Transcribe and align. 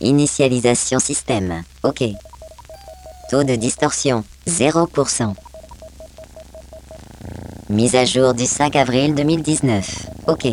Initialisation 0.00 1.00
système. 1.00 1.64
OK. 1.82 2.04
Taux 3.30 3.44
de 3.44 3.56
distorsion. 3.56 4.24
0%. 4.46 5.34
Mise 7.68 7.94
à 7.96 8.04
jour 8.04 8.32
du 8.32 8.46
5 8.46 8.76
avril 8.76 9.14
2019. 9.14 10.06
OK. 10.28 10.46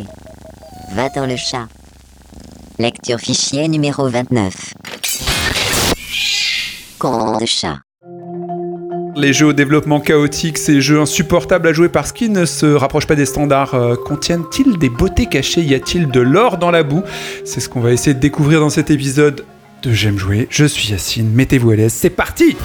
Va 0.91 1.09
dans 1.09 1.25
le 1.25 1.37
chat. 1.37 1.67
Lecture 2.79 3.19
fichier 3.19 3.67
numéro 3.67 4.09
29. 4.09 4.73
Con 6.99 7.37
de 7.37 7.45
chat. 7.45 7.84
Les 9.17 9.31
jeux 9.31 9.47
au 9.47 9.53
développement 9.53 10.01
chaotique, 10.01 10.57
ces 10.57 10.81
jeux 10.81 10.99
insupportables 10.99 11.67
à 11.69 11.73
jouer 11.73 11.87
parce 11.87 12.11
qu'ils 12.11 12.33
ne 12.33 12.43
se 12.43 12.65
rapprochent 12.65 13.07
pas 13.07 13.15
des 13.15 13.25
standards, 13.25 13.73
euh, 13.73 13.95
contiennent-ils 13.95 14.77
des 14.77 14.89
beautés 14.89 15.27
cachées? 15.27 15.61
Y 15.61 15.73
a-t-il 15.73 16.09
de 16.09 16.19
l'or 16.19 16.57
dans 16.57 16.69
la 16.69 16.83
boue? 16.83 17.03
C'est 17.45 17.61
ce 17.61 17.69
qu'on 17.69 17.79
va 17.79 17.93
essayer 17.93 18.13
de 18.13 18.19
découvrir 18.19 18.59
dans 18.59 18.69
cet 18.69 18.91
épisode 18.91 19.45
de 19.83 19.93
J'aime 19.93 20.17
jouer. 20.17 20.47
Je 20.49 20.65
suis 20.65 20.89
Yacine, 20.89 21.31
mettez-vous 21.31 21.71
à 21.71 21.75
l'aise, 21.77 21.93
c'est 21.93 22.09
parti 22.09 22.57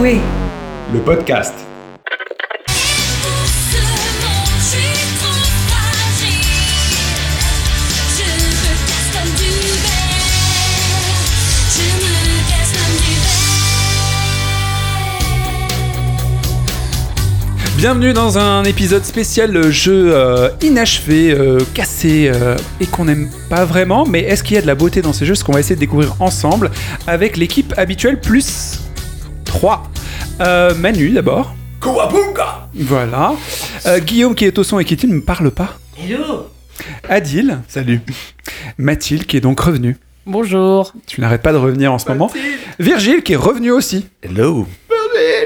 du 0.00 0.06
verre. 0.06 1.52
Bienvenue 17.76 18.12
dans 18.12 18.36
un 18.36 18.64
épisode 18.64 19.04
spécial 19.04 19.70
jeu 19.70 20.14
euh, 20.14 20.50
inachevé, 20.60 21.30
euh, 21.32 21.60
cassé 21.72 22.30
euh, 22.32 22.54
et 22.78 22.86
qu'on 22.86 23.06
n'aime 23.06 23.30
pas 23.48 23.64
vraiment. 23.64 24.04
Mais 24.04 24.20
est-ce 24.20 24.44
qu'il 24.44 24.54
y 24.54 24.58
a 24.58 24.60
de 24.60 24.66
la 24.66 24.74
beauté 24.74 25.00
dans 25.00 25.14
ces 25.14 25.24
jeux 25.24 25.34
Ce 25.34 25.42
qu'on 25.42 25.52
va 25.52 25.60
essayer 25.60 25.76
de 25.76 25.80
découvrir 25.80 26.14
ensemble 26.20 26.70
avec 27.06 27.38
l'équipe 27.38 27.72
habituelle 27.78 28.20
plus 28.20 28.69
3. 29.50 29.82
Manu 30.78 31.10
d'abord. 31.10 31.52
Voilà. 32.74 33.34
Euh, 33.86 33.98
Guillaume 33.98 34.34
qui 34.36 34.44
est 34.44 34.56
au 34.58 34.62
son 34.62 34.78
et 34.78 34.84
qui 34.84 35.06
ne 35.08 35.14
me 35.14 35.20
parle 35.20 35.50
pas. 35.50 35.76
Hello 35.98 36.46
Adil. 37.08 37.58
Salut. 37.66 38.00
Mathilde 38.78 39.26
qui 39.26 39.36
est 39.36 39.40
donc 39.40 39.58
revenu. 39.58 39.96
Bonjour. 40.24 40.92
Tu 41.06 41.20
n'arrêtes 41.20 41.42
pas 41.42 41.52
de 41.52 41.58
revenir 41.58 41.92
en 41.92 41.98
ce 41.98 42.08
moment. 42.08 42.30
Virgile 42.78 43.22
qui 43.22 43.32
est 43.32 43.36
revenu 43.36 43.72
aussi. 43.72 44.06
Hello. 44.22 44.68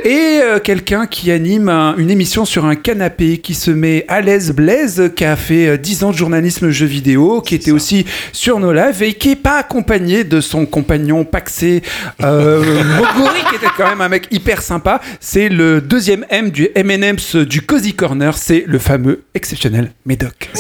Et 0.07 0.41
euh, 0.43 0.59
quelqu'un 0.59 1.07
qui 1.07 1.31
anime 1.31 1.71
un- 1.71 1.97
une 1.97 2.11
émission 2.11 2.45
sur 2.45 2.67
un 2.67 2.75
canapé, 2.75 3.39
qui 3.39 3.55
se 3.55 3.71
met 3.71 4.05
à 4.07 4.21
l'aise 4.21 4.53
Blaise, 4.53 5.11
qui 5.17 5.25
a 5.25 5.35
fait 5.35 5.67
euh, 5.67 5.77
10 5.79 6.05
ans 6.05 6.11
de 6.11 6.17
journalisme 6.17 6.69
jeux 6.69 6.85
vidéo, 6.85 7.41
qui 7.41 7.55
était 7.55 7.71
aussi 7.71 8.05
sur 8.31 8.61
nos 8.61 8.75
lives 8.75 9.03
et 9.03 9.15
qui 9.15 9.31
est 9.31 9.37
pas 9.37 9.57
accompagné 9.57 10.23
de 10.25 10.43
son 10.43 10.67
compagnon 10.67 11.25
Paxé 11.25 11.83
euh, 12.23 12.63
Moguri, 12.85 13.41
qui 13.49 13.55
était 13.57 13.73
quand 13.79 13.89
même 13.89 14.03
un 14.03 14.11
mec 14.11 14.29
hyper 14.31 14.61
sympa. 14.61 15.01
C'est 15.21 15.49
le 15.49 15.81
deuxième 15.81 16.27
M 16.29 16.51
du 16.51 16.69
M&M's 16.75 17.37
du 17.37 17.63
Cozy 17.63 17.95
Corner, 17.95 18.37
c'est 18.37 18.65
le 18.67 18.79
fameux 18.79 19.23
exceptionnel 19.35 19.91
Médoc. 20.05 20.51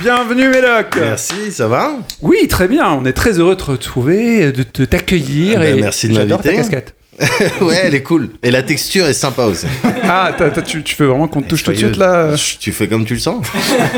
Bienvenue 0.00 0.48
Médoc 0.48 0.96
Merci, 0.98 1.50
ça 1.52 1.68
va? 1.68 1.98
Oui, 2.22 2.48
très 2.48 2.66
bien, 2.68 2.90
on 2.92 3.04
est 3.04 3.12
très 3.12 3.38
heureux 3.38 3.56
de 3.56 3.60
te 3.60 3.70
retrouver, 3.72 4.52
de 4.52 4.62
te 4.62 4.82
t'accueillir. 4.84 5.56
Ah 5.58 5.60
ben, 5.64 5.76
et 5.76 5.80
merci 5.82 6.08
de 6.08 6.14
j'adore 6.14 6.40
ta 6.40 6.48
m'inviter. 6.50 6.62
casquette. 6.62 6.94
Ouais, 7.60 7.80
elle 7.84 7.94
est 7.94 8.02
cool. 8.02 8.30
Et 8.42 8.50
la 8.50 8.62
texture 8.62 9.06
est 9.06 9.12
sympa 9.12 9.44
aussi. 9.44 9.66
Ah, 10.02 10.34
tu, 10.66 10.82
tu 10.82 10.96
veux 10.96 11.08
vraiment 11.08 11.28
qu'on 11.28 11.42
te 11.42 11.48
touche 11.48 11.62
tout 11.64 11.72
de 11.72 11.76
suite 11.76 11.96
là 11.96 12.36
Chut, 12.36 12.58
Tu 12.60 12.72
fais 12.72 12.88
comme 12.88 13.04
tu 13.04 13.14
le 13.14 13.20
sens. 13.20 13.46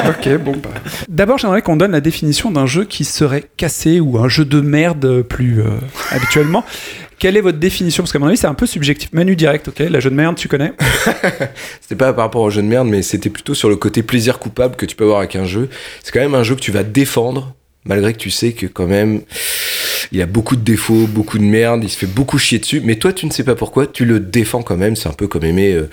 Ok, 0.09 0.29
bon. 0.39 0.53
Bah. 0.53 0.71
D'abord, 1.09 1.39
j'aimerais 1.39 1.63
qu'on 1.63 1.77
donne 1.77 1.93
la 1.93 2.01
définition 2.01 2.51
d'un 2.51 2.67
jeu 2.67 2.85
qui 2.85 3.05
serait 3.05 3.45
cassé 3.57 4.01
ou 4.01 4.19
un 4.19 4.29
jeu 4.29 4.45
de 4.45 4.61
merde 4.61 5.23
plus 5.23 5.61
euh, 5.61 5.71
habituellement. 6.11 6.65
Quelle 7.19 7.37
est 7.37 7.41
votre 7.41 7.59
définition? 7.59 8.05
Parce 8.05 8.13
qu'à 8.13 8.21
mon 8.21 8.29
avis, 8.29 8.37
c'est 8.37 8.47
un 8.47 8.55
peu 8.55 8.67
subjectif. 8.67 9.13
Manu 9.13 9.35
direct, 9.35 9.69
ok? 9.69 9.81
La 9.81 9.99
jeu 9.99 10.11
de 10.11 10.15
merde, 10.15 10.37
tu 10.37 10.47
connais? 10.47 10.73
C'était 11.81 11.97
pas 11.97 12.13
par 12.13 12.25
rapport 12.25 12.43
au 12.43 12.51
jeu 12.51 12.63
de 12.63 12.69
merde, 12.69 12.87
mais 12.87 13.03
c'était 13.03 13.31
plutôt 13.31 13.55
sur 13.55 13.69
le 13.69 13.77
côté 13.77 14.03
plaisir 14.03 14.39
coupable 14.39 14.77
que 14.77 14.87
tu 14.87 14.95
peux 14.95 15.05
avoir 15.05 15.19
avec 15.19 15.35
un 15.35 15.45
jeu. 15.45 15.69
C'est 16.03 16.13
quand 16.13 16.21
même 16.21 16.37
un 16.37 16.45
jeu 16.45 16.55
que 16.55 16.61
tu 16.61 16.71
vas 16.71 16.85
défendre, 16.85 17.55
malgré 17.85 18.13
que 18.13 18.19
tu 18.19 18.31
sais 18.31 18.53
que 18.53 18.67
quand 18.67 18.87
même, 18.87 19.23
il 20.13 20.23
a 20.23 20.27
beaucoup 20.27 20.57
de 20.57 20.63
défauts, 20.63 21.07
beaucoup 21.09 21.39
de 21.39 21.45
merde, 21.45 21.83
il 21.85 21.91
se 21.91 21.99
fait 21.99 22.07
beaucoup 22.07 22.39
chier 22.39 22.59
dessus, 22.59 22.81
mais 22.85 22.97
toi 22.97 23.13
tu 23.13 23.27
ne 23.27 23.31
sais 23.31 23.45
pas 23.45 23.55
pourquoi, 23.55 23.87
tu 23.87 24.05
le 24.05 24.21
défends 24.21 24.63
quand 24.63 24.77
même, 24.77 24.97
c'est 24.97 25.09
un 25.09 25.13
peu 25.13 25.27
comme 25.29 25.45
aimer... 25.45 25.73
euh, 25.75 25.89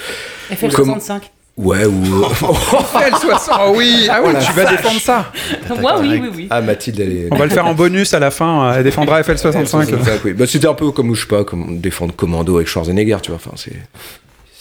Comme- 0.73 0.91
FL65. 0.91 1.21
ouais, 1.57 1.85
ou... 1.85 1.91
L60, 2.03 3.59
oh 3.67 3.73
oui 3.75 4.07
Ah 4.11 4.21
oui, 4.23 4.33
tu 4.45 4.51
vas 4.53 4.65
défendre 4.71 4.99
ça 5.01 5.31
Moi, 5.81 5.99
oui, 5.99 6.19
oui, 6.21 6.29
oui. 6.35 6.47
ah, 6.49 6.61
Mathilde, 6.61 6.99
elle 6.99 7.11
est... 7.11 7.27
On 7.31 7.35
va 7.35 7.45
le 7.45 7.51
faire 7.51 7.65
en 7.67 7.73
bonus 7.73 8.13
à 8.13 8.19
la 8.19 8.31
fin, 8.31 8.73
elle 8.73 8.83
défendra 8.83 9.21
FL65. 9.21 9.51
65, 9.67 10.21
oui. 10.25 10.33
Bah, 10.33 10.45
c'était 10.47 10.67
un 10.67 10.73
peu 10.73 10.91
comme, 10.91 11.13
je 11.15 11.21
sais 11.21 11.27
pas, 11.27 11.43
comme 11.43 11.79
défendre 11.79 12.13
Commando 12.15 12.55
avec 12.57 12.67
Schwarzenegger, 12.67 13.17
tu 13.21 13.31
vois, 13.31 13.37
enfin 13.43 13.51
c'est... 13.55 13.73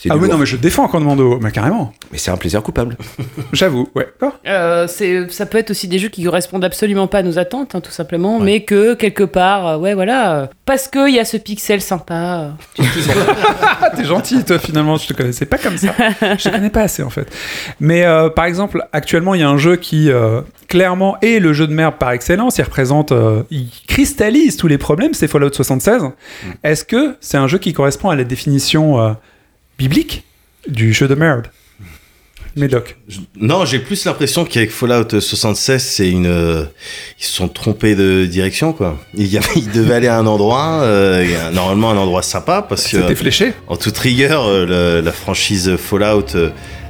Ah 0.09 0.17
oui, 0.17 0.29
non, 0.29 0.37
mais 0.37 0.45
je 0.45 0.55
défends 0.57 0.87
Commando, 0.87 1.39
mais 1.41 1.51
carrément. 1.51 1.91
Mais 2.11 2.17
c'est 2.19 2.29
un 2.29 2.37
plaisir 2.37 2.61
coupable. 2.61 2.95
J'avoue, 3.53 3.87
ouais. 3.95 4.07
Oh. 4.21 4.29
Euh, 4.47 4.87
c'est- 4.87 5.31
ça 5.31 5.45
peut 5.47 5.57
être 5.57 5.71
aussi 5.71 5.87
des 5.87 5.97
jeux 5.97 6.09
qui 6.09 6.23
correspondent 6.23 6.63
absolument 6.63 7.07
pas 7.07 7.19
à 7.19 7.23
nos 7.23 7.39
attentes, 7.39 7.73
hein, 7.73 7.81
tout 7.81 7.91
simplement, 7.91 8.39
mais 8.39 8.63
que 8.63 8.93
quelque 8.93 9.23
part, 9.23 9.67
euh, 9.67 9.77
ouais, 9.77 9.93
voilà, 9.95 10.35
euh, 10.41 10.47
parce 10.65 10.87
qu'il 10.87 11.09
y 11.15 11.19
a 11.19 11.25
ce 11.25 11.37
pixel 11.37 11.81
sympa. 11.81 12.53
euh, 12.79 12.83
t'es 13.95 14.03
gentil, 14.03 14.43
toi, 14.43 14.59
finalement, 14.59 14.97
je 14.97 15.07
te 15.07 15.13
connaissais 15.13 15.45
pas 15.45 15.57
comme 15.57 15.77
ça. 15.77 15.93
Je 16.21 16.43
te 16.43 16.49
connais 16.49 16.69
pas 16.69 16.81
assez, 16.81 17.01
en 17.03 17.09
fait. 17.09 17.27
Mais 17.79 18.05
euh, 18.05 18.29
par 18.29 18.45
exemple, 18.45 18.83
actuellement, 18.93 19.33
il 19.33 19.41
y 19.41 19.43
a 19.43 19.49
un 19.49 19.57
jeu 19.57 19.75
qui, 19.75 20.11
euh, 20.11 20.41
clairement, 20.67 21.17
est 21.21 21.39
le 21.39 21.53
jeu 21.53 21.67
de 21.67 21.73
merde 21.73 21.95
par 21.97 22.11
excellence. 22.11 22.57
Il 22.57 22.63
représente, 22.63 23.11
euh, 23.11 23.43
il 23.49 23.69
cristallise 23.87 24.57
tous 24.57 24.67
les 24.67 24.77
problèmes, 24.77 25.13
c'est 25.13 25.27
Fallout 25.27 25.51
76. 25.53 26.03
Est-ce 26.63 26.83
que 26.85 27.15
c'est 27.21 27.37
un 27.37 27.47
jeu 27.47 27.57
qui 27.57 27.73
correspond 27.73 28.09
à 28.09 28.15
la 28.15 28.23
définition 28.23 28.99
euh, 28.99 29.13
biblique 29.77 30.23
du 30.67 30.93
jeu 30.93 31.07
de 31.07 31.15
merde 31.15 31.47
Médoc. 32.55 32.95
Non, 33.35 33.65
j'ai 33.65 33.79
plus 33.79 34.05
l'impression 34.05 34.45
qu'avec 34.45 34.71
Fallout 34.71 35.19
76, 35.19 35.83
c'est 35.83 36.09
une. 36.09 36.25
euh, 36.25 36.63
ils 37.19 37.25
se 37.25 37.33
sont 37.33 37.49
trompés 37.49 37.95
de 37.95 38.25
direction, 38.25 38.71
quoi. 38.71 38.97
Il, 39.13 39.25
y 39.27 39.37
avait- 39.37 39.47
ils 39.57 39.69
devaient 39.71 39.95
aller 39.95 40.07
à 40.07 40.17
un 40.17 40.25
endroit, 40.25 40.79
euh, 40.83 41.51
normalement 41.51 41.91
un 41.91 41.97
endroit 41.97 42.21
sympa, 42.23 42.61
parce 42.61 42.83
que. 42.87 43.01
C'était 43.01 43.15
fléché 43.15 43.53
En 43.67 43.75
toute 43.75 43.97
rigueur, 43.97 44.45
euh, 44.45 44.65
le- 44.65 45.01
la 45.05 45.11
franchise 45.11 45.75
Fallout, 45.75 46.27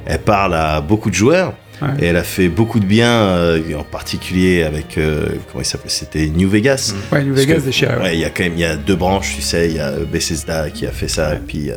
elle 0.06 0.20
parle 0.22 0.54
à 0.54 0.80
beaucoup 0.80 1.10
de 1.10 1.16
joueurs. 1.16 1.52
Ouais. 1.82 1.88
Et 2.00 2.06
elle 2.06 2.16
a 2.16 2.22
fait 2.24 2.48
beaucoup 2.48 2.80
de 2.80 2.86
bien, 2.86 3.10
euh, 3.10 3.60
en 3.78 3.84
particulier 3.84 4.62
avec, 4.62 4.96
euh, 4.96 5.26
comment 5.50 5.62
il 5.62 5.66
s'appelait 5.66 5.90
C'était 5.90 6.26
New 6.28 6.48
Vegas. 6.48 6.94
Ouais, 7.12 7.22
New 7.22 7.34
Parce 7.34 7.46
Vegas 7.46 7.56
que- 7.60 7.66
déchiré. 7.66 7.96
ouais. 7.96 8.02
Ouais, 8.02 8.14
il 8.14 8.20
y 8.20 8.24
a 8.24 8.30
quand 8.30 8.44
même 8.44 8.54
il 8.54 8.60
y 8.60 8.64
a 8.64 8.76
deux 8.76 8.96
branches, 8.96 9.34
tu 9.36 9.42
sais, 9.42 9.68
il 9.68 9.76
y 9.76 9.80
a 9.80 9.92
Bethesda 9.92 10.70
qui 10.70 10.86
a 10.86 10.90
fait 10.90 11.08
ça, 11.08 11.34
et 11.34 11.38
puis 11.46 11.70
euh, 11.70 11.74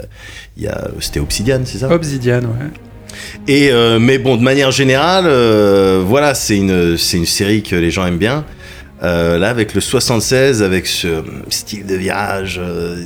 il 0.55 0.63
y 0.63 0.67
a 0.67 0.88
c'était 1.01 1.19
Obsidian, 1.19 1.61
c'est 1.65 1.79
ça? 1.79 1.89
Obsidian, 1.91 2.41
ouais. 2.41 2.69
Et 3.47 3.71
euh, 3.71 3.99
mais 3.99 4.17
bon, 4.19 4.38
de 4.38 4.41
manière 4.43 4.71
générale, 4.71 5.25
euh, 5.27 6.01
voilà, 6.05 6.33
c'est 6.33 6.55
une 6.57 6.97
c'est 6.97 7.17
une 7.17 7.25
série 7.25 7.61
que 7.63 7.75
les 7.75 7.91
gens 7.91 8.05
aiment 8.05 8.17
bien. 8.17 8.45
Euh, 9.01 9.38
là, 9.38 9.50
avec 9.50 9.74
le 9.74 9.79
76, 9.81 10.62
avec 10.62 10.85
ce 10.85 11.24
style 11.50 11.85
de 11.85 11.95
virage, 11.95 12.59
euh, 12.62 13.03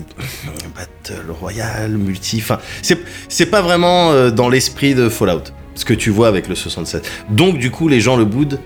battle 0.75 1.29
royale, 1.39 1.91
multi, 1.97 2.37
enfin, 2.41 2.59
c'est 2.81 2.97
c'est 3.29 3.45
pas 3.45 3.61
vraiment 3.61 4.11
euh, 4.11 4.31
dans 4.31 4.49
l'esprit 4.49 4.95
de 4.95 5.07
Fallout, 5.09 5.43
ce 5.75 5.85
que 5.85 5.93
tu 5.93 6.09
vois 6.09 6.27
avec 6.27 6.47
le 6.47 6.55
67. 6.55 7.09
Donc 7.29 7.57
du 7.57 7.71
coup, 7.71 7.87
les 7.87 7.99
gens 7.99 8.15
le 8.17 8.25
boudent. 8.25 8.59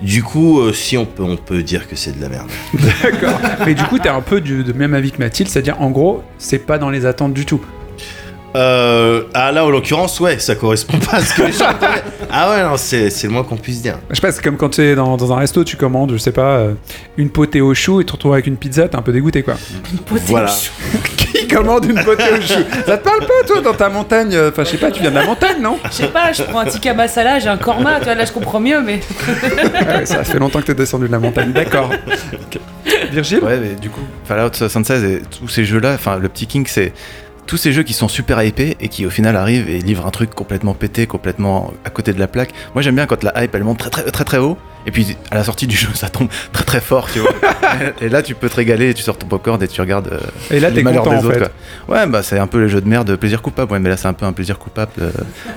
Du 0.00 0.24
coup, 0.24 0.58
euh, 0.58 0.72
si 0.72 0.98
on 0.98 1.04
peut, 1.04 1.22
on 1.22 1.36
peut 1.36 1.62
dire 1.62 1.86
que 1.86 1.94
c'est 1.94 2.16
de 2.16 2.20
la 2.20 2.28
merde. 2.28 2.48
D'accord. 3.02 3.38
Mais 3.64 3.74
du 3.74 3.84
coup, 3.84 4.00
t'es 4.00 4.08
un 4.08 4.20
peu 4.20 4.40
du, 4.40 4.64
de 4.64 4.72
même 4.72 4.94
avis 4.94 5.12
que 5.12 5.18
Mathilde, 5.18 5.48
c'est-à-dire, 5.48 5.80
en 5.80 5.90
gros, 5.90 6.24
c'est 6.38 6.58
pas 6.58 6.78
dans 6.78 6.90
les 6.90 7.06
attentes 7.06 7.34
du 7.34 7.46
tout. 7.46 7.60
Euh, 8.54 9.22
ah 9.32 9.50
là, 9.50 9.64
en 9.64 9.70
l'occurrence, 9.70 10.20
ouais, 10.20 10.38
ça 10.38 10.54
correspond 10.54 10.98
pas 10.98 11.16
à 11.16 11.20
ce 11.22 11.34
que 11.34 11.42
les 11.42 11.52
gens 11.52 11.66
attendaient. 11.68 12.02
Ah 12.34 12.50
ouais, 12.50 12.62
non, 12.62 12.78
c'est 12.78 13.10
c'est 13.10 13.26
le 13.26 13.32
moins 13.34 13.44
qu'on 13.44 13.58
puisse 13.58 13.82
dire. 13.82 13.98
Je 14.08 14.14
sais 14.14 14.20
pas, 14.22 14.32
c'est 14.32 14.42
comme 14.42 14.56
quand 14.56 14.70
tu 14.70 14.80
es 14.80 14.94
dans, 14.94 15.18
dans 15.18 15.32
un 15.34 15.36
resto, 15.36 15.64
tu 15.64 15.76
commandes, 15.76 16.12
je 16.12 16.16
sais 16.16 16.32
pas, 16.32 16.56
euh, 16.56 16.72
une 17.18 17.28
potée 17.28 17.60
au 17.60 17.74
chou 17.74 18.00
et 18.00 18.04
tu 18.04 18.08
te 18.08 18.12
retrouves 18.12 18.32
avec 18.32 18.46
une 18.46 18.56
pizza, 18.56 18.88
t'es 18.88 18.96
un 18.96 19.02
peu 19.02 19.12
dégoûté 19.12 19.42
quoi. 19.42 19.54
Une 19.92 19.98
potée 20.06 20.22
Voilà. 20.28 20.50
au 20.50 20.54
chou. 20.54 20.72
Qui 21.18 21.46
commande 21.46 21.84
une 21.84 22.02
potée 22.02 22.24
au 22.32 22.40
chou? 22.40 22.60
Ça 22.86 22.96
te 22.96 23.04
parle 23.04 23.20
pas, 23.20 23.46
toi, 23.46 23.60
dans 23.60 23.74
ta 23.74 23.90
montagne 23.90 24.34
euh, 24.34 24.48
Enfin, 24.50 24.64
je 24.64 24.70
sais 24.70 24.76
pas, 24.78 24.90
tu 24.90 25.02
viens 25.02 25.10
de 25.10 25.16
la 25.16 25.26
montagne, 25.26 25.60
non? 25.60 25.78
Je 25.90 25.92
sais 25.92 26.08
pas, 26.08 26.32
je 26.32 26.42
prends 26.42 26.60
un 26.60 26.64
tikka 26.64 26.94
masala, 26.94 27.38
j'ai 27.38 27.48
un 27.50 27.58
korma, 27.58 27.98
tu 27.98 28.04
vois, 28.06 28.14
là 28.14 28.24
je 28.24 28.32
comprends 28.32 28.60
mieux, 28.60 28.80
mais. 28.80 29.00
Ah 29.74 29.98
ouais, 29.98 30.06
Ça 30.06 30.24
fait 30.24 30.38
longtemps 30.38 30.60
que 30.60 30.66
t'es 30.66 30.74
descendu 30.74 31.06
de 31.06 31.12
la 31.12 31.18
montagne, 31.18 31.52
d'accord. 31.52 31.90
Ok. 32.32 32.58
Virgile? 33.12 33.40
Ouais, 33.42 33.58
mais 33.58 33.74
du 33.78 33.90
coup, 33.90 34.00
Fallout 34.24 34.52
76 34.54 35.04
et 35.04 35.22
tous 35.38 35.48
ces 35.48 35.64
jeux-là, 35.66 35.92
enfin, 35.94 36.16
le 36.18 36.28
petit 36.30 36.46
king, 36.46 36.64
c'est 36.66 36.92
tous 37.52 37.58
ces 37.58 37.74
jeux 37.74 37.82
qui 37.82 37.92
sont 37.92 38.08
super 38.08 38.42
hypés 38.42 38.78
et 38.80 38.88
qui 38.88 39.04
au 39.04 39.10
final 39.10 39.36
arrivent 39.36 39.68
et 39.68 39.78
livrent 39.78 40.06
un 40.06 40.10
truc 40.10 40.34
complètement 40.34 40.72
pété, 40.72 41.06
complètement 41.06 41.74
à 41.84 41.90
côté 41.90 42.14
de 42.14 42.18
la 42.18 42.26
plaque. 42.26 42.48
Moi, 42.74 42.80
j'aime 42.80 42.94
bien 42.94 43.04
quand 43.04 43.22
la 43.22 43.44
hype 43.44 43.54
elle 43.54 43.62
monte 43.62 43.76
très 43.76 43.90
très 43.90 44.10
très 44.10 44.24
très 44.24 44.38
haut 44.38 44.56
et 44.86 44.90
puis 44.90 45.18
à 45.30 45.34
la 45.34 45.44
sortie 45.44 45.66
du 45.66 45.76
jeu 45.76 45.88
ça 45.94 46.08
tombe 46.08 46.28
très 46.54 46.64
très 46.64 46.80
fort, 46.80 47.10
tu 47.12 47.18
vois. 47.18 47.30
et 48.00 48.08
là, 48.08 48.22
tu 48.22 48.34
peux 48.34 48.48
te 48.48 48.56
régaler, 48.56 48.88
et 48.88 48.94
tu 48.94 49.02
sors 49.02 49.18
ton 49.18 49.26
popcorn 49.26 49.62
et 49.62 49.68
tu 49.68 49.82
regardes 49.82 50.08
euh, 50.14 50.18
Et 50.50 50.60
là, 50.60 50.70
les 50.70 50.82
malheurs 50.82 51.04
content, 51.04 51.18
des 51.20 51.26
en 51.26 51.28
autres. 51.28 51.50
quoi. 51.86 51.94
Ouais, 51.94 52.06
bah 52.06 52.22
c'est 52.22 52.38
un 52.38 52.46
peu 52.46 52.58
le 52.58 52.68
jeu 52.68 52.80
de 52.80 52.88
merde, 52.88 53.14
plaisir 53.16 53.42
coupable. 53.42 53.70
Ouais, 53.70 53.80
mais 53.80 53.90
là 53.90 53.98
c'est 53.98 54.08
un 54.08 54.14
peu 54.14 54.24
un 54.24 54.32
plaisir 54.32 54.58
coupable 54.58 54.92
euh, 55.02 55.10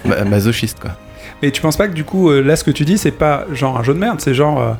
ma- 0.03 0.25
masochiste 0.25 0.81
quoi. 0.81 0.91
Mais 1.41 1.51
tu 1.51 1.61
penses 1.61 1.77
pas 1.77 1.87
que 1.87 1.93
du 1.93 2.03
coup, 2.03 2.29
euh, 2.29 2.41
là, 2.41 2.57
ce 2.57 2.65
que 2.65 2.71
tu 2.71 2.83
dis, 2.83 2.97
c'est 2.97 3.11
pas 3.11 3.45
genre 3.53 3.77
un 3.79 3.83
jeu 3.83 3.93
de 3.93 3.99
merde, 3.99 4.19
c'est 4.19 4.33
genre. 4.33 4.75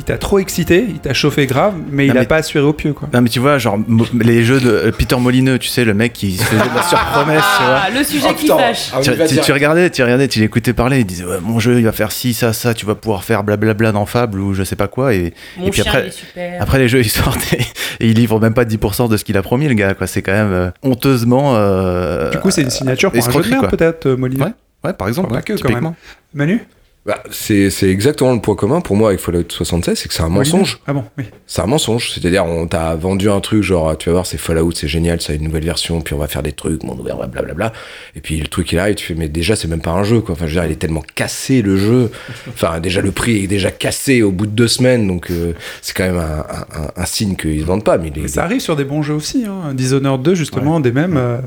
Il 0.00 0.04
t'a 0.04 0.16
trop 0.18 0.38
excité, 0.38 0.86
il 0.88 0.98
t'a 0.98 1.12
chauffé 1.12 1.46
grave, 1.46 1.74
mais 1.90 2.06
il 2.06 2.16
a 2.16 2.24
pas 2.24 2.36
assuré 2.36 2.64
au 2.64 2.72
pieu, 2.72 2.94
quoi. 2.94 3.08
Non 3.12 3.20
mais 3.20 3.28
tu 3.28 3.38
vois, 3.38 3.58
genre 3.58 3.78
les 4.18 4.42
jeux 4.44 4.58
de 4.58 4.70
euh, 4.70 4.90
Peter 4.92 5.16
Molineux, 5.16 5.58
tu 5.58 5.68
sais, 5.68 5.84
le 5.84 5.92
mec 5.94 6.14
qui 6.14 6.38
se 6.38 6.42
faisait 6.44 6.62
de 6.62 6.74
la 6.74 6.82
surpromesse. 6.82 7.42
Ah, 7.44 7.88
le 7.94 8.02
sujet 8.02 8.26
Oh, 8.30 8.34
qui 8.34 8.46
fâche. 8.48 8.90
Ah, 8.94 9.00
tu, 9.02 9.10
tu- 9.40 9.52
regardais, 9.52 9.90
tu 9.90 10.02
regardais, 10.02 10.26
tu 10.26 10.40
l'écoutais 10.40 10.72
parler, 10.72 11.00
il 11.00 11.04
disait 11.06 11.24
ouais, 11.24 11.38
mon 11.42 11.58
jeu 11.58 11.78
il 11.78 11.84
va 11.84 11.92
faire 11.92 12.12
ci, 12.12 12.32
ça, 12.34 12.52
ça, 12.52 12.72
tu 12.74 12.86
vas 12.86 12.94
pouvoir 12.94 13.22
faire 13.24 13.44
blablabla 13.44 13.92
dans 13.92 14.06
Fable 14.06 14.40
ou 14.40 14.54
je 14.54 14.62
sais 14.64 14.76
pas 14.76 14.88
quoi 14.88 15.12
et, 15.14 15.34
Mon 15.58 15.66
et 15.66 15.70
puis 15.70 15.82
chien, 15.82 15.90
après, 15.92 16.04
il 16.04 16.08
est 16.08 16.10
super. 16.12 16.62
après 16.62 16.78
les 16.78 16.88
jeux 16.88 17.00
ils 17.00 17.10
sortent 17.10 17.52
et, 17.52 17.58
et 18.00 18.08
il 18.08 18.14
livre 18.16 18.40
même 18.40 18.54
pas 18.54 18.64
10% 18.64 19.08
de 19.10 19.16
ce 19.18 19.24
qu'il 19.24 19.36
a 19.36 19.42
promis 19.42 19.68
le 19.68 19.74
gars 19.74 19.92
quoi, 19.94 20.06
c'est 20.06 20.22
quand 20.22 20.32
même 20.32 20.52
euh, 20.52 20.70
honteusement. 20.82 21.52
euh, 21.56 22.30
Du 22.30 22.38
coup, 22.38 22.50
c'est 22.50 22.62
une 22.62 22.70
signature 22.70 23.12
pour 23.12 23.26
un 23.28 23.42
jeu 23.42 23.56
peut-être, 23.70 24.06
euh, 24.06 24.16
Molina 24.16 24.46
Ouais, 24.46 24.52
Ouais, 24.82 24.92
par 24.94 25.08
exemple, 25.08 25.28
Pas 25.30 25.42
que, 25.42 25.52
quand 25.60 25.70
même. 25.72 25.92
Manu? 26.32 26.64
Bah, 27.10 27.20
c'est 27.32 27.70
c'est 27.70 27.88
exactement 27.90 28.32
le 28.32 28.40
point 28.40 28.54
commun 28.54 28.80
pour 28.80 28.94
moi 28.94 29.08
avec 29.08 29.18
Fallout 29.20 29.42
76, 29.48 29.98
c'est 29.98 30.06
que 30.08 30.14
c'est 30.14 30.22
un 30.22 30.28
mensonge. 30.28 30.78
Ah 30.86 30.92
bon, 30.92 31.02
oui. 31.18 31.24
C'est 31.44 31.60
un 31.60 31.66
mensonge. 31.66 32.12
C'est-à-dire, 32.12 32.44
on 32.44 32.68
t'a 32.68 32.94
vendu 32.94 33.28
un 33.28 33.40
truc 33.40 33.64
genre, 33.64 33.98
tu 33.98 34.10
vas 34.10 34.12
voir, 34.12 34.26
c'est 34.26 34.36
Fallout, 34.38 34.70
c'est 34.72 34.86
génial, 34.86 35.20
ça 35.20 35.32
a 35.32 35.36
une 35.36 35.42
nouvelle 35.42 35.64
version, 35.64 36.00
puis 36.02 36.14
on 36.14 36.18
va 36.18 36.28
faire 36.28 36.44
des 36.44 36.52
trucs, 36.52 36.84
ouvert, 36.84 37.16
blablabla. 37.26 37.72
Et 38.14 38.20
puis 38.20 38.38
le 38.38 38.46
truc 38.46 38.70
il 38.70 38.78
arrive, 38.78 38.94
tu 38.94 39.06
fais, 39.06 39.14
mais 39.16 39.28
déjà, 39.28 39.56
c'est 39.56 39.66
même 39.66 39.80
pas 39.80 39.90
un 39.90 40.04
jeu, 40.04 40.20
quoi. 40.20 40.34
Enfin, 40.34 40.46
je 40.46 40.54
veux 40.54 40.60
dire, 40.60 40.66
il 40.70 40.72
est 40.72 40.76
tellement 40.76 41.02
cassé 41.16 41.62
le 41.62 41.76
jeu. 41.76 42.12
Enfin, 42.48 42.78
déjà, 42.78 43.00
le 43.00 43.10
prix 43.10 43.42
est 43.42 43.48
déjà 43.48 43.72
cassé 43.72 44.22
au 44.22 44.30
bout 44.30 44.46
de 44.46 44.52
deux 44.52 44.68
semaines, 44.68 45.08
donc 45.08 45.32
euh, 45.32 45.52
c'est 45.82 45.96
quand 45.96 46.04
même 46.04 46.18
un, 46.18 46.44
un- 46.48 46.82
un- 46.84 46.90
un 46.94 47.06
signe 47.06 47.34
qu'ils 47.34 47.60
se 47.62 47.64
vendent 47.66 47.82
pas. 47.82 47.98
Mais 47.98 48.12
les, 48.14 48.28
Ça 48.28 48.44
arrive 48.44 48.60
sur 48.60 48.76
des 48.76 48.84
bons 48.84 49.02
jeux 49.02 49.14
aussi. 49.14 49.46
Hein. 49.46 49.74
Dishonored 49.74 50.22
2, 50.22 50.36
justement, 50.36 50.78
des 50.78 50.92
mêmes. 50.92 51.16
euh, 51.16 51.38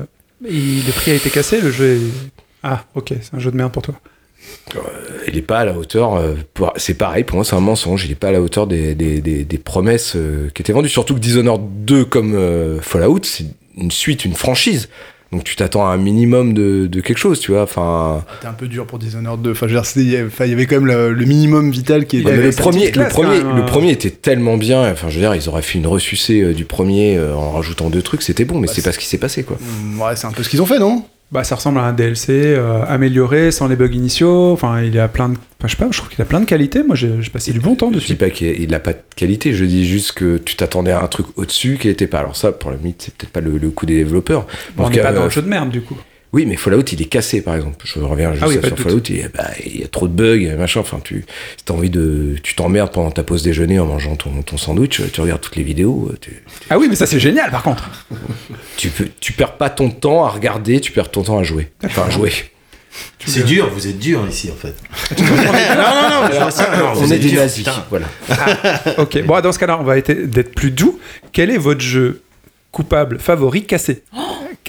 il- 0.46 0.84
le 0.84 0.92
prix 0.92 1.12
a 1.12 1.14
été 1.14 1.30
cassé, 1.30 1.62
le 1.62 1.70
jeu 1.70 1.94
est. 1.96 2.00
Ah, 2.62 2.84
ok, 2.94 3.14
c'est 3.22 3.34
un 3.34 3.38
jeu 3.38 3.50
de 3.50 3.56
merde 3.56 3.72
pour 3.72 3.82
toi. 3.82 3.94
Il 5.28 5.36
est 5.36 5.42
pas 5.42 5.58
à 5.60 5.64
la 5.64 5.76
hauteur. 5.76 6.14
euh, 6.16 6.34
c'est 6.76 6.94
pareil, 6.94 7.24
pour 7.24 7.36
moi, 7.36 7.44
c'est 7.44 7.56
un 7.56 7.60
mensonge. 7.60 8.04
Il 8.04 8.10
est 8.10 8.16
pas 8.16 8.28
à 8.28 8.32
la 8.32 8.40
hauteur 8.42 8.66
des, 8.66 8.94
des, 8.94 9.20
des, 9.20 9.44
des 9.44 9.58
promesses 9.58 10.14
euh, 10.16 10.48
qui 10.54 10.62
étaient 10.62 10.72
vendues. 10.72 10.88
Surtout 10.88 11.14
que 11.14 11.20
Dishonored 11.20 11.62
2, 11.84 12.04
comme 12.04 12.34
euh, 12.34 12.80
Fallout, 12.80 13.20
c'est 13.22 13.44
une 13.76 13.90
suite, 13.90 14.24
une 14.24 14.34
franchise. 14.34 14.88
Donc 15.32 15.42
tu 15.42 15.56
t'attends 15.56 15.84
à 15.84 15.90
un 15.90 15.96
minimum 15.96 16.54
de, 16.54 16.86
de 16.86 17.00
quelque 17.00 17.18
chose, 17.18 17.40
tu 17.40 17.50
vois. 17.50 17.62
Enfin, 17.64 18.24
C'était 18.34 18.46
un 18.46 18.52
peu 18.52 18.68
dur 18.68 18.86
pour 18.86 19.00
Dishonored 19.00 19.42
2. 19.42 19.50
Enfin, 19.50 19.66
il 19.96 20.08
y 20.08 20.16
avait- 20.16 20.66
quand 20.66 20.76
même 20.76 20.86
le, 20.86 21.12
le 21.12 21.24
minimum 21.24 21.72
vital 21.72 22.06
qui 22.06 22.18
était. 22.18 22.30
mais 22.30 22.36
le 22.36 22.50
premier, 22.52 22.92
le 22.92 23.08
premier, 23.08 23.38
même, 23.42 23.56
le 23.56 23.62
euh. 23.62 23.66
premier 23.66 23.90
était 23.90 24.10
tellement 24.10 24.56
bien. 24.56 24.88
Enfin, 24.92 25.08
je 25.08 25.14
veux 25.16 25.20
dire, 25.20 25.34
ils 25.34 25.48
auraient 25.48 25.62
fait 25.62 25.78
une 25.78 25.88
ressucée 25.88 26.40
euh, 26.40 26.52
du 26.54 26.64
premier 26.64 27.16
euh, 27.16 27.34
en 27.34 27.50
rajoutant 27.50 27.90
deux 27.90 28.02
trucs, 28.02 28.22
c'était 28.22 28.44
bon. 28.44 28.60
Mais 28.60 28.68
Bah, 28.68 28.72
c'est 28.76 28.80
c'est- 28.80 28.88
pas 28.88 28.92
ce 28.92 28.98
qui 28.98 29.06
s'est 29.06 29.18
passé, 29.18 29.42
quoi. 29.42 29.56
Mm, 29.60 30.00
Ouais, 30.00 30.14
c'est 30.14 30.26
un 30.28 30.32
peu 30.32 30.42
ce 30.44 30.48
qu'ils 30.48 30.62
ont 30.62 30.66
fait, 30.66 30.78
non? 30.78 31.04
Bah, 31.34 31.42
ça 31.42 31.56
ressemble 31.56 31.80
à 31.80 31.82
un 31.82 31.92
DLC 31.92 32.30
euh, 32.30 32.84
amélioré, 32.86 33.50
sans 33.50 33.66
les 33.66 33.74
bugs 33.74 33.90
initiaux. 33.92 34.52
Enfin, 34.52 34.80
il 34.82 34.96
a 35.00 35.08
plein 35.08 35.30
de. 35.30 35.34
Enfin, 35.34 35.66
je 35.66 35.70
sais 35.72 35.76
pas, 35.76 35.88
je 35.90 35.98
trouve 35.98 36.08
qu'il 36.08 36.22
a 36.22 36.24
plein 36.24 36.38
de 36.38 36.44
qualités. 36.44 36.84
Moi, 36.84 36.94
j'ai 36.94 37.10
passé 37.32 37.52
du 37.52 37.58
bon 37.58 37.74
temps 37.74 37.88
Je 37.88 37.94
dis 37.94 38.00
dessus. 38.02 38.14
pas 38.14 38.30
qu'il 38.30 38.70
n'a 38.70 38.78
pas 38.78 38.92
de 38.92 39.00
qualité, 39.16 39.52
je 39.52 39.64
dis 39.64 39.84
juste 39.84 40.12
que 40.12 40.38
tu 40.38 40.54
t'attendais 40.54 40.92
à 40.92 41.02
un 41.02 41.08
truc 41.08 41.26
au-dessus 41.34 41.76
qui 41.80 41.88
n'était 41.88 42.06
pas. 42.06 42.20
Alors 42.20 42.36
ça, 42.36 42.52
pour 42.52 42.70
la 42.70 42.76
limite, 42.76 43.02
c'est 43.02 43.14
peut-être 43.16 43.32
pas 43.32 43.40
le, 43.40 43.58
le 43.58 43.70
coup 43.70 43.84
des 43.84 43.96
développeurs. 43.96 44.46
Bon, 44.76 44.84
on 44.84 44.90
n'est 44.90 45.00
pas 45.00 45.12
dans 45.12 45.22
euh, 45.22 45.24
le 45.24 45.30
jeu 45.30 45.42
de 45.42 45.48
merde, 45.48 45.70
du 45.70 45.80
coup. 45.80 45.96
Oui, 46.34 46.46
mais 46.46 46.56
Fallout, 46.56 46.82
il 46.90 47.00
est 47.00 47.04
cassé, 47.04 47.42
par 47.42 47.54
exemple. 47.54 47.76
Je 47.84 48.00
reviens 48.00 48.32
juste 48.32 48.42
Ah 48.44 48.48
oui, 48.48 48.58
sur. 48.60 48.76
Fallout. 48.76 49.00
Il 49.08 49.16
y, 49.18 49.22
a, 49.22 49.28
bah, 49.28 49.50
il 49.64 49.80
y 49.80 49.84
a 49.84 49.86
trop 49.86 50.08
de 50.08 50.12
bugs, 50.12 50.56
machin. 50.58 50.80
Enfin, 50.80 50.98
tu, 51.02 51.24
si 51.56 51.64
t'as 51.64 51.74
envie 51.74 51.90
de, 51.90 52.34
tu 52.42 52.56
t'emmerdes 52.56 52.92
pendant 52.92 53.12
ta 53.12 53.22
pause 53.22 53.44
déjeuner 53.44 53.78
en 53.78 53.86
mangeant 53.86 54.16
ton, 54.16 54.42
ton 54.42 54.56
sandwich, 54.56 55.00
tu 55.12 55.20
regardes 55.20 55.40
toutes 55.40 55.54
les 55.54 55.62
vidéos, 55.62 56.08
euh, 56.12 56.16
tu, 56.20 56.42
Ah 56.70 56.78
oui, 56.78 56.88
mais 56.90 56.96
ça, 56.96 57.06
c'est 57.06 57.20
génial, 57.20 57.52
par 57.52 57.62
contre. 57.62 57.88
tu, 58.76 58.88
peux, 58.88 59.08
tu 59.20 59.32
perds 59.32 59.56
pas 59.56 59.70
ton 59.70 59.90
temps 59.90 60.24
à 60.24 60.30
regarder, 60.30 60.80
tu 60.80 60.90
perds 60.90 61.12
ton 61.12 61.22
temps 61.22 61.38
à 61.38 61.44
jouer. 61.44 61.70
Enfin, 61.84 62.06
à 62.08 62.10
jouer. 62.10 62.32
C'est 63.24 63.44
dur, 63.44 63.70
vous 63.70 63.86
êtes 63.86 63.98
dur 63.98 64.26
ici 64.28 64.50
en 64.52 64.56
fait. 64.56 64.74
non, 65.20 65.26
non, 65.26 66.28
non, 66.28 66.28
non, 66.28 66.90
On 66.90 66.92
vous 66.94 67.12
est 67.12 67.16
êtes 67.16 67.22
des 67.22 67.28
dur, 67.30 67.40
nazis. 67.40 67.64
Voilà. 67.90 68.06
Ok, 68.98 69.22
bon, 69.24 69.40
dans 69.40 69.52
ce 69.52 69.58
cas-là, 69.60 69.78
on 69.80 69.84
va 69.84 69.98
être- 69.98 70.12
d'être 70.12 70.54
plus 70.54 70.70
doux. 70.72 70.98
Quel 71.32 71.50
est 71.50 71.58
votre 71.58 71.80
jeu 71.80 72.22
coupable 72.72 73.18
favori 73.18 73.64
cassé? 73.66 74.02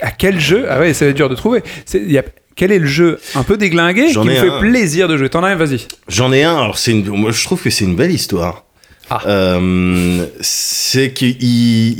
À 0.01 0.11
quel 0.11 0.39
jeu? 0.39 0.65
Ah 0.69 0.79
ouais, 0.79 0.93
c'est 0.93 1.13
dur 1.13 1.29
de 1.29 1.35
trouver. 1.35 1.61
C'est- 1.85 1.99
il 2.01 2.11
y 2.11 2.17
a- 2.17 2.23
Quel 2.57 2.71
est 2.71 2.79
le 2.79 2.87
jeu 2.87 3.19
un 3.35 3.43
peu 3.43 3.57
déglingué 3.57 4.07
J'en 4.13 4.21
qui 4.23 4.29
ai 4.29 4.35
vous 4.35 4.45
fait 4.45 4.49
un. 4.49 4.59
plaisir 4.61 5.07
de 5.09 5.17
jouer? 5.17 5.27
T'en 5.29 5.43
as 5.43 5.49
un, 5.49 5.55
vas-y. 5.55 5.85
J'en 6.07 6.31
ai 6.31 6.43
un, 6.43 6.55
alors 6.57 6.77
c'est 6.77 6.91
une, 6.91 7.05
moi 7.09 7.31
je 7.31 7.43
trouve 7.43 7.61
que 7.61 7.69
c'est 7.69 7.83
une 7.83 7.97
belle 7.97 8.11
histoire. 8.11 8.63
Ah. 9.09 9.21
Euh, 9.27 10.25
c'est 10.41 11.11
qu'il 11.11 11.35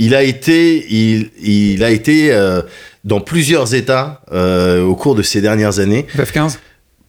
il 0.02 0.16
a 0.16 0.24
été, 0.24 0.86
il, 0.90 1.30
il 1.42 1.84
a 1.84 1.90
été 1.92 2.32
euh, 2.32 2.62
dans 3.04 3.20
plusieurs 3.20 3.76
états 3.76 4.22
euh, 4.32 4.82
au 4.82 4.96
cours 4.96 5.14
de 5.16 5.22
ces 5.22 5.42
dernières 5.42 5.80
années. 5.80 6.06
FF15 6.18 6.58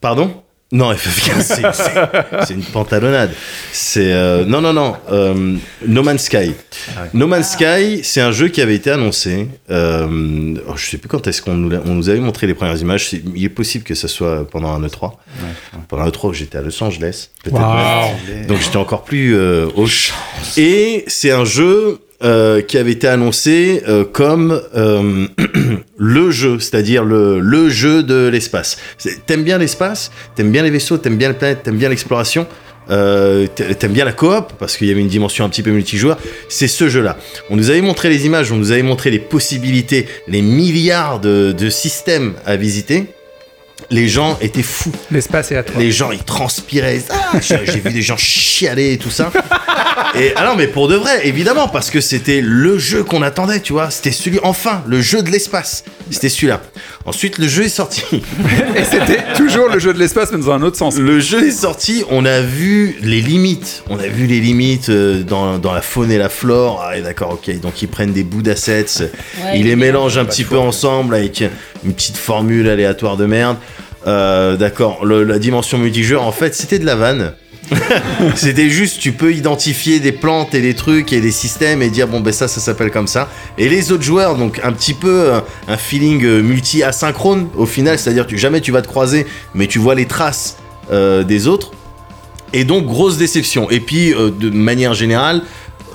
Pardon? 0.00 0.42
Non, 0.72 0.92
FF15, 0.92 2.44
c'est- 2.44 2.54
une 2.54 2.64
pantalonnade. 2.64 3.30
C'est 3.72 4.12
euh, 4.12 4.44
non, 4.44 4.60
non, 4.60 4.72
non. 4.72 4.96
euh, 5.12 5.54
no 5.86 6.02
Man's 6.02 6.24
Sky. 6.24 6.54
No 7.14 7.28
Man's 7.28 7.52
Sky, 7.52 8.00
c'est 8.02 8.20
un 8.20 8.32
jeu 8.32 8.48
qui 8.48 8.60
avait 8.60 8.74
été 8.74 8.90
annoncé. 8.90 9.46
Euh, 9.70 10.56
oh, 10.68 10.72
je 10.76 10.86
sais 10.90 10.98
plus 10.98 11.08
quand 11.08 11.24
est-ce 11.28 11.40
qu'on 11.40 11.54
nous, 11.54 11.70
l'a- 11.70 11.82
on 11.86 11.94
nous 11.94 12.08
avait 12.08 12.18
montré 12.18 12.48
les 12.48 12.54
premières 12.54 12.78
images. 12.78 13.10
Il 13.12 13.44
est 13.44 13.48
possible 13.48 13.84
que 13.84 13.94
ça 13.94 14.08
soit 14.08 14.48
pendant 14.50 14.72
un 14.72 14.80
E3. 14.84 15.12
Pendant 15.88 16.02
un 16.02 16.08
E3, 16.08 16.32
j'étais 16.32 16.58
à 16.58 16.62
Los 16.62 16.82
Angeles. 16.82 17.28
Peut-être. 17.44 17.60
Donc 18.48 18.58
j'étais 18.60 18.76
encore 18.76 19.04
plus 19.04 19.36
euh, 19.36 19.68
au 19.76 19.86
Et 20.56 21.04
c'est 21.06 21.30
un 21.30 21.44
jeu 21.44 22.00
euh, 22.22 22.60
qui 22.62 22.78
avait 22.78 22.92
été 22.92 23.06
annoncé 23.08 23.82
euh, 23.88 24.04
comme 24.04 24.60
euh, 24.74 25.26
le 25.98 26.30
jeu, 26.30 26.58
c'est-à-dire 26.58 27.04
le, 27.04 27.38
le 27.40 27.68
jeu 27.68 28.02
de 28.02 28.28
l'espace. 28.28 28.78
T'aimes 29.26 29.44
bien 29.44 29.58
l'espace, 29.58 30.10
t'aimes 30.34 30.50
bien 30.50 30.62
les 30.62 30.70
vaisseaux, 30.70 30.98
t'aimes 30.98 31.16
bien 31.16 31.28
les 31.28 31.34
planètes, 31.34 31.62
t'aimes 31.62 31.76
bien 31.76 31.88
l'exploration. 31.88 32.46
Euh, 32.88 33.48
t'a- 33.52 33.74
T'aimes 33.74 33.92
bien 33.92 34.04
la 34.04 34.12
coop 34.12 34.52
parce 34.60 34.76
qu'il 34.76 34.86
y 34.86 34.92
avait 34.92 35.00
une 35.00 35.08
dimension 35.08 35.44
un 35.44 35.48
petit 35.48 35.62
peu 35.64 35.70
multijoueur. 35.72 36.18
C'est 36.48 36.68
ce 36.68 36.88
jeu-là. 36.88 37.16
On 37.50 37.56
nous 37.56 37.70
avait 37.70 37.80
montré 37.80 38.08
les 38.08 38.26
images, 38.26 38.52
on 38.52 38.56
nous 38.56 38.70
avait 38.70 38.82
montré 38.85 39.11
les 39.11 39.18
possibilités, 39.18 40.06
les 40.28 40.40
milliards 40.40 41.18
de, 41.18 41.50
de 41.50 41.68
systèmes 41.68 42.35
à 42.46 42.54
visiter. 42.54 43.06
Les 43.90 44.09
gens 44.09 44.37
étaient 44.40 44.62
fous. 44.62 44.93
L'espace 45.11 45.52
est 45.52 45.57
à 45.57 45.62
toi. 45.62 45.76
Les 45.78 45.93
gens, 45.93 46.11
ils 46.11 46.25
transpiraient. 46.25 47.02
Ah, 47.11 47.38
j'ai 47.40 47.81
vu 47.81 47.93
des 47.93 48.02
gens 48.02 48.16
chialer 48.16 48.93
et 48.95 48.99
tout 48.99 49.11
ça. 49.11 49.31
Et 50.19 50.33
ah 50.37 50.45
non, 50.45 50.57
mais 50.57 50.66
pour 50.66 50.88
de 50.88 50.97
vrai, 50.97 51.26
évidemment, 51.26 51.69
parce 51.69 51.90
que 51.90 52.00
c'était 52.00 52.40
le 52.40 52.78
jeu 52.78 53.05
qu'on 53.05 53.23
attendait, 53.23 53.61
tu 53.61 53.73
vois. 53.73 53.90
C'était 53.90 54.12
celui, 54.12 54.38
enfin, 54.43 54.83
le 54.87 55.00
jeu 55.00 55.23
de 55.23 55.31
l'espace. 55.31 55.85
C'était 56.11 56.28
celui-là. 56.28 56.62
Ensuite, 57.05 57.38
le 57.38 57.49
jeu 57.49 57.64
est 57.64 57.69
sorti. 57.69 58.02
Et 58.76 58.85
c'était 58.85 59.23
toujours 59.37 59.69
le 59.69 59.78
jeu 59.78 59.93
de 59.93 59.99
l'espace, 59.99 60.31
mais 60.33 60.38
dans 60.38 60.50
un 60.50 60.62
autre 60.62 60.76
sens. 60.76 60.97
Le 60.97 61.21
jeu 61.21 61.47
est 61.47 61.52
sorti, 61.52 62.05
on 62.11 62.25
a 62.25 62.40
vu 62.40 62.97
les 63.02 63.21
limites. 63.21 63.83
On 63.88 63.99
a 63.99 64.07
vu 64.07 64.26
les 64.26 64.40
limites 64.40 64.88
euh, 64.88 65.23
dans, 65.23 65.59
dans 65.59 65.73
la 65.73 65.83
faune 65.83 66.11
et 66.11 66.19
la 66.19 66.28
flore. 66.28 66.85
Ah, 66.85 66.97
et 66.97 67.02
d'accord, 67.02 67.33
ok. 67.33 67.61
Donc, 67.61 67.83
ils 67.83 67.88
prennent 67.88 68.12
des 68.12 68.25
bouts 68.25 68.43
d'assets, 68.43 68.87
ils 69.55 69.66
les 69.66 69.76
mélangent 69.76 70.19
un 70.19 70.25
petit 70.25 70.45
peu 70.45 70.59
ensemble 70.59 71.14
avec 71.14 71.43
une 71.85 71.93
petite 71.93 72.16
formule 72.16 72.69
aléatoire 72.69 73.16
de 73.16 73.26
merde. 73.26 73.57
Euh, 74.06 74.56
d'accord, 74.56 75.04
la 75.04 75.38
dimension 75.38 75.78
multijoueur, 75.78 76.22
en 76.22 76.32
fait, 76.32 76.54
c'était 76.54 76.78
de 76.78 76.86
la 76.86 76.96
vanne. 76.96 77.32
C'était 78.36 78.70
juste, 78.70 79.00
tu 79.00 79.12
peux 79.12 79.32
identifier 79.32 80.00
des 80.00 80.12
plantes 80.12 80.54
et 80.54 80.60
des 80.60 80.75
trucs 80.75 81.12
et 81.12 81.20
des 81.20 81.30
systèmes 81.30 81.82
et 81.82 81.88
dire 81.88 82.06
bon 82.08 82.20
ben 82.20 82.32
ça, 82.32 82.48
ça 82.48 82.60
s'appelle 82.60 82.90
comme 82.90 83.06
ça. 83.06 83.28
Et 83.58 83.68
les 83.68 83.92
autres 83.92 84.02
joueurs, 84.02 84.36
donc 84.36 84.60
un 84.62 84.72
petit 84.72 84.94
peu 84.94 85.32
euh, 85.32 85.40
un 85.68 85.76
feeling 85.76 86.25
euh, 86.25 86.42
multi-asynchrone 86.42 87.48
au 87.56 87.66
final, 87.66 87.98
c'est-à-dire 87.98 88.26
que 88.26 88.36
jamais 88.36 88.60
tu 88.60 88.72
vas 88.72 88.82
te 88.82 88.88
croiser, 88.88 89.26
mais 89.54 89.66
tu 89.66 89.78
vois 89.78 89.94
les 89.94 90.06
traces 90.06 90.58
euh, 90.92 91.25
des 91.25 91.48
autres. 91.48 91.72
Et 92.52 92.64
donc 92.64 92.86
grosse 92.86 93.16
déception. 93.16 93.68
Et 93.70 93.80
puis 93.80 94.14
de 94.14 94.50
manière 94.50 94.94
générale, 94.94 95.42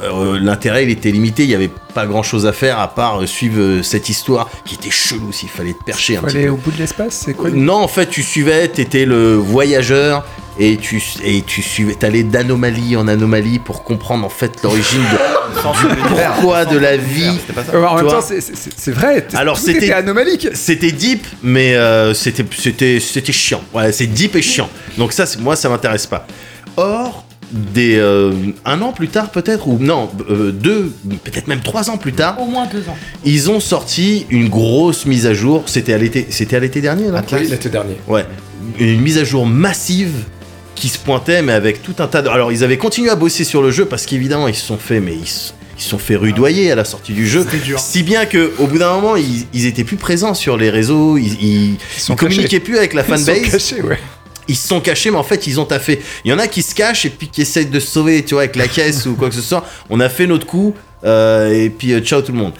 euh, 0.03 0.39
l'intérêt 0.41 0.83
il 0.83 0.89
était 0.89 1.11
limité, 1.11 1.43
il 1.43 1.49
n'y 1.49 1.55
avait 1.55 1.69
pas 1.93 2.05
grand 2.05 2.23
chose 2.23 2.45
à 2.47 2.53
faire 2.53 2.79
à 2.79 2.87
part 2.93 3.21
euh, 3.21 3.25
suivre 3.27 3.59
euh, 3.59 3.83
cette 3.83 4.09
histoire 4.09 4.49
qui 4.65 4.75
était 4.75 4.89
chelou 4.89 5.31
s'il 5.31 5.49
fallait 5.49 5.73
te 5.73 5.83
percher 5.83 6.17
un 6.17 6.21
petit 6.21 6.37
aller 6.37 6.45
peu. 6.47 6.51
au 6.53 6.57
bout 6.57 6.71
de 6.71 6.77
l'espace, 6.77 7.21
c'est 7.25 7.33
quoi 7.33 7.49
Non, 7.51 7.75
en 7.75 7.87
fait, 7.87 8.07
tu 8.09 8.23
suivais, 8.23 8.67
t'étais 8.67 9.05
le 9.05 9.35
voyageur 9.35 10.25
et 10.59 10.77
tu 10.77 11.01
et 11.23 11.41
tu 11.43 11.61
suivais, 11.61 11.95
t'allais 11.95 12.23
d'anomalie 12.23 12.95
en 12.97 13.07
anomalie 13.07 13.59
pour 13.59 13.83
comprendre 13.83 14.25
en 14.25 14.29
fait 14.29 14.51
l'origine 14.63 15.01
de, 15.01 15.95
du 15.95 16.01
pourquoi 16.01 16.65
de 16.65 16.77
la 16.77 16.97
vie. 16.97 17.37
Euh, 17.73 17.83
en 17.85 17.95
même 17.95 18.07
temps, 18.07 18.21
c'est- 18.21 18.91
vrai. 18.91 19.25
Alors, 19.33 19.57
c'était- 19.57 19.85
était 19.85 19.93
anomalique. 19.93 20.47
C'était 20.53 20.91
deep, 20.91 21.25
mais 21.43 21.75
euh, 21.75 22.13
c'était 22.13 22.45
c'était 22.57 22.99
c'était 22.99 23.31
chiant. 23.33 23.61
Ouais, 23.73 23.91
c'est 23.91 24.07
deep 24.07 24.35
et 24.35 24.41
chiant. 24.41 24.69
Donc 24.97 25.13
ça, 25.13 25.25
c'est- 25.25 25.39
moi, 25.39 25.55
ça 25.55 25.69
m'intéresse 25.69 26.07
pas. 26.07 26.25
Or, 26.77 27.25
des 27.51 27.97
euh, 27.97 28.31
un 28.65 28.81
an 28.81 28.91
plus 28.93 29.07
tard 29.09 29.29
peut-être 29.31 29.67
ou 29.67 29.77
non 29.79 30.09
euh, 30.29 30.51
deux 30.51 30.91
peut-être 31.23 31.47
même 31.47 31.61
trois 31.61 31.89
ans 31.89 31.97
plus 31.97 32.13
tard 32.13 32.39
Au 32.41 32.45
moins 32.45 32.65
deux 32.71 32.87
ans. 32.89 32.97
ils 33.25 33.49
ont 33.49 33.59
sorti 33.59 34.25
une 34.29 34.47
grosse 34.49 35.05
mise 35.05 35.25
à 35.25 35.33
jour 35.33 35.63
c'était 35.65 35.93
à 35.93 35.97
l'été 35.97 36.27
c'était 36.29 36.55
à 36.55 36.59
l'été 36.59 36.81
dernier 36.81 37.09
là 37.11 37.21
Oui, 37.31 37.47
l'été 37.49 37.69
dernier. 37.69 37.95
Ouais, 38.07 38.25
une 38.79 39.01
mise 39.01 39.17
à 39.17 39.23
jour 39.23 39.45
massive 39.45 40.11
qui 40.75 40.87
se 40.89 40.97
pointait, 40.97 41.41
mais 41.43 41.51
avec 41.53 41.83
tout 41.83 41.93
un 41.99 42.07
tas 42.07 42.21
de. 42.23 42.29
Alors, 42.29 42.51
ils 42.51 42.63
avaient 42.63 42.77
continué 42.77 43.09
à 43.11 43.15
bosser 43.15 43.43
sur 43.43 43.61
le 43.61 43.69
jeu 43.69 43.85
parce 43.85 44.05
qu'évidemment, 44.07 44.47
ils 44.47 44.55
se 44.55 44.65
sont 44.65 44.77
fait, 44.77 44.99
mais 44.99 45.13
ils, 45.13 45.27
se- 45.27 45.51
ils 45.77 45.81
se 45.83 45.89
sont 45.89 45.99
fait 45.99 46.15
rudoyer 46.15 46.71
à 46.71 46.75
la 46.75 46.85
sortie 46.85 47.13
du 47.13 47.27
jeu. 47.27 47.45
Dur. 47.63 47.77
Si 47.79 48.01
bien 48.01 48.25
que, 48.25 48.51
au 48.57 48.65
bout 48.65 48.79
d'un 48.79 48.93
moment, 48.95 49.15
ils, 49.15 49.45
ils 49.53 49.67
étaient 49.67 49.83
plus 49.83 49.97
présents 49.97 50.33
sur 50.33 50.57
les 50.57 50.71
réseaux, 50.71 51.17
ils, 51.17 51.33
ils, 51.43 51.77
sont 51.97 52.13
ils 52.13 52.17
communiquaient 52.17 52.59
plus 52.61 52.77
avec 52.79 52.93
la 52.95 53.03
Ils 53.03 53.17
sont 53.19 53.25
fanbase. 53.25 53.51
cachés, 53.51 53.81
ouais. 53.83 53.99
Ils 54.51 54.57
se 54.57 54.67
sont 54.67 54.81
cachés, 54.81 55.11
mais 55.11 55.17
en 55.17 55.23
fait, 55.23 55.47
ils 55.47 55.61
ont 55.61 55.65
taffé. 55.65 56.01
Il 56.25 56.31
y 56.31 56.33
en 56.33 56.37
a 56.37 56.45
qui 56.45 56.61
se 56.61 56.75
cachent 56.75 57.05
et 57.05 57.09
puis 57.09 57.29
qui 57.29 57.41
essayent 57.41 57.67
de 57.67 57.79
se 57.79 57.87
sauver, 57.87 58.21
tu 58.25 58.33
vois, 58.33 58.43
avec 58.43 58.57
la 58.57 58.67
caisse 58.67 59.05
ou 59.05 59.15
quoi 59.15 59.29
que 59.29 59.35
ce 59.35 59.41
soit. 59.41 59.65
On 59.89 60.01
a 60.01 60.09
fait 60.09 60.27
notre 60.27 60.45
coup, 60.45 60.75
euh, 61.05 61.53
et 61.53 61.69
puis 61.69 61.93
euh, 61.93 62.01
ciao 62.01 62.21
tout 62.21 62.33
le 62.33 62.37
monde. 62.37 62.51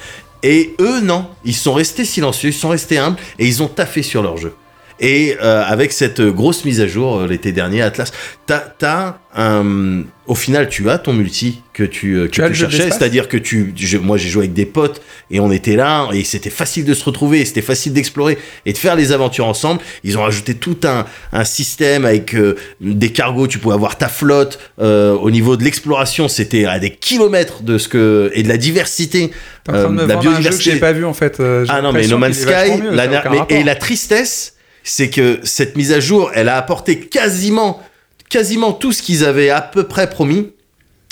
Et 0.42 0.74
eux, 0.80 1.02
non. 1.02 1.28
Ils 1.44 1.54
sont 1.54 1.74
restés 1.74 2.06
silencieux, 2.06 2.52
ils 2.52 2.54
sont 2.54 2.70
restés 2.70 2.98
humbles, 2.98 3.18
et 3.38 3.46
ils 3.46 3.62
ont 3.62 3.68
taffé 3.68 4.04
sur 4.04 4.24
leur 4.24 4.38
jeu. 4.38 4.56
Et 5.04 5.36
euh, 5.42 5.64
avec 5.66 5.92
cette 5.94 6.22
grosse 6.22 6.64
mise 6.64 6.80
à 6.80 6.88
jour 6.88 7.20
euh, 7.22 7.28
l'été 7.28 7.52
dernier, 7.52 7.82
Atlas, 7.82 8.12
t'as, 8.46 9.16
un, 9.36 10.04
au 10.28 10.36
final, 10.36 10.70
tu 10.70 10.90
as 10.90 10.98
ton 11.00 11.14
multi 11.14 11.62
que 11.74 11.84
tu, 11.84 12.16
euh, 12.18 12.28
que 12.28 12.32
Tu 12.50 12.54
cherchais. 12.54 12.78
C'est-à-dire 12.92 13.28
que 13.28 13.38
tu, 13.38 13.74
je- 13.76 13.98
moi, 13.98 14.18
j'ai 14.18 14.30
joué 14.30 14.42
avec 14.44 14.54
des 14.54 14.66
potes 14.68 15.02
et 15.32 15.40
on 15.40 15.52
était 15.52 15.76
là 15.76 16.08
et 16.14 16.24
c'était 16.24 16.50
facile 16.52 16.86
de 16.86 16.94
se 16.94 17.04
retrouver, 17.06 17.44
c'était 17.46 17.62
facile 17.64 17.94
d'explorer 17.94 18.38
et 18.66 18.74
de 18.74 18.78
faire 18.78 18.96
les 18.96 19.12
aventures 19.12 19.48
ensemble. 19.48 19.82
Ils 20.04 20.18
ont 20.18 20.22
rajouté 20.22 20.54
tout 20.54 20.78
un, 20.84 21.06
un 21.34 21.46
système 21.46 22.06
avec 22.06 22.36
euh, 22.36 22.56
des 22.82 23.10
cargos. 23.12 23.48
Tu 23.48 23.58
pouvais 23.58 23.74
avoir 23.76 23.98
ta 23.98 24.08
flotte. 24.10 24.60
euh, 24.80 25.14
au 25.14 25.32
niveau 25.32 25.58
de 25.58 25.64
l'exploration, 25.64 26.28
c'était 26.28 26.66
à 26.66 26.78
des 26.78 26.92
kilomètres 26.92 27.64
de 27.64 27.78
ce 27.80 27.88
que 27.88 28.30
et 28.36 28.44
de 28.44 28.50
la 28.50 28.58
diversité. 28.58 29.32
T'es 29.64 29.72
en 29.72 29.74
train 29.74 29.90
de 29.90 29.94
me 29.96 30.02
euh, 30.04 30.08
la 30.08 30.16
vendre 30.16 30.28
un 30.28 30.32
jeu 30.34 30.36
que 30.36 30.42
biodiversité. 30.42 30.72
j'ai 30.74 30.80
pas 30.80 30.92
vu 30.92 31.06
en 31.06 31.14
fait. 31.14 31.42
Ah 31.70 31.82
non, 31.82 31.92
mais 31.94 32.06
No 32.08 32.18
Man's 32.20 32.38
Sky, 32.38 32.82
la- 32.92 33.08
mais- 33.32 33.38
et 33.50 33.64
la 33.64 33.76
tristesse, 33.76 34.56
c'est 34.84 35.10
que 35.10 35.40
cette 35.44 35.76
mise 35.78 35.92
à 35.92 36.00
jour, 36.00 36.32
elle 36.34 36.50
a 36.50 36.58
apporté 36.58 37.00
quasiment, 37.00 37.82
quasiment 38.30 38.72
tout 38.74 38.92
ce 38.92 39.02
qu'ils 39.02 39.24
avaient 39.26 39.50
à 39.50 39.62
peu 39.62 39.84
près 39.84 40.10
promis. 40.10 40.52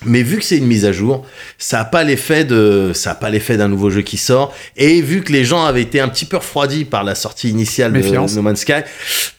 Mais 0.05 0.23
vu 0.23 0.37
que 0.37 0.45
c'est 0.45 0.55
une 0.55 0.65
mise 0.65 0.85
à 0.85 0.93
jour, 0.93 1.25
ça 1.57 1.81
a 1.81 1.83
pas 1.83 2.05
l'effet 2.05 2.45
de, 2.45 2.93
ça 2.93 3.11
a 3.11 3.15
pas 3.15 3.29
l'effet 3.29 3.57
d'un 3.57 3.67
nouveau 3.67 3.89
jeu 3.89 4.01
qui 4.01 4.15
sort. 4.15 4.55
Et 4.77 5.01
vu 5.01 5.23
que 5.23 5.33
les 5.33 5.43
gens 5.43 5.65
avaient 5.65 5.81
été 5.81 5.99
un 5.99 6.07
petit 6.07 6.23
peu 6.23 6.37
refroidis 6.37 6.85
par 6.85 7.03
la 7.03 7.15
sortie 7.15 7.49
initiale 7.49 7.91
Méfiance. 7.91 8.31
de 8.31 8.37
No 8.37 8.43
Man's 8.43 8.61
Sky, 8.61 8.71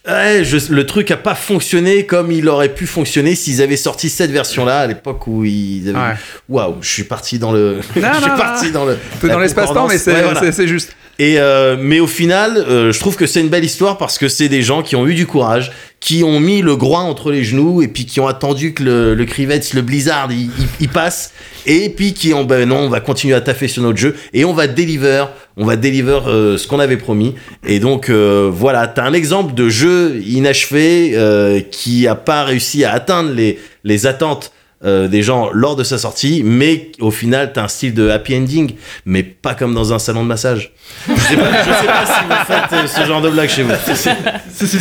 ouais, 0.06 0.44
je- 0.44 0.70
le 0.70 0.84
truc 0.84 1.10
a 1.12 1.16
pas 1.16 1.34
fonctionné 1.34 2.04
comme 2.04 2.30
il 2.30 2.46
aurait 2.46 2.74
pu 2.74 2.86
fonctionner 2.86 3.34
s'ils 3.36 3.62
avaient 3.62 3.78
sorti 3.78 4.10
cette 4.10 4.32
version-là 4.32 4.80
à 4.80 4.86
l'époque 4.86 5.26
où 5.28 5.46
ils 5.46 5.88
avaient. 5.96 6.16
Waouh, 6.50 6.76
je 6.82 6.90
suis 6.90 7.04
parti 7.04 7.38
dans 7.38 7.52
le, 7.52 7.80
je 7.96 8.00
non, 8.00 8.12
suis 8.20 8.28
non. 8.30 8.36
parti 8.36 8.70
dans 8.70 8.84
le. 8.84 8.98
La 9.22 9.32
dans 9.32 9.38
l'espace-temps, 9.40 9.88
mais 9.88 9.96
c'est 9.96 10.12
Ouais, 10.12 10.22
voilà. 10.24 10.40
c'est- 10.40 10.52
c'est 10.52 10.68
juste. 10.68 10.94
Et 11.22 11.38
euh, 11.38 11.76
mais 11.78 12.00
au 12.00 12.06
final, 12.06 12.56
euh, 12.56 12.92
je 12.92 12.98
trouve 12.98 13.14
que 13.14 13.26
c'est 13.26 13.40
une 13.40 13.50
belle 13.50 13.64
histoire 13.64 13.98
parce 13.98 14.16
que 14.16 14.26
c'est 14.26 14.48
des 14.48 14.62
gens 14.62 14.82
qui 14.82 14.96
ont 14.96 15.06
eu 15.06 15.12
du 15.14 15.26
courage, 15.26 15.70
qui 16.00 16.24
ont 16.24 16.40
mis 16.40 16.62
le 16.62 16.76
groin 16.76 17.02
entre 17.02 17.30
les 17.30 17.44
genoux 17.44 17.82
et 17.82 17.88
puis 17.88 18.06
qui 18.06 18.20
ont 18.20 18.26
attendu 18.26 18.72
que 18.72 18.82
le, 18.82 19.14
le 19.14 19.24
Crivets, 19.26 19.60
le 19.74 19.82
Blizzard, 19.82 20.28
il, 20.32 20.44
il- 20.46 20.50
il 20.80 20.88
passe 20.88 21.32
et 21.66 21.90
puis 21.90 22.14
qui 22.14 22.32
ont 22.32 22.44
ben 22.44 22.66
non, 22.66 22.78
on 22.78 22.88
va 22.88 23.00
continuer 23.00 23.34
à 23.34 23.42
taffer 23.42 23.68
sur 23.68 23.82
notre 23.82 23.98
jeu 23.98 24.16
et 24.32 24.46
on 24.46 24.54
va 24.54 24.66
deliver, 24.66 25.26
on 25.58 25.66
va 25.66 25.76
deliver 25.76 26.18
euh, 26.26 26.56
ce 26.56 26.66
qu'on 26.66 26.78
avait 26.80 26.96
promis. 26.96 27.34
Et 27.66 27.80
donc 27.80 28.08
euh, 28.08 28.48
voilà, 28.50 28.86
t'as 28.86 29.04
un 29.04 29.12
exemple 29.12 29.52
de 29.52 29.68
jeu 29.68 30.22
inachevé 30.26 31.12
euh, 31.16 31.60
qui 31.60 32.06
a 32.08 32.14
pas 32.14 32.44
réussi 32.44 32.82
à 32.84 32.92
atteindre 32.94 33.30
les 33.32 33.58
les 33.84 34.06
attentes. 34.06 34.52
Euh, 34.84 35.08
des 35.08 35.22
gens 35.22 35.50
lors 35.52 35.76
de 35.76 35.84
sa 35.84 35.98
sortie, 35.98 36.42
mais 36.44 36.90
au 37.00 37.10
final, 37.10 37.52
t'as 37.52 37.64
un 37.64 37.68
style 37.68 37.92
de 37.94 38.08
happy 38.08 38.36
ending, 38.36 38.72
mais 39.04 39.22
pas 39.22 39.54
comme 39.54 39.74
dans 39.74 39.92
un 39.92 39.98
salon 39.98 40.22
de 40.22 40.28
massage. 40.28 40.72
Je 41.08 41.20
sais 41.20 41.36
pas, 41.36 41.50
je 41.64 41.70
sais 41.70 41.86
pas 41.86 42.06
si 42.06 42.24
vous 42.28 42.44
faites 42.46 42.72
euh, 42.72 42.86
ce 42.86 43.06
genre 43.06 43.20
de 43.22 43.30
blague 43.30 43.48
chez 43.48 43.62
vous. 43.62 43.72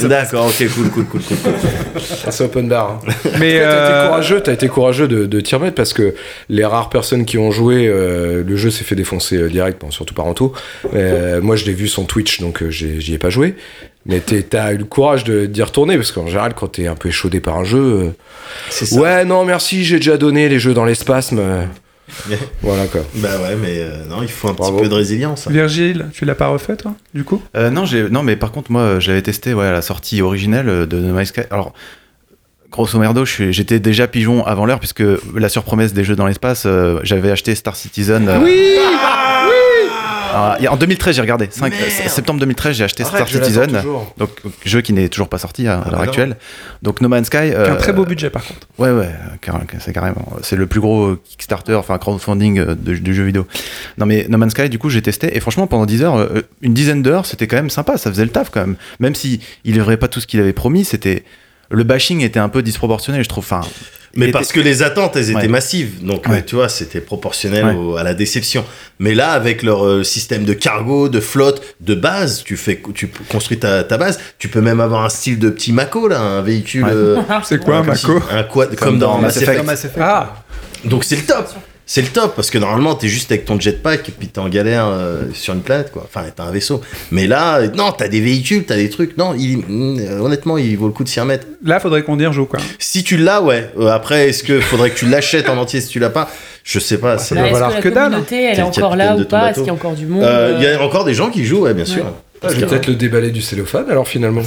D'accord, 0.08 0.48
ok, 0.48 0.68
cool, 0.74 0.90
cool, 0.90 1.06
cool, 1.06 1.22
cool. 1.22 2.02
C'est 2.32 2.44
open 2.44 2.68
bar. 2.70 3.00
hein. 3.06 3.12
Mais 3.40 3.60
T'as 3.60 3.64
été 3.64 3.64
euh, 3.64 4.08
courageux, 4.08 4.42
t'as 4.42 4.54
été 4.54 4.68
courageux 4.68 5.08
de, 5.08 5.26
de 5.26 5.40
t'y 5.42 5.56
remettre 5.56 5.76
parce 5.76 5.94
que 5.94 6.16
les 6.50 6.66
rares 6.66 6.90
personnes 6.90 7.26
qui 7.26 7.38
ont 7.38 7.52
joué, 7.52 7.88
euh, 7.88 8.44
le 8.46 8.56
jeu 8.56 8.70
s'est 8.72 8.84
fait 8.84 8.96
défoncer 8.96 9.50
direct, 9.50 9.80
bon, 9.82 9.92
surtout 9.92 10.14
par 10.14 10.26
Anto. 10.26 10.54
Euh, 10.94 11.42
moi, 11.42 11.56
je 11.56 11.66
l'ai 11.66 11.74
vu 11.74 11.88
sur 11.88 12.06
Twitch, 12.08 12.40
donc 12.42 12.64
j'y 12.70 13.14
ai 13.14 13.18
pas 13.18 13.30
joué. 13.30 13.56
Mais 14.06 14.22
t'as 14.22 14.74
eu 14.74 14.78
le 14.78 14.86
courage 14.86 15.24
de- 15.24 15.46
d'y 15.46 15.62
retourner 15.62 15.96
parce 15.98 16.12
qu'en 16.12 16.26
général, 16.28 16.54
quand 16.56 16.68
t'es 16.70 16.88
un 16.88 16.96
peu 16.96 17.10
échaudé 17.10 17.40
par 17.42 17.58
un 17.58 17.64
jeu, 17.64 17.78
euh, 17.80 18.10
ça. 18.70 18.96
ouais, 19.00 19.26
non, 19.26 19.44
merci, 19.46 19.84
j'ai 19.84 19.98
déjà 19.98 20.18
donné 20.18 20.50
les 20.50 20.58
jeux 20.60 20.74
dans 20.74 20.86
l'espace. 20.86 21.32
mais- 21.32 21.68
voilà 22.64 22.88
quoi. 22.88 23.02
Bah 23.16 23.30
ouais, 23.44 23.56
mais 23.62 23.78
euh, 23.82 24.06
non, 24.10 24.24
il 24.24 24.30
faut 24.30 24.48
un 24.50 24.54
Bravo. 24.54 24.78
petit 24.78 24.84
peu 24.84 24.90
de 24.90 24.96
résilience. 24.96 25.46
hein. 25.46 25.52
Virgile, 25.52 26.08
tu 26.12 26.26
l'as 26.26 26.34
pas 26.34 26.48
refait 26.48 26.76
toi, 26.76 26.96
du 27.14 27.24
coup? 27.24 27.40
Euh, 27.56 27.70
non, 27.70 27.86
j'ai, 27.86 28.10
non, 28.10 28.24
mais 28.24 28.36
par 28.36 28.52
contre, 28.52 28.72
moi, 28.72 29.00
j'avais 29.00 29.22
testé 29.22 29.54
ouais, 29.54 29.70
la 29.72 29.82
sortie 29.84 30.22
originelle 30.24 30.88
de 30.88 30.98
No 30.98 31.14
Man's 31.14 31.28
Sky. 31.28 31.42
Alors, 31.52 31.74
grosso 32.72 32.98
merdo, 32.98 33.26
j'étais 33.26 33.80
déjà 33.80 34.08
pigeon 34.08 34.44
avant 34.46 34.66
l'heure, 34.66 34.80
puisque 34.80 35.04
la 35.36 35.50
surpromesse 35.50 35.94
des 35.94 36.04
jeux 36.04 36.16
dans 36.16 36.26
l'espace, 36.26 36.64
euh, 36.66 37.00
j'avais 37.04 37.30
acheté 37.30 37.54
Star 37.54 37.76
Citizen. 37.76 38.28
euh, 38.28 38.40
Oui 38.44 38.60
ah, 39.04 39.46
y 40.60 40.68
a- 40.68 40.72
en 40.74 40.78
2013, 40.78 41.16
j'ai 41.16 41.22
regardé. 41.22 41.48
5, 41.50 41.72
Merde. 41.72 41.84
septembre 42.10 42.40
2013, 42.40 42.76
j'ai 42.76 42.84
acheté 42.84 43.04
Arrête, 43.04 43.28
Star 43.28 43.44
Citizen. 43.44 43.82
Donc, 44.18 44.30
jeu 44.66 44.82
qui 44.82 44.94
n'est 44.94 45.10
toujours 45.10 45.30
pas 45.30 45.38
sorti 45.38 45.68
à, 45.68 45.80
à 45.80 45.84
Ah, 45.86 45.92
l'heure 45.92 46.02
actuelle. 46.02 46.38
Donc, 46.82 47.02
No 47.02 47.10
Man's 47.10 47.28
Sky. 47.28 47.38
Euh, 47.38 47.72
un 47.74 47.76
très 47.76 47.94
beau 47.94 48.06
budget 48.06 48.30
par 48.30 48.44
contre. 48.46 48.68
Ouais, 48.78 48.92
ouais, 48.92 49.10
car- 49.42 49.62
c'est 49.80 49.94
carrément. 49.94 50.34
C'est 50.42 50.56
le 50.56 50.68
plus 50.68 50.80
gros 50.80 51.16
Kickstarter, 51.30 51.76
enfin 51.76 51.98
crowdfunding 51.98 52.60
euh, 52.60 52.76
de- 52.76 52.96
du 52.96 53.14
jeu 53.14 53.24
vidéo. 53.24 53.48
Non, 53.98 54.06
mais 54.06 54.26
No 54.30 54.38
Man's 54.38 54.52
Sky, 54.52 54.70
du 54.70 54.80
coup, 54.80 54.90
j'ai 54.90 55.02
testé 55.02 55.36
et 55.36 55.40
franchement, 55.40 55.68
pendant 55.68 55.86
10 55.86 56.04
heures, 56.04 56.18
euh, 56.18 56.42
une 56.62 56.74
dizaine 56.74 57.02
d'heures, 57.02 57.26
c'était 57.26 57.48
quand 57.48 57.58
même 57.58 57.70
sympa, 57.70 57.98
ça 57.98 58.10
faisait 58.10 58.24
le 58.26 58.32
taf 58.32 58.50
quand 58.50 58.62
même. 58.62 58.76
Même 59.00 59.16
si 59.16 59.42
il 59.66 59.74
livrait 59.74 59.98
pas 59.98 60.08
tout 60.08 60.20
ce 60.20 60.28
qu'il 60.28 60.40
avait 60.40 60.54
promis, 60.54 60.86
c'était. 60.86 61.24
Le 61.72 61.84
bashing 61.84 62.22
était 62.22 62.40
un 62.40 62.50
peu 62.50 62.64
disproportionné, 62.64 63.24
je 63.24 63.30
trouve. 63.30 63.44
Enfin, 63.44 63.62
Mais 64.16 64.26
était- 64.26 64.32
parce 64.34 64.52
que 64.52 64.60
les 64.60 64.82
attentes, 64.84 65.16
elles 65.16 65.30
étaient 65.30 65.40
Ouais. 65.42 65.48
massives. 65.48 66.04
Donc, 66.04 66.28
Ouais. 66.28 66.44
tu 66.44 66.56
vois, 66.56 66.70
c'était 66.70 67.02
proportionnel 67.02 67.66
Ouais. 67.66 67.74
au- 67.76 67.96
à 67.98 68.04
la 68.04 68.14
déception. 68.14 68.66
Mais 69.00 69.14
là, 69.14 69.32
avec 69.32 69.62
leur 69.64 69.86
euh, 69.86 70.04
système 70.04 70.46
de 70.46 70.54
cargo, 70.54 71.10
de 71.10 71.20
flotte, 71.20 71.62
de 71.82 71.96
base, 71.96 72.44
tu 72.44 72.58
fais, 72.58 72.82
tu 72.94 73.10
construis 73.30 73.60
ta, 73.60 73.84
ta 73.84 73.98
base. 73.98 74.20
Tu 74.40 74.48
peux 74.48 74.62
même 74.62 74.80
avoir 74.80 75.06
un 75.06 75.10
style 75.10 75.38
de 75.40 75.50
petit 75.50 75.72
Mako, 75.72 76.08
là, 76.08 76.20
un 76.22 76.42
véhicule. 76.42 76.84
Ouais. 76.86 76.92
euh, 76.94 77.18
C'est 77.44 77.60
quoi 77.64 77.78
un 77.78 77.84
Mako 77.84 78.20
Un 78.32 78.44
quad, 78.44 78.76
comme, 78.76 78.98
dans, 79.00 79.18
Mass 79.20 79.38
Effect. 79.38 79.64
Ah 80.00 80.44
Donc 80.86 81.04
c'est 81.04 81.16
le 81.18 81.24
top. 81.24 81.48
C'est 81.92 82.04
le 82.04 82.10
top 82.10 82.36
parce 82.36 82.52
que 82.52 82.60
normalement 82.60 82.94
t'es 82.94 83.08
juste 83.08 83.32
avec 83.32 83.46
ton 83.46 83.60
jetpack 83.60 84.10
et 84.10 84.12
puis 84.12 84.28
t'es 84.28 84.38
en 84.38 84.48
galère 84.48 84.86
euh, 84.86 85.24
sur 85.34 85.56
une 85.56 85.62
planète 85.62 85.92
quoi. 85.92 86.04
Enfin 86.06 86.24
t'as 86.36 86.44
un 86.44 86.52
vaisseau. 86.52 86.82
Mais 87.10 87.26
là 87.26 87.62
non 87.70 87.92
t'as 87.92 88.08
des 88.08 88.22
véhicules, 88.22 88.64
t'as 88.64 88.76
des 88.76 88.92
trucs. 88.92 89.18
Non 89.18 89.34
il, 89.36 89.58
mm, 89.58 90.22
honnêtement 90.22 90.60
il 90.60 90.78
vaut 90.78 90.86
le 90.86 90.94
coup 90.94 91.04
de 91.04 91.10
s'y 91.10 91.20
remettre. 91.20 91.48
Là, 91.66 91.80
faudrait 91.80 92.04
qu'on 92.04 92.20
y 92.20 92.28
rejoue 92.28 92.46
quoi. 92.46 92.60
Si 92.78 93.04
tu 93.04 93.18
l'as 93.18 93.42
ouais. 93.42 93.72
Euh, 93.80 93.88
après 93.88 94.30
est-ce 94.30 94.44
que 94.44 94.60
faudrait 94.60 94.92
que 94.92 95.00
tu 95.00 95.08
l'achètes 95.08 95.50
en 95.50 95.58
entier 95.58 95.82
si 95.82 95.88
tu 95.88 95.98
l'as 95.98 96.12
pas? 96.12 96.30
Je 96.64 96.78
sais 96.78 97.00
pas. 97.00 97.18
ça 97.18 97.34
doit 97.34 97.50
valoir 97.50 97.76
que 97.78 97.82
que 97.82 97.90
la 97.90 97.96
dalle, 97.96 98.04
communauté, 98.12 98.44
elle 98.44 98.60
est 98.60 98.62
encore 98.62 98.96
là 98.96 99.16
ou 99.16 99.26
pas? 99.26 99.50
Est-ce 99.50 99.58
qu'il 99.58 99.68
y 99.68 99.72
a 99.72 99.74
encore 99.74 99.94
du 99.94 100.06
monde 100.06 100.24
Euh, 100.24 100.58
Il 100.60 100.64
y 100.64 100.68
euh, 100.68 100.78
a 100.78 100.84
encore 100.84 101.06
des 101.06 101.16
gens 101.16 101.32
qui 101.32 101.44
jouent 101.44 101.62
ouais 101.62 101.74
bien 101.74 101.86
sûr. 101.86 102.06
Parce 102.42 102.54
Je 102.54 102.60
vais 102.60 102.66
que- 102.66 102.70
peut-être 102.72 102.88
le 102.88 102.96
déballer 102.96 103.32
du 103.32 103.42
cellophane 103.42 103.90
alors 103.90 104.08
finalement. 104.08 104.44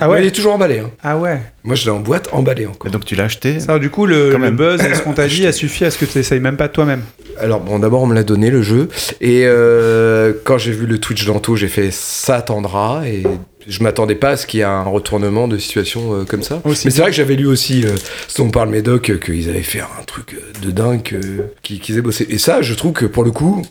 Ah 0.00 0.08
Ouais, 0.08 0.22
il 0.22 0.26
est 0.26 0.30
toujours 0.30 0.54
emballé. 0.54 0.78
hein. 0.78 0.90
Ah 1.02 1.18
ouais. 1.18 1.40
Moi, 1.62 1.74
je 1.76 1.84
l'ai 1.84 1.90
en 1.90 2.00
boîte 2.00 2.28
emballé 2.32 2.66
encore. 2.66 2.88
Et 2.88 2.90
donc 2.90 3.04
tu 3.04 3.14
l'as 3.14 3.24
acheté. 3.24 3.60
Ça, 3.60 3.78
du 3.78 3.90
coup, 3.90 4.06
le, 4.06 4.30
buzz 4.50 4.80
et 4.82 4.94
ce 4.94 5.02
qu'on 5.02 5.12
t'a 5.12 5.26
dit 5.28 5.46
a 5.46 5.52
suffi 5.52 5.84
à 5.84 5.90
ce 5.90 5.98
que 5.98 6.04
tu 6.04 6.18
essayes 6.18 6.40
même 6.40 6.56
pas 6.56 6.68
toi-même. 6.68 7.02
Alors 7.38 7.60
bon, 7.60 7.78
d'abord 7.78 8.02
on 8.02 8.06
me 8.06 8.14
l'a 8.14 8.22
donné 8.22 8.48
le 8.50 8.62
jeu 8.62 8.88
et 9.20 9.42
euh, 9.44 10.32
quand 10.44 10.56
j'ai 10.56 10.70
vu 10.72 10.86
le 10.86 10.98
Twitch 10.98 11.24
d'Anto, 11.26 11.56
j'ai 11.56 11.66
fait 11.68 11.90
ça 11.90 12.36
attendra 12.36 13.08
et 13.08 13.24
je 13.66 13.82
m'attendais 13.82 14.14
pas 14.14 14.30
à 14.30 14.36
ce 14.36 14.46
qu'il 14.46 14.58
y 14.58 14.60
ait 14.60 14.66
un 14.66 14.82
retournement 14.84 15.48
de 15.48 15.58
situation 15.58 16.14
euh, 16.14 16.24
comme 16.24 16.42
ça. 16.42 16.60
Aussi 16.64 16.86
Mais 16.86 16.90
c'est 16.92 17.00
vrai 17.00 17.10
que 17.10 17.16
j'avais 17.16 17.34
lu 17.34 17.46
aussi, 17.46 17.84
euh, 17.84 17.90
ce 18.28 18.38
dont 18.40 18.50
parle 18.50 18.68
Médoc, 18.68 19.10
euh, 19.10 19.16
qu'ils 19.18 19.48
avaient 19.48 19.62
fait 19.62 19.80
un 19.80 20.02
truc 20.06 20.36
de 20.62 20.70
dingue, 20.70 21.18
qu'ils 21.62 21.98
aient 21.98 22.02
bossé. 22.02 22.26
Et 22.30 22.38
ça, 22.38 22.62
je 22.62 22.74
trouve 22.74 22.92
que 22.92 23.06
pour 23.06 23.24
le 23.24 23.30
coup, 23.32 23.62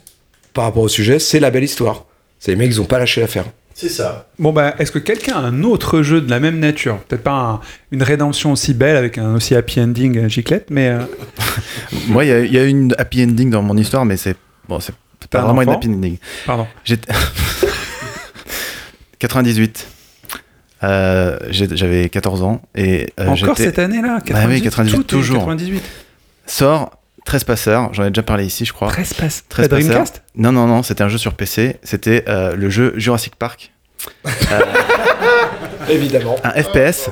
par 0.53 0.65
rapport 0.65 0.83
au 0.83 0.87
sujet, 0.89 1.19
c'est 1.19 1.39
la 1.39 1.51
belle 1.51 1.63
histoire. 1.63 2.05
C'est 2.39 2.51
les 2.51 2.57
mecs, 2.57 2.71
ils 2.71 2.81
ont 2.81 2.85
pas 2.85 2.99
lâché 2.99 3.21
l'affaire. 3.21 3.45
C'est 3.75 3.89
ça. 3.89 4.27
Bon 4.39 4.53
bah, 4.53 4.75
est-ce 4.77 4.91
que 4.91 4.99
quelqu'un 4.99 5.35
a 5.35 5.39
un 5.39 5.63
autre 5.63 6.03
jeu 6.03 6.21
de 6.21 6.29
la 6.29 6.39
même 6.39 6.59
nature? 6.59 6.99
Peut-être 6.99 7.23
pas 7.23 7.31
un- 7.33 7.59
une 7.91 8.03
rédemption 8.03 8.51
aussi 8.51 8.73
belle 8.73 8.95
avec 8.95 9.17
un 9.17 9.33
aussi 9.35 9.55
happy 9.55 9.81
ending 9.81 10.17
euh, 10.17 10.29
giclette, 10.29 10.67
mais 10.69 10.89
euh, 10.89 10.99
Moi, 12.07 12.25
il 12.25 12.29
y, 12.29 12.33
a- 12.33 12.39
il 12.41 12.53
y 12.53 12.57
a 12.59 12.65
une 12.65 12.93
happy 12.99 13.23
ending 13.23 13.49
dans 13.49 13.63
mon 13.63 13.75
histoire, 13.75 14.05
mais 14.05 14.15
c'est 14.17 14.35
bon, 14.69 14.79
c'est 14.79 14.93
pas 15.29 15.39
un 15.39 15.43
vraiment 15.45 15.63
une 15.63 15.69
happy 15.69 15.87
ending. 15.87 16.17
pardon. 16.45 16.67
J'étais 16.83 17.11
98. 19.19 19.87
Euh, 20.83 21.39
J'avais 21.49 22.09
14 22.09 22.43
ans 22.43 22.61
et 22.75 23.07
euh, 23.19 23.27
Encore 23.29 23.37
j'étais- 23.55 23.63
cette 23.63 23.79
année-là? 23.79 24.19
Bah 24.29 24.39
oui, 24.47 24.61
98, 24.61 24.93
tout 24.95 25.01
est 25.01 25.05
toujours. 25.05 25.39
98. 25.39 25.81
sort 26.45 26.91
13 27.25 27.43
passeurs. 27.45 27.93
J'en 27.93 28.03
ai 28.05 28.09
déjà 28.09 28.23
parlé 28.23 28.45
ici, 28.45 28.65
je 28.65 28.73
crois. 28.73 28.89
13 28.89 29.13
passe. 29.13 29.43
13 29.49 29.67
Pas 29.69 29.75
passeurs. 29.77 29.89
Dreamcast? 29.91 30.23
Non, 30.35 30.51
non, 30.51 30.67
non, 30.67 30.83
c'était 30.83 31.03
un 31.03 31.09
jeu 31.09 31.17
sur 31.17 31.33
PC. 31.33 31.77
C'était 31.83 32.25
euh, 32.27 32.55
le 32.55 32.69
jeu 32.69 32.93
Jurassic 32.97 33.35
Park. 33.35 33.71
Évidemment. 35.89 36.35
Un 36.43 36.51
FPS. 36.61 37.09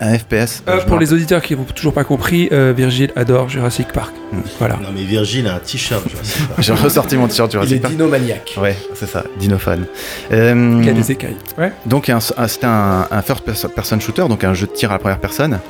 Un 0.00 0.18
FPS. 0.18 0.64
Euh, 0.66 0.80
pour 0.86 0.98
les 0.98 1.12
auditeurs 1.12 1.40
qui 1.42 1.54
n'ont 1.54 1.62
toujours 1.64 1.92
pas 1.94 2.02
compris, 2.02 2.48
euh, 2.50 2.72
Virgile 2.76 3.12
adore 3.14 3.48
Jurassic 3.48 3.88
Park. 3.92 4.12
Hmm. 4.32 4.40
Voilà. 4.58 4.76
Non, 4.76 4.88
mais 4.92 5.04
Virgile 5.04 5.46
a 5.46 5.54
un 5.54 5.58
t-shirt. 5.60 6.02
sais 6.24 6.42
pas. 6.44 6.54
J'ai 6.60 6.72
ressorti 6.72 7.16
mon 7.16 7.28
t-shirt 7.28 7.52
Il 7.52 7.56
est 7.56 7.60
Jurassic 7.60 7.82
Park. 7.82 7.94
dinomaniaque. 7.94 8.54
Ouais, 8.60 8.76
c'est 8.94 9.06
ça, 9.08 9.22
dinophone. 9.38 9.86
Euh, 10.32 10.78
Il 10.80 10.86
y 10.86 10.90
a 10.90 10.92
des 10.92 11.12
écailles. 11.12 11.36
Ouais. 11.56 11.72
donc 11.86 12.08
un- 12.08 12.18
c'était 12.20 12.66
un, 12.66 13.06
un 13.10 13.22
first 13.22 13.44
pers- 13.44 13.70
person 13.72 14.00
shooter, 14.00 14.26
donc 14.28 14.42
un 14.42 14.54
jeu 14.54 14.66
de 14.66 14.72
tir 14.72 14.90
à 14.90 14.94
la 14.94 14.98
première 14.98 15.20
personne, 15.20 15.60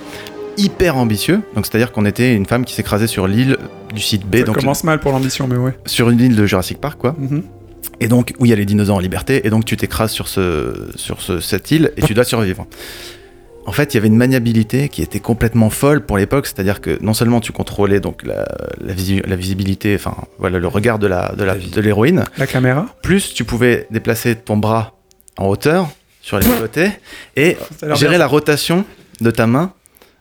hyper 0.56 0.96
ambitieux. 0.96 1.40
Donc 1.54 1.66
c'est-à-dire 1.66 1.92
qu'on 1.92 2.04
était 2.06 2.34
une 2.34 2.46
femme 2.46 2.64
qui 2.64 2.74
s'écrasait 2.74 3.06
sur 3.06 3.26
l'île 3.26 3.56
du 3.94 4.00
site 4.00 4.26
B, 4.26 4.38
Ça 4.38 4.44
donc 4.44 4.56
commence 4.58 4.84
mal 4.84 5.00
pour 5.00 5.12
l'ambition, 5.12 5.46
mais 5.46 5.56
ouais. 5.56 5.72
sur 5.86 6.10
une 6.10 6.20
île 6.20 6.36
de 6.36 6.46
Jurassic 6.46 6.78
Park, 6.80 6.98
quoi. 6.98 7.14
Mhm. 7.18 7.42
Et 8.00 8.08
donc 8.08 8.32
où 8.38 8.46
il 8.46 8.48
y 8.48 8.52
a 8.52 8.56
les 8.56 8.64
dinosaures 8.64 8.96
en 8.96 9.00
liberté, 9.00 9.46
et 9.46 9.50
donc 9.50 9.64
tu 9.64 9.76
t'écrases 9.76 10.10
sur 10.12 10.28
ce 10.28 10.90
sur 10.96 11.20
ce- 11.20 11.40
cette 11.40 11.70
île 11.70 11.92
et 11.96 12.02
tu 12.02 12.14
dois 12.14 12.24
survivre. 12.24 12.66
En 13.64 13.70
fait, 13.70 13.94
il 13.94 13.96
y 13.96 13.98
avait 13.98 14.08
une 14.08 14.16
maniabilité 14.16 14.88
qui 14.88 15.02
était 15.02 15.20
complètement 15.20 15.70
folle 15.70 16.04
pour 16.04 16.16
l'époque, 16.18 16.46
c'est-à-dire 16.48 16.80
que 16.80 16.98
non 17.00 17.14
seulement 17.14 17.38
tu 17.40 17.52
contrôlais 17.52 18.00
donc 18.00 18.24
la, 18.24 18.44
la, 18.80 18.92
visi- 18.92 19.22
la 19.24 19.36
visibilité, 19.36 19.94
enfin 19.94 20.16
voilà 20.40 20.58
le 20.58 20.66
regard 20.66 20.98
de 20.98 21.06
la 21.06 21.32
de 21.36 21.44
la- 21.44 21.54
de 21.54 21.80
l'héroïne, 21.80 22.24
La 22.38 22.48
caméra 22.48 22.86
plus 23.02 23.34
tu 23.34 23.44
pouvais 23.44 23.86
déplacer 23.92 24.34
ton 24.34 24.56
bras 24.56 24.94
en 25.38 25.46
hauteur 25.46 25.88
sur 26.22 26.40
les 26.40 26.46
côtés 26.60 26.90
et 27.36 27.56
gérer 27.94 28.10
bien. 28.10 28.18
la 28.18 28.26
rotation 28.26 28.84
de 29.20 29.30
ta 29.30 29.46
main 29.46 29.72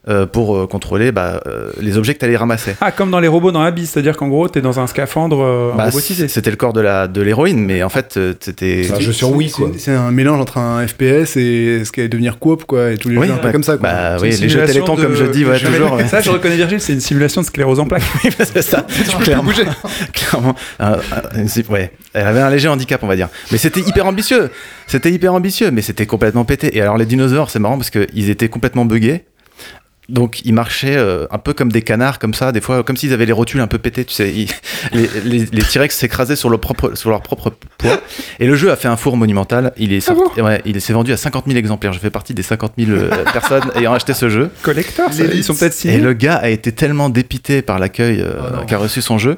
euh, 0.10 0.26
pour 0.26 0.56
euh, 0.58 0.66
contrôler 0.66 1.12
bah, 1.12 1.42
euh, 1.46 1.72
les 1.80 1.96
objets 1.98 2.16
que 2.16 2.20
tu 2.20 2.26
allais 2.26 2.36
ramasser. 2.36 2.76
Ah, 2.82 2.92
comme 2.92 3.12
dans 3.12 3.20
les 3.20 3.28
robots 3.28 3.52
dans 3.52 3.62
Abyss, 3.62 3.92
c'est-à-dire 3.92 4.18
qu'en 4.18 4.30
gros, 4.30 4.48
t'es 4.48 4.62
dans 4.62 4.80
un 4.80 4.88
scaphandre 4.88 5.42
euh, 5.44 5.72
Bah, 5.78 5.86
robotisé. 5.86 6.28
c'était 6.28 6.50
le 6.50 6.56
corps 6.56 6.74
de 6.74 6.82
la 6.82 7.08
de 7.08 7.22
l'héroïne, 7.22 7.64
mais 7.64 7.84
en 7.84 7.90
fait 7.90 8.16
euh, 8.18 8.34
c'était 8.40 8.84
C'est 8.84 8.94
un 8.96 9.00
jeu 9.00 9.12
sur 9.14 9.32
Wii, 9.32 9.52
quoi. 9.52 9.70
C'est- 9.78 9.92
un 9.92 10.10
mélange 10.12 10.40
entre 10.42 10.58
un 10.58 10.86
FPS 10.88 11.38
et 11.38 11.84
ce 11.86 11.92
qui 11.92 12.00
allait 12.00 12.10
devenir 12.10 12.40
coop, 12.40 12.64
quoi, 12.66 12.92
et 12.92 12.98
tous 12.98 13.10
les 13.10 13.18
Oui, 13.18 13.28
jeux 13.28 13.34
un 13.34 13.38
peu 13.38 13.44
bah, 13.44 13.52
comme 13.52 13.64
ça, 13.64 13.78
quoi. 13.78 13.90
bah 13.90 14.16
C'est 14.18 14.24
oui, 14.24 14.30
les 14.42 14.50
jeux 14.50 14.66
comme 14.86 15.16
je 15.16 15.26
dis, 15.26 15.46
ouais, 15.46 15.60
toujours. 15.64 16.00
Ça, 16.10 16.22
je 16.22 16.32
reconnais 16.32 16.56
Virgile, 16.56 16.82
c'est 16.82 16.94
une 16.94 17.00
simulation 17.00 17.42
de 17.42 17.46
sclérose 17.46 17.80
en 17.80 17.86
plaques. 17.86 18.02
c'est 18.40 18.62
ça, 18.64 18.86
clairement. 19.24 19.52
clairement. 20.14 20.56
Un- 20.80 20.94
un- 20.94 21.48
c'est- 21.48 21.68
ouais. 21.70 21.92
Elle 22.14 22.26
avait 22.28 22.42
un 22.42 22.50
léger 22.50 22.68
handicap, 22.68 23.02
on 23.04 23.08
va 23.08 23.16
dire. 23.16 23.30
Mais 23.52 23.58
c'était 23.58 23.82
hyper 23.82 24.06
ambitieux. 24.08 24.50
C'était 24.88 25.12
hyper 25.12 25.34
ambitieux, 25.34 25.72
mais 25.72 25.82
c'était 25.82 26.06
complètement 26.06 26.44
pété. 26.44 26.76
Et 26.76 26.82
alors, 26.82 26.98
les 26.98 27.06
dinosaures, 27.06 27.50
c'est 27.50 27.60
marrant 27.60 27.78
parce 27.78 27.90
qu'ils 27.90 28.30
étaient 28.30 28.50
complètement 28.50 28.86
buggés. 28.86 29.24
Donc, 30.10 30.42
ils 30.44 30.54
marchaient 30.54 30.98
euh, 30.98 31.26
un 31.32 31.38
peu 31.38 31.54
comme 31.54 31.72
des 31.72 31.82
canards, 31.84 32.20
comme 32.20 32.34
ça, 32.34 32.52
des 32.52 32.60
fois, 32.60 32.84
comme 32.84 32.98
s'ils 32.98 33.14
avaient 33.14 33.26
les 33.26 33.32
rotules 33.32 33.62
un 33.62 33.68
peu 33.68 33.78
pétées, 33.78 34.04
tu 34.04 34.14
sais. 34.14 34.30
Ils- 34.34 34.50
les 34.94 35.08
les, 35.24 35.46
les 35.52 35.62
T-Rex 35.62 35.96
s'écrasaient 35.96 36.36
sur, 36.36 36.50
leur 36.50 36.60
propre- 36.60 36.96
sur 36.96 37.10
leur 37.12 37.22
propre 37.22 37.52
poids. 37.78 38.02
Et 38.40 38.48
le 38.48 38.56
jeu 38.56 38.72
a 38.72 38.76
fait 38.76 38.88
un 38.90 38.98
four 38.98 39.16
monumental. 39.16 39.72
Il 39.78 39.94
est 39.94 40.02
sorti- 40.02 40.42
ouais, 40.42 40.62
il 40.66 40.82
s'est 40.82 40.94
vendu 40.94 41.14
à 41.14 41.18
50 41.18 41.46
000 41.46 41.58
exemplaires. 41.58 41.94
Je 41.94 42.00
fais 42.00 42.10
partie 42.10 42.34
des 42.34 42.44
50 42.44 42.74
000 42.78 42.92
euh, 42.92 43.10
personnes 43.34 43.64
ayant 43.76 43.94
acheté 43.94 44.14
ce 44.14 44.28
jeu. 44.30 44.50
Collector, 44.64 45.14
ça, 45.14 45.24
ils 45.24 45.44
sont 45.44 45.56
peut-être 45.56 45.74
Et 45.74 45.78
signés. 45.78 45.98
le 46.00 46.14
gars 46.14 46.36
a 46.36 46.50
été 46.50 46.72
tellement 46.74 47.10
dépité 47.10 47.62
par 47.62 47.80
l'accueil 47.80 48.22
euh, 48.22 48.34
Oh 48.62 48.66
qu'a 48.68 48.78
reçu 48.80 49.02
son 49.02 49.18
jeu 49.18 49.38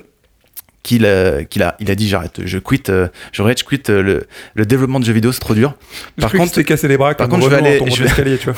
qu'il 0.84 1.06
a, 1.06 1.44
qu'il 1.46 1.64
a, 1.64 1.76
il 1.80 1.90
a 1.90 1.96
dit 1.96 2.08
j'arrête, 2.10 2.42
je 2.46 2.58
quitte, 2.60 2.90
euh, 2.90 3.08
je 3.32 3.42
rage, 3.42 3.64
quitte 3.64 3.90
euh, 3.90 4.04
le, 4.04 4.28
le 4.54 4.66
développement 4.66 5.00
de 5.00 5.06
jeux 5.06 5.14
vidéo, 5.14 5.32
c'est 5.32 5.40
trop 5.40 5.56
dur. 5.56 5.74
Par 6.20 6.30
Par 6.30 6.40
contre, 6.40 6.52
tu 6.52 6.56
t'es 6.58 6.64
cassé 6.66 6.88
les 6.88 6.98
bras 6.98 7.14
par 7.16 7.30
contre, 7.30 7.46
je 7.46 7.50
vais 7.50 7.56
aller- 7.56 7.80
je 7.90 7.98
vais- 8.00 8.04
d'escalier, 8.04 8.38
tu 8.38 8.46
vois. 8.52 8.56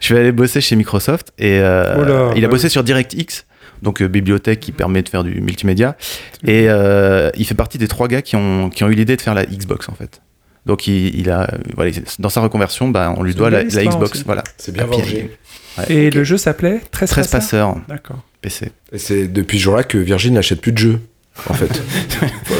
je 0.00 0.14
vais 0.14 0.20
aller 0.20 0.32
bosser 0.32 0.60
chez 0.60 0.74
Microsoft 0.76 1.32
et 1.38 1.60
euh, 1.60 1.94
Oh 1.98 2.02
là, 2.04 2.32
il 2.36 2.44
a 2.44 2.48
bah 2.48 2.52
bossé 2.52 2.68
sur 2.68 2.82
DirectX, 2.82 3.44
donc 3.82 4.02
euh, 4.02 4.08
bibliothèque 4.08 4.60
qui 4.60 4.72
permet 4.72 5.02
de 5.02 5.08
faire 5.08 5.22
du 5.24 5.40
multimédia. 5.40 5.96
Et 6.44 6.66
euh, 6.68 7.30
il 7.36 7.46
fait 7.46 7.54
partie 7.54 7.78
des 7.78 7.88
trois 7.88 8.08
gars 8.08 8.20
qui 8.22 8.34
ont, 8.36 8.68
qui 8.68 8.82
ont 8.84 8.88
eu 8.88 8.94
l'idée 8.94 9.16
de 9.16 9.22
faire 9.22 9.34
la 9.34 9.46
Xbox 9.46 9.88
en 9.88 9.94
fait. 9.94 10.20
Donc 10.66 10.86
il, 10.88 11.14
il 11.20 11.30
a, 11.30 11.42
euh, 11.42 11.58
voilà, 11.76 11.90
dans 12.18 12.30
sa 12.30 12.40
reconversion, 12.40 12.88
bah, 12.88 13.14
on 13.16 13.22
lui 13.22 13.34
doit 13.34 13.50
la, 13.50 13.64
Xbox, 13.64 14.12
aussi. 14.12 14.22
voilà. 14.24 14.42
C'est 14.56 14.72
bien 14.72 14.86
vengé. 14.86 15.30
Ouais. 15.78 15.84
Et 15.92 16.10
le 16.10 16.24
jeu 16.24 16.36
s'appelait 16.36 16.80
13, 16.90 17.10
13 17.10 17.26
passeurs 17.28 17.40
passeurs 17.40 17.76
D'accord. 17.88 18.22
PC. 18.40 18.70
Et 18.92 18.98
c'est 18.98 19.28
depuis 19.28 19.58
ce 19.58 19.64
jour-là 19.64 19.84
que 19.84 19.98
Virgin 19.98 20.34
n'achète 20.34 20.60
plus 20.60 20.72
de 20.72 20.78
jeux. 20.78 21.00
En 21.48 21.54
fait. 21.54 21.82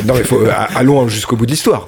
Non, 0.06 0.14
mais 0.14 0.24
faut, 0.24 0.40
euh, 0.40 0.52
allons 0.74 1.08
jusqu'au 1.08 1.36
bout 1.36 1.46
de 1.46 1.52
l'histoire. 1.52 1.86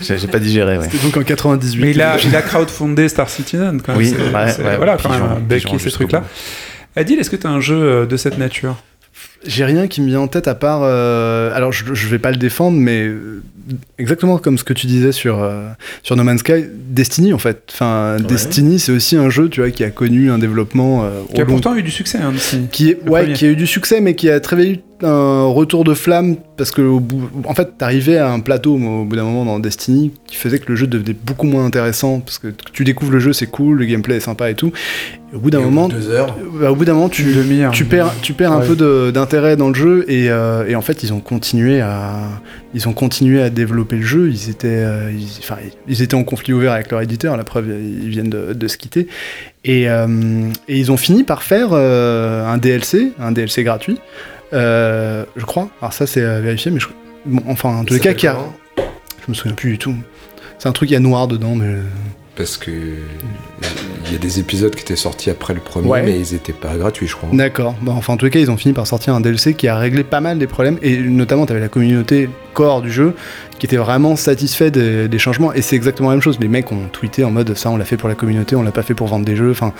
J'ai 0.00 0.26
pas 0.26 0.38
digéré, 0.38 0.78
ouais. 0.78 0.88
C'était 0.90 1.04
donc 1.04 1.16
en 1.16 1.22
98. 1.22 1.80
Mais 1.80 1.90
il 1.90 2.00
a, 2.02 2.16
il 2.18 2.34
a 2.34 2.42
crowdfundé 2.42 3.08
Star 3.08 3.28
Citizen 3.28 3.80
quand 3.82 3.92
même. 3.92 4.00
Oui, 4.00 4.12
ouais, 4.12 4.64
ouais, 4.64 4.76
voilà, 4.76 4.96
quand 4.96 5.10
même, 5.10 5.20
pigeon, 5.20 5.36
un 5.36 5.40
bec 5.40 5.62
pigeon 5.62 5.76
et 5.76 5.78
ces 5.78 5.90
trucs-là. 5.90 6.24
Adil, 6.96 7.18
est-ce 7.18 7.30
que 7.30 7.36
tu 7.36 7.46
as 7.46 7.50
un 7.50 7.60
jeu 7.60 7.76
euh, 7.76 8.06
de 8.06 8.16
cette 8.16 8.38
nature? 8.38 8.76
J'ai 9.44 9.64
rien 9.64 9.86
qui 9.86 10.00
me 10.00 10.06
vient 10.08 10.20
en 10.20 10.28
tête 10.28 10.48
à 10.48 10.54
part. 10.54 10.80
euh, 10.82 11.50
alors, 11.54 11.72
je, 11.72 11.84
je 11.92 12.08
vais 12.08 12.18
pas 12.18 12.30
le 12.30 12.36
défendre, 12.36 12.76
mais 12.78 13.06
euh, 13.06 13.42
exactement 13.98 14.38
comme 14.38 14.58
ce 14.58 14.64
que 14.64 14.72
tu 14.72 14.86
disais 14.86 15.12
sur, 15.12 15.42
euh, 15.42 15.68
sur 16.02 16.16
No 16.16 16.24
Man's 16.24 16.40
Sky, 16.40 16.64
Destiny 16.88 17.32
en 17.32 17.38
fait. 17.38 17.62
Enfin, 17.72 18.16
Destiny, 18.26 18.78
c'est 18.78 18.92
aussi 18.92 19.16
un 19.16 19.30
jeu, 19.30 19.48
tu 19.48 19.60
vois, 19.60 19.70
qui 19.70 19.84
a 19.84 19.90
connu 19.90 20.30
un 20.30 20.38
développement 20.38 21.04
euh, 21.04 21.20
Qui 21.34 21.40
a 21.40 21.44
long 21.44 21.52
pourtant 21.52 21.74
eu 21.76 21.82
du 21.82 21.90
succès, 21.90 22.18
hein, 22.18 22.32
Destiny. 22.32 22.68
qui 22.72 22.90
est 22.90 23.02
ouais 23.08 23.20
premier. 23.22 23.32
qui 23.34 23.44
a 23.46 23.48
eu 23.48 23.56
du 23.56 23.66
succès 23.66 24.00
mais 24.00 24.14
qui 24.14 24.30
a 24.30 24.40
très 24.40 24.56
vite 24.56 24.80
eu 25.02 25.04
un 25.04 25.44
retour 25.44 25.84
de 25.84 25.92
flamme 25.92 26.36
parce 26.56 26.70
que 26.70 26.80
au 26.80 27.00
bout, 27.00 27.28
en 27.44 27.52
fait 27.54 27.76
t'arrivais 27.76 28.16
à 28.16 28.32
un 28.32 28.40
plateau 28.40 28.76
au 28.76 29.04
bout 29.04 29.14
d'un 29.14 29.24
moment 29.24 29.44
dans 29.44 29.58
Destiny 29.58 30.10
qui 30.26 30.36
faisait 30.36 30.58
que 30.58 30.64
le 30.70 30.74
jeu 30.76 30.86
devenait 30.86 31.12
beaucoup 31.12 31.46
moins 31.46 31.66
intéressant 31.66 32.20
parce 32.20 32.38
que 32.38 32.48
tu 32.72 32.82
découvres 32.84 33.12
le 33.12 33.18
jeu 33.18 33.34
c'est 33.34 33.46
cool 33.46 33.76
le 33.76 33.84
gameplay 33.84 34.16
est 34.16 34.20
sympa 34.20 34.48
et 34.50 34.54
tout 34.54 34.72
et 35.32 35.36
au 35.36 35.38
bout 35.38 35.50
d'un 35.50 35.60
moment 35.60 35.88
deux 35.90 36.08
heures. 36.08 36.34
bah, 36.58 36.72
au 36.72 36.76
bout 36.76 36.86
d'un 36.86 36.94
moment 36.94 37.10
tu 37.10 37.24
perds 37.84 38.14
tu 38.22 38.32
perds 38.32 38.52
un 38.52 38.60
peu 38.60 38.74
de- 38.74 39.10
d'intérêt 39.26 39.56
dans 39.56 39.68
le 39.68 39.74
jeu 39.74 40.04
et, 40.08 40.30
euh, 40.30 40.68
et 40.68 40.76
en 40.76 40.82
fait 40.82 41.02
ils 41.02 41.12
ont 41.12 41.20
continué 41.20 41.80
à 41.80 42.14
ils 42.74 42.88
ont 42.88 42.92
continué 42.92 43.42
à 43.42 43.50
développer 43.50 43.96
le 43.96 44.02
jeu. 44.02 44.30
Ils 44.30 44.50
étaient 44.50 44.68
euh, 44.68 45.10
ils, 45.12 45.28
enfin, 45.40 45.56
ils 45.88 46.02
étaient 46.02 46.14
en 46.14 46.22
conflit 46.22 46.52
ouvert 46.52 46.72
avec 46.72 46.90
leur 46.90 47.00
éditeur 47.00 47.36
la 47.36 47.44
preuve 47.44 47.68
ils 47.68 48.08
viennent 48.08 48.30
de, 48.30 48.52
de 48.52 48.68
se 48.68 48.76
quitter. 48.76 49.08
Et, 49.64 49.88
euh, 49.90 50.48
et 50.68 50.78
ils 50.78 50.92
ont 50.92 50.96
fini 50.96 51.24
par 51.24 51.42
faire 51.42 51.72
un 51.72 52.58
DLC 52.58 53.12
un 53.18 53.32
DLC 53.32 53.64
gratuit 53.64 53.98
je 54.52 55.44
crois. 55.44 55.68
Alors 55.80 55.92
ça 55.92 56.06
c'est 56.06 56.24
à 56.24 56.40
vérifier 56.40 56.70
mais 56.70 56.80
je, 56.80 56.86
bon, 57.24 57.42
enfin 57.48 57.70
en 57.70 57.84
tous 57.84 57.94
les 57.94 58.00
cas 58.00 58.14
qui 58.14 58.28
a 58.28 58.38
je 58.78 59.32
me 59.32 59.34
souviens 59.34 59.54
plus 59.54 59.72
du 59.72 59.78
tout. 59.78 59.94
C'est 60.58 60.68
un 60.68 60.72
truc 60.72 60.90
il 60.90 60.92
y 60.92 60.96
a 60.96 61.00
noir 61.00 61.26
dedans 61.26 61.56
mais 61.56 61.74
Parce 62.36 62.56
que 62.56 62.70
il 64.06 64.12
y 64.12 64.16
a 64.16 64.18
des 64.18 64.38
épisodes 64.40 64.74
qui 64.74 64.82
étaient 64.82 64.96
sortis 64.96 65.30
après 65.30 65.54
le 65.54 65.60
premier, 65.60 65.88
Ouais. 65.88 66.02
mais 66.02 66.18
ils 66.18 66.34
étaient 66.34 66.52
pas 66.52 66.76
gratuits, 66.76 67.06
je 67.06 67.16
crois. 67.16 67.28
D'accord. 67.32 67.74
Bon, 67.80 67.92
enfin, 67.92 68.12
en 68.14 68.16
tout 68.16 68.28
cas, 68.30 68.38
ils 68.38 68.50
ont 68.50 68.56
fini 68.56 68.74
par 68.74 68.86
sortir 68.86 69.14
un 69.14 69.20
DLC 69.20 69.54
qui 69.54 69.68
a 69.68 69.76
réglé 69.76 70.04
pas 70.04 70.20
mal 70.20 70.38
des 70.38 70.46
problèmes. 70.46 70.78
Et 70.82 70.96
notamment, 70.98 71.46
tu 71.46 71.52
avais 71.52 71.60
la 71.60 71.68
communauté 71.68 72.28
core 72.54 72.80
du 72.82 72.90
jeu 72.90 73.14
qui 73.58 73.66
était 73.66 73.76
vraiment 73.76 74.16
satisfait 74.16 74.70
des, 74.70 75.08
des 75.08 75.18
changements. 75.18 75.52
Et 75.52 75.62
c'est 75.62 75.76
exactement 75.76 76.10
la 76.10 76.16
même 76.16 76.22
chose. 76.22 76.38
Les 76.40 76.48
mecs 76.48 76.70
ont 76.72 76.88
tweeté 76.92 77.24
en 77.24 77.30
mode 77.30 77.56
ça, 77.56 77.70
on 77.70 77.76
l'a 77.76 77.84
fait 77.84 77.96
pour 77.96 78.08
la 78.08 78.14
communauté, 78.14 78.54
on 78.56 78.62
l'a 78.62 78.70
pas 78.72 78.82
fait 78.82 78.94
pour 78.94 79.06
vendre 79.06 79.24
des 79.24 79.36
jeux. 79.36 79.50
Enfin, 79.50 79.72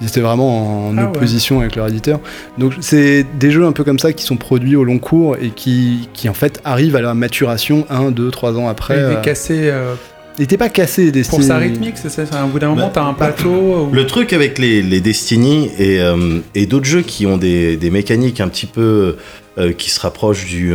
ils 0.00 0.08
étaient 0.08 0.20
vraiment 0.20 0.88
en 0.88 0.98
Ah 0.98 1.02
ouais. 1.02 1.08
opposition 1.16 1.60
avec 1.60 1.76
leur 1.76 1.86
éditeur. 1.88 2.20
Donc, 2.58 2.74
c'est 2.80 3.24
des 3.38 3.50
jeux 3.50 3.64
un 3.66 3.72
peu 3.72 3.84
comme 3.84 3.98
ça 3.98 4.12
qui 4.12 4.24
sont 4.24 4.36
produits 4.36 4.76
au 4.76 4.84
long 4.84 4.98
cours 4.98 5.36
et 5.40 5.50
qui, 5.50 6.08
qui 6.12 6.28
en 6.28 6.34
fait, 6.34 6.60
arrivent 6.64 6.96
à 6.96 7.00
la 7.00 7.14
maturation 7.14 7.86
un, 7.90 8.10
deux, 8.10 8.30
trois 8.30 8.58
ans 8.58 8.68
après. 8.68 8.96
il 8.96 9.00
euh. 9.00 9.18
est 9.18 9.24
cassé 9.24 9.54
euh, 9.70 9.94
Il 10.38 10.44
était 10.44 10.56
pas 10.56 10.68
cassé, 10.70 11.10
Destiny. 11.10 11.38
pour 11.38 11.46
sa 11.46 11.58
rythmique, 11.58 11.94
c'est 11.96 12.08
ça. 12.08 12.24
c'est- 12.24 12.34
À 12.34 12.44
bout 12.44 12.58
d'un 12.58 12.68
moment, 12.70 12.86
Bah, 12.86 12.92
t'as 12.94 13.02
un 13.04 13.12
plateau. 13.14 13.88
où- 13.90 13.90
Le 13.92 14.06
truc 14.06 14.32
avec 14.32 14.58
les, 14.58 14.80
les 14.82 15.00
Destiny 15.00 15.70
et, 15.78 16.00
euh, 16.00 16.38
et 16.54 16.66
d'autres 16.66 16.86
jeux 16.86 17.02
qui 17.02 17.26
ont 17.26 17.36
des, 17.36 17.76
des 17.76 17.90
mécaniques 17.90 18.40
un 18.40 18.48
petit 18.48 18.66
peu 18.66 19.16
euh, 19.58 19.72
qui 19.72 19.90
se 19.90 20.00
rapprochent 20.00 20.46
du 20.46 20.72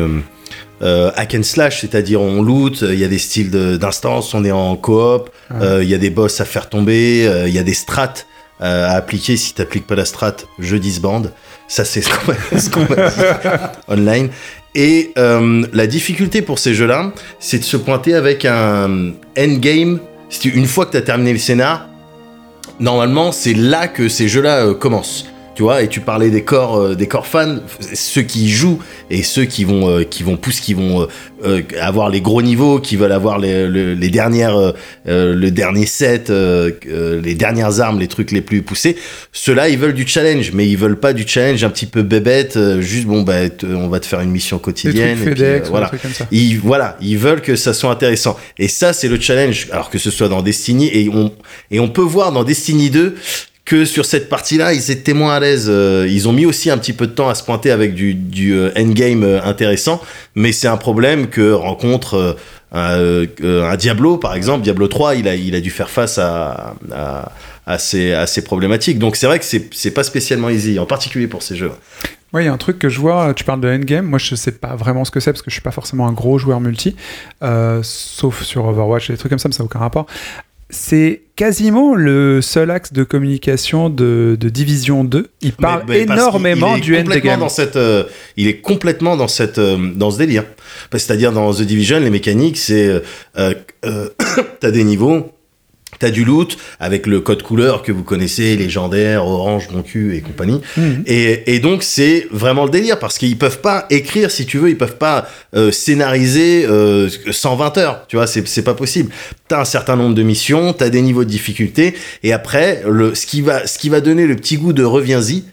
euh, 0.82 1.10
hack 1.16 1.36
and 1.36 1.44
slash, 1.44 1.82
c'est-à-dire 1.82 2.22
on 2.22 2.44
loot, 2.44 2.82
il 2.88 3.00
y 3.00 3.04
a 3.04 3.08
des 3.08 3.18
styles 3.18 3.50
de- 3.50 3.78
d'instance, 3.78 4.34
on 4.34 4.44
est 4.44 4.52
en 4.52 4.76
coop, 4.76 5.30
Ouais. 5.50 5.58
euh, 5.62 5.84
il 5.84 5.90
y 5.90 5.94
a 5.96 5.98
des 5.98 6.10
boss 6.12 6.42
à 6.42 6.46
faire 6.46 6.70
tomber, 6.70 7.26
euh, 7.26 7.48
il 7.48 7.54
y 7.54 7.60
a 7.60 7.64
des 7.64 7.74
strats 7.74 8.14
euh, 8.62 8.88
à 8.88 8.92
appliquer. 8.92 9.36
Si 9.38 9.54
t'appliques 9.54 9.88
pas 9.88 9.96
la 9.96 10.06
strat, 10.06 10.36
je 10.60 10.76
disbande. 10.78 11.32
Ça 11.68 11.84
c'est 11.86 12.02
ce 12.02 12.10
qu'on 12.10 12.32
m'a- 12.32 12.60
ce 12.60 12.70
qu'on 12.70 12.82
m'a 12.82 13.10
dit 13.10 13.16
online. 13.88 14.30
Et 14.76 15.14
euh, 15.18 15.66
la 15.72 15.88
difficulté 15.88 16.42
pour 16.42 16.60
ces 16.60 16.74
jeux-là, 16.74 17.14
c'est 17.40 17.60
de 17.60 17.64
se 17.64 17.78
pointer 17.78 18.14
avec 18.14 18.44
un 18.44 19.14
endgame. 19.40 20.00
Une 20.44 20.66
fois 20.66 20.86
que 20.86 20.92
tu 20.92 20.98
as 20.98 21.02
terminé 21.02 21.32
le 21.32 21.40
scénar, 21.40 21.88
normalement, 22.82 23.32
c'est 23.32 23.54
là 23.54 23.88
que 23.88 24.10
ces 24.10 24.28
jeux-là 24.28 24.66
euh, 24.66 24.74
commencent. 24.74 25.26
Tu 25.56 25.64
vois, 25.64 25.82
et 25.84 25.88
tu 25.88 26.02
parlais 26.02 26.30
des 26.30 26.44
corps, 26.44 26.76
euh, 26.78 26.96
des 26.96 27.08
corps 27.08 27.28
fans, 27.28 27.60
ceux 27.94 28.24
qui 28.24 28.50
jouent 28.50 28.80
et 29.10 29.24
ceux 29.24 29.46
qui 29.46 29.64
vont, 29.64 29.88
euh, 29.90 30.04
qui 30.04 30.22
vont 30.22 30.36
pousser, 30.36 30.62
qui 30.62 30.74
vont 30.74 31.04
euh, 31.04 31.06
euh, 31.46 31.62
avoir 31.80 32.10
les 32.10 32.20
gros 32.20 32.42
niveaux, 32.42 32.80
qui 32.80 32.98
veulent 32.98 33.14
avoir 33.14 33.40
les, 33.40 33.66
le- 33.66 33.94
les 33.94 34.10
dernières, 34.10 34.58
euh, 34.58 34.72
euh, 35.08 35.34
le 35.34 35.52
dernier 35.52 35.86
set, 35.86 36.30
euh, 36.30 36.72
euh, 36.90 37.22
les 37.22 37.36
dernières 37.36 37.80
armes, 37.80 38.00
les 38.02 38.10
trucs 38.10 38.32
les 38.32 38.42
plus 38.42 38.64
poussés. 38.64 38.98
Ceux-là, 39.32 39.70
ils 39.70 39.78
veulent 39.78 39.94
du 39.94 40.06
challenge, 40.06 40.52
mais 40.54 40.68
ils 40.68 40.76
veulent 40.78 41.00
pas 41.00 41.14
du 41.14 41.26
challenge 41.26 41.64
un 41.64 41.70
petit 41.70 41.86
peu 41.86 42.02
bébête, 42.02 42.58
euh, 42.58 42.82
juste 42.82 43.06
bon 43.06 43.22
bah 43.22 43.36
on 43.64 43.88
va 43.88 44.02
te 44.02 44.06
faire 44.08 44.20
une 44.20 44.32
mission 44.32 44.58
Des 44.58 44.64
quotidienne. 44.64 45.16
trucs 45.16 45.28
et 45.30 45.36
puis, 45.36 45.44
euh, 45.44 45.54
FedEx, 45.54 45.70
voilà. 45.70 45.86
des 45.86 45.90
trucs 45.92 46.02
comme 46.02 46.14
ça. 46.14 46.28
Ils, 46.32 46.60
voilà, 46.60 46.98
ils 47.00 47.18
veulent 47.18 47.42
que 47.42 47.56
ça 47.56 47.74
soit 47.74 47.92
intéressant. 47.92 48.38
Et 48.60 48.68
ça, 48.68 48.92
c'est 48.92 49.08
le 49.08 49.18
challenge. 49.22 49.68
Alors 49.72 49.90
que 49.90 50.00
ce 50.00 50.12
soit 50.12 50.28
dans 50.28 50.42
Destiny, 50.42 50.90
et 50.94 51.08
on, 51.08 51.32
et 51.72 51.80
on 51.80 51.88
peut 51.88 52.02
voir 52.02 52.34
dans 52.34 52.44
Destiny 52.44 52.90
2 52.90 53.16
que 53.66 53.84
sur 53.84 54.06
cette 54.06 54.30
partie-là, 54.30 54.74
ils 54.74 54.92
étaient 54.92 55.14
moins 55.14 55.34
à 55.34 55.40
l'aise. 55.40 55.66
Euh, 55.70 56.08
Ils 56.08 56.30
ont 56.30 56.34
mis 56.34 56.46
aussi 56.46 56.70
un 56.70 56.78
petit 56.78 56.94
peu 56.94 57.08
de 57.08 57.12
temps 57.12 57.28
à 57.28 57.36
se 57.36 57.44
pointer 57.44 57.72
avec 57.72 57.96
du, 57.96 58.54
euh, 58.54 58.72
endgame 58.78 59.24
euh, 59.24 59.42
intéressant, 59.44 60.02
mais 60.36 60.52
c'est 60.52 60.68
un 60.68 60.78
problème 60.78 61.28
que 61.28 61.52
rencontre 61.52 62.38
un, 62.72 63.76
Diablo, 63.78 64.18
par 64.18 64.36
exemple. 64.36 64.64
Diablo 64.64 64.88
3, 64.88 65.16
il 65.16 65.28
a, 65.28 65.36
il 65.36 65.56
a 65.56 65.62
dû 65.62 65.72
faire 65.72 65.90
face 65.90 66.20
à, 66.20 66.76
à, 67.66 67.78
ces, 67.80 68.14
à 68.14 68.28
ces 68.28 68.44
problématiques. 68.44 69.00
Donc 69.00 69.16
c'est 69.16 69.28
vrai 69.28 69.40
que 69.40 69.46
c'est 69.46 69.92
pas 69.92 70.04
spécialement 70.04 70.50
easy, 70.50 70.78
en 70.78 70.86
particulier 70.86 71.28
pour 71.28 71.42
ces 71.42 71.56
jeux. 71.56 71.72
Ouais, 72.34 72.44
il 72.44 72.48
y 72.48 72.50
a 72.50 72.54
un 72.54 72.58
truc 72.58 72.78
que 72.80 72.90
je 72.90 73.00
vois, 73.00 73.34
tu 73.34 73.46
parles 73.46 73.62
de 73.62 73.70
endgame, 73.70 74.06
moi 74.06 74.20
je 74.20 74.36
sais 74.36 74.52
pas 74.52 74.76
vraiment 74.76 75.06
ce 75.06 75.12
que 75.12 75.22
c'est 75.22 75.32
parce 75.32 75.42
que 75.42 75.50
je 75.50 75.56
suis 75.56 75.62
pas 75.62 75.72
forcément 75.72 76.06
un 76.06 76.12
gros 76.12 76.38
joueur 76.38 76.60
multi, 76.60 76.98
sauf 77.82 78.44
sur 78.44 78.66
Overwatch 78.66 79.10
et 79.10 79.14
des 79.14 79.18
trucs 79.18 79.30
comme 79.30 79.40
ça, 79.40 79.48
mais 79.48 79.54
ça 79.54 79.64
n'a 79.64 79.68
aucun 79.68 79.80
rapport. 79.80 80.06
C'est 80.78 81.22
quasiment 81.38 81.96
le 81.96 82.42
seul 82.42 82.70
axe 82.70 82.92
de 82.92 83.06
communication 83.06 83.90
de, 83.90 84.36
de 84.38 84.50
Division 84.50 85.06
2. 85.06 85.28
Il 85.42 85.54
parle 85.54 85.84
Mais- 85.88 86.00
mais 86.00 86.06
parce 86.06 86.20
énormément 86.20 86.76
il 86.76 86.80
est 86.80 86.82
du 86.82 86.98
endgame. 86.98 87.40
Dans 87.40 87.50
cette, 87.50 87.78
euh, 87.78 88.04
il 88.36 88.48
est 88.48 88.58
complètement 88.60 89.16
dans, 89.16 89.30
cette, 89.30 89.58
euh, 89.58 89.78
dans 89.96 90.12
ce 90.12 90.18
délire. 90.18 90.44
C'est-à-dire 90.92 91.32
dans 91.32 91.54
The 91.54 91.62
Division, 91.62 92.00
les 92.00 92.10
mécaniques, 92.10 92.58
c'est 92.58 93.02
euh, 93.38 93.54
t'as 94.60 94.72
des 94.72 94.84
niveaux, 94.84 95.32
t'as 95.98 96.10
du 96.10 96.26
loot 96.26 96.58
avec 96.82 97.08
le 97.08 97.22
code 97.22 97.42
couleur 97.42 97.82
que 97.82 97.92
vous 97.94 98.04
connaissez, 98.04 98.58
légendaire, 98.58 99.26
orange, 99.26 99.70
mon 99.72 99.82
cul 99.82 100.16
et 100.18 100.22
compagnie. 100.22 100.60
Mhm. 100.76 101.04
Et, 101.08 101.56
et 101.56 101.60
donc 101.60 101.84
c'est 101.84 102.28
vraiment 102.32 102.66
le 102.66 102.70
délire 102.70 103.00
parce 103.00 103.18
qu'ils 103.18 103.38
peuvent 103.38 103.62
pas 103.62 103.86
écrire 103.90 104.30
si 104.30 104.46
tu 104.46 104.58
veux, 104.58 104.70
ils 104.70 104.78
peuvent 104.78 104.98
pas 104.98 105.28
euh, 105.56 105.72
scénariser 105.72 106.66
euh, 106.70 107.10
120 107.32 107.78
heures, 107.78 108.06
tu 108.08 108.18
vois, 108.18 108.28
c'est 108.28 108.46
c'est 108.48 108.64
pas 108.64 108.74
possible. 108.74 109.12
T'as 109.48 109.62
un 109.62 109.66
certain 109.66 109.96
nombre 109.96 110.16
de 110.16 110.24
missions, 110.24 110.74
t'as 110.74 110.90
des 110.90 111.02
niveaux 111.02 111.24
de 111.24 111.30
difficulté 111.30 111.96
et 112.24 112.34
après 112.34 112.84
le 112.88 113.16
ce 113.16 113.26
qui 113.26 113.40
va 113.42 113.66
ce 113.66 113.78
qui 113.80 113.88
va 113.88 114.02
donner 114.02 114.28
le 114.28 114.36
petit 114.36 114.58
goût 114.58 114.74
de 114.74 114.84
reviens-y, 114.84 115.44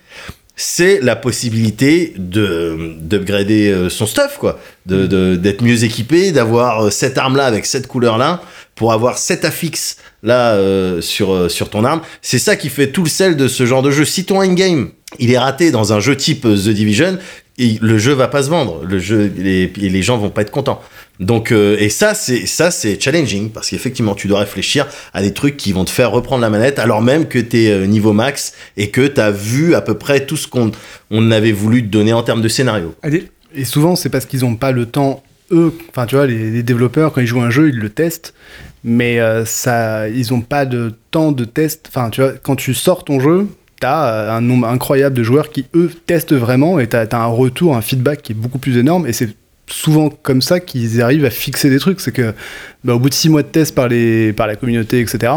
c'est 0.57 1.01
la 1.01 1.14
possibilité 1.16 2.14
de 2.18 2.95
d'upgrader 3.01 3.71
euh, 3.71 3.88
son 3.88 4.07
stuff 4.07 4.38
quoi, 4.38 4.59
de 4.87 5.07
de- 5.07 5.37
d'être 5.37 5.62
mieux 5.62 5.85
équipé, 5.85 6.33
d'avoir 6.33 6.87
euh, 6.87 6.90
cette 6.90 7.16
arme 7.16 7.37
là 7.37 7.45
avec 7.47 7.64
cette 7.66 7.87
couleur 7.87 8.18
là 8.18 8.42
pour 8.75 8.92
avoir 8.92 9.18
cet 9.18 9.45
affix 9.45 9.97
là 10.23 10.55
euh, 10.55 11.01
sur 11.01 11.33
euh, 11.33 11.49
sur 11.49 11.71
ton 11.71 11.85
arme. 11.85 12.01
C'est 12.21 12.39
ça 12.39 12.57
qui 12.57 12.69
fait 12.69 12.89
tout 12.89 13.03
le 13.03 13.09
sel 13.09 13.37
de 13.37 13.49
ce 13.49 13.67
genre 13.67 13.83
de 13.83 13.91
jeu. 13.91 14.05
Si 14.05 14.25
ton 14.25 14.41
endgame 14.41 14.91
il 15.19 15.31
est 15.31 15.39
raté 15.39 15.71
dans 15.71 15.93
un 15.93 16.01
jeu 16.01 16.17
type 16.17 16.45
euh, 16.47 16.57
The 16.57 16.71
Division, 16.71 17.19
et 17.59 17.79
le 17.83 17.99
jeu 17.99 18.13
va 18.13 18.29
pas 18.29 18.43
se 18.43 18.49
vendre, 18.49 18.83
le 18.83 18.99
jeu 18.99 19.31
les, 19.37 19.71
et 19.81 19.89
les 19.91 20.03
gens 20.03 20.17
vont 20.17 20.31
pas 20.31 20.41
être 20.43 20.51
contents. 20.51 20.81
Donc 21.21 21.53
euh, 21.53 21.77
et 21.79 21.91
ça 21.91 22.15
c'est 22.15 22.47
ça 22.47 22.71
c'est 22.71 23.01
challenging 23.01 23.51
parce 23.51 23.69
qu'effectivement 23.69 24.15
tu 24.15 24.27
dois 24.27 24.41
réfléchir 24.41 24.87
à 25.13 25.23
des 25.23 25.35
trucs 25.35 25.57
qui 25.59 25.73
vont 25.73 25.85
te 25.85 25.91
faire 25.91 26.11
reprendre 26.11 26.41
la 26.41 26.49
manette 26.49 26.79
alors 26.79 27.03
même 27.03 27.29
que 27.29 27.39
tu 27.39 27.65
es 27.65 27.87
niveau 27.87 28.15
max 28.15 28.55
et 28.79 28.91
que 28.91 29.07
tu 29.07 29.21
as 29.21 29.31
vu 29.31 29.75
à 29.75 29.83
peu 29.83 29.99
près 29.99 30.25
tout 30.25 30.39
ce 30.39 30.49
qu'on 30.49 30.73
on 31.11 31.31
avait 31.31 31.53
voulu 31.53 31.83
te 31.83 31.89
donner 31.89 32.15
en 32.15 32.23
termes 32.23 32.41
de 32.41 32.49
scénario. 32.49 32.95
Allez, 33.03 33.29
Et 33.55 33.65
souvent, 33.65 33.97
c'est 33.97 34.09
parce 34.09 34.25
qu'ils 34.25 34.41
n'ont 34.41 34.57
pas 34.57 34.73
le 34.73 34.87
temps, 34.87 35.23
eux, 35.53 35.73
enfin, 35.91 36.07
tu 36.07 36.17
vois, 36.17 36.27
les, 36.27 36.51
les 36.51 36.62
développeurs, 36.62 37.12
quand 37.12 37.21
ils 37.21 37.27
jouent 37.27 37.41
un 37.43 37.51
jeu, 37.51 37.69
ils 37.69 37.79
le 37.79 37.88
testent, 37.91 38.35
mais 38.85 39.21
euh, 39.21 39.45
ça, 39.45 40.09
ils 40.09 40.33
n'ont 40.33 40.41
pas 40.41 40.65
de 40.67 40.93
temps 41.11 41.33
de 41.33 41.45
test. 41.45 41.87
Enfin, 41.88 42.11
tu 42.11 42.21
vois, 42.21 42.33
quand 42.43 42.57
tu 42.57 42.75
sors 42.75 43.05
ton 43.05 43.21
jeu, 43.21 43.47
t'as 43.81 44.12
euh, 44.12 44.31
un 44.37 44.41
nombre 44.41 44.67
incroyable 44.69 45.17
de 45.17 45.23
joueurs 45.23 45.51
qui, 45.51 45.67
eux, 45.75 45.91
testent 46.07 46.33
vraiment, 46.35 46.79
et 46.81 46.87
t'as 46.87 47.05
as 47.05 47.17
un 47.17 47.27
retour, 47.27 47.77
un 47.77 47.83
feedback 47.83 48.23
qui 48.23 48.33
est 48.33 48.37
beaucoup 48.37 48.59
plus 48.59 48.77
énorme, 48.79 49.07
et 49.07 49.12
c'est 49.12 49.31
souvent 49.69 50.11
comme 50.11 50.43
ça 50.43 50.61
qu'ils 50.61 51.01
arrivent 51.01 51.25
à 51.25 51.31
fixer 51.31 51.71
des 51.71 51.79
trucs. 51.79 52.01
C'est 52.01 52.12
que, 52.12 52.33
bah, 52.85 52.95
au 52.95 52.99
bout 52.99 53.09
de 53.09 53.15
six 53.15 53.29
mois 53.29 53.43
de 53.43 53.49
tests 53.49 53.75
par, 53.75 53.88
les, 53.88 54.33
par 54.33 54.47
la 54.47 54.57
communauté, 54.57 55.01
etc., 55.01 55.33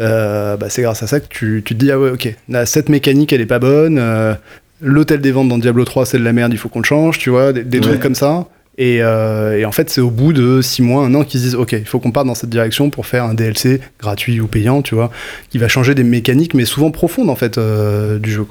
euh, 0.00 0.56
bah, 0.56 0.66
c'est 0.70 0.82
grâce 0.82 1.02
à 1.02 1.06
ça 1.06 1.20
que 1.20 1.26
tu, 1.28 1.62
tu 1.64 1.74
te 1.74 1.78
dis, 1.84 1.90
ah 1.90 1.98
ouais, 1.98 2.10
ok, 2.10 2.34
là, 2.48 2.66
cette 2.66 2.88
mécanique, 2.88 3.32
elle 3.32 3.40
est 3.40 3.46
pas 3.46 3.58
bonne, 3.60 3.98
euh, 3.98 4.34
l'hôtel 4.80 5.20
des 5.20 5.30
ventes 5.32 5.48
dans 5.48 5.58
Diablo 5.58 5.84
3, 5.84 6.04
c'est 6.06 6.18
de 6.18 6.24
la 6.24 6.32
merde, 6.32 6.52
il 6.52 6.58
faut 6.58 6.68
qu'on 6.68 6.80
le 6.80 6.84
change, 6.84 7.18
tu 7.18 7.30
vois, 7.30 7.52
des, 7.52 7.62
des 7.64 7.78
Ouais. 7.78 7.84
trucs 7.84 8.00
comme 8.00 8.14
ça. 8.16 8.46
Et, 8.76 9.02
euh, 9.02 9.58
et 9.58 9.64
en 9.64 9.72
fait, 9.72 9.88
c'est 9.90 10.00
au 10.00 10.10
bout 10.10 10.32
de 10.32 10.60
6 10.60 10.82
mois, 10.82 11.04
un 11.04 11.14
an 11.14 11.22
qu'ils 11.22 11.40
se 11.40 11.44
disent, 11.44 11.54
ok, 11.54 11.72
il 11.72 11.86
faut 11.86 12.00
qu'on 12.00 12.10
parte 12.10 12.26
dans 12.26 12.34
cette 12.34 12.50
direction 12.50 12.90
pour 12.90 13.06
faire 13.06 13.24
un 13.24 13.34
DLC 13.34 13.80
gratuit 14.00 14.40
ou 14.40 14.46
payant, 14.46 14.82
tu 14.82 14.94
vois, 14.94 15.10
qui 15.50 15.58
va 15.58 15.68
changer 15.68 15.94
des 15.94 16.04
mécaniques, 16.04 16.54
mais 16.54 16.64
souvent 16.64 16.90
profondes 16.90 17.30
en 17.30 17.36
fait 17.36 17.58
euh, 17.58 18.18
du 18.18 18.32
jeu. 18.32 18.46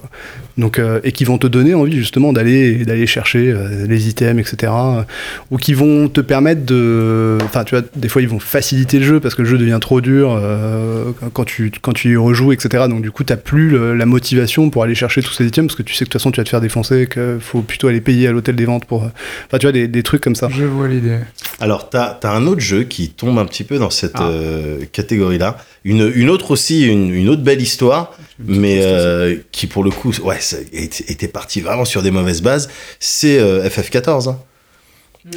Donc, 0.55 0.77
euh, 0.77 0.99
et 1.03 1.11
qui 1.11 1.23
vont 1.23 1.39
te 1.39 1.47
donner 1.47 1.73
envie 1.73 1.97
justement 1.97 2.31
d'aller 2.31 2.85
d'aller 2.85 3.07
chercher 3.07 3.51
euh, 3.51 3.87
les 3.87 4.07
items, 4.07 4.39
etc. 4.39 4.71
euh, 4.75 5.01
ou 5.49 5.57
qui 5.57 5.73
vont 5.73 6.07
te 6.09 6.21
permettre 6.21 6.63
de, 6.63 7.39
enfin, 7.43 7.63
tu 7.63 7.73
vois, 7.75 7.83
des 7.95 8.07
fois 8.07 8.21
ils 8.21 8.27
vont 8.29 8.39
faciliter 8.39 8.99
le 8.99 9.05
jeu 9.05 9.19
parce 9.19 9.33
que 9.33 9.41
le 9.41 9.47
jeu 9.47 9.57
devient 9.57 9.79
trop 9.81 9.99
dur 9.99 10.37
euh, 10.39 11.05
quand 11.33 11.43
tu 11.45 11.71
quand 11.81 11.93
tu 11.93 12.11
y 12.13 12.15
rejoues, 12.17 12.51
etc. 12.51 12.85
Donc 12.87 13.01
du 13.01 13.09
coup, 13.09 13.23
t'as 13.23 13.35
plus 13.37 13.69
le- 13.69 13.95
la 13.95 14.05
motivation 14.05 14.69
pour 14.69 14.83
aller 14.83 14.93
chercher 14.95 15.23
tous 15.23 15.33
ces 15.33 15.45
items 15.47 15.67
parce 15.67 15.75
que 15.77 15.81
tu 15.83 15.93
sais 15.95 16.05
que 16.05 16.09
de 16.09 16.11
toute 16.11 16.21
façon 16.21 16.29
tu 16.31 16.39
vas 16.39 16.43
te 16.43 16.49
faire 16.49 16.61
défoncer, 16.61 17.07
qu'il 17.11 17.37
faut 17.39 17.61
plutôt 17.61 17.87
aller 17.87 18.01
payer 18.01 18.27
à 18.27 18.31
l'hôtel 18.31 18.55
des 18.55 18.65
ventes 18.65 18.85
pour, 18.85 19.01
enfin, 19.03 19.57
tu 19.59 19.65
vois, 19.65 19.71
des, 19.71 19.87
des 19.87 20.03
trucs 20.03 20.21
comme 20.21 20.35
ça. 20.35 20.49
je 20.51 20.65
vois 20.65 20.87
l'idée. 20.87 21.17
Alors, 21.59 21.89
tu 21.89 21.97
as, 21.97 22.19
un 22.23 22.45
autre 22.45 22.61
jeu 22.61 22.83
qui 22.83 23.09
tombe 23.09 23.37
un 23.39 23.45
petit 23.45 23.63
peu 23.63 23.79
dans 23.79 23.89
cette 23.89 24.11
Ah. 24.15 24.27
euh, 24.29 24.79
catégorie-là. 24.91 25.57
Une, 25.85 26.11
une 26.15 26.29
autre 26.29 26.51
aussi, 26.51 26.85
une, 26.87 27.13
une 27.13 27.27
autre 27.29 27.41
belle 27.43 27.61
histoire, 27.61 28.17
mais 28.39 28.79
euh, 28.83 29.35
qui 29.51 29.67
pour 29.67 29.83
le 29.83 29.89
coup, 29.91 30.11
ouais, 30.23 30.37
était, 30.73 31.27
parti 31.27 31.61
vraiment 31.61 31.85
sur 31.85 32.01
des 32.01 32.11
mauvaises 32.11 32.41
bases. 32.41 32.69
C'est 32.99 33.39
euh, 33.39 33.67
FF14. 33.69 34.29
hein. 34.29 34.39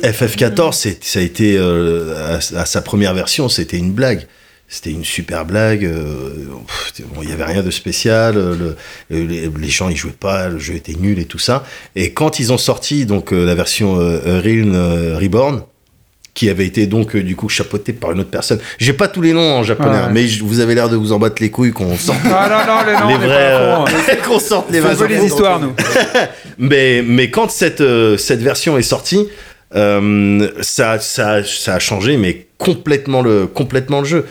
FF14, 0.03 0.73
c'est- 0.73 1.05
ça 1.05 1.21
a 1.21 1.23
été, 1.23 1.57
euh, 1.57 2.37
à, 2.37 2.61
à 2.61 2.67
sa 2.67 2.83
première 2.83 3.15
version, 3.15 3.49
c'était 3.49 3.77
une 3.79 3.93
blague. 3.93 4.27
C'était 4.69 4.91
une 4.91 5.05
super 5.05 5.45
blague. 5.47 5.85
euh, 5.85 6.31
bon, 7.15 7.23
Il 7.23 7.31
y 7.31 7.33
avait 7.33 7.45
rien 7.45 7.63
de 7.63 7.71
spécial. 7.71 8.37
euh, 8.37 8.75
le- 9.11 9.25
les, 9.25 9.49
les 9.49 9.69
gens 9.69 9.89
ils 9.89 9.97
jouaient 9.97 10.11
pas. 10.11 10.49
Le 10.49 10.59
jeu 10.59 10.75
était 10.75 10.95
nul 10.95 11.21
et 11.21 11.25
tout 11.25 11.39
ça. 11.39 11.65
Et 11.95 12.13
quand 12.13 12.41
ils 12.41 12.53
ont 12.53 12.59
sorti 12.59 13.07
donc 13.07 13.33
euh, 13.33 13.45
la 13.45 13.55
version 13.55 14.01
euh, 14.01 14.41
Realm 14.41 14.73
euh, 14.75 15.17
Reborn, 15.19 15.63
qui 16.37 16.49
avait 16.51 16.67
été 16.67 16.87
donc 16.87 17.17
euh, 17.17 17.23
du 17.25 17.35
coup 17.35 17.49
chapeauté 17.49 17.93
par 17.93 18.13
une 18.13 18.21
autre 18.21 18.31
personne. 18.31 18.61
J'ai 18.79 18.93
pas 18.93 19.09
tous 19.09 19.23
les 19.23 19.33
noms 19.33 19.55
en 19.57 19.63
japonais, 19.65 19.91
Ah 19.95 19.97
ouais. 19.97 20.05
hein, 20.05 20.11
mais 20.13 20.29
je- 20.29 20.45
vous 20.45 20.61
avez 20.61 20.75
l'air 20.77 20.89
de 20.89 20.95
vous 20.97 21.11
en 21.13 21.19
battre 21.19 21.37
les 21.41 21.51
couilles 21.51 21.73
qu'on 21.73 21.97
sorte 21.97 22.19
Ah 22.27 22.49
non, 22.67 22.73
non, 23.01 23.09
les, 23.09 23.17
vrais, 23.17 23.53
euh, 23.53 23.77
qu'on 24.29 24.39
sorte 24.39 24.71
les 24.71 24.79
vrais 24.81 25.09
les 25.09 25.25
histoires, 25.25 25.59
nous. 25.59 25.73
Mais, 26.59 27.03
mais 27.07 27.31
quand 27.31 27.51
cette, 27.51 27.81
euh, 27.81 28.17
cette 28.17 28.41
version 28.41 28.79
est 28.79 28.83
sortie, 28.83 29.29
euh, 29.75 30.49
ça, 30.61 30.99
ça, 31.01 31.43
ça 31.45 31.75
a 31.75 31.79
changé, 31.79 32.17
mais 32.17 32.46
complètement 32.59 33.23
le, 33.23 33.47
complètement 33.47 34.01
le 34.01 34.07
jeu. 34.07 34.27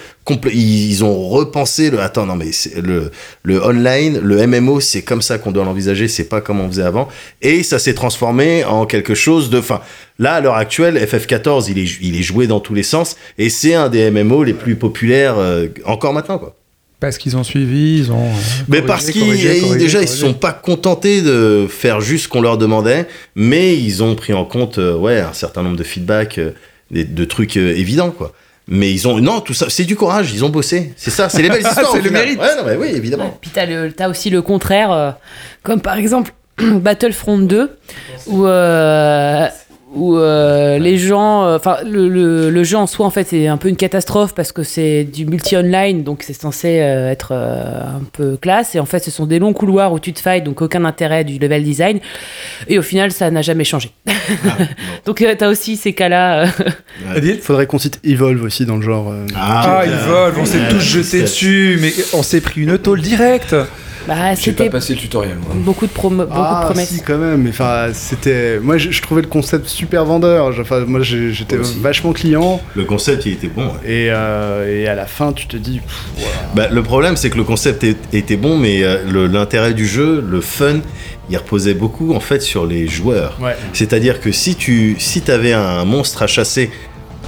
Ils, 0.51 0.89
ils 0.91 1.03
ont 1.03 1.29
repensé 1.29 1.89
le. 1.91 1.99
Attends, 1.99 2.25
non, 2.25 2.35
mais 2.35 2.49
le, 2.81 3.11
le 3.43 3.63
online, 3.63 4.19
le 4.23 4.47
MMO, 4.47 4.79
c'est 4.79 5.03
comme 5.03 5.21
ça 5.21 5.37
qu'on 5.37 5.51
doit 5.51 5.63
l'envisager, 5.63 6.07
c'est 6.07 6.23
pas 6.29 6.41
comme 6.41 6.59
on 6.59 6.67
faisait 6.67 6.81
avant. 6.83 7.07
Et 7.41 7.61
ça 7.63 7.77
s'est 7.79 7.93
transformé 7.93 8.63
en 8.63 8.85
quelque 8.85 9.13
chose 9.13 9.49
de. 9.49 9.59
Enfin, 9.59 9.81
là, 10.17 10.33
à 10.35 10.41
l'heure 10.41 10.55
actuelle, 10.55 10.97
FF14, 10.97 11.67
il 11.69 11.77
est, 11.77 11.97
il 12.01 12.15
est 12.19 12.23
joué 12.23 12.47
dans 12.47 12.59
tous 12.59 12.73
les 12.73 12.83
sens, 12.83 13.15
et 13.37 13.49
c'est 13.49 13.75
un 13.75 13.89
des 13.89 14.09
MMO 14.09 14.43
les 14.43 14.53
plus 14.53 14.75
populaires 14.75 15.35
euh, 15.37 15.67
encore 15.85 16.13
maintenant, 16.13 16.39
quoi. 16.39 16.55
Parce 16.99 17.17
qu'ils 17.19 17.35
ont 17.37 17.43
suivi, 17.43 17.99
ils 17.99 18.11
ont. 18.11 18.25
euh, 18.25 18.63
Mais 18.69 18.77
corrigé, 18.81 18.87
parce 18.87 19.11
qu'ils 19.11 19.77
déjà 19.77 20.01
ils 20.01 20.07
se 20.07 20.17
sont 20.17 20.33
pas 20.33 20.53
contentés 20.53 21.21
de 21.21 21.67
faire 21.69 21.99
juste 22.01 22.23
ce 22.23 22.29
qu'on 22.29 22.41
leur 22.41 22.57
demandait, 22.57 23.05
mais 23.35 23.77
ils 23.77 24.01
ont 24.01 24.15
pris 24.15 24.33
en 24.33 24.45
compte 24.45 24.79
euh, 24.79 24.95
ouais 24.95 25.19
un 25.19 25.33
certain 25.33 25.61
nombre 25.61 25.75
de 25.75 25.83
feedbacks, 25.83 26.39
des- 26.91 27.03
de 27.05 27.25
trucs 27.25 27.57
euh, 27.57 27.75
évidents 27.75 28.11
quoi. 28.11 28.33
Mais 28.67 28.91
ils 28.91 29.07
ont 29.07 29.19
non 29.19 29.41
tout 29.41 29.53
ça 29.53 29.67
c'est 29.69 29.83
du 29.83 29.95
courage, 29.95 30.31
ils 30.33 30.43
ont 30.43 30.49
bossé, 30.49 30.93
c'est 30.97 31.11
ça, 31.11 31.29
c'est 31.29 31.41
les 31.43 31.49
belles 31.49 31.61
histoires. 31.67 31.91
C'est 31.91 31.97
le 32.01 32.07
final. 32.07 32.23
mérite. 32.23 32.39
Ouais, 32.39 32.55
non, 32.57 32.63
mais 32.65 32.75
oui 32.75 32.87
évidemment. 32.95 33.37
Puis 33.39 33.51
t'as, 33.53 33.65
le, 33.65 33.91
t'as 33.91 34.09
aussi 34.09 34.29
le 34.29 34.41
contraire, 34.41 34.91
euh, 34.91 35.11
comme 35.63 35.81
par 35.81 35.97
exemple 35.97 36.31
Battlefront 36.57 37.37
2, 37.39 37.77
où, 38.27 38.45
euh, 38.45 39.47
où 39.95 40.17
euh, 40.17 40.77
les 40.77 40.97
gens. 40.97 41.53
Enfin, 41.55 41.77
le, 41.85 42.07
le- 42.09 42.49
le 42.49 42.63
jeu 42.63 42.77
en 42.77 42.85
soi, 42.87 43.05
en 43.05 43.09
fait, 43.09 43.25
c'est 43.29 43.47
un 43.47 43.57
peu 43.57 43.69
une 43.69 43.75
catastrophe 43.77 44.33
parce 44.35 44.51
que 44.51 44.63
c'est 44.63 45.03
du 45.03 45.25
multi-online, 45.25 46.03
donc 46.03 46.21
c'est 46.23 46.33
censé 46.33 46.79
euh, 46.81 47.09
être 47.11 47.29
euh, 47.31 47.81
un 47.81 48.01
peu 48.13 48.37
classe. 48.37 48.75
Et 48.75 48.79
en 48.79 48.85
fait, 48.85 48.99
ce 48.99 49.09
sont 49.11 49.25
des 49.25 49.39
longs 49.39 49.53
couloirs 49.53 49.93
où 49.93 49.99
tu 49.99 50.13
te 50.13 50.19
fights, 50.19 50.43
donc 50.43 50.61
aucun 50.61 50.85
intérêt 50.85 51.23
du 51.23 51.39
level 51.39 51.63
design. 51.63 51.99
Et 52.67 52.77
au 52.77 52.81
final, 52.81 53.11
ça 53.11 53.31
n'a 53.31 53.41
jamais 53.41 53.63
changé. 53.63 53.91
donc 55.05 55.21
euh, 55.21 55.35
t'as 55.37 55.49
aussi 55.49 55.75
ces 55.77 55.93
cas-là. 55.93 56.43
euh, 56.43 57.19
Il 57.23 57.37
faudrait 57.39 57.65
qu'on 57.67 57.79
cite 57.79 57.99
Evolve 58.03 58.43
aussi 58.43 58.65
dans 58.65 58.75
le 58.77 58.81
genre. 58.81 59.11
euh, 59.11 59.25
Ah, 59.35 59.83
ils 59.85 59.91
volent, 59.91 60.35
on 60.41 60.45
s'est 60.45 60.59
tous 60.69 60.79
jetés 60.79 61.21
dessus, 61.21 61.77
mais 61.81 61.93
on 62.13 62.23
s'est 62.23 62.41
pris 62.41 62.61
une 62.61 62.77
tôle 62.77 63.01
directe. 63.01 63.55
Bah, 64.07 64.35
J'ai 64.35 64.51
pas 64.51 64.69
passé 64.69 64.93
le 64.93 64.99
tutoriel, 64.99 65.37
moi. 65.37 65.55
beaucoup 65.55 65.87
de, 65.87 65.91
promo- 65.91 66.25
beaucoup 66.25 66.33
de 66.33 66.35
Ah, 66.35 66.61
promesses. 66.65 66.89
si, 66.89 67.01
quand 67.01 67.17
même. 67.17 67.47
Enfin, 67.49 67.87
c'était. 67.93 68.59
Moi, 68.59 68.77
je, 68.77 68.91
je 68.91 69.01
trouvais 69.01 69.21
le 69.21 69.27
concept 69.27 69.67
super 69.67 70.05
vendeur. 70.05 70.53
Enfin, 70.59 70.81
moi, 70.85 71.01
j'étais 71.01 71.57
vachement 71.81 72.13
client. 72.13 72.61
Le 72.75 72.83
concept, 72.85 73.25
il 73.25 73.33
était 73.33 73.47
bon. 73.47 73.65
ouais. 73.65 73.71
Et, 73.85 74.07
euh, 74.11 74.81
et 74.83 74.87
à 74.87 74.95
la 74.95 75.05
fin, 75.05 75.33
tu 75.33 75.47
te 75.47 75.57
dis. 75.57 75.79
pff. 75.79 76.25
Bah, 76.55 76.67
le 76.71 76.83
problème, 76.83 77.15
c'est 77.17 77.29
que 77.29 77.37
le 77.37 77.43
concept 77.43 77.83
est- 77.83 77.97
était 78.13 78.37
bon, 78.37 78.57
mais 78.57 78.83
euh, 78.83 79.27
l'intérêt 79.27 79.73
du 79.73 79.87
jeu, 79.87 80.23
le 80.27 80.41
fun, 80.41 80.79
il 81.29 81.37
reposait 81.37 81.73
beaucoup 81.73 82.13
en 82.13 82.19
fait 82.19 82.41
sur 82.41 82.65
les 82.67 82.87
joueurs. 82.87 83.37
Ouais. 83.41 83.55
C'est-à-dire 83.73 84.19
que 84.21 84.31
si 84.31 84.55
tu 84.55 84.95
si 84.99 85.23
avais 85.31 85.53
un 85.53 85.83
monstre 85.85 86.21
à 86.21 86.27
chasser 86.27 86.69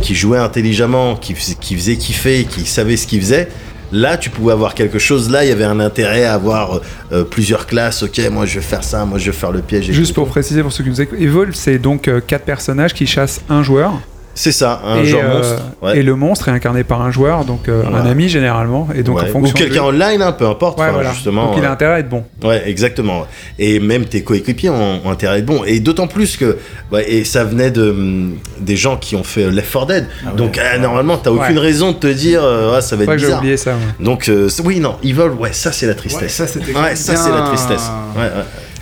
qui 0.02 0.14
jouait 0.14 0.38
intelligemment, 0.38 1.16
qui 1.16 1.34
faisait 1.34 1.96
kiffer, 1.96 2.46
qui 2.46 2.62
savait 2.66 2.98
ce 2.98 3.08
qu'il 3.08 3.20
faisait, 3.20 3.48
là 3.92 4.18
tu 4.18 4.30
pouvais 4.30 4.54
avoir 4.54 4.74
quelque 4.74 5.00
chose. 5.00 5.30
Là, 5.30 5.44
il 5.44 5.50
y 5.50 5.52
avait 5.52 5.64
un 5.64 5.80
intérêt 5.80 6.24
à 6.26 6.34
avoir 6.34 6.82
euh, 7.12 7.24
plusieurs 7.24 7.66
classes. 7.68 8.04
Ok, 8.04 8.20
moi 8.32 8.46
je 8.46 8.56
vais 8.60 8.66
faire 8.66 8.84
ça, 8.84 9.06
moi 9.06 9.18
je 9.18 9.32
vais 9.32 9.38
faire 9.38 9.52
le 9.52 9.62
piège. 9.62 9.90
et 9.90 9.94
Juste 9.94 10.14
pour 10.14 10.28
préciser 10.28 10.62
pour 10.62 10.72
ceux 10.72 10.84
qui 10.84 10.90
nous 10.90 11.02
écoutent, 11.02 11.20
Evolve, 11.20 11.54
c'est 11.54 11.80
donc 11.80 12.08
euh, 12.08 12.22
quatre 12.26 12.46
personnages 12.46 12.94
qui 12.94 13.06
chassent 13.06 13.42
un 13.50 13.64
joueur. 13.64 13.94
C'est 14.40 14.52
ça, 14.52 14.82
un 14.86 14.98
et, 15.02 15.06
genre 15.06 15.22
euh, 15.24 15.38
monstre. 15.38 15.62
Ouais. 15.82 15.98
Et 15.98 16.04
le 16.04 16.16
monstre 16.16 16.48
est 16.50 16.52
incarné 16.52 16.84
par 16.84 17.02
un 17.02 17.10
joueur, 17.10 17.44
donc 17.44 17.68
euh, 17.68 17.84
un 17.92 18.06
ami 18.06 18.30
généralement. 18.30 18.88
Et 18.94 19.02
donc 19.02 19.18
Ouais. 19.18 19.24
en 19.24 19.32
fonction 19.32 19.56
Ou 19.56 19.58
quelqu'un 19.58 19.82
de... 19.82 19.88
online, 19.88 20.22
hein, 20.22 20.32
peu 20.32 20.46
importe. 20.46 20.80
Ouais, 20.80 20.92
voilà. 20.92 21.12
justement. 21.12 21.48
donc 21.48 21.56
il 21.58 21.66
a 21.66 21.70
euh, 21.70 21.74
intérêt 21.74 21.94
à 21.94 22.00
être 22.02 22.10
bon. 22.10 22.24
Ouais, 22.44 22.62
exactement. 22.70 23.26
Et 23.58 23.80
même 23.80 24.06
tes 24.06 24.22
coéquipiers 24.22 24.70
ont, 24.70 25.02
ont 25.04 25.10
intérêt 25.10 25.34
à 25.34 25.38
être 25.40 25.46
bons. 25.48 25.64
Et 25.66 25.80
d'autant 25.80 26.06
plus 26.06 26.38
que, 26.38 26.60
ouais, 26.92 27.12
et 27.12 27.24
ça 27.26 27.44
venait 27.46 27.72
de 27.72 27.90
hum, 27.90 28.38
des 28.60 28.76
gens 28.78 28.96
qui 28.98 29.16
ont 29.16 29.24
fait 29.24 29.50
Left 29.50 29.74
4 29.74 29.88
Dead. 29.88 30.06
Donc 30.38 30.60
euh, 30.60 30.78
normalement, 30.78 31.18
t'as 31.18 31.32
aucune 31.32 31.58
Ouais. 31.58 31.64
raison 31.64 31.92
de 31.94 31.98
te 31.98 32.06
dire, 32.08 32.42
euh, 32.44 32.76
ah, 32.78 32.82
ça 32.82 32.96
va 32.96 33.06
C'est 33.06 33.12
être 33.12 33.18
bizarre. 33.18 33.40
oublié 33.40 33.58
ça. 33.58 33.72
ouais. 33.72 34.06
Donc 34.06 34.30
euh, 34.30 34.50
oui, 34.64 34.80
non, 34.80 34.98
Evil, 35.04 35.32
ouais, 35.40 35.52
ça 35.52 35.72
c'est 35.72 35.88
la 35.88 35.94
Ouais, 35.94 35.98
tristesse. 35.98 36.34
ça, 36.36 36.46
c'était 36.46 36.74
Ouais, 36.78 36.96
ça 36.96 37.16
c'est 37.16 37.32
la 37.32 37.42
tristesse. 37.42 37.90
Ouais, 38.16 38.22
ouais. 38.22 38.30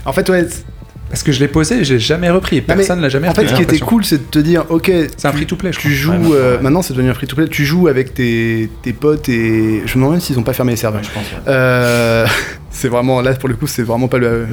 En 0.03 0.11
fait, 0.11 0.29
ouais. 0.29 0.45
Parce 1.15 1.23
que 1.23 1.32
je 1.32 1.39
l'ai 1.39 1.47
posé, 1.47 1.86
j'ai 1.86 1.97
jamais 1.97 2.30
repris. 2.30 2.58
Mais 2.67 2.75
Personne 2.75 2.99
l'a 2.99 3.08
jamais 3.08 3.30
En 3.30 3.34
fait, 3.34 3.43
repris. 3.43 3.56
ce 3.56 3.56
qui 3.56 3.63
était 3.75 3.80
cool, 3.80 4.04
c'est 4.04 4.17
de 4.17 4.23
te 4.30 4.39
dire, 4.39 4.65
ok, 4.67 4.91
C'est 5.15 5.25
un 5.25 5.32
tu- 5.32 5.38
free-to-play, 5.38 5.71
je 5.71 5.80
Tu 5.80 5.88
crois. 5.88 5.95
joues, 6.17 6.32
Ouais, 6.34 6.36
euh, 6.38 6.58
ouais. 6.58 6.62
maintenant 6.62 6.82
c'est 6.82 6.93
devenu 6.93 7.10
un 7.10 7.13
free-to-play. 7.13 7.47
Tu 7.47 7.63
joues 7.63 7.88
avec 7.88 8.13
tes, 8.13 8.69
tes 8.82 8.91
potes 8.91 9.30
et 9.30 9.84
je 9.86 9.91
me 9.91 9.93
demande 10.04 10.12
même 10.12 10.19
s'ils 10.19 10.38
ont 10.38 10.43
pas 10.43 10.51
fermé 10.51 10.73
les 10.73 10.75
serveurs. 10.78 11.04
je 11.04 11.10
pense. 11.12 11.23
ouais. 11.23 11.38
Euh, 11.47 12.25
c'est 12.69 12.89
vraiment 12.89 13.21
là 13.21 13.34
pour 13.36 13.47
le 13.47 13.56
coup, 13.56 13.65
c'est 13.65 13.84
vraiment 13.84 14.10
pas 14.10 14.17
le 14.17 14.45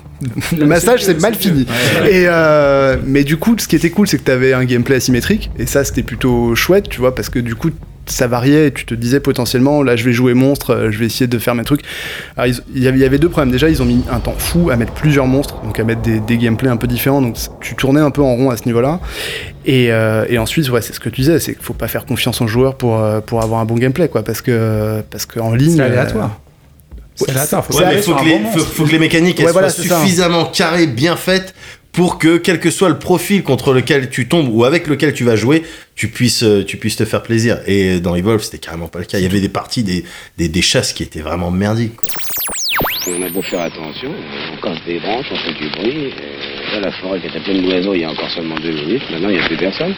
le 0.58 0.66
massage, 0.66 1.02
c'est 1.04 1.18
mal 1.22 1.34
fini. 1.34 1.62
Et 2.10 2.24
euh, 2.26 2.98
mais 3.06 3.24
du 3.24 3.38
coup, 3.38 3.56
ce 3.58 3.66
qui 3.66 3.76
était 3.76 3.88
cool, 3.88 4.06
c'est 4.06 4.18
que 4.18 4.24
t'avais 4.24 4.52
un 4.52 4.64
gameplay 4.66 4.96
asymétrique 4.96 5.50
et 5.58 5.64
ça 5.64 5.84
c'était 5.84 6.02
plutôt 6.02 6.54
chouette, 6.54 6.90
tu 6.90 7.00
vois, 7.00 7.14
parce 7.14 7.30
que 7.30 7.38
du 7.38 7.54
coup 7.54 7.70
ça 8.06 8.26
variait 8.26 8.68
et 8.68 8.72
tu 8.72 8.84
te 8.86 8.94
disais 8.94 9.20
potentiellement 9.20 9.82
là 9.82 9.94
je 9.94 10.04
vais 10.04 10.12
jouer 10.12 10.34
monstre, 10.34 10.70
euh, 10.74 10.90
je 10.90 10.98
vais 10.98 11.06
essayer 11.06 11.26
de 11.28 11.38
faire 11.38 11.54
mes 11.54 11.64
trucs. 11.64 11.82
Alors, 12.36 12.52
il 12.74 12.82
y 12.82 12.88
avait- 12.88 13.18
deux 13.18 13.28
problèmes. 13.28 13.52
Déjà, 13.52 13.68
ils 13.68 13.82
ont 13.82 13.84
mis 13.84 14.02
un 14.10 14.18
temps 14.20 14.34
fou 14.36 14.70
à 14.70 14.76
mettre 14.76 14.92
plusieurs 14.92 15.26
monstres, 15.26 15.56
donc 15.62 15.78
à 15.78 15.84
mettre 15.84 16.00
des, 16.00 16.20
des 16.20 16.38
gameplays 16.38 16.70
un 16.70 16.76
peu 16.76 16.86
différents. 16.86 17.20
Donc 17.22 17.36
tu 17.60 17.74
tournais 17.76 18.00
un 18.00 18.10
peu 18.10 18.22
en 18.22 18.34
rond 18.34 18.50
à 18.50 18.56
ce 18.56 18.64
niveau-là. 18.66 18.98
Et, 19.66 19.92
euh, 19.92 20.24
et 20.28 20.38
ensuite, 20.38 20.68
ouais, 20.70 20.80
c'est 20.80 20.92
ce 20.94 21.00
que 21.00 21.08
tu 21.10 21.20
disais, 21.20 21.38
c'est 21.38 21.54
qu'il 21.54 21.62
faut 21.62 21.74
pas 21.74 21.88
faire 21.88 22.06
confiance 22.06 22.40
aux 22.40 22.46
joueurs 22.46 22.76
pour, 22.76 22.98
euh, 22.98 23.20
pour 23.20 23.42
avoir 23.42 23.60
un 23.60 23.64
bon 23.66 23.74
gameplay, 23.74 24.08
quoi, 24.08 24.22
parce 24.24 24.40
que 24.40 25.02
parce 25.10 25.26
qu'en 25.26 25.52
ligne. 25.54 25.76
C'est 25.76 25.82
aléatoire. 25.82 26.40
C'est 27.16 27.30
aléatoire. 27.30 27.64
Faut 27.66 27.76
Ouais, 27.78 27.84
mais 27.86 28.00
faut 28.02 28.14
que, 28.14 28.24
les, 28.24 28.38
bon 28.38 28.44
faut, 28.50 28.58
monstre. 28.58 28.72
faut 28.72 28.84
que 28.84 28.92
les 28.92 28.98
mécaniques 28.98 29.38
elles 29.40 29.46
Ouais, 29.46 29.52
voilà, 29.52 29.68
soient 29.68 29.98
suffisamment 30.00 30.46
carrées, 30.46 30.86
bien 30.86 31.16
faites 31.16 31.54
pour 32.00 32.16
que 32.16 32.38
quel 32.38 32.60
que 32.60 32.70
soit 32.70 32.88
le 32.88 32.98
profil 32.98 33.42
contre 33.42 33.74
lequel 33.74 34.08
tu 34.08 34.26
tombes 34.26 34.48
ou 34.50 34.64
avec 34.64 34.86
lequel 34.86 35.12
tu 35.12 35.22
vas 35.22 35.36
jouer, 35.36 35.64
tu 35.94 36.08
puisses, 36.08 36.42
euh, 36.44 36.64
tu 36.64 36.78
puisses 36.78 36.96
te 36.96 37.04
faire 37.04 37.22
plaisir. 37.22 37.58
Et 37.66 38.00
dans 38.00 38.14
Evolve, 38.14 38.42
c'était 38.42 38.56
carrément 38.56 38.88
pas 38.88 39.00
le 39.00 39.04
cas. 39.04 39.18
Il 39.18 39.22
y 39.22 39.26
avait 39.26 39.42
des 39.42 39.50
parties, 39.50 39.82
des, 39.82 40.06
des, 40.38 40.48
des 40.48 40.62
chasses 40.62 40.94
qui 40.94 41.02
étaient 41.02 41.20
vraiment 41.20 41.50
merdiques. 41.50 41.96
quoi. 41.96 42.08
On 43.06 43.22
a 43.22 43.28
beau 43.28 43.42
faire 43.42 43.60
attention, 43.60 44.14
on 44.50 44.62
casse 44.62 44.82
des 44.86 44.98
branches, 44.98 45.26
on 45.30 45.36
fait 45.36 45.52
du 45.52 45.68
bruit. 45.68 46.06
et 46.06 46.72
là, 46.72 46.80
la 46.80 46.92
forêt 47.02 47.20
qui 47.20 47.26
était 47.26 47.40
pleine 47.40 47.60
d'oiseaux 47.60 47.92
il 47.92 48.00
y 48.00 48.04
a 48.04 48.10
encore 48.10 48.30
seulement 48.30 48.56
deux 48.56 48.72
minutes, 48.72 49.02
maintenant 49.10 49.28
il 49.28 49.36
n'y 49.36 49.42
a 49.42 49.46
plus 49.46 49.58
personne. 49.58 49.94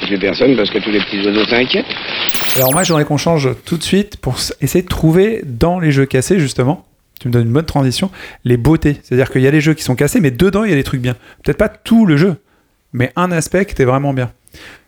Il 0.00 0.08
n'y 0.08 0.14
a 0.14 0.18
plus 0.18 0.18
personne 0.26 0.56
parce 0.56 0.70
que 0.70 0.78
tous 0.78 0.90
les 0.90 1.00
petits 1.00 1.20
oiseaux 1.20 1.44
s'inquiètent. 1.50 1.84
Alors 2.56 2.72
moi, 2.72 2.82
j'aimerais 2.82 3.04
qu'on 3.04 3.18
change 3.18 3.50
tout 3.66 3.76
de 3.76 3.82
suite 3.82 4.16
pour 4.16 4.38
essayer 4.62 4.80
de 4.84 4.88
trouver 4.88 5.42
dans 5.44 5.80
les 5.80 5.90
jeux 5.90 6.06
cassés, 6.06 6.38
justement, 6.38 6.86
tu 7.18 7.28
me 7.28 7.32
donnes 7.32 7.46
une 7.46 7.52
bonne 7.52 7.64
transition, 7.66 8.10
les 8.44 8.56
beautés. 8.56 9.00
C'est-à-dire 9.02 9.30
qu'il 9.30 9.42
y 9.42 9.46
a 9.46 9.50
les 9.50 9.60
jeux 9.60 9.74
qui 9.74 9.82
sont 9.82 9.94
cassés, 9.96 10.20
mais 10.20 10.30
dedans, 10.30 10.64
il 10.64 10.70
y 10.70 10.72
a 10.72 10.76
des 10.76 10.84
trucs 10.84 11.00
bien. 11.00 11.14
Peut-être 11.44 11.58
pas 11.58 11.68
tout 11.68 12.06
le 12.06 12.16
jeu, 12.16 12.36
mais 12.92 13.12
un 13.16 13.30
aspect 13.32 13.64
qui 13.64 13.72
était 13.72 13.84
vraiment 13.84 14.12
bien. 14.14 14.30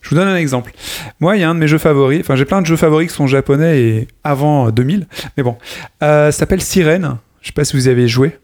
Je 0.03 0.09
vous 0.11 0.17
donne 0.17 0.29
un 0.29 0.37
exemple. 0.37 0.73
Moi, 1.21 1.37
il 1.37 1.41
y 1.41 1.45
a 1.45 1.51
un 1.51 1.55
de 1.55 1.61
mes 1.61 1.69
jeux 1.69 1.79
favoris, 1.79 2.21
enfin 2.21 2.35
j'ai 2.35 2.47
plein 2.47 2.63
de 2.63 2.67
jeux 2.67 2.77
favoris 2.77 3.09
qui 3.11 3.15
sont 3.15 3.27
japonais 3.27 3.81
et 3.83 4.09
avant 4.25 4.69
euh, 4.69 4.71
2000, 4.71 5.07
mais 5.37 5.43
bon. 5.43 5.57
Euh, 6.03 6.33
ça 6.33 6.39
s'appelle 6.39 6.63
Sirène, 6.63 7.19
je 7.43 7.49
sais 7.49 7.53
pas 7.53 7.65
si 7.65 7.77
vous 7.77 7.87
y 7.89 7.91
avez 7.91 8.09
joué. 8.09 8.39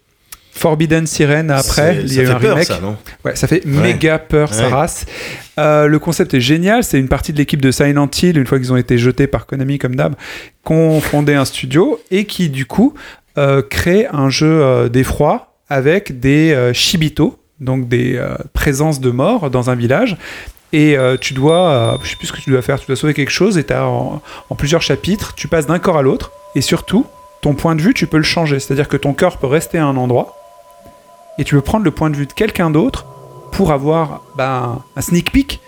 Forbidden 0.53 1.07
Sirène 1.07 1.51
après, 1.51 1.99
il 2.03 2.15
y 2.15 2.21
a 2.21 2.23
eu 2.23 2.27
fait 2.27 2.33
un 2.33 2.39
peur, 2.39 2.51
remake. 2.55 2.67
ça, 2.67 2.81
non 2.81 2.97
Ouais, 3.27 3.37
ça 3.37 3.47
fait 3.47 3.65
méga 3.67 4.19
peur, 4.19 4.55
sa 4.55 4.69
Ouais. 4.69 4.73
race. 4.73 5.05
Euh, 5.59 5.87
le 5.87 5.99
concept 5.99 6.33
est 6.33 6.41
génial. 6.41 6.83
C'est 6.83 6.99
une 6.99 7.09
partie 7.09 7.35
de 7.35 7.39
l'équipe 7.39 7.61
de 7.61 7.71
Silent 7.71 8.09
Hill, 8.23 8.39
une 8.39 8.47
fois 8.47 8.59
qu'ils 8.59 8.73
ont 8.73 8.77
été 8.79 8.97
jetés 8.97 9.27
par 9.27 9.45
Konami 9.45 9.79
comme 9.79 9.97
d'hab, 9.97 10.15
qu'on 10.65 11.01
fondé 11.03 11.35
un 11.35 11.45
studio 11.45 12.01
et 12.11 12.25
qui, 12.25 12.49
du 12.49 12.65
coup, 12.65 12.95
euh, 13.39 13.63
crée 13.63 14.07
un 14.13 14.29
jeu 14.31 14.63
euh, 14.63 14.89
d'effroi 14.89 15.55
avec 15.69 16.21
des 16.21 16.53
euh, 16.53 16.73
shibito, 16.73 17.39
donc 17.61 17.89
des 17.89 18.17
euh, 18.17 18.37
présences 18.53 19.01
de 19.01 19.11
morts 19.11 19.51
dans 19.51 19.71
un 19.71 19.75
village. 19.75 20.17
Et 20.73 20.99
euh, 20.99 21.17
tu 21.19 21.33
dois, 21.33 21.69
euh, 21.71 21.97
je 22.03 22.11
sais 22.11 22.17
plus 22.17 22.27
ce 22.27 22.33
que 22.33 22.41
tu 22.41 22.51
dois 22.51 22.63
faire, 22.63 22.79
tu 22.79 22.87
dois 22.87 22.97
sauver 22.97 23.15
quelque 23.15 23.31
chose 23.31 23.57
et 23.57 23.65
en, 23.73 24.21
en 24.51 24.55
plusieurs 24.55 24.83
chapitres, 24.83 25.35
tu 25.35 25.49
passes 25.49 25.67
d'un 25.67 25.79
corps 25.79 25.99
à 25.99 26.03
l'autre 26.03 26.33
et 26.55 26.61
surtout, 26.61 27.07
ton 27.41 27.55
point 27.55 27.75
de 27.77 27.81
vue, 27.81 27.95
tu 27.95 28.07
peux 28.07 28.17
le 28.17 28.25
changer. 28.25 28.59
C'est-à-dire 28.59 28.89
que 28.89 28.97
ton 28.97 29.13
corps 29.13 29.39
peut 29.39 29.47
rester 29.47 29.79
à 29.79 29.87
un 29.87 29.97
endroit 29.97 30.37
et 31.39 31.45
tu 31.45 31.55
peux 31.55 31.61
prendre 31.61 31.85
le 31.85 31.91
point 31.93 32.11
de 32.11 32.17
vue 32.17 32.27
de 32.27 32.33
quelqu'un 32.33 32.71
d'autre 32.71 33.07
pour 33.53 33.73
avoir 33.73 34.23
ben, 34.37 34.83
un 34.97 35.01
sneak 35.01 35.33
peek 35.33 35.61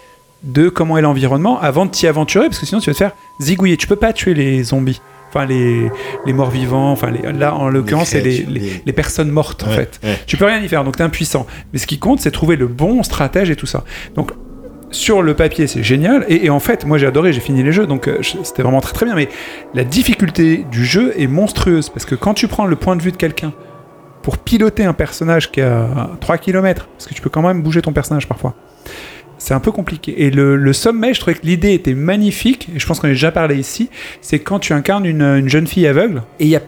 de 0.42 0.68
comment 0.68 0.98
est 0.98 1.02
l'environnement 1.02 1.60
avant 1.60 1.86
de 1.86 1.90
t'y 1.90 2.06
aventurer, 2.06 2.46
parce 2.46 2.58
que 2.58 2.66
sinon 2.66 2.80
tu 2.80 2.90
vas 2.90 2.94
te 2.94 2.98
faire 2.98 3.12
zigouiller. 3.40 3.76
Tu 3.76 3.86
peux 3.86 3.96
pas 3.96 4.12
tuer 4.12 4.34
les 4.34 4.62
zombies, 4.62 5.00
enfin 5.28 5.44
les, 5.46 5.90
les 6.26 6.32
morts 6.32 6.50
vivants, 6.50 6.90
enfin 6.90 7.10
les, 7.10 7.32
là 7.32 7.54
en 7.54 7.68
l'occurrence 7.68 8.08
c'est 8.08 8.20
les, 8.20 8.46
les, 8.84 8.92
personnes 8.92 9.30
mortes 9.30 9.62
en 9.64 9.68
Ouais, 9.70 9.76
fait. 9.76 10.00
ouais. 10.02 10.16
Tu 10.26 10.36
peux 10.36 10.44
rien 10.46 10.58
y 10.60 10.68
faire, 10.68 10.84
donc 10.84 10.96
t'es 10.96 11.02
impuissant. 11.02 11.46
Mais 11.72 11.78
ce 11.78 11.86
qui 11.86 11.98
compte, 11.98 12.20
c'est 12.20 12.30
trouver 12.30 12.56
le 12.56 12.66
bon 12.66 13.02
stratège 13.02 13.50
et 13.50 13.56
tout 13.56 13.66
ça. 13.66 13.84
Donc 14.14 14.32
sur 14.90 15.20
le 15.20 15.34
papier, 15.34 15.66
c'est 15.66 15.82
génial. 15.82 16.24
Et, 16.28 16.46
et 16.46 16.50
en 16.50 16.60
fait, 16.60 16.86
moi 16.86 16.96
j'ai 16.96 17.06
adoré, 17.06 17.34
j'ai 17.34 17.40
fini 17.40 17.62
les 17.62 17.72
jeux, 17.72 17.86
donc 17.86 18.08
euh, 18.08 18.22
c'était 18.42 18.62
vraiment 18.62 18.80
très 18.80 18.94
très 18.94 19.04
bien. 19.04 19.14
Mais 19.14 19.28
la 19.74 19.84
difficulté 19.84 20.64
du 20.70 20.84
jeu 20.86 21.12
est 21.18 21.26
monstrueuse, 21.26 21.90
parce 21.90 22.06
que 22.06 22.14
quand 22.14 22.32
tu 22.32 22.48
prends 22.48 22.64
le 22.64 22.74
point 22.76 22.96
de 22.96 23.02
vue 23.02 23.12
de 23.12 23.16
quelqu'un 23.18 23.52
pour 24.22 24.38
piloter 24.38 24.84
un 24.84 24.94
personnage 24.94 25.52
qui 25.52 25.60
a 25.60 26.10
3 26.20 26.38
km, 26.38 26.88
parce 26.96 27.06
que 27.06 27.14
tu 27.14 27.20
peux 27.20 27.30
quand 27.30 27.42
même 27.42 27.62
bouger 27.62 27.82
ton 27.82 27.92
personnage 27.92 28.26
parfois, 28.28 28.54
c'est 29.38 29.54
un 29.54 29.60
peu 29.60 29.72
compliqué. 29.72 30.24
Et 30.24 30.30
le, 30.30 30.56
le 30.56 30.72
sommet, 30.72 31.14
je 31.14 31.20
trouvais 31.20 31.36
que 31.36 31.46
l'idée 31.46 31.72
était 31.72 31.94
magnifique, 31.94 32.68
et 32.74 32.78
je 32.78 32.86
pense 32.86 33.00
qu'on 33.00 33.08
a 33.08 33.12
déjà 33.12 33.32
parlé 33.32 33.56
ici, 33.56 33.88
c'est 34.20 34.40
quand 34.40 34.58
tu 34.58 34.72
incarnes 34.72 35.06
une, 35.06 35.22
une 35.22 35.48
jeune 35.48 35.66
fille 35.66 35.86
aveugle, 35.86 36.22
et 36.40 36.44
il 36.44 36.50
y 36.50 36.56
a- 36.56 36.62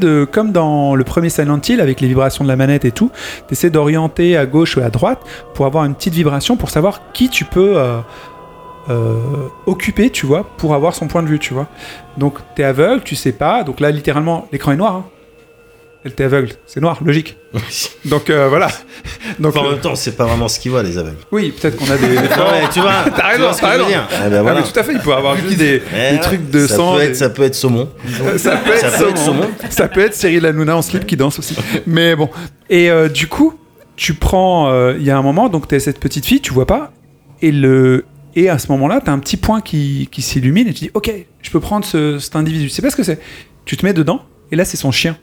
de, 0.00 0.26
comme 0.28 0.50
dans 0.50 0.96
le 0.96 1.04
premier 1.04 1.28
Silent 1.28 1.60
Hill, 1.68 1.80
avec 1.80 2.00
les 2.00 2.08
vibrations 2.08 2.42
de 2.42 2.48
la 2.48 2.56
manette 2.56 2.84
et 2.84 2.90
tout, 2.90 3.12
t'essaies 3.46 3.70
d'orienter 3.70 4.36
à 4.36 4.44
gauche 4.44 4.76
ou 4.76 4.80
à 4.80 4.90
droite 4.90 5.20
pour 5.54 5.64
avoir 5.64 5.84
une 5.84 5.94
petite 5.94 6.14
vibration, 6.14 6.56
pour 6.56 6.70
savoir 6.70 7.12
qui 7.12 7.28
tu 7.28 7.44
peux 7.44 7.74
euh, 7.76 8.00
euh, 8.88 9.14
occuper, 9.66 10.10
tu 10.10 10.26
vois, 10.26 10.42
pour 10.56 10.74
avoir 10.74 10.96
son 10.96 11.06
point 11.06 11.22
de 11.22 11.28
vue, 11.28 11.38
tu 11.38 11.54
vois. 11.54 11.68
Donc 12.16 12.38
t'es 12.56 12.64
aveugle, 12.64 13.04
tu 13.04 13.14
sais 13.14 13.30
pas, 13.30 13.62
donc 13.62 13.78
là 13.78 13.92
littéralement 13.92 14.48
l'écran 14.50 14.72
est 14.72 14.76
noir. 14.76 14.94
Hein. 14.96 15.04
Elle 16.02 16.14
t'est 16.14 16.24
aveugle, 16.24 16.52
c'est 16.66 16.80
noir, 16.80 16.98
logique. 17.04 17.36
Donc 18.06 18.30
euh, 18.30 18.48
voilà. 18.48 18.68
Donc 19.38 19.54
en 19.56 19.64
le- 19.64 19.70
même 19.72 19.80
temps, 19.80 19.94
c'est 19.94 20.16
pas 20.16 20.24
vraiment 20.24 20.48
ce 20.48 20.58
qu'ils 20.58 20.70
voient, 20.70 20.82
les 20.82 20.96
aveugles. 20.96 21.18
oui, 21.30 21.52
peut-être 21.52 21.76
qu'on 21.76 21.90
a 21.90 21.98
des. 21.98 22.14
Non, 22.14 22.46
mais 22.52 22.68
tu 22.72 22.80
vois, 22.80 23.04
T'as 23.16 23.26
raison, 23.28 23.50
t'as 23.60 23.68
raison. 23.68 23.84
Ah, 24.10 24.28
ben 24.30 24.44
Ah, 24.48 24.54
mais 24.54 24.62
tout 24.62 24.78
à 24.78 24.82
fait, 24.82 24.92
il 24.94 24.98
peut 25.00 25.12
avoir 25.12 25.36
juste 25.36 25.58
des, 25.58 25.82
Eh, 25.94 26.12
des 26.14 26.20
trucs 26.20 26.48
de 26.50 26.66
ça 26.66 26.76
sang. 26.76 26.94
Peut 26.94 27.00
des- 27.00 27.06
être, 27.08 27.16
ça 27.16 27.28
peut 27.28 27.42
être 27.42 27.54
saumon. 27.54 27.90
ça 28.38 28.56
peut 28.56 28.72
être 28.72 28.80
Ça 28.80 28.90
peut 28.98 29.08
être 29.10 29.18
saumon. 29.18 29.42
saumon. 29.42 29.50
Ça 29.68 29.88
peut 29.88 30.00
être 30.00 30.14
Cyril 30.14 30.46
Hanouna 30.46 30.74
en 30.76 30.80
slip 30.82 31.04
qui 31.04 31.16
danse 31.18 31.38
aussi. 31.38 31.54
Mais 31.86 32.16
bon. 32.16 32.30
Et 32.70 32.90
euh, 32.90 33.08
du 33.10 33.26
coup, 33.26 33.58
tu 33.96 34.14
prends. 34.14 34.70
euh, 34.70 34.94
Il 34.98 35.04
y 35.04 35.10
a 35.10 35.18
un 35.18 35.22
moment, 35.22 35.50
donc 35.50 35.68
tu 35.68 35.74
as 35.74 35.80
cette 35.80 36.00
petite 36.00 36.24
fille, 36.24 36.40
tu 36.40 36.54
vois 36.54 36.66
pas. 36.66 36.92
Et, 37.42 37.52
le, 37.52 38.06
et 38.36 38.48
à 38.48 38.58
ce 38.58 38.68
moment-là, 38.72 39.02
tu 39.04 39.10
as 39.10 39.12
un 39.12 39.18
petit 39.18 39.36
point 39.36 39.60
qui, 39.60 40.08
qui 40.10 40.22
s'illumine 40.22 40.66
et 40.66 40.72
tu 40.72 40.84
dis 40.84 40.90
Ok, 40.94 41.12
je 41.42 41.50
peux 41.50 41.60
prendre 41.60 41.84
ce, 41.84 42.18
cet 42.18 42.36
individu. 42.36 42.68
Tu 42.68 42.70
sais 42.70 42.80
pas 42.80 42.90
ce 42.90 42.96
que 42.96 43.02
c'est. 43.02 43.20
Tu 43.66 43.76
te 43.76 43.84
mets 43.84 43.92
dedans 43.92 44.22
et 44.50 44.56
là, 44.56 44.64
c'est 44.64 44.78
son 44.78 44.90
chien. 44.92 45.18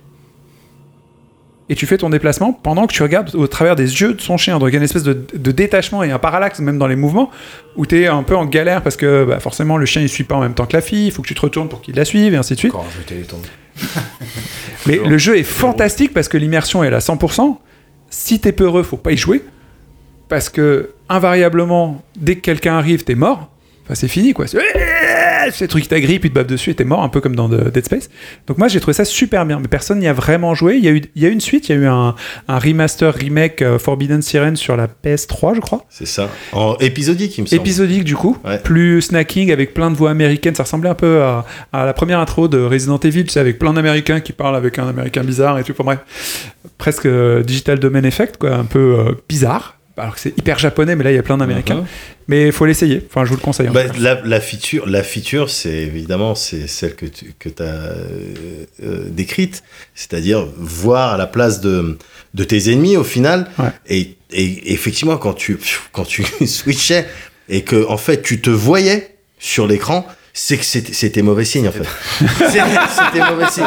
Et 1.69 1.75
tu 1.75 1.85
fais 1.85 1.97
ton 1.97 2.09
déplacement 2.09 2.53
pendant 2.53 2.87
que 2.87 2.93
tu 2.93 3.03
regardes 3.03 3.35
au 3.35 3.45
travers 3.47 3.75
des 3.75 4.01
yeux 4.01 4.13
de 4.13 4.21
son 4.21 4.37
chien. 4.37 4.57
Donc 4.57 4.69
il 4.69 4.73
y 4.73 4.75
a 4.75 4.77
une 4.77 4.83
espèce 4.83 5.03
de, 5.03 5.25
de 5.33 5.51
détachement 5.51 6.01
et 6.03 6.11
un 6.11 6.19
parallaxe 6.19 6.59
même 6.59 6.77
dans 6.77 6.87
les 6.87 6.95
mouvements 6.95 7.29
où 7.75 7.85
tu 7.85 8.01
es 8.01 8.07
un 8.07 8.23
peu 8.23 8.37
en 8.37 8.45
galère 8.45 8.81
parce 8.81 8.95
que 8.95 9.25
bah, 9.25 9.39
forcément 9.41 9.75
le 9.77 9.85
chien 9.85 10.01
il 10.01 10.07
suit 10.07 10.23
pas 10.23 10.35
en 10.35 10.41
même 10.41 10.53
temps 10.53 10.65
que 10.65 10.73
la 10.73 10.81
fille, 10.81 11.07
il 11.07 11.11
faut 11.11 11.21
que 11.21 11.27
tu 11.27 11.35
te 11.35 11.41
retournes 11.41 11.67
pour 11.67 11.81
qu'il 11.81 11.95
la 11.95 12.05
suive 12.05 12.33
et 12.33 12.37
ainsi 12.37 12.53
de 12.53 12.59
suite. 12.59 12.71
Mais 14.85 14.95
le 14.97 15.17
jeu 15.17 15.37
est 15.37 15.43
fantastique 15.43 16.13
parce 16.13 16.29
que 16.29 16.37
l'immersion 16.37 16.83
est 16.83 16.93
à 16.93 16.99
100%. 16.99 17.57
Si 18.09 18.39
t'es 18.39 18.53
peureux, 18.53 18.83
faut 18.83 18.95
pas 18.97 19.11
y 19.11 19.17
jouer. 19.17 19.43
Parce 20.29 20.49
que, 20.49 20.91
invariablement, 21.09 22.01
dès 22.17 22.35
que 22.35 22.41
quelqu'un 22.41 22.77
arrive, 22.77 23.03
t'es 23.03 23.15
mort. 23.15 23.49
Enfin, 23.85 23.95
c'est 23.95 24.07
fini, 24.07 24.33
quoi. 24.33 24.47
C'est- 24.47 24.57
ouais, 25.45 25.51
ces 25.51 25.67
trucs 25.67 25.83
qui 25.83 25.89
t'agrippent, 25.89 26.25
ils 26.25 26.29
te 26.29 26.35
bavent 26.35 26.47
dessus 26.47 26.71
et 26.71 26.75
t'es 26.75 26.83
mort, 26.83 27.03
un 27.03 27.09
peu 27.09 27.21
comme 27.21 27.35
dans 27.35 27.49
The- 27.49 27.71
Dead 27.73 27.85
Space. 27.85 28.09
Donc 28.47 28.57
moi 28.57 28.67
j'ai 28.67 28.79
trouvé 28.79 28.93
ça 28.93 29.05
super 29.05 29.45
bien, 29.45 29.59
mais 29.59 29.67
personne 29.67 29.99
n'y 29.99 30.07
a 30.07 30.13
vraiment 30.13 30.53
joué. 30.55 30.75
Il 30.77 30.83
y 30.85 30.87
a 30.87 30.91
eu, 30.91 31.01
il 31.15 31.21
y 31.21 31.25
a 31.25 31.29
eu 31.29 31.31
une 31.31 31.41
suite, 31.41 31.69
il 31.69 31.75
y 31.75 31.77
a 31.79 31.81
eu 31.81 31.85
un, 31.87 32.15
un 32.47 32.59
remaster 32.59 33.13
remake 33.13 33.61
euh, 33.61 33.79
Forbidden 33.79 34.21
Siren 34.21 34.55
sur 34.55 34.75
la 34.77 34.87
PS3, 34.87 35.55
je 35.55 35.59
crois. 35.61 35.85
C'est 35.89 36.07
ça. 36.07 36.29
En 36.53 36.75
épisodique, 36.79 37.37
il 37.37 37.41
me 37.41 37.47
semble. 37.47 37.61
Épisodique 37.61 38.03
du 38.03 38.15
coup, 38.15 38.37
Ouais. 38.45 38.59
plus 38.59 39.01
snacking 39.01 39.51
avec 39.51 39.73
plein 39.73 39.91
de 39.91 39.95
voix 39.95 40.09
américaines. 40.11 40.55
Ça 40.55 40.63
ressemblait 40.63 40.89
un 40.89 40.95
peu 40.95 41.21
à, 41.23 41.45
à 41.73 41.85
la 41.85 41.93
première 41.93 42.19
intro 42.19 42.47
de 42.47 42.59
Resident 42.59 42.99
Evil, 42.99 43.23
tu 43.25 43.31
sais, 43.31 43.39
avec 43.39 43.59
plein 43.59 43.73
d'américains 43.73 44.19
qui 44.19 44.33
parlent 44.33 44.55
avec 44.55 44.79
un 44.79 44.87
américain 44.87 45.23
bizarre 45.23 45.57
et 45.59 45.63
tout. 45.63 45.71
Enfin 45.71 45.83
bref, 45.83 45.99
presque 46.77 47.05
euh, 47.05 47.43
digital 47.43 47.79
domain 47.79 48.03
effect, 48.03 48.37
quoi, 48.37 48.55
un 48.55 48.65
peu 48.65 48.97
euh, 48.99 49.11
bizarre. 49.27 49.76
Alors 49.97 50.15
que 50.15 50.21
c'est 50.21 50.37
hyper 50.37 50.59
japonais, 50.59 50.95
mais 50.95 51.03
là 51.03 51.11
il 51.11 51.15
y 51.15 51.19
a 51.19 51.23
plein 51.23 51.37
d'américains. 51.37 51.81
Mhm. 51.81 51.85
Mais 52.27 52.47
il 52.47 52.51
faut 52.51 52.65
l'essayer. 52.65 53.05
Enfin, 53.09 53.23
je 53.25 53.29
vous 53.29 53.37
le 53.37 53.41
conseille. 53.41 53.69
en 53.69 53.71
Bah, 53.71 53.83
la, 53.99 54.21
la 54.23 54.39
feature, 54.39 54.85
la 54.87 55.01
feature, 55.01 55.49
c'est 55.49 55.73
évidemment 55.73 56.35
c'est 56.35 56.67
celle 56.67 56.95
que 56.95 57.05
tu 57.05 57.33
que 57.39 57.49
as 57.61 57.93
décrite, 59.09 59.63
c'est-à-dire 59.95 60.45
voir 60.57 61.13
à 61.13 61.17
la 61.17 61.27
place 61.27 61.61
de 61.61 61.97
de 62.33 62.43
tes 62.43 62.71
ennemis 62.71 62.97
au 62.97 63.03
final. 63.03 63.49
Ouais. 63.57 63.69
Et, 63.87 64.17
et 64.31 64.73
effectivement, 64.73 65.17
quand 65.17 65.33
tu 65.33 65.57
quand 65.91 66.05
tu 66.05 66.23
switchais 66.45 67.05
et 67.49 67.61
que 67.61 67.85
en 67.87 67.97
fait 67.97 68.21
tu 68.21 68.41
te 68.41 68.49
voyais 68.49 69.15
sur 69.39 69.67
l'écran, 69.67 70.07
c'est 70.39 70.57
que 70.59 70.65
c'était 70.65 70.93
c'était 70.93 71.23
mauvais 71.23 71.45
signe 71.45 71.67
en 71.67 71.71
fait. 71.71 71.81
C'était 72.37 73.31
mauvais 73.31 73.47
signe. 73.49 73.65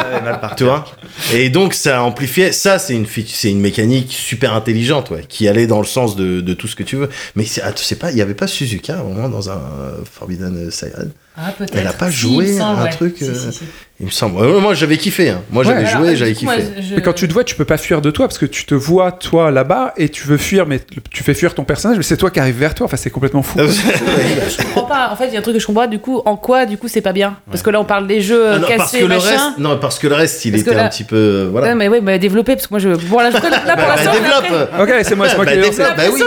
Tu 0.55 0.63
vois? 0.63 0.85
Et 1.33 1.49
donc 1.49 1.73
ça 1.73 2.01
amplifiait. 2.01 2.53
Ça, 2.53 2.79
c'est 2.79 2.95
une 2.95 3.05
c'est 3.05 3.49
une 3.49 3.59
mécanique 3.59 4.13
super 4.13 4.53
intelligente, 4.53 5.09
ouais, 5.09 5.25
qui 5.27 5.49
allait 5.49 5.67
dans 5.67 5.79
le 5.79 5.85
sens 5.85 6.15
de, 6.15 6.39
de 6.39 6.53
tout 6.53 6.67
ce 6.67 6.77
que 6.77 6.83
tu 6.83 6.95
veux. 6.95 7.09
Mais 7.35 7.43
c'est 7.43 7.61
ah, 7.61 7.73
tu 7.73 7.83
sais 7.83 7.97
pas, 7.97 8.11
il 8.11 8.17
y 8.17 8.21
avait 8.21 8.35
pas 8.35 8.47
Suzuka 8.47 9.03
au 9.03 9.09
moins 9.09 9.27
dans 9.27 9.49
un 9.49 9.57
euh, 9.57 9.97
Forbidden 10.09 10.71
Siren? 10.71 11.11
Ah. 11.37 11.53
Elle 11.73 11.87
a 11.87 11.93
pas 11.93 12.11
Si, 12.11 12.17
joué 12.17 12.53
semble, 12.57 12.81
un 12.81 12.83
ouais. 12.83 12.89
truc, 12.89 13.15
Si, 13.17 13.23
euh, 13.25 13.33
si, 13.33 13.53
si. 13.57 13.63
Il 14.01 14.07
me 14.07 14.11
semble. 14.11 14.45
Moi, 14.59 14.73
j'avais 14.73 14.97
kiffé. 14.97 15.29
hein. 15.29 15.41
Moi, 15.51 15.63
j'avais 15.63 15.81
Ouais. 15.83 15.85
joué, 15.85 16.07
Alors, 16.07 16.15
j'avais 16.15 16.35
moi, 16.41 16.55
kiffé. 16.55 16.81
je- 16.81 16.95
Mais 16.95 17.01
quand 17.03 17.13
tu 17.13 17.27
te 17.27 17.33
vois, 17.33 17.43
tu 17.43 17.53
peux 17.55 17.65
pas 17.65 17.77
fuir 17.77 18.01
de 18.01 18.09
toi 18.09 18.27
parce 18.27 18.39
que 18.39 18.47
tu 18.47 18.65
te 18.65 18.73
vois 18.73 19.11
toi 19.11 19.51
là-bas 19.51 19.93
et 19.95 20.09
tu 20.09 20.25
veux 20.27 20.37
fuir, 20.37 20.65
mais 20.65 20.79
tu 21.11 21.23
fais 21.23 21.35
fuir 21.35 21.53
ton 21.53 21.63
personnage, 21.65 21.97
mais 21.97 22.03
c'est 22.03 22.17
toi 22.17 22.31
qui 22.31 22.39
arrive 22.39 22.57
vers 22.57 22.73
toi. 22.73 22.85
Enfin, 22.87 22.97
c'est 22.97 23.11
complètement 23.11 23.43
fou. 23.43 23.59
Ah. 23.59 23.65
Je 23.67 24.57
comprends 24.63 24.83
pas. 24.85 25.09
En 25.11 25.15
fait, 25.15 25.27
il 25.27 25.33
y 25.33 25.35
a 25.35 25.39
un 25.39 25.43
truc 25.43 25.53
que 25.55 25.61
je 25.61 25.67
comprends 25.67 25.83
pas. 25.83 25.87
Du 25.87 25.99
coup, 25.99 26.19
en 26.25 26.35
quoi, 26.35 26.65
du 26.65 26.77
coup, 26.79 26.87
c'est 26.87 27.01
pas 27.01 27.13
bien? 27.13 27.37
Parce 27.49 27.61
que 27.61 27.69
là, 27.69 27.79
on 27.79 27.85
parle 27.85 28.07
des 28.07 28.21
jeux 28.21 28.43
Ah 28.53 28.57
non, 28.57 28.67
parce 28.67 28.91
cassés, 28.91 28.99
que 29.01 29.05
le 29.05 29.17
reste, 29.17 29.57
non, 29.59 29.77
parce 29.77 29.99
que 29.99 30.07
le 30.07 30.15
reste, 30.15 30.45
il 30.45 30.51
Parce 30.51 30.63
était 30.63 30.73
là- 30.73 30.85
un 30.85 30.89
petit 30.89 31.03
peu, 31.03 31.15
euh, 31.15 31.49
voilà. 31.51 31.67
Ouais, 31.67 31.75
mais 31.75 31.87
oui, 31.87 31.99
bah, 32.01 32.17
développer, 32.17 32.55
parce 32.55 32.65
que 32.67 32.73
moi, 32.73 32.79
je. 32.79 32.89
Bon, 32.89 33.19
là, 33.19 33.29
je- 33.29 33.35
là, 33.35 33.41
pour 33.41 33.51
Bah, 33.85 33.95
l'instant, 33.95 34.11
développe. 34.13 34.69
ok, 34.81 34.89
c'est 35.03 35.15
moi, 35.15 35.29
c'est 35.29 35.35
moi 35.35 35.45
Bah, 35.45 35.51
qui. 35.53 35.77
Bah 35.77 35.85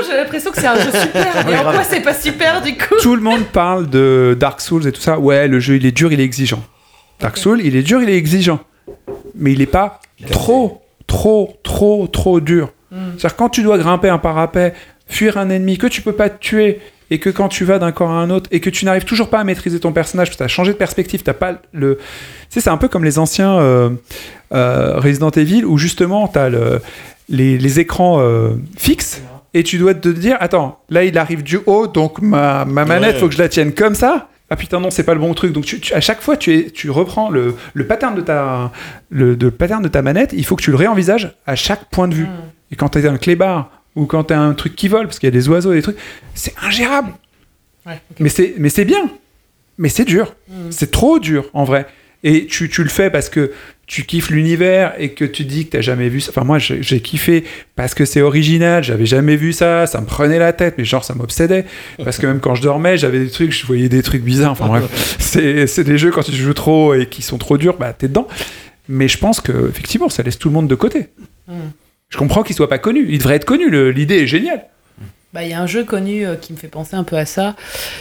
J'ai 0.08 0.16
l'impression 0.16 0.50
que 0.52 0.60
c'est 0.60 0.66
un 0.68 0.76
jeu 0.76 0.90
super. 1.00 1.26
Et 1.50 1.56
en 1.58 1.62
quoi 1.64 1.82
c'est 1.90 2.00
pas 2.00 2.14
super, 2.14 2.62
du 2.62 2.74
coup? 2.76 2.94
Tout 3.02 3.16
le 3.16 3.22
monde 3.22 3.42
parle 3.52 3.90
de 3.90 4.36
Dark 4.38 4.60
Souls 4.60 4.86
et 4.86 4.92
tout 4.94 5.00
ça. 5.02 5.18
Ouais, 5.18 5.46
le 5.48 5.60
jeu 5.60 5.76
il 5.76 5.84
est 5.86 5.92
dur, 5.92 6.12
il 6.12 6.20
est 6.20 6.24
exigeant. 6.24 6.62
Dark 7.20 7.36
Souls, 7.36 7.60
il 7.62 7.76
est 7.76 7.82
dur, 7.82 8.02
il 8.02 8.08
est 8.08 8.16
exigeant. 8.16 8.60
Mais 9.34 9.52
il 9.52 9.60
est 9.60 9.66
pas 9.66 10.00
trop, 10.30 10.82
trop, 11.06 11.56
trop, 11.62 12.06
trop 12.06 12.40
dur. 12.40 12.72
C'est-à-dire 13.18 13.36
quand 13.36 13.48
tu 13.48 13.62
dois 13.62 13.76
grimper 13.76 14.08
un 14.08 14.18
parapet, 14.18 14.72
fuir 15.08 15.36
un 15.36 15.50
ennemi 15.50 15.78
que 15.78 15.86
tu 15.88 16.00
peux 16.00 16.12
pas 16.12 16.30
te 16.30 16.38
tuer 16.38 16.80
et 17.10 17.18
que 17.18 17.28
quand 17.28 17.48
tu 17.48 17.64
vas 17.64 17.78
d'un 17.80 17.90
corps 17.92 18.10
à 18.10 18.14
un 18.20 18.30
autre 18.30 18.48
et 18.52 18.60
que 18.60 18.70
tu 18.70 18.84
n'arrives 18.84 19.04
toujours 19.04 19.28
pas 19.28 19.40
à 19.40 19.44
maîtriser 19.44 19.80
ton 19.80 19.92
personnage 19.92 20.28
parce 20.28 20.36
que 20.36 20.42
tu 20.42 20.44
as 20.44 20.48
changé 20.48 20.72
de 20.72 20.78
perspective, 20.78 21.22
t'as 21.22 21.32
pas 21.34 21.60
le. 21.72 21.96
Tu 21.96 22.02
sais, 22.50 22.60
c'est 22.60 22.70
un 22.70 22.76
peu 22.76 22.86
comme 22.88 23.04
les 23.04 23.18
anciens 23.18 23.58
euh, 23.58 23.90
euh, 24.52 24.98
Resident 25.00 25.30
Evil 25.30 25.64
où 25.64 25.76
justement 25.76 26.28
tu 26.28 26.38
as 26.38 26.50
les, 27.28 27.58
les 27.58 27.80
écrans 27.80 28.20
euh, 28.20 28.50
fixes 28.76 29.22
et 29.54 29.62
tu 29.64 29.78
dois 29.78 29.94
te 29.94 30.08
dire 30.08 30.36
attends, 30.40 30.78
là 30.88 31.04
il 31.04 31.18
arrive 31.18 31.42
du 31.42 31.58
haut 31.66 31.86
donc 31.88 32.20
ma, 32.22 32.64
ma 32.64 32.84
manette 32.84 33.14
Ouais. 33.14 33.20
faut 33.20 33.28
que 33.28 33.34
je 33.34 33.42
la 33.42 33.48
tienne 33.48 33.72
comme 33.74 33.94
ça. 33.96 34.28
Ah 34.50 34.56
putain 34.56 34.78
non 34.78 34.90
c'est 34.90 35.02
pas 35.04 35.14
le 35.14 35.20
bon 35.20 35.32
truc. 35.34 35.52
Donc 35.52 35.64
tu, 35.64 35.80
tu- 35.80 35.94
à 35.94 36.00
chaque 36.00 36.20
fois 36.20 36.36
tu, 36.36 36.54
es, 36.54 36.70
tu 36.70 36.90
reprends 36.90 37.30
le, 37.30 37.54
le 37.72 37.86
pattern 37.86 38.14
de 38.14 38.20
ta 38.20 38.72
le, 39.10 39.36
de 39.36 39.48
pattern 39.48 39.82
de 39.82 39.88
ta 39.88 40.02
manette 40.02 40.32
il 40.34 40.44
faut 40.44 40.54
que 40.56 40.62
tu 40.62 40.70
le 40.70 40.76
réenvisages 40.76 41.34
à 41.46 41.56
chaque 41.56 41.86
point 41.90 42.08
de 42.08 42.14
vue. 42.14 42.26
Et 42.70 42.76
quand 42.76 42.90
t'as 42.90 43.10
un 43.10 43.16
clébard 43.16 43.70
ou 43.96 44.06
quand 44.06 44.24
t'as 44.24 44.38
un 44.38 44.52
truc 44.54 44.76
qui 44.76 44.88
vole 44.88 45.06
parce 45.06 45.18
qu'il 45.18 45.26
y 45.26 45.32
a 45.32 45.38
des 45.38 45.48
oiseaux 45.48 45.72
des 45.72 45.82
trucs 45.82 45.96
c'est 46.34 46.54
ingérable. 46.62 47.12
Ouais, 47.86 48.00
mais 48.20 48.28
c'est 48.28 48.54
mais 48.58 48.68
c'est 48.68 48.84
bien. 48.84 49.10
Mais 49.78 49.88
c'est 49.88 50.04
dur. 50.04 50.34
C'est 50.70 50.90
trop 50.90 51.18
dur 51.18 51.46
en 51.52 51.64
vrai. 51.64 51.86
Et 52.22 52.46
tu, 52.46 52.70
tu 52.70 52.82
le 52.84 52.88
fais 52.88 53.10
parce 53.10 53.28
que 53.28 53.52
tu 53.86 54.04
kiffes 54.04 54.30
l'univers 54.30 54.94
et 54.98 55.10
que 55.10 55.24
tu 55.24 55.44
dis 55.44 55.66
que 55.66 55.72
t'as 55.72 55.80
jamais 55.80 56.08
vu 56.08 56.20
ça. 56.20 56.30
Enfin, 56.30 56.44
moi, 56.44 56.58
j'ai 56.58 56.82
j'ai 56.82 57.00
kiffé 57.00 57.44
parce 57.76 57.94
que 57.94 58.04
c'est 58.04 58.22
original, 58.22 58.82
j'avais 58.82 59.06
jamais 59.06 59.36
vu 59.36 59.52
ça, 59.52 59.86
ça 59.86 60.00
me 60.00 60.06
prenait 60.06 60.38
la 60.38 60.52
tête, 60.52 60.74
mais 60.78 60.84
genre, 60.84 61.04
ça 61.04 61.14
m'obsédait. 61.14 61.64
Parce 62.02 62.18
que 62.18 62.26
même 62.26 62.40
quand 62.40 62.54
je 62.54 62.62
dormais, 62.62 62.96
j'avais 62.96 63.20
des 63.20 63.30
trucs, 63.30 63.52
je 63.52 63.66
voyais 63.66 63.88
des 63.88 64.02
trucs 64.02 64.22
bizarres. 64.22 64.52
Enfin, 64.52 64.66
bref, 64.66 65.16
c'est 65.18 65.66
c'est 65.66 65.84
des 65.84 65.98
jeux 65.98 66.10
quand 66.10 66.22
tu 66.22 66.32
joues 66.32 66.54
trop 66.54 66.94
et 66.94 67.06
qui 67.06 67.22
sont 67.22 67.38
trop 67.38 67.58
durs, 67.58 67.76
bah, 67.78 67.92
t'es 67.92 68.08
dedans. 68.08 68.28
Mais 68.88 69.08
je 69.08 69.18
pense 69.18 69.40
que, 69.40 69.68
effectivement, 69.68 70.08
ça 70.08 70.22
laisse 70.22 70.38
tout 70.38 70.48
le 70.48 70.54
monde 70.54 70.68
de 70.68 70.74
côté. 70.74 71.08
Je 72.10 72.18
comprends 72.18 72.42
qu'il 72.42 72.54
soit 72.54 72.68
pas 72.68 72.78
connu. 72.78 73.06
Il 73.08 73.18
devrait 73.18 73.36
être 73.36 73.44
connu. 73.44 73.92
L'idée 73.92 74.16
est 74.16 74.26
géniale. 74.26 74.66
Bah, 75.34 75.42
il 75.42 75.50
y 75.50 75.52
a 75.52 75.60
un 75.60 75.66
jeu 75.66 75.82
connu 75.82 76.24
euh, 76.24 76.36
qui 76.36 76.52
me 76.52 76.56
fait 76.56 76.68
penser 76.68 76.94
un 76.94 77.02
peu 77.02 77.16
à 77.16 77.26
ça. 77.26 77.56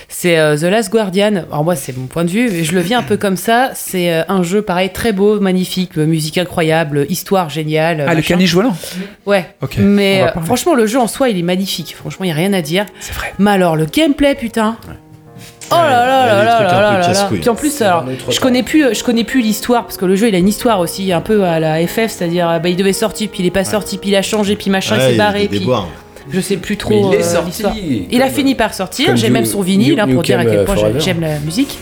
C'est 0.08 0.38
euh, 0.38 0.56
The 0.56 0.66
Last 0.66 0.92
Guardian. 0.92 1.38
Alors, 1.50 1.64
moi, 1.64 1.76
c'est 1.76 1.98
mon 1.98 2.06
point 2.06 2.24
de 2.26 2.30
vue. 2.30 2.48
Et 2.48 2.64
je 2.64 2.76
le 2.76 2.82
vis 2.82 2.94
un 2.94 3.02
peu 3.02 3.18
comme 3.18 3.38
ça. 3.38 3.72
C'est 3.74 4.14
euh, 4.14 4.22
un 4.28 4.44
jeu, 4.44 4.62
pareil, 4.62 4.92
très 4.92 5.14
beau, 5.14 5.40
magnifique, 5.40 5.98
musique 5.98 6.38
incroyable, 6.38 7.08
histoire 7.10 7.50
géniale. 7.50 8.06
Ah, 8.08 8.12
le 8.12 8.18
machin. 8.18 8.36
caniche 8.36 8.54
volant? 8.54 8.78
Ouais. 9.26 9.48
Ok, 9.64 9.78
Mais 9.80 10.22
euh, 10.22 10.42
franchement, 10.42 10.76
le 10.76 10.86
jeu 10.86 11.00
en 11.00 11.08
soi, 11.08 11.30
il 11.30 11.40
est 11.40 11.42
magnifique. 11.42 11.96
Franchement, 11.98 12.24
il 12.24 12.28
n'y 12.28 12.34
a 12.34 12.36
rien 12.36 12.54
à 12.54 12.62
dire. 12.62 12.86
C'est 13.00 13.16
vrai. 13.16 13.34
Mais 13.40 13.50
alors, 13.50 13.78
le 13.78 13.88
gameplay, 13.88 14.36
putain. 14.36 14.78
Oh 15.72 15.76
là 15.76 15.90
là 15.90 16.06
là 16.06 16.44
là 16.44 16.62
là 16.62 17.02
là 17.02 17.14
là. 17.14 17.30
Puis 17.32 17.50
en 17.50 17.56
plus, 17.56 17.82
alors, 17.82 18.06
je 18.30 18.40
connais 18.40 18.62
plus, 18.62 18.94
je 18.94 19.04
connais 19.04 19.24
plus 19.24 19.42
l'histoire 19.42 19.86
parce 19.86 19.98
que 19.98 20.06
le 20.06 20.16
jeu, 20.16 20.28
il 20.28 20.36
a 20.36 20.38
une 20.38 20.48
histoire 20.48 20.80
aussi, 20.80 21.12
un 21.12 21.22
peu 21.22 21.46
à 21.46 21.60
la 21.60 21.88
FF, 21.88 22.10
c'est-à-dire, 22.10 22.60
bah, 22.62 22.70
il 22.70 22.76
devait 22.76 22.94
sortir, 22.94 23.28
puis 23.32 23.42
il 23.42 23.48
est 23.48 23.52
pas 23.52 23.64
sorti, 23.64 23.98
puis 23.98 24.12
il 24.12 24.16
a 24.16 24.22
changé, 24.22 24.56
puis 24.56 24.70
machin, 24.70 24.98
Ouais, 24.98 25.08
il 25.08 25.12
s'est 25.14 25.18
barré, 25.18 25.48
puis. 25.48 25.66
Je 26.30 26.40
sais 26.40 26.58
plus 26.58 26.74
Mais 26.74 26.80
trop 26.80 27.12
il 27.12 27.20
est 27.20 27.24
euh, 27.24 27.52
sorti. 27.52 28.08
Il 28.12 28.22
a 28.22 28.30
fini 28.30 28.56
par 28.56 28.74
sortir. 28.74 29.08
comme 29.08 29.18
J'ai 29.18 29.30
même 29.30 29.46
son 29.46 29.62
vinyle 29.62 30.00
hein, 30.00 30.08
pour 30.08 30.24
dire 30.24 30.40
à 30.40 30.46
quel 30.46 30.60
euh, 30.60 30.66
point 30.66 30.76
j'aime 31.00 31.22
la 31.22 31.40
musique. 31.40 31.78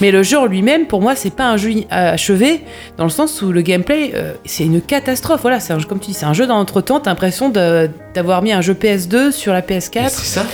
Mais 0.00 0.10
le 0.10 0.22
jeu 0.22 0.38
en 0.38 0.46
lui-même, 0.46 0.86
pour 0.86 1.00
moi, 1.00 1.14
c'est 1.14 1.34
pas 1.34 1.46
un 1.46 1.56
jeu 1.56 1.70
achevé, 1.90 2.62
dans 2.96 3.04
le 3.04 3.10
sens 3.10 3.42
où 3.42 3.52
le 3.52 3.62
gameplay, 3.62 4.12
euh, 4.14 4.34
c'est 4.44 4.64
une 4.64 4.80
catastrophe. 4.80 5.42
Voilà, 5.42 5.60
c'est 5.60 5.72
un 5.72 5.78
jeu, 5.78 5.86
comme 5.86 6.00
tu 6.00 6.08
dis, 6.08 6.14
c'est 6.14 6.26
un 6.26 6.32
jeu 6.32 6.46
dans 6.46 6.56
l'entretemps. 6.56 7.00
T'as 7.00 7.10
l'impression 7.10 7.48
d'avoir 7.48 8.42
mis 8.42 8.52
un 8.52 8.60
jeu 8.60 8.74
PS2 8.74 9.30
sur 9.30 9.52
la 9.52 9.62
PS4. 9.62 10.08
C'est 10.08 10.08
ça. 10.08 10.46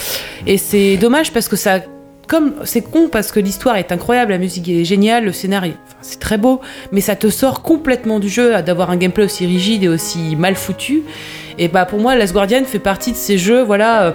Et 0.47 0.59
c'est 0.59 0.97
dommage 0.97 1.33
parce 1.33 1.49
que 1.49 1.57
ça. 1.57 1.81
Comme 2.29 2.55
c'est 2.62 2.83
con 2.83 3.09
parce 3.11 3.33
que 3.33 3.40
l'histoire 3.40 3.75
est 3.75 3.90
incroyable, 3.90 4.31
la 4.31 4.38
musique 4.38 4.69
est 4.69 4.85
géniale, 4.85 5.25
le 5.25 5.33
scénario, 5.33 5.73
enfin, 5.85 5.97
c'est 6.01 6.21
très 6.21 6.38
beau, 6.38 6.61
mais 6.93 7.01
ça 7.01 7.16
te 7.16 7.29
sort 7.29 7.61
complètement 7.61 8.21
du 8.21 8.29
jeu 8.29 8.62
d'avoir 8.62 8.90
un 8.90 8.97
gameplay 8.97 9.25
aussi 9.25 9.47
rigide 9.47 9.83
et 9.83 9.88
aussi 9.88 10.37
mal 10.37 10.55
foutu. 10.55 11.03
Et 11.62 11.68
bah 11.68 11.85
pour 11.85 12.01
moi, 12.01 12.16
Last 12.16 12.33
Guardian 12.33 12.64
fait 12.64 12.79
partie 12.79 13.12
de 13.12 13.16
ces 13.16 13.37
jeux, 13.37 13.62
voilà, 13.62 14.03
euh, 14.03 14.12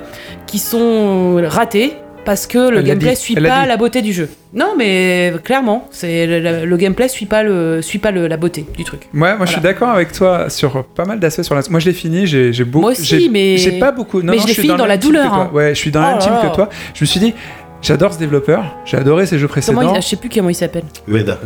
qui 0.48 0.58
sont 0.58 1.40
ratés 1.46 1.94
parce 2.26 2.48
que 2.48 2.58
le 2.58 2.66
Elle 2.66 2.74
l'a 2.74 2.82
gameplay 2.82 3.14
suit 3.14 3.36
elle 3.38 3.44
l'a 3.44 3.50
pas 3.50 3.66
la 3.68 3.78
beauté 3.78 4.02
du 4.02 4.12
jeu. 4.12 4.28
Non, 4.52 4.74
mais 4.76 5.32
clairement, 5.44 5.88
c'est 5.92 6.26
le, 6.26 6.76
gameplay 6.76 7.08
suit 7.08 7.28
pas 7.28 7.44
le 7.44 7.84
suit 7.84 8.00
pas 8.00 8.10
le- 8.10 8.26
la 8.26 8.38
beauté 8.38 8.66
du 8.76 8.84
truc. 8.84 9.02
Ouais, 9.14 9.38
moi 9.38 9.46
je 9.46 9.52
suis 9.52 9.62
d'accord 9.62 9.90
avec 9.90 10.12
toi 10.12 10.50
sur 10.50 10.84
pas 10.86 11.06
mal 11.06 11.20
d'aspects 11.20 11.44
sur 11.44 11.54
la. 11.54 11.62
Moi 11.70 11.80
je 11.80 11.86
l'ai 11.86 11.94
fini, 11.94 12.26
j'ai 12.26 12.52
j'ai 12.52 12.64
beaucoup. 12.64 12.82
Moi 12.82 12.92
aussi, 12.94 13.30
mais- 13.32 13.58
j'ai 13.58 13.78
pas 13.78 13.92
beaucoup. 13.92 14.24
Non, 14.24 14.32
mais 14.32 14.38
non, 14.38 14.42
je 14.44 14.48
l'ai 14.48 14.54
fini 14.56 14.68
dans 14.70 14.88
la 14.88 14.96
même 14.96 15.00
douleur, 15.00 15.32
hein. 15.32 15.52
Ouais, 15.54 15.70
je 15.76 15.80
suis 15.80 15.92
dans 15.92 16.02
la 16.02 16.08
Oh 16.08 16.20
même 16.26 16.34
là 16.34 16.40
team 16.42 16.50
que 16.50 16.56
toi. 16.56 16.70
Je 16.96 17.02
me 17.04 17.06
suis 17.06 17.20
dit, 17.20 17.36
j'adore 17.86 18.14
ce 18.14 18.20
développeur, 18.20 18.64
j'ai 18.86 18.98
adoré 18.98 19.26
ses 19.26 19.38
jeux 19.40 19.48
Comment 19.48 19.62
précédents. 19.62 19.96
il, 19.96 20.02
je 20.02 20.08
sais 20.08 20.16
plus 20.16 20.30
comment 20.30 20.50
il 20.50 20.56
s'appelle. 20.56 20.84
Ueda. 21.08 21.38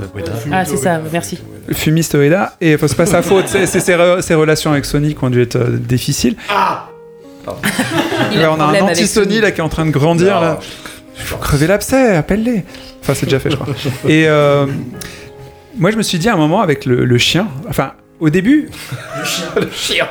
Ah, 0.52 0.66
c'est 0.66 0.78
ça, 0.78 1.00
merci. 1.12 1.40
Fumiste 1.74 2.14
Ueda, 2.16 2.56
et 2.62 2.78
c'est 2.78 2.96
pas 2.98 3.06
sa 3.06 3.22
faute, 3.22 3.48
c'est 3.48 3.66
c'est 3.66 3.80
ses, 3.80 3.94
re- 3.94 4.22
ses 4.22 4.34
relations 4.36 4.72
avec 4.72 4.86
Sony 4.86 5.14
qui 5.16 5.24
ont 5.24 5.30
dû 5.30 5.42
être 5.42 5.58
euh, 5.58 5.78
difficiles. 5.78 6.36
Il 8.32 8.38
Ouais, 8.38 8.44
a 8.44 8.52
un 8.52 8.56
on 8.58 8.60
a 8.60 8.64
un 8.66 8.82
anti-Sony 8.82 9.08
Sony. 9.32 9.42
là 9.42 9.52
qui 9.52 9.60
est 9.60 9.64
en 9.64 9.70
train 9.70 9.86
de 9.86 9.92
grandir 9.92 10.36
Non. 10.36 10.42
là. 10.42 10.60
Faut 11.16 11.38
crever 11.38 11.68
l'abcès, 11.68 12.16
appelle-les. 12.16 12.64
Enfin, 13.02 13.14
c'est 13.14 13.26
déjà 13.26 13.40
fait, 13.40 13.50
je 13.52 13.56
crois. 13.56 13.74
Et 14.08 14.26
euh, 14.28 14.66
moi, 15.78 15.92
je 15.92 15.98
me 15.98 16.02
suis 16.04 16.18
dit 16.20 16.30
à 16.30 16.34
un 16.34 16.38
moment 16.38 16.62
avec 16.62 16.86
le, 16.86 17.06
le 17.06 17.18
chien, 17.18 17.48
enfin, 17.68 17.94
au 18.20 18.30
début. 18.30 18.70
Le 19.60 19.70
chien. 19.72 20.08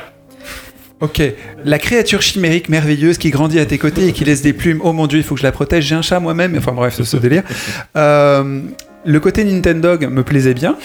Ok, 1.01 1.21
la 1.63 1.79
créature 1.79 2.21
chimérique 2.21 2.67
merveilleuse 2.67 3.17
qui 3.17 3.29
grandit 3.29 3.59
à 3.59 3.65
tes 3.65 3.77
côtés 3.77 4.07
et 4.07 4.11
qui 4.11 4.25
laisse 4.25 4.41
des 4.41 4.51
plumes. 4.53 4.81
Oh 4.83 4.91
mon 4.91 5.07
dieu, 5.07 5.17
il 5.19 5.23
faut 5.23 5.35
que 5.35 5.39
je 5.39 5.45
la 5.45 5.53
protège. 5.53 5.85
J'ai 5.85 5.95
un 5.95 6.01
chat 6.01 6.19
moi-même. 6.19 6.55
Enfin 6.57 6.73
bref, 6.73 6.93
c'est 6.97 7.05
ce 7.05 7.15
délire. 7.25 7.43
Euh, 7.95 8.61
le 9.05 9.19
côté 9.21 9.45
Nintendo 9.45 9.97
me 10.09 10.23
plaisait 10.23 10.53
bien. 10.53 10.75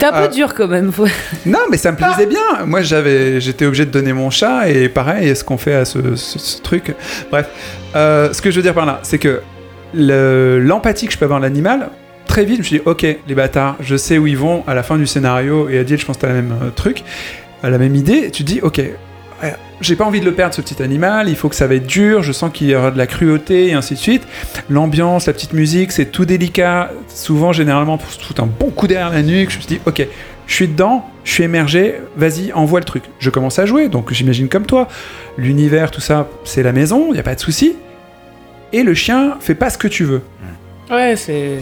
T'es 0.00 0.06
un 0.06 0.12
peu 0.12 0.18
Ah. 0.24 0.28
dur 0.28 0.52
quand 0.54 0.66
même. 0.66 0.90
faut- 0.90 1.06
Non, 1.46 1.60
mais 1.70 1.76
ça 1.76 1.92
me 1.92 1.96
plaisait 1.96 2.26
bien. 2.26 2.64
Moi, 2.66 2.80
j'avais, 2.82 3.40
j'étais 3.40 3.66
obligé 3.66 3.86
de 3.86 3.92
donner 3.92 4.12
mon 4.12 4.30
chat 4.30 4.68
et 4.68 4.88
pareil, 4.88 5.36
ce 5.36 5.44
qu'on 5.44 5.58
fait 5.58 5.74
à 5.74 5.84
ce, 5.84 6.16
ce- 6.16 6.38
ce 6.40 6.60
truc. 6.60 6.94
Bref, 7.30 7.46
Euh, 7.94 8.32
ce 8.32 8.40
que 8.42 8.50
je 8.50 8.56
veux 8.56 8.62
dire 8.62 8.74
par 8.74 8.86
là, 8.86 8.98
c'est 9.04 9.18
que 9.18 9.42
le- 9.94 10.58
l'empathie 10.60 11.06
que 11.06 11.12
je 11.12 11.18
peux 11.18 11.24
avoir 11.24 11.38
à 11.38 11.42
l'animal, 11.42 11.90
très 12.26 12.44
vite, 12.44 12.56
je 12.56 12.60
me 12.60 12.64
suis 12.64 12.76
dit, 12.78 12.82
ok, 12.84 13.02
les 13.28 13.34
bâtards, 13.34 13.76
je 13.80 13.96
sais 13.96 14.18
où 14.18 14.26
ils 14.26 14.36
vont 14.38 14.64
à 14.66 14.74
la 14.74 14.82
fin 14.82 14.96
du 14.96 15.06
scénario. 15.06 15.68
Et 15.68 15.78
Adil, 15.78 15.98
je 15.98 16.04
pense 16.06 16.16
que 16.16 16.22
t'as 16.22 16.28
le 16.28 16.34
même 16.34 16.54
euh, 16.62 16.70
truc, 16.74 17.04
euh, 17.64 17.70
la 17.70 17.78
même 17.78 17.94
idée. 17.94 18.24
Et 18.26 18.30
tu 18.32 18.44
te 18.44 18.48
dis, 18.50 18.60
ok, 18.60 18.80
j'ai 19.80 19.96
pas 19.96 20.04
envie 20.04 20.20
de 20.20 20.24
le 20.24 20.34
perdre 20.34 20.54
ce 20.54 20.60
petit 20.60 20.82
animal, 20.82 21.28
il 21.28 21.36
faut 21.36 21.48
que 21.48 21.54
ça 21.54 21.66
va 21.66 21.74
être 21.74 21.86
dur, 21.86 22.22
je 22.22 22.32
sens 22.32 22.50
qu'il 22.52 22.68
y 22.68 22.74
aura 22.74 22.90
de 22.90 22.98
la 22.98 23.06
cruauté 23.06 23.68
et 23.68 23.72
ainsi 23.72 23.94
de 23.94 23.98
suite. 23.98 24.26
L'ambiance, 24.68 25.26
la 25.26 25.32
petite 25.32 25.52
musique, 25.52 25.92
c'est 25.92 26.06
tout 26.06 26.24
délicat, 26.24 26.90
souvent 27.08 27.52
généralement 27.52 27.98
pour 27.98 28.08
foutre 28.08 28.42
un 28.42 28.46
bon 28.46 28.70
coup 28.70 28.86
derrière 28.86 29.10
la 29.10 29.22
nuque, 29.22 29.50
je 29.50 29.56
me 29.56 29.62
suis 29.62 29.76
dit 29.76 29.80
ok, 29.86 30.06
je 30.46 30.54
suis 30.54 30.68
dedans, 30.68 31.08
je 31.24 31.32
suis 31.32 31.44
émergé, 31.44 31.94
vas-y, 32.16 32.52
envoie 32.52 32.80
le 32.80 32.84
truc. 32.84 33.04
Je 33.20 33.30
commence 33.30 33.58
à 33.58 33.66
jouer, 33.66 33.88
donc 33.88 34.12
j'imagine 34.12 34.48
comme 34.48 34.66
toi, 34.66 34.88
l'univers, 35.38 35.90
tout 35.90 36.00
ça, 36.00 36.28
c'est 36.44 36.62
la 36.62 36.72
maison, 36.72 37.08
il 37.12 37.16
y 37.16 37.20
a 37.20 37.22
pas 37.22 37.34
de 37.34 37.40
souci. 37.40 37.76
Et 38.72 38.82
le 38.82 38.94
chien 38.94 39.36
fait 39.40 39.54
pas 39.54 39.70
ce 39.70 39.78
que 39.78 39.88
tu 39.88 40.04
veux. 40.04 40.22
Ouais, 40.90 41.14
c'est. 41.16 41.58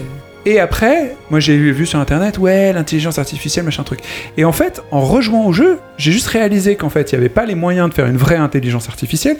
Et 0.49 0.59
après, 0.59 1.15
moi 1.29 1.39
j'ai 1.39 1.55
vu 1.55 1.85
sur 1.85 1.99
internet, 1.99 2.39
ouais, 2.39 2.73
l'intelligence 2.73 3.19
artificielle, 3.19 3.65
machin 3.65 3.83
truc. 3.83 3.99
Et 4.35 4.45
en 4.45 4.51
fait, 4.51 4.81
en 4.89 5.01
rejouant 5.01 5.45
au 5.45 5.53
jeu, 5.53 5.77
j'ai 5.99 6.11
juste 6.11 6.25
réalisé 6.25 6.75
qu'en 6.75 6.89
fait, 6.89 7.11
il 7.11 7.15
n'y 7.15 7.19
avait 7.19 7.29
pas 7.29 7.45
les 7.45 7.53
moyens 7.53 7.87
de 7.87 7.93
faire 7.93 8.07
une 8.07 8.17
vraie 8.17 8.37
intelligence 8.37 8.89
artificielle, 8.89 9.37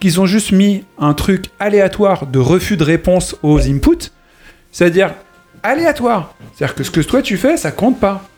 qu'ils 0.00 0.20
ont 0.20 0.26
juste 0.26 0.50
mis 0.50 0.82
un 0.98 1.14
truc 1.14 1.44
aléatoire 1.60 2.26
de 2.26 2.40
refus 2.40 2.76
de 2.76 2.82
réponse 2.82 3.36
aux 3.44 3.60
inputs, 3.60 4.10
c'est-à-dire 4.72 5.14
aléatoire. 5.62 6.34
C'est-à-dire 6.52 6.74
que 6.74 6.82
ce 6.82 6.90
que 6.90 7.00
toi 7.00 7.22
tu 7.22 7.36
fais, 7.36 7.56
ça 7.56 7.70
compte 7.70 8.00
pas. 8.00 8.28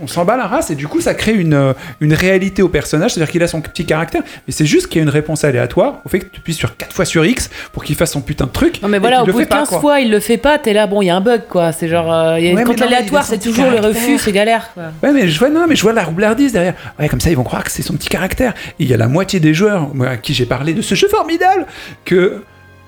On 0.00 0.06
s'en 0.06 0.24
bat 0.24 0.36
la 0.36 0.46
race 0.46 0.70
et 0.70 0.74
du 0.74 0.88
coup 0.88 1.00
ça 1.00 1.14
crée 1.14 1.32
une, 1.32 1.54
euh, 1.54 1.72
une 2.00 2.14
réalité 2.14 2.62
au 2.62 2.68
personnage, 2.68 3.12
c'est-à-dire 3.14 3.30
qu'il 3.32 3.42
a 3.42 3.46
son 3.46 3.60
petit 3.60 3.84
caractère, 3.86 4.22
mais 4.46 4.52
c'est 4.52 4.66
juste 4.66 4.88
qu'il 4.88 4.96
y 4.96 5.00
a 5.00 5.02
une 5.04 5.08
réponse 5.10 5.44
aléatoire 5.44 6.00
au 6.04 6.08
fait 6.08 6.20
que 6.20 6.26
tu 6.26 6.40
puisses 6.40 6.56
sur 6.58 6.76
4 6.76 6.92
fois 6.94 7.04
sur 7.04 7.24
X 7.24 7.50
pour 7.72 7.84
qu'il 7.84 7.94
fasse 7.96 8.12
son 8.12 8.20
putain 8.20 8.46
de 8.46 8.50
truc. 8.50 8.80
Non 8.82 8.88
mais 8.88 8.98
voilà, 8.98 9.22
au 9.22 9.26
bout 9.26 9.32
de 9.32 9.38
fait 9.38 9.46
pas, 9.46 9.58
15 9.58 9.68
quoi. 9.68 9.80
fois, 9.80 10.00
il 10.00 10.10
le 10.10 10.20
fait 10.20 10.36
pas, 10.38 10.58
t'es 10.58 10.72
là, 10.72 10.86
bon, 10.86 11.02
il 11.02 11.06
y 11.06 11.10
a 11.10 11.16
un 11.16 11.20
bug 11.20 11.42
quoi. 11.48 11.72
C'est 11.72 11.88
genre, 11.88 12.12
euh, 12.12 12.38
il 12.38 12.44
y 12.46 12.48
a- 12.48 12.50
Ouais, 12.54 12.56
mais 12.60 12.64
quand 12.64 12.72
il 12.74 12.80
l'aléatoire, 12.80 13.24
c'est 13.24 13.38
toujours 13.38 13.70
le 13.70 13.78
refus, 13.80 14.18
c'est 14.18 14.32
galère 14.32 14.70
quoi. 14.74 14.84
Ouais, 15.02 15.12
mais 15.12 15.28
je 15.28 15.38
vois, 15.38 15.50
non, 15.50 15.66
mais 15.68 15.76
je 15.76 15.82
vois 15.82 15.92
la 15.92 16.04
roublardise 16.04 16.52
derrière. 16.52 16.74
Ouais, 16.98 17.08
comme 17.08 17.20
ça, 17.20 17.30
ils 17.30 17.36
vont 17.36 17.44
croire 17.44 17.64
que 17.64 17.70
c'est 17.70 17.82
son 17.82 17.94
petit 17.94 18.08
caractère. 18.08 18.54
Et 18.78 18.84
il 18.84 18.88
y 18.88 18.94
a 18.94 18.96
la 18.96 19.08
moitié 19.08 19.40
des 19.40 19.54
joueurs 19.54 19.94
moi, 19.94 20.08
à 20.08 20.16
qui 20.16 20.34
j'ai 20.34 20.46
parlé 20.46 20.74
de 20.74 20.82
ce 20.82 20.94
jeu 20.94 21.08
formidable 21.08 21.66
que. 22.04 22.42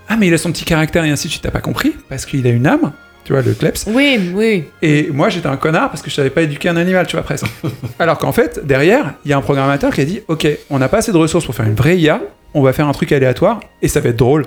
Ah, 0.09 0.17
mais 0.17 0.29
il 0.29 0.35
a 0.35 0.39
son 0.39 0.53
petit 0.53 0.65
caractère 0.65 1.05
et 1.05 1.11
ainsi 1.11 1.29
suite, 1.29 1.43
t'as 1.43 1.51
pas 1.51 1.61
compris 1.61 1.93
Parce 2.09 2.27
qu'il 2.27 2.47
a 2.47 2.51
une 2.51 2.67
âme, 2.67 2.93
tu 3.27 3.33
vois, 3.33 3.43
le 3.43 3.55
kleps. 3.55 3.87
Oui, 3.89 4.31
oui. 4.35 4.65
Et 4.83 5.09
moi, 5.13 5.31
j'étais 5.31 5.49
un 5.49 5.57
connard 5.57 5.91
parce 5.91 6.01
que 6.01 6.11
je 6.11 6.15
savais 6.15 6.31
pas 6.31 6.43
éduquer 6.43 6.69
un 6.69 6.77
animal, 6.77 7.09
tu 7.09 7.17
vois, 7.17 7.25
presque. 7.25 7.47
Alors 7.99 8.19
qu'en 8.19 8.31
fait, 8.31 8.65
derrière, 8.65 9.15
il 9.25 9.33
y 9.33 9.35
a 9.35 9.37
un 9.37 9.41
programmateur 9.41 9.93
qui 9.93 10.01
a 10.01 10.05
dit 10.05 10.21
Ok, 10.29 10.47
on 10.71 10.79
n'a 10.79 10.89
pas 10.89 10.99
assez 10.99 11.11
de 11.11 11.17
ressources 11.17 11.45
pour 11.45 11.55
faire 11.55 11.67
une 11.67 11.75
vraie 11.75 11.99
IA, 11.99 12.21
on 12.55 12.63
va 12.63 12.73
faire 12.73 12.87
un 12.87 12.93
truc 12.93 13.11
aléatoire 13.11 13.59
et 13.83 13.89
ça 13.89 13.99
va 13.99 14.11
être 14.11 14.17
drôle. 14.17 14.47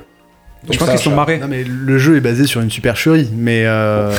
je 0.72 0.78
pense 0.78 0.90
qu'ils 0.90 0.98
sont 0.98 1.14
marrés. 1.14 1.40
Non 1.40 1.50
mais 1.50 1.66
le 1.66 1.98
jeu 1.98 2.16
est 2.16 2.22
basé 2.22 2.48
sur 2.48 2.62
une 2.62 2.72
supercherie, 2.72 3.30
mais 3.36 3.64
euh... 3.66 4.14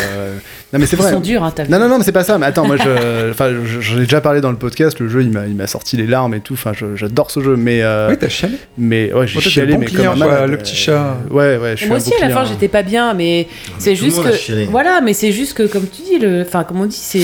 non 0.73 0.79
mais 0.79 0.87
c'est 0.87 0.97
Ils 0.97 1.03
vrai. 1.03 1.11
sont 1.13 1.21
durs, 1.21 1.43
hein, 1.43 1.53
t'as 1.55 1.65
vu. 1.65 1.71
Non 1.71 1.79
non 1.81 1.89
non 1.89 1.99
mais 1.99 2.05
c'est 2.05 2.13
pas 2.13 2.23
ça. 2.25 2.39
Mais 2.39 2.47
attends 2.47 2.67
moi 2.67 2.77
je, 2.77 3.31
enfin 3.31 3.51
je- 3.65 3.81
j'en 3.81 3.97
ai 3.97 4.03
déjà 4.03 4.21
parlé 4.21 4.41
dans 4.41 4.51
le 4.51 4.57
podcast. 4.57 4.99
Le 5.01 5.09
jeu 5.09 5.23
il 5.23 5.31
m'a 5.31 5.47
il 5.47 5.55
m'a 5.57 5.67
sorti 5.67 5.97
les 5.97 6.07
larmes 6.07 6.35
et 6.35 6.41
tout. 6.41 6.55
Enfin 6.55 6.73
je- 6.75 6.95
j'adore 6.97 7.31
ce 7.31 7.41
jeu, 7.41 7.57
mais 7.57 7.83
euh... 7.83 8.09
Oui, 8.11 8.17
t'as 8.19 8.29
chialé. 8.29 8.55
mais 8.79 9.13
ouais 9.13 9.27
j'ai 9.27 9.35
toi, 9.35 9.43
t'es 9.43 9.51
chialé 9.51 9.73
bon 9.75 9.81
mais 9.81 9.87
client, 9.87 10.13
comme 10.13 10.23
un 10.23 10.25
quoi, 10.27 10.35
malade. 10.35 10.51
le 10.51 10.57
petit 10.59 10.77
chat. 10.77 11.17
Ouais 11.31 11.57
ouais. 11.59 11.73
Je 11.73 11.77
suis 11.81 11.87
Moi 11.89 11.97
un 11.97 12.01
aussi, 12.01 12.11
bon 12.11 12.17
à 12.17 12.21
la 12.29 12.35
fin, 12.35 12.41
client. 12.43 12.53
j'étais 12.53 12.69
pas 12.69 12.83
bien, 12.83 13.15
mais 13.15 13.49
c'est 13.79 13.95
Tout 13.95 14.03
le 14.03 14.05
juste 14.11 14.17
monde 14.19 14.27
a 14.29 14.31
que. 14.31 14.71
Voilà, 14.71 15.01
mais 15.01 15.13
c'est 15.13 15.33
juste 15.33 15.55
que, 15.55 15.65
comme 15.65 15.87
tu 15.89 16.03
dis, 16.03 16.19
le... 16.19 16.43
enfin, 16.43 16.65
comme 16.65 16.81
on 16.81 16.87
dit, 16.87 16.97
c'est. 16.97 17.19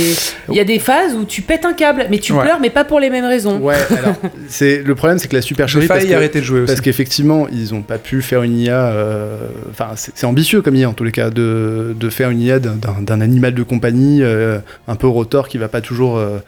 Il 0.51 0.55
y 0.57 0.61
a 0.61 0.65
des 0.65 0.79
phases 0.79 1.15
où 1.15 1.25
tu 1.25 1.43
pètes 1.43 1.65
un 1.65 1.73
câble, 1.73 2.07
mais 2.11 2.19
tu 2.19 2.33
Ouais. 2.33 2.43
pleures, 2.43 2.59
mais 2.61 2.71
pas 2.71 2.85
pour 2.85 2.99
les 3.01 3.11
mêmes 3.11 3.25
raisons. 3.25 3.59
Ouais 3.59 3.77
alors 3.99 4.15
c'est 4.49 4.83
le 4.85 4.95
problème 4.95 5.19
c'est 5.19 5.29
que 5.29 5.35
la 5.37 5.41
J'ai 5.41 5.47
supercherie 5.49 5.87
parce 5.87 6.01
failli 6.01 6.11
que- 6.11 6.17
arrêter 6.17 6.41
de 6.41 6.45
jouer 6.45 6.61
aussi. 6.61 6.67
Parce 6.67 6.81
qu'effectivement, 6.81 7.47
ils 7.53 7.73
ont 7.75 7.83
pas 7.83 7.99
pu 7.99 8.21
faire 8.23 8.43
une 8.43 8.59
IA. 8.59 8.87
euh, 8.89 9.37
Enfin, 9.71 9.91
c'est 9.97 10.13
c'est 10.15 10.27
ambitieux 10.27 10.63
comme 10.63 10.75
IA 10.77 10.89
en 10.89 10.93
tous 10.93 11.05
les 11.05 11.13
cas 11.13 11.31
de, 11.31 11.95
de 11.99 12.11
faire 12.11 12.31
une 12.31 12.41
IA 12.41 12.59
d'un- 12.59 12.75
d'un 12.75 12.97
d'un 13.01 13.21
animal 13.37 13.55
de 13.55 13.63
compagnie 13.63 14.23
euh, 14.23 14.59
un 14.89 14.97
peu 14.97 15.07
rotor 15.07 15.49
qui 15.49 15.59
va 15.59 15.69
pas 15.69 15.81
toujours. 15.81 16.17
euh, 16.17 16.39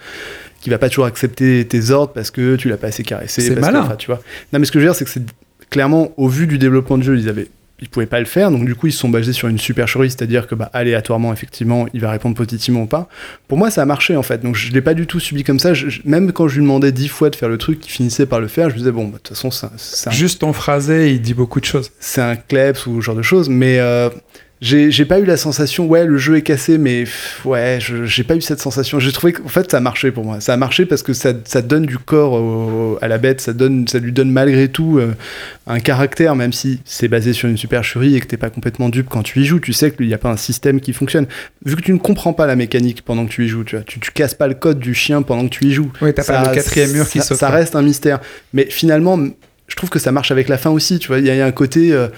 qui 0.61 0.71
va 0.71 0.79
pas 0.79 0.89
toujours 0.89 1.05
accepter 1.07 1.65
tes 1.69 1.91
ordres 1.93 2.13
parce 2.13 2.33
que 2.33 2.57
tu 2.57 2.69
l'as 2.69 2.77
pas 2.77 2.89
assez 2.89 3.05
caressé. 3.05 3.43
C'est 3.43 3.55
que- 3.55 3.61
malin. 3.61 3.83
enfin, 3.83 3.95
tu 3.95 4.09
vois. 4.09 4.21
Non, 4.53 4.59
mais 4.59 4.65
ce 4.65 4.73
que 4.73 4.81
je 4.81 4.85
veux 4.85 4.91
dire, 4.91 4.97
c'est 4.97 5.05
que 5.05 5.11
c'est 5.11 5.23
clairement 5.71 6.11
au 6.17 6.27
vu 6.29 6.49
du 6.49 6.59
développement 6.59 6.99
du 6.99 7.05
jeu, 7.05 7.17
ils 7.17 7.29
avaient 7.29 7.47
ils 7.81 7.89
pouvaient 7.89 8.07
pas 8.07 8.19
le 8.19 8.27
faire, 8.27 8.51
donc 8.51 8.65
du 8.65 8.75
coup 8.75 8.89
ils 8.89 8.93
se 8.93 8.99
sont 8.99 9.09
basés 9.09 9.33
sur 9.33 9.47
une 9.47 9.57
supercherie, 9.57 10.11
c'est-à-dire 10.11 10.49
que 10.49 10.57
bah, 10.57 10.69
aléatoirement 10.73 11.33
effectivement 11.33 11.87
il 11.95 12.01
va 12.01 12.11
répondre 12.11 12.35
positivement 12.35 12.83
ou 12.83 12.87
pas. 12.87 13.09
Pour 13.47 13.57
moi 13.57 13.71
ça 13.71 13.83
a 13.83 13.85
marché 13.85 14.17
en 14.17 14.25
fait, 14.25 14.43
donc 14.43 14.57
je 14.57 14.73
l'ai 14.73 14.81
pas 14.81 14.95
du 14.95 15.07
tout 15.07 15.21
subi 15.21 15.45
comme 15.45 15.61
ça. 15.61 15.75
Je- 15.75 15.89
je- 15.89 16.01
même 16.05 16.33
quand 16.33 16.49
je 16.49 16.57
lui 16.57 16.63
demandais 16.63 16.91
dix 16.91 17.07
fois 17.07 17.31
de 17.31 17.37
faire 17.37 17.49
le 17.49 17.57
truc, 17.57 17.87
il 17.87 17.91
finissait 17.91 18.27
par 18.27 18.41
le 18.41 18.49
faire. 18.49 18.69
Je 18.69 18.75
me 18.75 18.79
disais 18.81 18.91
bon 18.91 19.05
bah, 19.05 19.19
de 19.19 19.23
toute 19.23 19.29
façon 19.29 19.53
c'est 19.53 19.67
un- 19.67 19.71
c'est 19.77 20.09
un 20.09 20.11
Juste 20.11 20.41
ton 20.41 20.53
phrasé, 20.53 21.13
il 21.13 21.21
dit 21.21 21.35
beaucoup 21.35 21.61
de 21.61 21.67
choses. 21.67 21.93
c'est 22.01 22.21
un 22.21 22.35
kleps 22.35 22.85
ou 22.89 23.01
ce 23.01 23.05
genre 23.07 23.15
de 23.15 23.23
choses, 23.23 23.49
mais 23.49 23.79
euh, 23.79 24.11
j'ai 24.61 24.91
j'ai 24.91 25.05
pas 25.05 25.21
eu 25.21 25.25
la 25.25 25.37
sensation, 25.37 25.87
ouais, 25.87 26.05
le 26.05 26.19
jeu 26.19 26.37
est 26.37 26.43
cassé, 26.43 26.79
mais 26.79 27.05
pff, 27.05 27.43
ouais, 27.45 27.79
j'ai 27.81 28.25
pas 28.25 28.35
eu 28.35 28.41
cette 28.41 28.61
sensation. 28.61 28.99
J'ai 28.99 29.13
trouvé 29.13 29.33
qu'en 29.33 29.47
fait, 29.49 29.71
ça 29.71 29.77
a 29.77 29.81
marché 29.81 30.11
pour 30.11 30.25
moi. 30.25 30.41
Ça 30.41 30.55
a 30.55 30.57
marché 30.57 30.85
parce 30.85 31.03
que 31.05 31.13
ça, 31.13 31.33
ça 31.45 31.63
donne 31.63 31.87
du 31.87 31.97
corps 31.99 32.33
au- 32.33 32.99
à 33.01 33.07
la 33.09 33.19
bête, 33.19 33.41
ça, 33.41 33.53
donne, 33.53 33.87
ça 33.87 33.99
lui 34.01 34.11
donne 34.13 34.31
malgré 34.33 34.69
tout 34.69 34.99
euh, 34.99 35.15
un 35.69 35.79
caractère, 35.79 36.35
même 36.35 36.53
si 36.53 36.81
c'est 36.85 37.07
basé 37.09 37.33
sur 37.33 37.49
une 37.49 37.57
supercherie 37.57 38.17
et 38.17 38.21
que 38.21 38.27
t'es 38.27 38.37
pas 38.37 38.51
complètement 38.51 38.89
dupe 38.89 39.09
quand 39.09 39.23
tu 39.23 39.41
y 39.41 39.45
joues. 39.45 39.61
Tu 39.61 39.73
sais 39.73 39.91
qu'il 39.93 40.07
n'y 40.09 40.15
a 40.15 40.19
pas 40.19 40.31
un 40.31 40.37
système 40.37 40.81
qui 40.81 40.93
fonctionne. 40.93 41.27
Vu 41.65 41.77
que 41.77 41.83
tu 41.83 41.93
ne 41.93 41.99
comprends 41.99 42.33
pas 42.33 42.47
la 42.47 42.57
mécanique 42.57 43.03
pendant 43.03 43.27
que 43.27 43.31
tu 43.31 43.45
y 43.45 43.49
joues, 43.49 43.63
tu 43.65 43.77
vois, 43.77 43.85
tu, 43.85 44.01
tu 44.01 44.11
casses 44.11 44.35
pas 44.35 44.49
le 44.49 44.55
code 44.55 44.81
du 44.81 44.95
chien 44.95 45.23
pendant 45.23 45.45
que 45.49 45.55
tu 45.55 45.67
y 45.67 45.73
joues. 45.73 45.93
Oui, 46.01 46.13
t'as 46.13 46.25
pas 46.25 46.41
le 46.49 46.55
quatrième 46.57 46.93
mur 46.93 47.09
qui 47.09 47.21
ça-. 47.21 47.37
Ça 47.37 47.49
reste 47.51 47.77
un 47.77 47.83
mystère. 47.83 48.19
Mais 48.53 48.67
finalement, 48.71 49.19
je 49.69 49.77
trouve 49.77 49.91
que 49.91 49.99
ça 50.01 50.11
marche 50.11 50.31
avec 50.33 50.49
la 50.49 50.59
fin 50.59 50.71
aussi. 50.71 50.99
Tu 50.99 51.07
vois, 51.09 51.19
il 51.21 51.27
y, 51.27 51.31
a- 51.31 51.35
il 51.35 51.39
y 51.39 51.43
a 51.43 51.47
un 51.47 51.53
côté. 51.53 51.93
euh, 51.93 52.09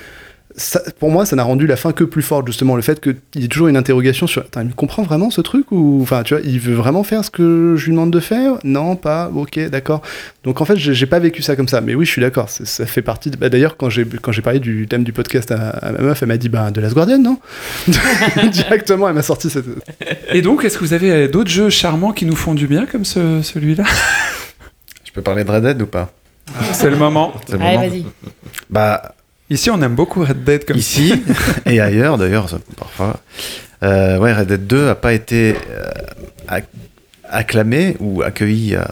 ça- 0.57 0.83
pour 0.99 1.11
moi, 1.11 1.25
ça 1.27 1.37
n'a 1.37 1.43
rendu 1.43 1.67
la 1.67 1.77
fin 1.77 1.93
que 1.93 2.05
plus 2.05 2.23
forte, 2.23 2.47
justement. 2.47 2.77
Le 2.77 2.83
fait 2.83 3.01
qu'il 3.01 3.17
y 3.37 3.45
ait 3.45 3.49
toujours 3.49 3.69
une 3.69 3.77
interrogation 3.77 4.27
sur. 4.27 4.43
Attends, 4.43 4.63
il 4.63 4.75
comprend 4.75 5.03
vraiment 5.03 5.31
ce 5.31 5.41
truc 5.41 5.71
Ou. 5.73 6.01
Enfin, 6.03 6.23
tu 6.23 6.35
vois, 6.35 6.43
il 6.45 6.59
veut 6.61 6.75
vraiment 6.75 7.03
faire 7.05 7.25
ce 7.25 7.31
que 7.31 7.75
je 7.77 7.85
lui 7.87 7.93
demande 7.93 8.11
de 8.13 8.21
faire? 8.21 8.55
Non, 8.65 8.97
pas. 8.97 9.31
Ok, 9.35 9.59
d'accord. 9.71 10.03
Donc, 10.45 10.61
en 10.61 10.65
fait, 10.65 10.77
j'ai 10.77 10.95
j'ai 10.95 11.07
pas 11.07 11.19
vécu 11.19 11.43
ça 11.43 11.57
comme 11.57 11.69
ça. 11.69 11.81
Mais 11.81 11.95
oui, 11.95 12.05
je 12.05 12.11
suis 12.11 12.21
d'accord. 12.23 12.49
c'est- 12.51 12.65
Ça 12.67 12.87
fait 12.87 13.03
partie. 13.03 13.31
de- 13.31 13.37
bah, 13.37 13.49
D'ailleurs, 13.49 13.77
quand 13.77 13.91
j'ai 13.91 14.05
quand 14.05 14.33
j'ai 14.33 14.43
parlé 14.43 14.59
du 14.61 14.87
thème 14.89 15.05
du 15.05 15.13
podcast 15.13 15.51
à, 15.53 15.69
à 15.71 15.93
ma 15.93 15.99
meuf, 15.99 16.23
elle 16.23 16.29
m'a 16.29 16.37
dit 16.37 16.49
Bah, 16.49 16.71
de 16.71 16.81
Last 16.81 16.95
Guardian, 16.95 17.19
non? 17.19 17.39
Directement, 18.53 19.09
elle 19.09 19.15
m'a 19.15 19.23
sorti 19.23 19.51
cette. 19.51 19.67
Et 20.33 20.43
donc, 20.43 20.65
est-ce 20.65 20.79
que 20.79 20.85
vous 20.85 20.93
avez 20.93 21.11
euh, 21.11 21.29
d'autres 21.29 21.51
jeux 21.51 21.71
charmants 21.71 22.13
qui 22.13 22.27
nous 22.27 22.37
font 22.37 22.55
du 22.55 22.67
bien 22.67 22.87
comme 22.87 23.05
ce- 23.05 23.43
celui-là? 23.43 23.85
Je 25.05 25.13
peux 25.13 25.23
parler 25.23 25.45
de 25.45 25.51
Red 25.51 25.63
Dead 25.65 25.83
ou 25.83 25.87
pas? 25.87 26.13
C'est 26.73 26.91
le 26.91 26.97
moment. 26.97 27.33
C'est 27.47 27.57
le 27.57 27.63
Allez, 27.63 27.77
moment. 27.77 27.89
vas-y. 27.89 28.05
Bah, 28.69 29.15
Ici, 29.51 29.69
on 29.71 29.83
aime 29.83 29.95
beaucoup 29.97 30.21
Red 30.25 30.45
Dead 30.45 30.65
comme 30.65 30.77
ici 30.77 31.13
et 31.67 31.81
ailleurs 31.81 32.19
d'ailleurs, 32.19 32.47
parfois. 32.79 33.21
Euh, 33.83 34.19
ouais, 34.19 34.33
Red 34.33 34.47
Dead 34.49 34.67
2 34.67 34.89
a 34.89 34.95
pas 34.95 35.13
été 35.13 35.57
euh, 35.71 35.91
acc- 36.49 36.67
acclamé 37.29 37.97
ou 37.99 38.23
accueilli. 38.23 38.77
euh, 38.77 38.83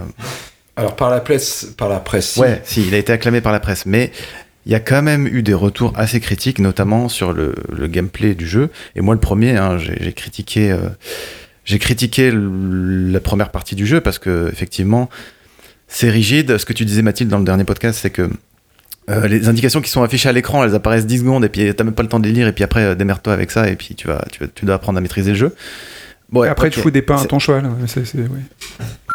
Alors 0.77 0.97
par 0.97 1.11
la 1.11 1.21
presse, 1.21 1.73
par 1.77 1.89
la 1.89 2.01
presse. 2.01 2.31
si. 2.33 2.41
Ouais, 2.41 2.61
si, 2.65 2.87
il 2.87 2.95
a 2.95 2.99
été 2.99 3.13
acclamé 3.13 3.41
par 3.41 3.53
la 3.53 3.61
presse, 3.61 3.87
mais 3.87 4.11
il 4.67 4.73
y 4.73 4.75
a 4.75 4.81
quand 4.81 5.03
même 5.03 5.27
eu 5.27 5.43
des 5.43 5.55
retours 5.55 5.93
assez 5.97 6.21
critiques, 6.21 6.59
notamment 6.59 7.09
sur 7.09 7.33
le, 7.33 7.55
le 7.75 7.87
gameplay 7.87 8.35
du 8.35 8.47
jeu. 8.47 8.71
Et 8.97 9.01
moi, 9.01 9.15
le 9.15 9.21
premier, 9.21 9.57
hein, 9.57 9.79
j'ai 9.79 10.13
critiqué, 10.13 10.73
euh, 10.73 10.79
j'ai 11.65 11.79
critiqué 11.79 12.33
la 12.35 13.21
première 13.21 13.51
partie 13.51 13.77
du 13.77 13.87
jeu 13.87 14.01
parce 14.01 14.19
que 14.19 14.49
effectivement, 14.53 15.09
c'est 15.87 16.11
rigide. 16.11 16.59
Ce 16.59 16.65
que 16.67 16.73
tu 16.73 16.85
disais, 16.85 17.03
Mathilde, 17.03 17.31
dans 17.31 17.39
le 17.39 17.45
dernier 17.45 17.65
podcast, 17.65 17.99
c'est 18.03 18.11
que 18.11 18.29
euh, 19.09 19.27
les 19.29 19.49
indications 19.49 19.81
qui 19.81 19.91
sont 19.91 20.03
affichées 20.03 20.29
à 20.29 20.33
l'écran, 20.33 20.65
elles 20.65 20.75
apparaissent 20.75 21.07
10 21.07 21.19
secondes 21.21 21.45
et 21.45 21.49
puis 21.49 21.75
t'as 21.75 21.85
même 21.85 21.95
pas 21.95 22.03
le 22.03 22.09
temps 22.09 22.19
de 22.21 22.27
les 22.27 22.33
lire 22.33 22.47
et 22.49 22.53
puis 22.53 22.65
après 22.65 22.83
euh, 22.85 22.95
démerde-toi 22.95 23.33
avec 23.33 23.51
ça 23.51 23.69
et 23.69 23.77
puis 23.77 23.95
tu 23.95 24.07
vas, 24.07 24.25
tu, 24.31 24.41
vas- 24.41 24.51
tu 24.55 24.65
dois 24.67 24.75
apprendre 24.77 24.99
à 24.99 25.01
maîtriser 25.01 25.31
le 25.33 25.37
jeu. 25.37 25.55
Bon, 26.31 26.43
Après, 26.43 26.67
ok. 26.69 26.75
tu 26.75 26.81
fous 26.81 26.91
des 26.91 27.01
pains 27.03 27.17
à 27.23 27.25
ton 27.25 27.39
cheval. 27.39 27.71
oui. 28.15 28.41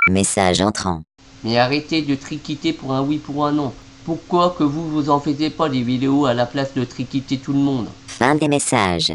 Message 0.10 0.62
entrant. 0.62 1.04
Mais 1.44 1.58
arrêtez 1.58 2.02
de 2.02 2.16
triquiter 2.16 2.74
pour 2.74 2.94
un 2.94 3.02
oui 3.04 3.18
pour 3.18 3.46
un 3.46 3.52
non. 3.52 3.74
Pourquoi 4.06 4.56
que 4.58 4.64
vous 4.64 4.90
vous 4.90 5.10
en 5.10 5.20
faisiez 5.20 5.50
pas 5.50 5.70
des 5.70 5.82
vidéos 5.82 6.26
à 6.26 6.34
la 6.34 6.46
place 6.46 6.74
de 6.74 6.84
triquiter 6.84 7.38
tout 7.38 7.54
le 7.54 7.60
monde? 7.60 7.88
Fin 8.08 8.36
des 8.36 8.48
messages. 8.48 9.14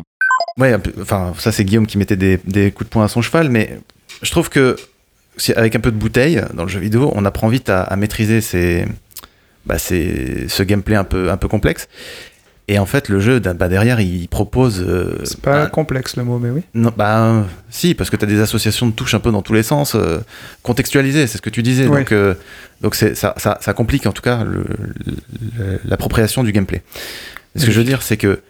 Ouais, 0.56 0.74
enfin, 1.00 1.32
ça 1.38 1.52
c'est 1.52 1.64
Guillaume 1.64 1.86
qui 1.86 1.98
mettait 1.98 2.16
des, 2.16 2.38
des 2.44 2.70
coups 2.70 2.88
de 2.88 2.92
poing 2.92 3.04
à 3.04 3.08
son 3.08 3.20
cheval, 3.22 3.48
mais 3.50 3.78
je 4.22 4.30
trouve 4.30 4.48
que 4.48 4.76
avec 5.56 5.76
un 5.76 5.80
peu 5.80 5.92
de 5.92 5.96
bouteille 5.96 6.42
dans 6.54 6.62
le 6.64 6.68
jeu 6.68 6.80
vidéo, 6.80 7.12
on 7.14 7.24
apprend 7.24 7.48
vite 7.48 7.68
à, 7.68 7.82
à 7.82 7.96
maîtriser 7.96 8.40
ces, 8.40 8.86
bah, 9.68 9.78
ces- 9.78 10.46
ce 10.48 10.62
gameplay 10.62 10.96
un 10.96 11.04
peu, 11.04 11.30
un 11.30 11.36
peu 11.36 11.46
complexe. 11.48 11.86
Et 12.70 12.78
en 12.78 12.84
fait, 12.84 13.08
le 13.08 13.18
jeu, 13.18 13.40
bah, 13.40 13.68
derrière, 13.68 13.98
il 14.00 14.28
propose. 14.28 14.84
euh, 14.86 15.18
C'est 15.24 15.40
pas 15.40 15.62
un- 15.62 15.66
complexe 15.68 16.16
le 16.16 16.24
mot, 16.24 16.38
mais 16.38 16.50
oui. 16.50 16.60
non, 16.74 16.92
bah, 16.94 17.46
si, 17.70 17.94
parce 17.94 18.10
que 18.10 18.16
tu 18.16 18.24
as 18.24 18.28
des 18.28 18.40
associations 18.40 18.86
de 18.86 18.92
touches 18.92 19.14
un 19.14 19.20
peu 19.20 19.30
dans 19.30 19.40
tous 19.40 19.54
les 19.54 19.62
sens, 19.62 19.94
euh, 19.94 20.18
contextualisées, 20.62 21.26
c'est 21.26 21.38
ce 21.38 21.42
que 21.42 21.48
tu 21.50 21.62
disais. 21.62 21.86
Ouais. 21.86 22.00
Donc, 22.00 22.12
euh, 22.12 22.34
donc 22.82 22.94
c'est, 22.94 23.14
ça, 23.14 23.32
ça, 23.38 23.56
ça 23.62 23.72
complique 23.72 24.06
en 24.06 24.12
tout 24.12 24.20
cas 24.22 24.44
l'appropriation 25.84 26.44
du 26.44 26.52
gameplay. 26.52 26.82
Ce 27.56 27.64
que 27.66 27.72
je 27.72 27.78
veux 27.78 27.84
dire, 27.84 28.02
c'est 28.02 28.16
que 28.16 28.40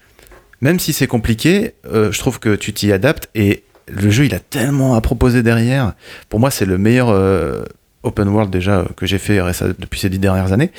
même 0.60 0.78
si 0.80 0.92
c'est 0.92 1.06
compliqué, 1.06 1.74
euh, 1.86 2.10
je 2.12 2.18
trouve 2.18 2.40
que 2.40 2.56
tu 2.56 2.72
t'y 2.72 2.92
adaptes 2.92 3.28
et 3.34 3.62
le 3.86 4.10
jeu, 4.10 4.24
il 4.26 4.34
a 4.34 4.38
tellement 4.40 4.96
à 4.96 5.00
proposer 5.00 5.42
derrière. 5.42 5.92
Pour 6.28 6.40
moi, 6.40 6.50
c'est 6.50 6.66
le 6.66 6.76
meilleur 6.76 7.08
euh, 7.10 7.62
open 8.02 8.28
world 8.28 8.50
déjà 8.50 8.78
euh, 8.78 8.84
que 8.96 9.06
j'ai 9.06 9.18
fait 9.18 9.40
depuis 9.78 10.00
ces 10.00 10.08
dix 10.08 10.18
dernières 10.18 10.52
années. 10.52 10.70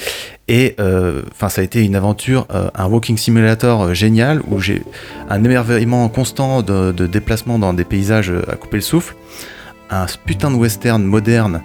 Et 0.48 0.76
euh, 0.80 1.22
enfin, 1.32 1.50
ça 1.50 1.62
a 1.62 1.64
été 1.64 1.84
une 1.84 1.96
aventure, 1.96 2.48
euh, 2.54 2.70
un 2.76 2.88
walking 2.88 3.18
simulator 3.18 3.94
génial 3.94 4.42
où 4.48 4.60
j'ai 4.60 4.82
un 5.30 5.44
émerveillement 5.44 6.08
constant 6.10 6.62
de, 6.62 6.92
de 6.92 7.08
déplacement 7.08 7.60
dans 7.60 7.74
des 7.74 7.86
paysages 7.86 8.32
à 8.48 8.56
couper 8.56 8.78
le 8.78 8.82
souffle, 8.82 9.16
un 9.90 10.06
putain 10.26 10.52
de 10.52 10.56
western 10.56 11.04
moderne 11.04 11.62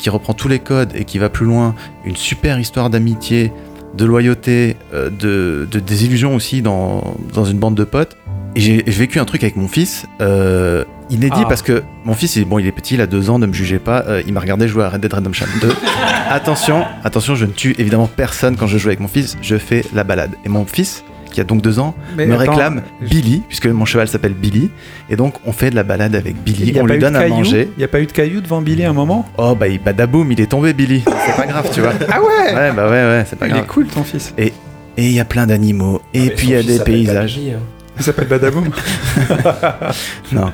qui 0.00 0.10
reprend 0.10 0.34
tous 0.34 0.48
les 0.48 0.58
codes 0.58 0.90
et 0.96 1.04
qui 1.04 1.18
va 1.18 1.28
plus 1.28 1.46
loin, 1.46 1.76
une 2.04 2.16
super 2.16 2.58
histoire 2.58 2.90
d'amitié, 2.90 3.52
de 3.94 4.04
loyauté, 4.04 4.76
de, 4.92 5.68
de 5.70 5.78
désillusion 5.78 6.34
aussi 6.34 6.60
dans, 6.60 7.14
dans 7.32 7.44
une 7.44 7.58
bande 7.58 7.76
de 7.76 7.84
potes. 7.84 8.16
Et 8.56 8.60
j'ai 8.60 8.82
vécu 8.82 9.18
un 9.20 9.24
truc 9.24 9.42
avec 9.44 9.54
mon 9.56 9.68
fils, 9.68 10.06
euh, 10.20 10.84
inédit 11.08 11.42
Ah. 11.42 11.46
parce 11.48 11.62
que 11.62 11.82
mon 12.04 12.14
fils, 12.14 12.34
il, 12.36 12.44
bon, 12.44 12.58
il 12.58 12.66
est 12.66 12.72
petit, 12.72 12.94
il 12.94 13.00
a 13.00 13.06
deux 13.06 13.30
ans, 13.30 13.38
ne 13.38 13.46
me 13.46 13.52
jugez 13.52 13.78
pas, 13.78 14.04
euh, 14.08 14.22
il 14.26 14.32
m'a 14.32 14.40
regardé 14.40 14.66
jouer 14.66 14.82
à 14.84 14.88
Red 14.88 15.00
Dead 15.00 15.12
Redemption 15.12 15.46
2. 15.60 15.68
attention, 16.30 16.84
attention, 17.04 17.34
je 17.36 17.46
ne 17.46 17.52
tue 17.52 17.74
évidemment 17.78 18.08
personne 18.08 18.56
quand 18.56 18.66
je 18.66 18.76
joue 18.78 18.88
avec 18.88 19.00
mon 19.00 19.08
fils, 19.08 19.36
je 19.40 19.56
fais 19.56 19.84
la 19.94 20.02
balade. 20.04 20.32
Et 20.44 20.48
mon 20.48 20.64
fils, 20.66 21.04
qui 21.30 21.40
a 21.40 21.44
donc 21.44 21.62
deux 21.62 21.78
ans, 21.78 21.94
Mais 22.16 22.26
me 22.26 22.34
attends, 22.34 22.50
réclame 22.52 22.82
je- 23.02 23.06
Billy, 23.08 23.42
puisque 23.46 23.66
mon 23.66 23.84
cheval 23.84 24.08
s'appelle 24.08 24.34
Billy, 24.34 24.68
et 25.08 25.14
donc 25.14 25.34
on 25.46 25.52
fait 25.52 25.70
de 25.70 25.76
la 25.76 25.84
balade 25.84 26.16
avec 26.16 26.34
Billy, 26.42 26.72
Il 26.74 26.80
on 26.82 26.86
lui 26.86 26.98
donne 26.98 27.14
à 27.14 27.28
manger. 27.28 27.68
Il 27.76 27.78
n'y 27.78 27.84
a 27.84 27.88
pas 27.88 28.00
eu 28.00 28.06
de 28.06 28.12
cailloux 28.12 28.40
devant 28.40 28.60
Billy 28.62 28.84
à 28.84 28.90
un 28.90 28.94
moment? 28.94 29.26
Oh 29.38 29.54
bah 29.54 29.68
il 29.68 29.80
badaboum, 29.80 30.32
il 30.32 30.40
est 30.40 30.46
tombé 30.50 30.72
Billy, 30.72 31.04
c'est 31.06 31.36
pas 31.36 31.46
grave, 31.46 31.70
tu 31.72 31.80
vois. 31.82 31.92
Ah 32.10 32.20
ouais 32.20 32.52
Ouais, 32.56 32.72
bah 32.72 32.86
ouais, 32.86 32.90
ouais, 33.04 33.24
c'est 33.30 33.38
pas 33.38 33.46
Il 33.46 33.50
grave. 33.52 33.62
est 33.62 33.66
cool 33.68 33.86
ton 33.86 34.02
fils. 34.02 34.34
Et 34.38 34.52
et 34.96 35.06
il 35.06 35.12
y 35.12 35.20
a 35.20 35.24
plein 35.24 35.46
d'animaux, 35.46 36.02
et 36.12 36.20
Mais 36.22 36.30
puis 36.30 36.48
il 36.48 36.52
y 36.52 36.56
a 36.56 36.62
des 36.64 36.80
paysages. 36.80 37.36
Billy, 37.36 37.52
hein. 37.52 37.58
Il 38.00 38.04
s'appelle 38.04 38.26
Badaboum. 38.28 38.70
Non. 40.32 40.52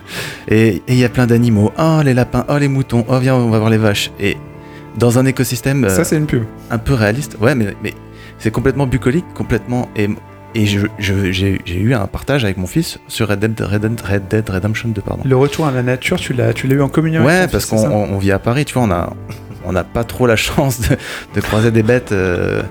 Et 0.49 0.83
il 0.89 0.95
y 0.97 1.05
a 1.05 1.09
plein 1.09 1.27
d'animaux. 1.27 1.73
Oh, 1.79 2.01
les 2.05 2.15
lapins, 2.15 2.45
oh, 2.49 2.59
les 2.59 2.69
moutons, 2.69 3.05
oh, 3.09 3.19
viens, 3.19 3.35
on 3.35 3.51
va 3.51 3.59
voir 3.59 3.71
les 3.71 3.77
vaches. 3.79 4.11
Et 4.21 4.37
dans 4.99 5.19
un 5.19 5.27
écosystème 5.27 5.85
euh, 5.85 5.89
Ça, 5.89 6.05
c'est 6.05 6.17
une 6.17 6.27
pub. 6.27 6.45
un 6.71 6.79
peu 6.79 6.95
réaliste, 6.95 7.37
ouais, 7.41 7.55
mais, 7.55 7.75
mais 7.83 7.95
c'est 8.39 8.51
complètement 8.51 8.87
bucolique, 8.87 9.27
complètement. 9.35 9.89
Et, 9.97 10.09
et 10.55 10.67
je- 10.67 10.87
je- 10.99 11.31
j'ai 11.33 11.61
eu 11.81 11.95
un 11.95 12.07
partage 12.07 12.45
avec 12.45 12.57
mon 12.57 12.67
fils 12.67 12.99
sur 13.09 13.29
Red 13.29 13.41
Dead, 13.41 13.61
Red 13.61 13.83
Dead, 13.83 14.01
Red 14.01 14.29
Dead 14.29 14.49
Redemption 14.49 14.89
2, 14.89 15.01
pardon. 15.03 15.23
Le 15.27 15.37
retour 15.37 15.67
à 15.67 15.71
la 15.71 15.83
nature, 15.83 16.17
tu 16.19 16.33
l'as, 16.33 16.53
tu 16.53 16.67
l'as 16.67 16.77
eu 16.77 16.83
en 16.83 16.89
communion 16.89 17.27
avec 17.27 17.43
Ouais, 17.43 17.49
parce 17.49 17.67
qu'on 17.67 18.19
vit 18.19 18.33
à 18.33 18.39
Paris, 18.39 18.65
tu 18.65 18.75
vois, 18.75 18.85
on 18.85 18.91
a, 18.91 19.13
on 19.65 19.73
n'a 19.73 19.85
pas 19.85 20.05
trop 20.05 20.27
la 20.27 20.37
chance 20.47 20.81
de, 20.81 20.97
de 21.35 21.41
croiser 21.41 21.71
des 21.71 21.83
bêtes. 21.83 22.13
euh, 22.13 22.63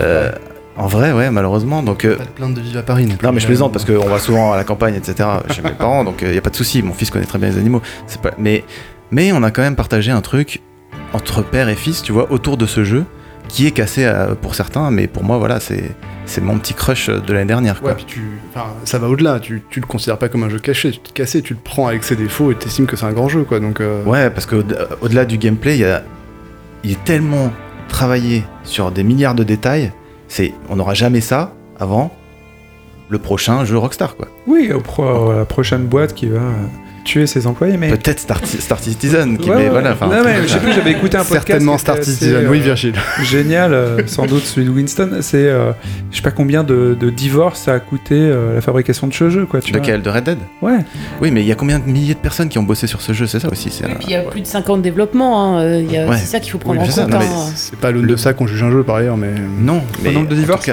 euh, 0.00 0.30
en 0.76 0.86
vrai, 0.86 1.12
ouais, 1.12 1.30
malheureusement. 1.30 1.82
Donc, 1.82 2.04
euh, 2.04 2.16
Pas 2.16 2.24
de 2.24 2.30
plainte 2.30 2.54
de 2.54 2.60
vivre 2.60 2.78
à 2.78 2.82
Paris 2.82 3.06
non 3.06 3.32
mais 3.32 3.40
je 3.40 3.46
plaisante 3.46 3.72
parce 3.72 3.84
qu'on 3.84 4.08
va 4.08 4.18
souvent 4.18 4.52
à 4.52 4.56
la 4.56 4.64
campagne, 4.64 4.94
etc. 4.94 5.28
chez 5.50 5.62
mes 5.62 5.70
parents, 5.78 6.04
donc 6.04 6.22
il 6.22 6.30
n'y 6.30 6.38
a 6.38 6.40
pas 6.40 6.50
de 6.50 6.56
souci. 6.56 6.82
Mon 6.82 6.94
fils 6.94 7.10
connaît 7.10 7.26
très 7.26 7.38
bien 7.38 7.48
les 7.50 7.58
animaux. 7.58 7.82
C'est 8.06 8.20
Pas... 8.20 8.30
Mais, 8.38 8.64
mais 9.10 9.32
on 9.32 9.42
a 9.42 9.50
quand 9.50 9.62
même 9.62 9.76
partagé 9.76 10.10
un 10.10 10.20
truc 10.22 10.60
entre 11.12 11.42
père 11.42 11.68
et 11.68 11.76
fils, 11.76 12.02
tu 12.02 12.12
vois, 12.12 12.32
autour 12.32 12.56
de 12.56 12.66
ce 12.66 12.84
jeu 12.84 13.04
qui 13.48 13.66
est 13.66 13.72
cassé 13.72 14.04
euh, 14.06 14.34
pour 14.34 14.54
certains, 14.54 14.90
mais 14.90 15.06
pour 15.06 15.24
moi, 15.24 15.38
voilà, 15.38 15.60
c'est 15.60 15.90
c'est 16.24 16.40
mon 16.40 16.58
petit 16.58 16.72
crush 16.72 17.08
de 17.10 17.32
l'année 17.32 17.46
dernière. 17.46 17.80
Quoi. 17.80 17.90
Ouais, 17.90 17.96
puis 17.96 18.04
tu, 18.06 18.22
enfin, 18.54 18.68
ça 18.84 18.98
va 18.98 19.08
au-delà. 19.08 19.40
Tu, 19.40 19.62
tu 19.68 19.80
le 19.80 19.86
considères 19.86 20.18
pas 20.18 20.28
comme 20.28 20.44
un 20.44 20.48
jeu 20.48 20.58
caché, 20.58 20.92
cassé. 21.14 21.42
Tu 21.42 21.54
le 21.54 21.60
prends 21.62 21.88
avec 21.88 22.04
ses 22.04 22.16
défauts 22.16 22.52
et 22.52 22.54
t'estimes 22.54 22.86
que 22.86 22.96
c'est 22.96 23.04
un 23.06 23.12
grand 23.12 23.28
jeu, 23.28 23.42
quoi. 23.42 23.60
Donc, 23.60 23.80
euh, 23.80 24.04
Ouais, 24.04 24.30
parce 24.30 24.46
qu'au-delà 24.46 25.24
du 25.24 25.36
gameplay, 25.36 25.74
il, 25.74 25.80
y 25.80 25.84
a, 25.84 26.02
il 26.84 26.92
est 26.92 27.04
tellement 27.04 27.52
travaillé 27.88 28.44
sur 28.62 28.92
des 28.92 29.02
milliards 29.02 29.34
de 29.34 29.42
détails. 29.42 29.92
C'est, 30.34 30.54
on 30.70 30.76
n'aura 30.76 30.94
jamais 30.94 31.20
ça 31.20 31.52
avant 31.78 32.10
le 33.10 33.18
prochain 33.18 33.66
jeu 33.66 33.76
Rockstar, 33.76 34.16
quoi. 34.16 34.28
Oui, 34.46 34.72
la 34.72 35.44
prochaine 35.44 35.84
boîte 35.84 36.14
qui 36.14 36.24
va 36.24 36.40
tuer 37.04 37.26
ses 37.26 37.46
employés, 37.46 37.76
mais. 37.76 37.90
Peut-être 37.90 38.20
Star, 38.20 38.40
Star 38.46 38.78
Citizen, 38.78 39.38
qui 39.38 39.48
Ouais, 39.50 39.56
mais 39.56 39.62
ouais. 39.64 39.68
voilà. 39.70 39.92
enfin, 39.92 40.06
non, 40.06 40.22
mais 40.24 40.42
je 40.42 40.48
sais 40.48 40.58
plus, 40.60 40.72
j'avais 40.72 40.92
écouté 40.92 41.16
un 41.16 41.20
podcast. 41.24 41.46
certainement 41.48 41.78
Star 41.78 41.96
Citizen. 42.02 42.34
euh, 42.34 42.48
Oui, 42.50 42.60
Virgile. 42.60 42.94
Génial, 43.22 43.72
euh, 43.74 44.06
sans 44.06 44.26
doute 44.26 44.44
celui 44.44 44.66
de 44.66 44.70
Winston. 44.72 45.18
C'est, 45.20 45.36
euh, 45.38 45.72
je 46.10 46.16
sais 46.16 46.22
pas 46.22 46.30
combien 46.30 46.64
de, 46.64 46.96
de 46.98 47.10
divorces 47.10 47.62
ça 47.62 47.74
a 47.74 47.80
coûté 47.80 48.14
euh, 48.14 48.54
la 48.54 48.60
fabrication 48.60 49.06
de 49.06 49.14
ce 49.14 49.30
jeu, 49.30 49.46
quoi. 49.46 49.60
Tu 49.60 49.72
vois. 49.72 49.80
Lequel 49.80 50.02
De 50.02 50.10
Red 50.10 50.24
Dead? 50.24 50.38
Ouais. 50.60 50.78
Oui, 51.20 51.30
mais 51.30 51.40
il 51.42 51.46
y 51.46 51.52
a 51.52 51.54
combien 51.54 51.78
de 51.78 51.84
milliers 51.84 52.14
de 52.14 52.18
personnes 52.20 52.48
qui 52.48 52.58
ont 52.58 52.62
bossé 52.62 52.86
sur 52.86 53.00
ce 53.02 53.12
jeu? 53.12 53.26
C'est 53.26 53.40
ça 53.40 53.48
aussi. 53.50 53.70
c'est 53.70 53.84
Et 53.84 53.94
puis 53.94 54.06
il 54.08 54.12
y 54.12 54.16
a 54.16 54.22
plus 54.22 54.40
de 54.40 54.46
50 54.46 54.82
développements, 54.82 55.56
hein, 55.58 55.60
euh, 55.62 55.80
il 55.84 55.90
y 55.92 55.96
a- 55.98 56.06
Ouais. 56.08 56.16
c'est 56.18 56.26
ça 56.26 56.40
qu'il 56.40 56.50
faut 56.52 56.58
prendre 56.58 56.80
Oui, 56.80 56.88
en 56.88 56.92
compte. 56.94 57.08
mais 57.10 57.16
hein. 57.26 57.52
C'est 57.54 57.78
pas 57.78 57.90
l'aune 57.90 58.06
de 58.06 58.16
ça 58.16 58.32
qu'on 58.32 58.46
juge 58.46 58.62
un 58.62 58.70
jeu, 58.70 58.82
par 58.82 58.96
ailleurs, 58.96 59.16
mais. 59.16 59.30
Non, 59.60 59.82
mais 60.02 60.12
nombre 60.12 60.28
de 60.28 60.34
divorces 60.36 60.68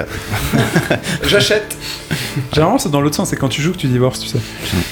J'achète. 1.26 1.76
Généralement, 2.52 2.78
c'est 2.78 2.90
dans 2.90 3.00
l'autre 3.00 3.16
sens, 3.16 3.30
c'est 3.30 3.36
quand 3.36 3.48
tu 3.48 3.60
joues 3.62 3.72
que 3.72 3.76
tu 3.78 3.86
divorces, 3.88 4.20
tu 4.20 4.28
sais. 4.28 4.38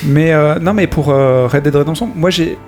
Mais 0.04 0.32
euh, 0.32 0.58
non, 0.58 0.72
mais 0.74 0.86
pour 0.86 1.10
euh, 1.10 1.27
Red 1.48 1.62
Dead 1.62 1.74
Redemption, 1.74 2.10
moi 2.14 2.30
j'ai. 2.30 2.58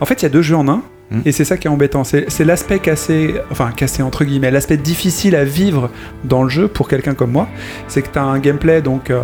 En 0.00 0.06
fait, 0.06 0.22
il 0.22 0.22
y 0.24 0.26
a 0.26 0.30
deux 0.30 0.42
jeux 0.42 0.56
en 0.56 0.68
un. 0.68 0.82
Hmm. 1.10 1.20
Et 1.26 1.32
c'est 1.32 1.44
ça 1.44 1.56
qui 1.56 1.66
est 1.66 1.70
embêtant. 1.70 2.04
C'est 2.04 2.30
c'est 2.30 2.44
l'aspect 2.44 2.78
cassé, 2.78 3.34
enfin 3.50 3.70
cassé 3.72 4.02
entre 4.02 4.24
guillemets, 4.24 4.50
l'aspect 4.50 4.76
difficile 4.76 5.36
à 5.36 5.44
vivre 5.44 5.90
dans 6.24 6.42
le 6.42 6.48
jeu 6.48 6.68
pour 6.68 6.88
quelqu'un 6.88 7.14
comme 7.14 7.32
moi. 7.32 7.48
C'est 7.88 8.02
que 8.02 8.08
tu 8.12 8.18
as 8.18 8.24
un 8.24 8.38
gameplay, 8.38 8.80
donc 8.80 9.10
euh, 9.10 9.22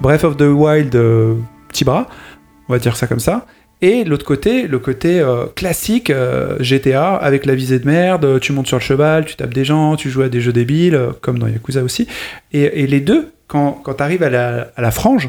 Breath 0.00 0.24
of 0.24 0.36
the 0.36 0.42
Wild, 0.42 0.94
euh, 0.96 1.34
petit 1.68 1.84
bras, 1.84 2.08
on 2.68 2.72
va 2.72 2.78
dire 2.78 2.96
ça 2.96 3.06
comme 3.06 3.20
ça. 3.20 3.46
Et 3.82 4.04
l'autre 4.04 4.24
côté, 4.24 4.66
le 4.66 4.78
côté 4.78 5.20
euh, 5.20 5.46
classique 5.54 6.08
euh, 6.08 6.56
GTA 6.60 7.14
avec 7.14 7.44
la 7.44 7.54
visée 7.54 7.78
de 7.78 7.86
merde, 7.86 8.40
tu 8.40 8.52
montes 8.52 8.66
sur 8.66 8.78
le 8.78 8.82
cheval, 8.82 9.26
tu 9.26 9.36
tapes 9.36 9.52
des 9.52 9.66
gens, 9.66 9.96
tu 9.96 10.08
joues 10.08 10.22
à 10.22 10.28
des 10.30 10.40
jeux 10.40 10.52
débiles, 10.52 10.94
euh, 10.94 11.10
comme 11.20 11.38
dans 11.38 11.46
Yakuza 11.46 11.82
aussi. 11.82 12.08
Et, 12.52 12.82
et 12.82 12.86
les 12.86 13.00
deux, 13.00 13.32
quand, 13.48 13.72
quand 13.72 13.94
tu 13.94 14.02
arrives 14.02 14.22
à 14.22 14.30
la, 14.30 14.68
à 14.76 14.80
la 14.80 14.90
frange, 14.90 15.28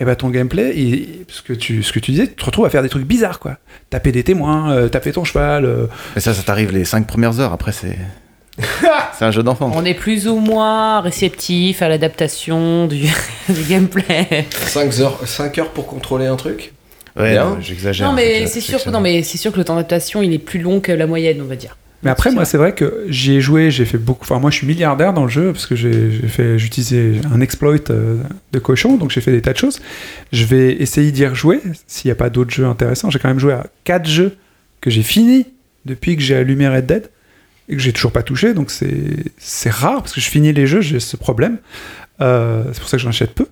et 0.00 0.04
ben 0.04 0.14
ton 0.16 0.30
gameplay, 0.30 0.72
il- 0.76 1.08
ce, 1.28 1.42
que 1.42 1.52
tu, 1.52 1.82
ce 1.82 1.92
que 1.92 1.98
tu 2.00 2.10
disais, 2.12 2.26
tu 2.26 2.34
te 2.34 2.44
retrouves 2.44 2.64
à 2.66 2.70
faire 2.70 2.82
des 2.82 2.88
trucs 2.88 3.04
bizarres, 3.06 3.38
quoi. 3.38 3.58
Taper 3.90 4.10
des 4.12 4.24
témoins, 4.24 4.72
euh, 4.72 4.88
taper 4.88 5.12
ton 5.12 5.24
cheval. 5.24 5.64
euh, 5.66 5.86
Mais 6.14 6.20
ça, 6.20 6.32
ça 6.34 6.42
t'arrive 6.42 6.72
les 6.72 6.84
5 6.84 7.06
premières 7.06 7.38
heures. 7.38 7.52
Après, 7.52 7.72
c'est. 7.72 7.98
c'est 9.18 9.24
un 9.24 9.30
jeu 9.30 9.42
d'enfant. 9.42 9.70
On 9.74 9.84
est 9.84 9.94
plus 9.94 10.26
ou 10.28 10.36
moins 10.36 11.00
réceptif 11.00 11.82
à 11.82 11.88
l'adaptation 11.88 12.86
du, 12.86 13.02
du 13.48 13.62
gameplay. 13.68 14.46
5 14.50 14.98
heures, 15.00 15.20
5 15.26 15.58
heures 15.58 15.70
pour 15.70 15.86
contrôler 15.86 16.26
un 16.26 16.36
truc? 16.36 16.72
Ouais, 17.18 17.36
j'exagère. 17.60 18.06
Non 18.08 18.14
mais 18.14 18.46
c'est 18.46 18.60
sûr, 18.60 18.78
que, 18.78 18.84
je- 18.86 18.90
non 18.90 19.00
mais 19.00 19.22
c'est 19.24 19.36
sûr 19.36 19.50
que 19.52 19.58
le 19.58 19.64
temps 19.64 19.74
d'adaptation 19.74 20.22
il 20.22 20.32
est 20.32 20.38
plus 20.38 20.60
long 20.60 20.80
que 20.80 20.92
la 20.92 21.06
moyenne, 21.08 21.40
on 21.42 21.46
va 21.46 21.56
dire. 21.56 21.76
Mais 22.02 22.10
après, 22.10 22.30
moi, 22.30 22.46
c'est 22.46 22.56
vrai 22.56 22.74
que 22.74 23.04
j'y 23.08 23.34
ai 23.34 23.40
joué, 23.40 23.70
j'ai 23.70 23.84
fait 23.84 23.98
beaucoup. 23.98 24.22
Enfin, 24.22 24.38
moi, 24.38 24.50
je 24.50 24.56
suis 24.56 24.66
milliardaire 24.66 25.12
dans 25.12 25.24
le 25.24 25.30
jeu 25.30 25.52
parce 25.52 25.66
que 25.66 25.76
j'ai 25.76 26.10
fait, 26.28 26.58
j'utilisais 26.58 27.20
un 27.30 27.40
exploit 27.42 27.74
euh, 27.90 28.16
de 28.52 28.58
cochon, 28.58 28.96
donc 28.96 29.10
j'ai 29.10 29.20
fait 29.20 29.32
des 29.32 29.42
tas 29.42 29.52
de 29.52 29.58
choses. 29.58 29.80
Je 30.32 30.44
vais 30.44 30.72
essayer 30.80 31.12
d'y 31.12 31.26
rejouer 31.26 31.60
s'il 31.86 32.08
n'y 32.08 32.12
a 32.12 32.14
pas 32.14 32.30
d'autres 32.30 32.52
jeux 32.52 32.64
intéressants. 32.64 33.10
J'ai 33.10 33.18
quand 33.18 33.28
même 33.28 33.38
joué 33.38 33.52
à 33.52 33.66
quatre 33.84 34.08
jeux 34.08 34.36
que 34.80 34.88
j'ai 34.88 35.02
finis 35.02 35.46
depuis 35.84 36.16
que 36.16 36.22
j'ai 36.22 36.36
allumé 36.36 36.68
Red 36.68 36.86
Dead 36.86 37.10
et 37.68 37.76
que 37.76 37.82
j'ai 37.82 37.92
toujours 37.92 38.12
pas 38.12 38.22
touché, 38.22 38.54
donc 38.54 38.70
c'est 38.70 39.70
rare 39.70 40.00
parce 40.00 40.12
que 40.12 40.20
je 40.20 40.28
finis 40.28 40.52
les 40.52 40.66
jeux, 40.66 40.80
j'ai 40.80 41.00
ce 41.00 41.16
problème. 41.16 41.58
Euh, 42.20 42.64
c'est 42.72 42.80
pour 42.80 42.88
ça 42.88 42.96
que 42.96 43.02
j'en 43.02 43.10
achète 43.10 43.34
peu, 43.34 43.46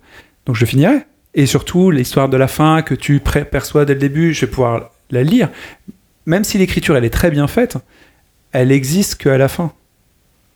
donc 0.46 0.57
je 0.57 0.64
finirai. 0.64 1.05
Et 1.34 1.46
surtout, 1.46 1.90
l'histoire 1.90 2.28
de 2.28 2.36
la 2.36 2.49
fin 2.49 2.82
que 2.82 2.94
tu 2.94 3.20
perçois 3.20 3.84
dès 3.84 3.94
le 3.94 4.01
début, 4.01 4.34
je 4.34 4.40
vais 4.40 4.46
pouvoir 4.49 4.90
la 5.11 5.22
lire. 5.22 5.51
Même 6.26 6.44
si 6.44 6.59
l'écriture 6.59 6.96
elle 6.96 7.05
est 7.05 7.11
très 7.11 7.30
bien 7.30 7.46
faite, 7.46 7.76
elle 8.53 8.72
existe 8.72 9.16
qu'à 9.16 9.38
la 9.38 9.49
fin. 9.49 9.72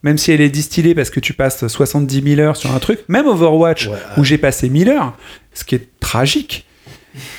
Même 0.03 0.19
si 0.19 0.33
elle 0.33 0.41
est 0.41 0.49
distillée 0.49 0.95
parce 0.95 1.11
que 1.11 1.21
tu 1.21 1.33
passes 1.33 1.67
70 1.67 2.23
000 2.37 2.41
heures 2.41 2.57
sur 2.57 2.75
un 2.75 2.79
truc, 2.81 3.01
même 3.09 3.27
Overwatch, 3.27 3.87
Ouais, 3.87 3.97
où 4.17 4.25
j'ai 4.25 4.39
passé 4.39 4.69
1000 4.69 4.89
heures, 4.89 5.17
ce 5.55 5.65
qui 5.65 5.77
est 5.77 5.89
tragique. 6.01 6.67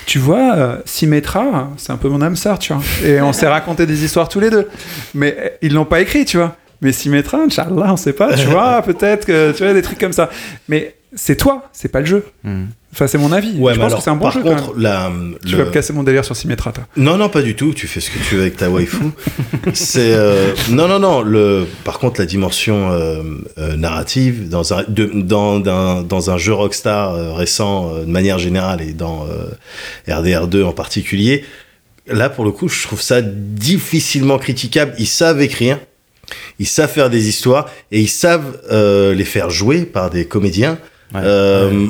Tu 0.06 0.18
vois, 0.18 0.54
euh, 0.56 0.76
Symmetra, 0.84 1.70
c'est 1.76 1.92
un 1.92 1.96
peu 1.96 2.08
mon 2.08 2.22
âme 2.22 2.36
sœur, 2.36 2.58
tu 2.58 2.72
vois. 2.72 2.82
Et 3.04 3.20
on 3.20 3.32
s'est 3.32 3.48
raconté 3.48 3.86
des 3.86 4.04
histoires 4.04 4.28
tous 4.28 4.40
les 4.40 4.48
deux. 4.48 4.68
Mais 5.14 5.36
euh, 5.38 5.48
ils 5.62 5.74
l'ont 5.74 5.84
pas 5.84 6.00
écrit, 6.00 6.24
tu 6.24 6.36
vois. 6.36 6.56
Mais 6.80 6.92
Symmetra, 6.92 7.38
Inch'Allah, 7.38 7.92
on 7.92 7.96
sait 7.96 8.12
pas, 8.12 8.34
tu 8.34 8.46
vois, 8.46 8.82
peut-être 8.86 9.26
que 9.26 9.52
tu 9.52 9.64
vois, 9.64 9.72
des 9.74 9.82
trucs 9.82 9.98
comme 9.98 10.12
ça. 10.12 10.30
Mais 10.68 10.94
c'est 11.16 11.36
toi, 11.36 11.68
c'est 11.72 11.88
pas 11.88 12.00
le 12.00 12.06
jeu. 12.06 12.24
Hmm. 12.44 12.64
Enfin, 12.92 13.06
c'est 13.08 13.18
mon 13.18 13.32
avis. 13.32 13.58
Ouais, 13.58 13.74
je 13.74 13.78
pense 13.80 13.86
alors, 13.88 13.98
que 13.98 14.04
c'est 14.04 14.10
un 14.10 14.14
bon 14.16 14.22
par 14.22 14.32
jeu. 14.32 14.42
quand 14.42 14.50
contre, 14.50 14.74
même. 14.74 14.82
la, 14.82 15.10
Tu 15.44 15.52
le- 15.52 15.58
vas 15.58 15.64
me 15.64 15.70
casser 15.70 15.92
mon 15.92 16.04
délire 16.04 16.24
sur 16.24 16.36
Symmetra, 16.36 16.70
toi. 16.70 16.84
Non, 16.96 17.16
non, 17.16 17.28
pas 17.28 17.42
du 17.42 17.56
tout. 17.56 17.72
Tu 17.74 17.88
fais 17.88 17.98
ce 18.00 18.08
que 18.10 18.18
tu 18.20 18.36
veux 18.36 18.42
avec 18.42 18.56
ta 18.56 18.70
waifu. 18.70 18.98
c'est 19.74 20.14
euh, 20.14 20.52
non, 20.70 20.86
non, 20.86 21.00
non. 21.00 21.22
Le, 21.22 21.66
par 21.84 21.98
contre, 21.98 22.20
la 22.20 22.26
dimension 22.26 22.92
euh, 22.92 23.22
euh, 23.58 23.76
narrative 23.76 24.48
dans 24.48 24.74
un 24.74 24.84
de- 24.86 25.10
dans, 25.12 25.58
dans 26.02 26.30
un 26.30 26.38
jeu 26.38 26.52
Rockstar 26.52 27.14
euh, 27.14 27.32
récent, 27.32 27.90
euh, 27.92 28.04
de 28.04 28.10
manière 28.10 28.38
générale, 28.38 28.80
et 28.80 28.92
dans 28.92 29.26
euh, 29.28 29.46
RDR2 30.12 30.62
en 30.64 30.72
particulier, 30.72 31.44
là 32.06 32.28
pour 32.30 32.44
le 32.44 32.52
coup, 32.52 32.68
je 32.68 32.82
trouve 32.86 33.00
ça 33.00 33.22
difficilement 33.22 34.38
critiquable. 34.38 34.94
Ils 34.98 35.06
savent 35.08 35.42
écrire, 35.42 35.78
ils 36.60 36.66
savent 36.66 36.90
faire 36.92 37.10
des 37.10 37.28
histoires 37.28 37.66
et 37.90 38.00
ils 38.00 38.08
savent 38.08 38.58
euh, 38.70 39.14
les 39.14 39.24
faire 39.24 39.50
jouer 39.50 39.84
par 39.84 40.10
des 40.10 40.26
comédiens. 40.26 40.78
Ouais. 41.12 41.20
Euh, 41.24 41.86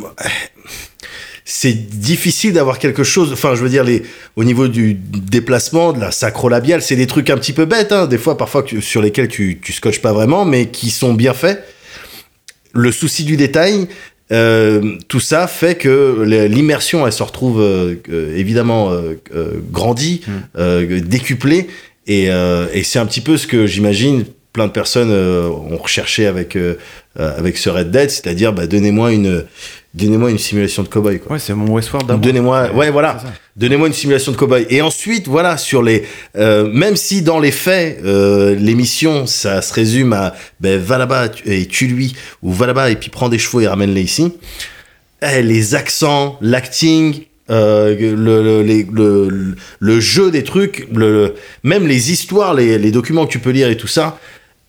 c'est 1.45 1.75
difficile 1.75 2.55
d'avoir 2.55 2.79
quelque 2.79 3.05
chose. 3.05 3.33
Enfin, 3.33 3.55
je 3.55 3.63
veux 3.63 3.69
dire, 3.69 3.85
les, 3.85 4.03
au 4.37 4.45
niveau 4.45 4.67
du 4.67 4.95
déplacement, 4.95 5.93
de 5.93 6.01
la 6.01 6.11
sacro-labiale, 6.11 6.81
c'est 6.83 6.97
des 6.97 7.07
trucs 7.07 7.29
un 7.31 7.37
petit 7.37 7.53
peu 7.53 7.67
bêtes, 7.67 7.93
hein, 7.93 8.07
des 8.07 8.19
fois, 8.19 8.39
parfois, 8.39 8.63
que 8.63 8.81
sur 8.81 9.03
lesquels 9.03 9.29
tu, 9.29 9.61
tu 9.63 9.73
scotches 9.73 10.01
pas 10.01 10.13
vraiment, 10.13 10.45
mais 10.45 10.67
qui 10.67 10.91
sont 10.91 11.13
bien 11.13 11.35
faits. 11.35 11.63
Le 12.73 12.91
souci 12.91 13.25
du 13.25 13.37
détail, 13.37 13.89
euh, 14.33 14.97
tout 15.09 15.21
ça 15.21 15.47
fait 15.47 15.75
que 15.77 16.23
l'immersion, 16.49 17.07
elle 17.07 17.13
se 17.13 17.23
retrouve 17.23 17.61
euh, 17.61 17.97
évidemment 18.35 18.91
grandie, 19.71 20.23
Mm. 20.27 20.31
euh, 20.59 21.01
décuplée, 21.01 21.69
et, 22.07 22.25
et 22.25 22.83
c'est 22.85 22.99
un 22.99 23.07
petit 23.07 23.21
peu 23.21 23.37
ce 23.37 23.47
que 23.47 23.67
j'imagine 23.67 24.25
plein 24.55 24.67
de 24.69 24.73
personnes 24.73 25.11
euh, 25.11 25.49
ont 25.49 25.77
recherché 25.77 26.27
avec 26.27 26.57
euh, 26.57 26.77
euh, 27.21 27.37
avec 27.37 27.59
ce 27.59 27.69
Red 27.69 27.91
Dead, 27.91 28.09
c'est-à-dire 28.09 28.53
bah, 28.55 28.67
donnez-moi 28.67 29.13
une 29.13 29.45
donnez-moi 29.95 30.31
une 30.31 30.39
simulation 30.39 30.83
de 30.85 30.89
cowboy 30.89 31.19
quoi. 31.19 31.33
Ouais, 31.35 31.39
c'est 31.39 31.53
mon 31.55 31.71
Westworld 31.73 32.07
d'avant. 32.09 32.21
Donnez-moi, 32.21 32.71
ouais, 32.73 32.91
voilà. 32.91 33.19
Donnez-moi 33.57 33.89
une 33.89 33.93
simulation 33.95 34.31
de 34.33 34.37
cowboy. 34.37 34.65
Et 34.71 34.81
ensuite, 34.81 35.27
voilà, 35.29 35.57
sur 35.57 35.83
les, 35.83 36.05
euh, 36.37 36.69
même 36.73 36.97
si 36.97 37.23
dans 37.23 37.39
les 37.41 37.51
faits, 37.53 38.01
euh, 38.05 38.55
l'émission, 38.55 39.27
ça 39.27 39.61
se 39.61 39.73
résume 39.75 40.13
à, 40.13 40.35
ben, 40.61 40.81
va 40.81 40.99
là-bas 40.99 41.29
et 41.47 41.67
tue-lui, 41.67 42.15
ou 42.43 42.53
va 42.53 42.67
là-bas 42.67 42.91
et 42.91 42.97
puis 42.97 43.11
prends 43.11 43.29
des 43.29 43.39
chevaux 43.39 43.61
et 43.61 43.67
ramène-les 43.69 44.03
ici. 44.03 44.33
Eh, 45.23 45.43
les 45.43 45.75
accents, 45.75 46.37
l'acting, 46.41 47.23
euh, 47.51 47.95
le, 47.99 48.43
le, 48.43 48.63
les- 48.63 48.87
le, 48.93 49.55
le 49.79 50.01
jeu 50.01 50.31
des 50.31 50.43
trucs, 50.43 50.89
le, 50.93 51.13
le- 51.13 51.35
même 51.63 51.87
les 51.87 52.11
histoires, 52.11 52.55
les, 52.55 52.79
les 52.79 52.91
documents 52.91 53.27
que 53.27 53.33
tu 53.33 53.39
peux 53.39 53.51
lire 53.51 53.69
et 53.69 53.77
tout 53.77 53.87
ça. 53.87 54.19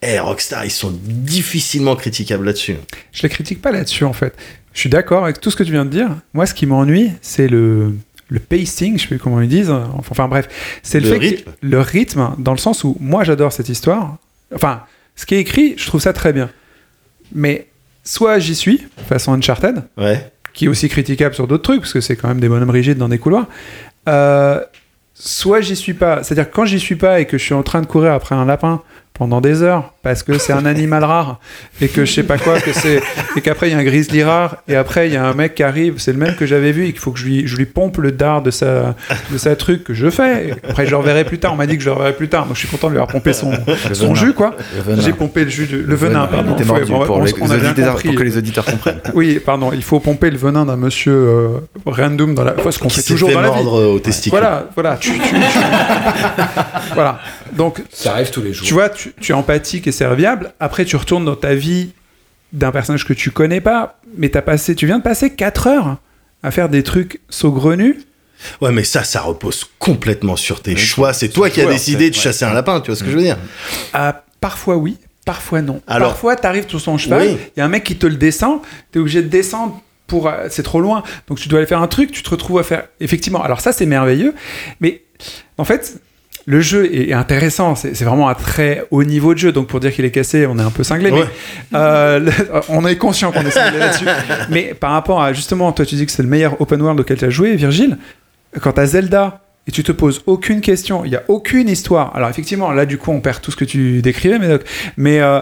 Eh, 0.07 0.19
Rockstar, 0.19 0.65
ils 0.65 0.71
sont 0.71 0.93
difficilement 1.03 1.95
critiquables 1.95 2.45
là-dessus. 2.45 2.75
Je 3.11 3.23
les 3.23 3.29
critique 3.29 3.61
pas 3.61 3.71
là-dessus 3.71 4.03
en 4.03 4.13
fait. 4.13 4.35
Je 4.73 4.79
suis 4.81 4.89
d'accord 4.89 5.23
avec 5.23 5.39
tout 5.41 5.49
ce 5.49 5.55
que 5.55 5.63
tu 5.63 5.71
viens 5.71 5.85
de 5.85 5.89
dire. 5.89 6.09
Moi, 6.33 6.45
ce 6.45 6.53
qui 6.53 6.65
m'ennuie, 6.65 7.11
c'est 7.21 7.47
le, 7.47 7.93
le 8.27 8.39
pacing, 8.39 8.97
je 8.97 9.01
sais 9.03 9.07
plus 9.07 9.19
comment 9.19 9.39
ils 9.41 9.47
disent. 9.49 9.71
Enfin, 9.97 10.27
bref, 10.27 10.47
c'est 10.83 10.99
le, 10.99 11.07
Le 11.09 11.13
fait 11.13 11.19
que- 11.19 11.25
rythme. 11.25 11.51
le 11.61 11.79
rythme, 11.79 12.29
dans 12.37 12.51
le 12.51 12.57
sens 12.57 12.83
où 12.83 12.97
moi 12.99 13.23
j'adore 13.23 13.51
cette 13.53 13.69
histoire. 13.69 14.17
Enfin, 14.53 14.81
ce 15.15 15.25
qui 15.25 15.35
est 15.35 15.39
écrit, 15.39 15.75
je 15.77 15.87
trouve 15.87 16.01
ça 16.01 16.13
très 16.13 16.33
bien. 16.33 16.49
Mais 17.33 17.67
soit 18.03 18.37
j'y 18.39 18.53
suis, 18.53 18.85
façon 19.07 19.33
Uncharted, 19.33 19.83
Ouais. 19.97 20.29
qui 20.53 20.65
est 20.65 20.67
aussi 20.67 20.89
critiquable 20.89 21.33
sur 21.33 21.47
d'autres 21.47 21.63
trucs, 21.63 21.79
parce 21.81 21.93
que 21.93 22.01
c'est 22.01 22.15
quand 22.15 22.27
même 22.27 22.39
des 22.41 22.49
bonhommes 22.49 22.69
rigides 22.69 22.97
dans 22.97 23.09
des 23.09 23.17
couloirs. 23.17 23.47
Euh, 24.09 24.61
soit 25.13 25.61
j'y 25.61 25.75
suis 25.75 25.93
pas. 25.93 26.21
C'est-à-dire 26.21 26.51
quand 26.51 26.65
j'y 26.65 26.79
suis 26.79 26.95
pas 26.97 27.21
et 27.21 27.25
que 27.25 27.37
je 27.37 27.43
suis 27.43 27.53
en 27.53 27.63
train 27.63 27.81
de 27.81 27.87
courir 27.87 28.11
après 28.11 28.35
un 28.35 28.45
lapin 28.45 28.83
pendant 29.17 29.39
des 29.41 29.61
heures 29.63 29.93
parce 30.03 30.23
que 30.23 30.37
c'est 30.37 30.53
un 30.53 30.65
animal 30.65 31.03
rare 31.03 31.39
et 31.81 31.87
que 31.87 32.03
je 32.05 32.11
sais 32.11 32.23
pas 32.23 32.37
quoi 32.37 32.59
que 32.59 32.73
c'est 32.73 33.01
et 33.37 33.41
qu'après 33.41 33.69
il 33.69 33.71
y 33.71 33.75
a 33.75 33.77
un 33.79 33.83
grizzly 33.83 34.23
rare 34.23 34.57
et 34.67 34.75
après 34.75 35.07
il 35.07 35.13
y 35.13 35.17
a 35.17 35.25
un 35.25 35.33
mec 35.33 35.55
qui 35.55 35.63
arrive 35.63 35.95
c'est 35.99 36.11
le 36.11 36.17
même 36.19 36.35
que 36.35 36.45
j'avais 36.45 36.71
vu 36.73 36.83
et 36.85 36.91
qu'il 36.91 36.99
faut 36.99 37.11
que 37.11 37.19
je 37.19 37.25
lui, 37.25 37.47
je 37.47 37.55
lui 37.55 37.65
pompe 37.65 37.97
le 37.97 38.11
dard 38.11 38.41
de 38.41 38.51
sa 38.51 38.93
de 39.31 39.37
sa 39.37 39.55
truc 39.55 39.83
que 39.85 39.93
je 39.93 40.09
fais 40.09 40.49
Et 40.49 40.51
après 40.69 40.85
je 40.85 40.91
le 40.91 40.97
reverrai 40.97 41.23
plus 41.23 41.39
tard 41.39 41.53
on 41.53 41.55
m'a 41.55 41.65
dit 41.65 41.77
que 41.77 41.83
je 41.83 41.89
le 41.89 41.93
reverrai 41.93 42.13
plus 42.13 42.27
tard 42.27 42.45
donc 42.45 42.55
je 42.55 42.59
suis 42.59 42.67
content 42.67 42.87
de 42.87 42.91
lui 42.93 42.99
avoir 42.99 43.11
pompé 43.11 43.31
son, 43.33 43.51
son 43.93 44.13
jus 44.15 44.33
quoi 44.33 44.55
j'ai 44.99 45.13
pompé 45.13 45.45
le 45.45 45.49
jus 45.49 45.65
de- 45.67 45.77
le 45.77 45.95
venin 45.95 46.27
pardon 46.27 46.55
Faut- 46.57 46.65
mordu 46.65 46.91
bon, 46.91 47.05
pour, 47.05 47.17
on- 47.17 47.23
les, 47.23 47.33
on 47.41 47.49
a 47.51 47.57
bien 47.57 47.73
compris. 47.73 48.09
pour 48.09 48.17
que 48.17 48.23
les 48.23 48.37
auditeurs 48.37 48.65
comprennent. 48.65 48.99
oui, 49.13 49.39
pardon, 49.43 49.71
il 49.73 49.83
faut 49.83 49.99
pomper 49.99 50.29
le 50.29 50.37
venin 50.37 50.65
d'un 50.65 50.75
monsieur 50.75 51.13
euh, 51.13 51.47
random 51.85 52.33
dans 52.35 52.43
la. 52.43 52.53
Enfin, 52.57 52.71
ce 52.71 52.79
qu'on 52.79 52.89
fait 52.89 53.01
toujours 53.01 53.29
fait 53.29 53.35
dans 53.35 53.41
la 53.41 53.49
vie. 53.51 53.65
au 53.65 53.99
testicule. 53.99 54.31
Voilà, 54.39 54.67
voilà. 54.73 54.97
Tu, 54.97 55.11
tu- 55.13 55.19
tu- 55.19 55.29
voilà. 56.93 57.19
Donc, 57.53 57.81
Ça 57.91 58.11
arrive 58.13 58.29
tous 58.31 58.41
les 58.41 58.53
jours. 58.53 58.65
tu 58.67 58.73
vois, 58.73 58.89
tu, 58.89 59.04
tu 59.19 59.31
es 59.31 59.35
empathique 59.35 59.87
et 59.87 59.91
serviable. 59.91 60.53
Après, 60.59 60.85
tu 60.85 60.95
retournes 60.95 61.25
dans 61.25 61.35
ta 61.35 61.53
vie 61.55 61.91
d'un 62.53 62.71
personnage 62.71 63.05
que 63.05 63.13
tu 63.13 63.31
connais 63.31 63.61
pas, 63.61 63.99
mais 64.17 64.29
t'as 64.29 64.41
passé, 64.41 64.75
tu 64.75 64.85
viens 64.85 64.99
de 64.99 65.03
passer 65.03 65.31
4 65.33 65.67
heures 65.67 65.97
à 66.43 66.51
faire 66.51 66.69
des 66.69 66.83
trucs 66.83 67.19
saugrenus. 67.29 67.95
Ouais, 68.61 68.71
mais 68.71 68.83
ça, 68.83 69.03
ça 69.03 69.21
repose 69.21 69.65
complètement 69.79 70.35
sur 70.35 70.61
tes 70.61 70.75
choix. 70.75 71.13
C'est 71.13 71.29
toi 71.29 71.49
qui 71.49 71.61
as 71.61 71.65
décidé 71.65 72.05
fait, 72.05 72.09
de 72.11 72.15
ouais. 72.15 72.21
chasser 72.21 72.45
un 72.45 72.53
lapin, 72.53 72.81
tu 72.81 72.87
vois 72.91 72.95
ce 72.95 73.03
que 73.03 73.09
je 73.09 73.15
veux 73.15 73.23
dire? 73.23 73.37
Ah, 73.93 74.23
parfois 74.41 74.75
oui, 74.77 74.97
parfois 75.25 75.61
non. 75.61 75.81
Alors- 75.87 76.09
parfois, 76.09 76.35
t'arrives 76.35 76.67
sur 76.69 76.79
son 76.81 76.97
cheval, 76.97 77.23
il 77.25 77.33
Oui. 77.33 77.37
y 77.57 77.61
a 77.61 77.65
un 77.65 77.69
mec 77.69 77.83
qui 77.83 77.95
te 77.95 78.05
le 78.05 78.15
descend, 78.17 78.59
t'es 78.91 78.99
obligé 78.99 79.21
de 79.21 79.27
descendre 79.29 79.81
pour. 80.07 80.27
euh, 80.27 80.47
c'est 80.49 80.63
trop 80.63 80.81
loin. 80.81 81.01
Donc 81.27 81.39
tu 81.39 81.49
dois 81.49 81.59
aller 81.59 81.67
faire 81.67 81.81
un 81.81 81.87
truc, 81.87 82.11
tu 82.11 82.21
te 82.23 82.29
retrouves 82.29 82.59
à 82.59 82.63
faire. 82.63 82.87
Effectivement, 82.99 83.41
alors 83.43 83.59
ça 83.61 83.71
c'est 83.73 83.85
merveilleux, 83.87 84.35
mais 84.81 85.01
en 85.57 85.65
fait. 85.65 85.99
Le 86.47 86.61
jeu 86.61 86.87
est 86.93 87.11
intéressant, 87.11 87.73
c'est 87.73 87.99
vraiment 88.03 88.29
un 88.29 88.35
très 88.35 88.85
haut 88.91 89.03
niveau 89.03 89.33
de 89.33 89.39
jeu, 89.39 89.51
donc 89.51 89.65
pour 89.67 89.79
dire 89.79 89.91
qu'il 89.91 90.05
est 90.05 90.11
cassé, 90.11 90.45
on 90.45 90.59
est 90.59 90.61
un 90.61 90.69
peu 90.69 90.83
cinglé, 90.83 91.09
Ouais. 91.09 91.21
mais 91.71 91.77
euh, 91.79 92.19
le- 92.19 92.31
on 92.69 92.85
est 92.85 92.97
conscient 92.97 93.31
qu'on 93.31 93.41
est 93.41 93.49
cinglé 93.49 93.79
là-dessus. 93.79 94.05
Mais 94.51 94.75
par 94.79 94.91
rapport 94.91 95.23
à, 95.23 95.33
justement, 95.33 95.71
toi 95.71 95.85
tu 95.87 95.95
dis 95.95 96.05
que 96.05 96.11
c'est 96.11 96.21
le 96.21 96.29
meilleur 96.29 96.61
open 96.61 96.79
world 96.81 96.99
auquel 96.99 97.17
tu 97.17 97.25
as 97.25 97.31
joué, 97.31 97.55
Virgile, 97.55 97.97
quand 98.61 98.73
t'as 98.73 98.85
Zelda 98.85 99.41
et 99.67 99.71
tu 99.71 99.83
te 99.83 99.91
poses 99.91 100.21
aucune 100.27 100.61
question, 100.61 101.03
il 101.03 101.11
y 101.11 101.15
a 101.15 101.23
aucune 101.29 101.67
histoire. 101.67 102.15
Alors 102.15 102.29
effectivement, 102.29 102.71
là 102.71 102.85
du 102.85 102.99
coup 102.99 103.09
on 103.11 103.21
perd 103.21 103.41
tout 103.41 103.49
ce 103.49 103.55
que 103.57 103.65
tu 103.65 104.03
décrivais, 104.03 104.37
Médoc. 104.37 104.61
Mais 104.97 105.21
euh, 105.21 105.41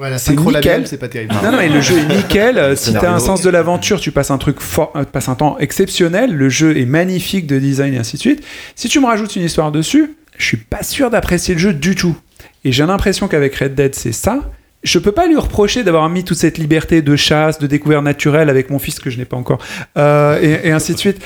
Ouais, 0.00 0.10
la 0.10 0.18
C'est 0.18 0.34
nickel. 0.34 0.86
c'est 0.86 0.96
pas 0.98 1.08
terrible. 1.08 1.34
non, 1.42 1.52
non, 1.52 1.58
mais 1.58 1.68
le 1.68 1.80
jeu 1.80 1.98
est 1.98 2.16
nickel. 2.16 2.72
Si 2.76 2.92
t'as 2.92 3.12
un 3.12 3.18
sens 3.18 3.42
de 3.42 3.50
l'aventure, 3.50 4.00
tu 4.00 4.10
passes 4.12 4.30
un 4.30 4.38
truc 4.38 4.60
fort, 4.60 4.92
euh, 4.96 5.04
tu 5.04 5.10
passes 5.10 5.28
un 5.28 5.34
temps 5.34 5.58
exceptionnel. 5.58 6.34
Le 6.34 6.48
jeu 6.48 6.76
est 6.78 6.86
magnifique 6.86 7.46
de 7.46 7.58
design 7.58 7.94
et 7.94 7.98
ainsi 7.98 8.16
de 8.16 8.20
suite. 8.20 8.44
Si 8.74 8.88
tu 8.88 8.98
me 9.00 9.06
rajoutes 9.06 9.36
une 9.36 9.42
histoire 9.44 9.70
dessus, 9.72 10.14
je 10.38 10.44
suis 10.46 10.56
pas 10.56 10.82
sûr 10.82 11.10
d'apprécier 11.10 11.54
le 11.54 11.60
jeu 11.60 11.72
du 11.74 11.94
tout. 11.94 12.16
Et 12.64 12.72
j'ai 12.72 12.86
l'impression 12.86 13.28
qu'avec 13.28 13.54
Red 13.56 13.74
Dead, 13.74 13.94
c'est 13.94 14.12
ça. 14.12 14.40
Je 14.82 14.98
peux 14.98 15.12
pas 15.12 15.26
lui 15.26 15.36
reprocher 15.36 15.84
d'avoir 15.84 16.08
mis 16.08 16.24
toute 16.24 16.38
cette 16.38 16.56
liberté 16.56 17.02
de 17.02 17.14
chasse, 17.14 17.58
de 17.58 17.66
découverte 17.66 18.02
naturelle 18.02 18.48
avec 18.48 18.70
mon 18.70 18.78
fils 18.78 18.98
que 18.98 19.10
je 19.10 19.18
n'ai 19.18 19.26
pas 19.26 19.36
encore, 19.36 19.58
euh, 19.98 20.38
et, 20.40 20.68
et 20.68 20.72
ainsi 20.72 20.94
de 20.94 20.98
suite. 20.98 21.18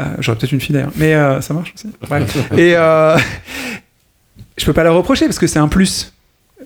Euh, 0.00 0.04
J'aurais 0.18 0.36
peut-être 0.36 0.50
une 0.52 0.60
fille 0.60 0.74
d'ailleurs, 0.74 0.90
mais 0.96 1.14
euh, 1.14 1.40
ça 1.40 1.54
marche 1.54 1.72
aussi. 1.74 1.88
Bref. 2.02 2.36
Et 2.58 2.76
euh, 2.76 3.16
je 4.58 4.64
peux 4.64 4.72
pas 4.72 4.82
la 4.84 4.90
reprocher 4.90 5.26
parce 5.26 5.38
que 5.38 5.46
c'est 5.46 5.58
un 5.60 5.68
plus. 5.68 6.12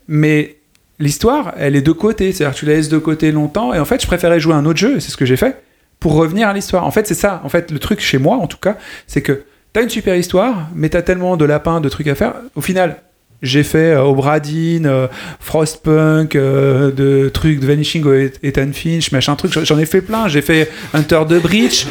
Mais 0.08 0.56
l'histoire, 1.00 1.54
elle 1.58 1.74
est 1.74 1.82
de 1.82 1.92
côté. 1.92 2.32
C'est-à-dire 2.32 2.54
que 2.54 2.60
tu 2.60 2.66
la 2.66 2.74
laisses 2.74 2.88
de 2.88 2.98
côté 2.98 3.32
longtemps. 3.32 3.74
Et 3.74 3.80
en 3.80 3.84
fait, 3.84 4.00
je 4.00 4.06
préférais 4.06 4.38
jouer 4.38 4.54
à 4.54 4.58
un 4.58 4.66
autre 4.66 4.78
jeu, 4.78 4.98
et 4.98 5.00
c'est 5.00 5.10
ce 5.10 5.16
que 5.16 5.26
j'ai 5.26 5.36
fait, 5.36 5.60
pour 5.98 6.14
revenir 6.14 6.48
à 6.48 6.52
l'histoire. 6.52 6.86
En 6.86 6.90
fait, 6.92 7.06
c'est 7.06 7.14
ça. 7.14 7.40
En 7.44 7.48
fait, 7.48 7.72
le 7.72 7.78
truc 7.78 8.00
chez 8.00 8.18
moi, 8.18 8.36
en 8.36 8.46
tout 8.46 8.58
cas, 8.58 8.76
c'est 9.06 9.22
que 9.22 9.42
t'as 9.72 9.82
une 9.82 9.90
super 9.90 10.14
histoire, 10.14 10.68
mais 10.74 10.88
t'as 10.90 11.02
tellement 11.02 11.36
de 11.36 11.44
lapins, 11.44 11.80
de 11.80 11.88
trucs 11.88 12.06
à 12.06 12.14
faire. 12.14 12.34
Au 12.54 12.60
final, 12.60 13.02
j'ai 13.42 13.62
fait 13.62 13.92
euh, 13.92 14.02
Obradine, 14.02 14.86
euh, 14.86 15.06
Frostpunk, 15.38 16.36
euh, 16.36 16.90
de 16.90 17.30
trucs 17.30 17.60
de 17.60 17.66
Vanishing 17.66 18.04
of 18.04 18.32
Ethan 18.42 18.72
Finch, 18.72 19.12
machin 19.12 19.34
truc. 19.34 19.52
J'en 19.64 19.78
ai 19.78 19.86
fait 19.86 20.02
plein. 20.02 20.28
J'ai 20.28 20.42
fait 20.42 20.70
Hunter 20.92 21.22
de 21.26 21.38
Breach. 21.38 21.86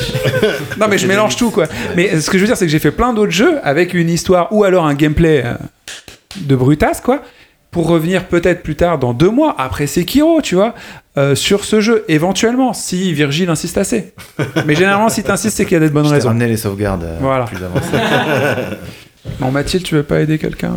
non, 0.78 0.86
mais 0.88 0.98
je 0.98 1.08
mélange 1.08 1.36
tout, 1.36 1.50
quoi. 1.50 1.66
Mais 1.96 2.20
ce 2.20 2.30
que 2.30 2.38
je 2.38 2.42
veux 2.42 2.46
dire, 2.46 2.56
c'est 2.56 2.66
que 2.66 2.70
j'ai 2.70 2.78
fait 2.78 2.92
plein 2.92 3.12
d'autres 3.12 3.32
jeux 3.32 3.58
avec 3.64 3.92
une 3.92 4.08
histoire 4.08 4.52
ou 4.52 4.62
alors 4.62 4.86
un 4.86 4.94
gameplay 4.94 5.42
euh, 5.44 5.54
de 6.36 6.54
brutasse, 6.54 7.00
quoi, 7.00 7.22
pour 7.70 7.86
revenir 7.88 8.26
peut-être 8.28 8.62
plus 8.62 8.76
tard, 8.76 8.98
dans 8.98 9.12
deux 9.12 9.30
mois, 9.30 9.54
après 9.58 9.86
Sekiro, 9.86 10.40
tu 10.40 10.54
vois, 10.54 10.74
euh, 11.18 11.34
sur 11.34 11.64
ce 11.64 11.80
jeu, 11.80 12.04
éventuellement, 12.08 12.72
si 12.72 13.12
Virgile 13.12 13.50
insiste 13.50 13.76
assez. 13.78 14.14
Mais 14.66 14.74
généralement, 14.74 15.08
si 15.10 15.22
t'insistes, 15.22 15.56
c'est 15.56 15.64
qu'il 15.64 15.74
y 15.74 15.76
a 15.76 15.86
des 15.86 15.90
bonnes 15.92 16.06
raisons. 16.06 16.28
ramené 16.28 16.46
les 16.48 16.56
sauvegardes 16.56 17.04
euh, 17.04 17.16
Voilà. 17.20 17.44
plus 17.44 17.62
avancées. 17.62 17.88
Bon, 19.40 19.50
Mathilde, 19.50 19.84
tu 19.84 19.94
veux 19.94 20.02
pas 20.04 20.20
aider 20.20 20.38
quelqu'un? 20.38 20.72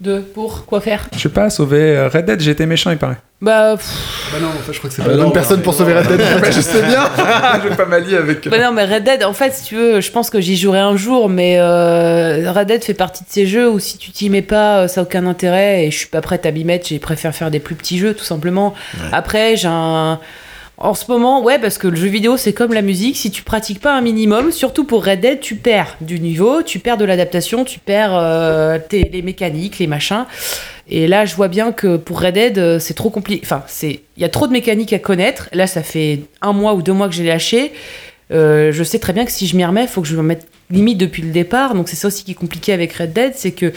De 0.00 0.18
pour 0.18 0.66
quoi 0.66 0.80
faire 0.80 1.06
Je 1.14 1.20
sais 1.20 1.28
pas, 1.28 1.48
sauver 1.50 1.96
euh, 1.96 2.08
Red 2.08 2.26
Dead, 2.26 2.40
j'étais 2.40 2.66
méchant, 2.66 2.90
il 2.90 2.98
paraît. 2.98 3.18
Bah, 3.40 3.76
pff, 3.76 3.86
Bah 4.32 4.38
non, 4.40 4.48
enfin, 4.48 4.72
je 4.72 4.78
crois 4.78 4.90
que 4.90 4.96
c'est 4.96 5.02
Ah 5.02 5.04
pas 5.04 5.12
la 5.12 5.22
bonne 5.22 5.32
personne 5.32 5.62
pour 5.62 5.72
sauver 5.72 5.94
Red 5.94 6.08
Dead. 6.08 6.20
Mais 6.42 6.52
je 6.52 6.60
sais 6.60 6.82
bien 6.82 7.08
Je 7.62 7.68
vais 7.68 7.76
pas 7.76 7.84
m'allier 7.84 8.16
avec... 8.16 8.48
bah 8.48 8.58
non, 8.58 8.72
mais 8.72 8.84
Red 8.86 9.04
Dead, 9.04 9.22
en 9.22 9.32
fait, 9.32 9.52
si 9.52 9.64
tu 9.64 9.76
veux, 9.76 10.00
je 10.00 10.10
pense 10.10 10.30
que 10.30 10.40
j'y 10.40 10.56
jouerai 10.56 10.80
un 10.80 10.96
jour, 10.96 11.28
mais 11.28 11.58
euh, 11.58 12.50
Red 12.50 12.68
Dead 12.68 12.82
fait 12.82 12.94
partie 12.94 13.22
de 13.22 13.28
ces 13.30 13.46
jeux 13.46 13.70
où 13.70 13.78
si 13.78 13.96
tu 13.96 14.10
t'y 14.10 14.30
mets 14.30 14.42
pas, 14.42 14.80
euh, 14.80 14.88
ça 14.88 15.00
a 15.00 15.04
aucun 15.04 15.26
intérêt 15.26 15.84
et 15.84 15.90
je 15.92 15.96
suis 15.98 16.08
pas 16.08 16.20
prête 16.22 16.44
à 16.44 16.50
m'y 16.50 16.64
mettre. 16.64 16.88
J'ai 16.88 16.98
préfère 16.98 17.34
faire 17.34 17.50
des 17.50 17.60
plus 17.60 17.76
petits 17.76 17.98
jeux, 17.98 18.14
tout 18.14 18.24
simplement. 18.24 18.74
Après, 19.12 19.56
j'ai 19.56 19.68
un. 19.68 20.18
En 20.76 20.94
ce 20.94 21.08
moment, 21.08 21.40
ouais, 21.42 21.60
parce 21.60 21.78
que 21.78 21.86
le 21.86 21.94
jeu 21.94 22.08
vidéo, 22.08 22.36
c'est 22.36 22.52
comme 22.52 22.72
la 22.72 22.82
musique. 22.82 23.16
Si 23.16 23.30
tu 23.30 23.44
pratiques 23.44 23.80
pas 23.80 23.96
un 23.96 24.00
minimum, 24.00 24.50
surtout 24.50 24.84
pour 24.84 25.04
Red 25.04 25.20
Dead, 25.20 25.38
tu 25.40 25.54
perds 25.54 25.96
du 26.00 26.18
niveau, 26.18 26.62
tu 26.62 26.80
perds 26.80 26.96
de 26.96 27.04
l'adaptation, 27.04 27.64
tu 27.64 27.78
perds 27.78 28.16
euh, 28.16 28.78
les 28.92 29.22
mécaniques, 29.22 29.78
les 29.78 29.86
machins. 29.86 30.26
Et 30.88 31.06
là, 31.06 31.26
je 31.26 31.36
vois 31.36 31.46
bien 31.46 31.70
que 31.70 31.96
pour 31.96 32.20
Red 32.20 32.34
Dead, 32.34 32.58
euh, 32.58 32.78
c'est 32.80 32.94
trop 32.94 33.10
compliqué. 33.10 33.40
Enfin, 33.44 33.62
c'est 33.68 34.00
il 34.16 34.22
y 34.22 34.24
a 34.24 34.28
trop 34.28 34.48
de 34.48 34.52
mécaniques 34.52 34.92
à 34.92 34.98
connaître. 34.98 35.48
Là, 35.52 35.68
ça 35.68 35.84
fait 35.84 36.22
un 36.42 36.52
mois 36.52 36.74
ou 36.74 36.82
deux 36.82 36.92
mois 36.92 37.08
que 37.08 37.14
j'ai 37.14 37.24
lâché. 37.24 37.72
Euh, 38.32 38.72
je 38.72 38.82
sais 38.82 38.98
très 38.98 39.12
bien 39.12 39.24
que 39.24 39.30
si 39.30 39.46
je 39.46 39.56
m'y 39.56 39.64
remets, 39.64 39.82
il 39.82 39.88
faut 39.88 40.02
que 40.02 40.08
je 40.08 40.16
me 40.16 40.22
mette 40.22 40.48
limite 40.70 40.98
depuis 40.98 41.22
le 41.22 41.30
départ. 41.30 41.74
Donc 41.74 41.88
c'est 41.88 41.96
ça 41.96 42.08
aussi 42.08 42.24
qui 42.24 42.32
est 42.32 42.34
compliqué 42.34 42.72
avec 42.72 42.92
Red 42.94 43.12
Dead, 43.12 43.32
c'est 43.36 43.52
que 43.52 43.72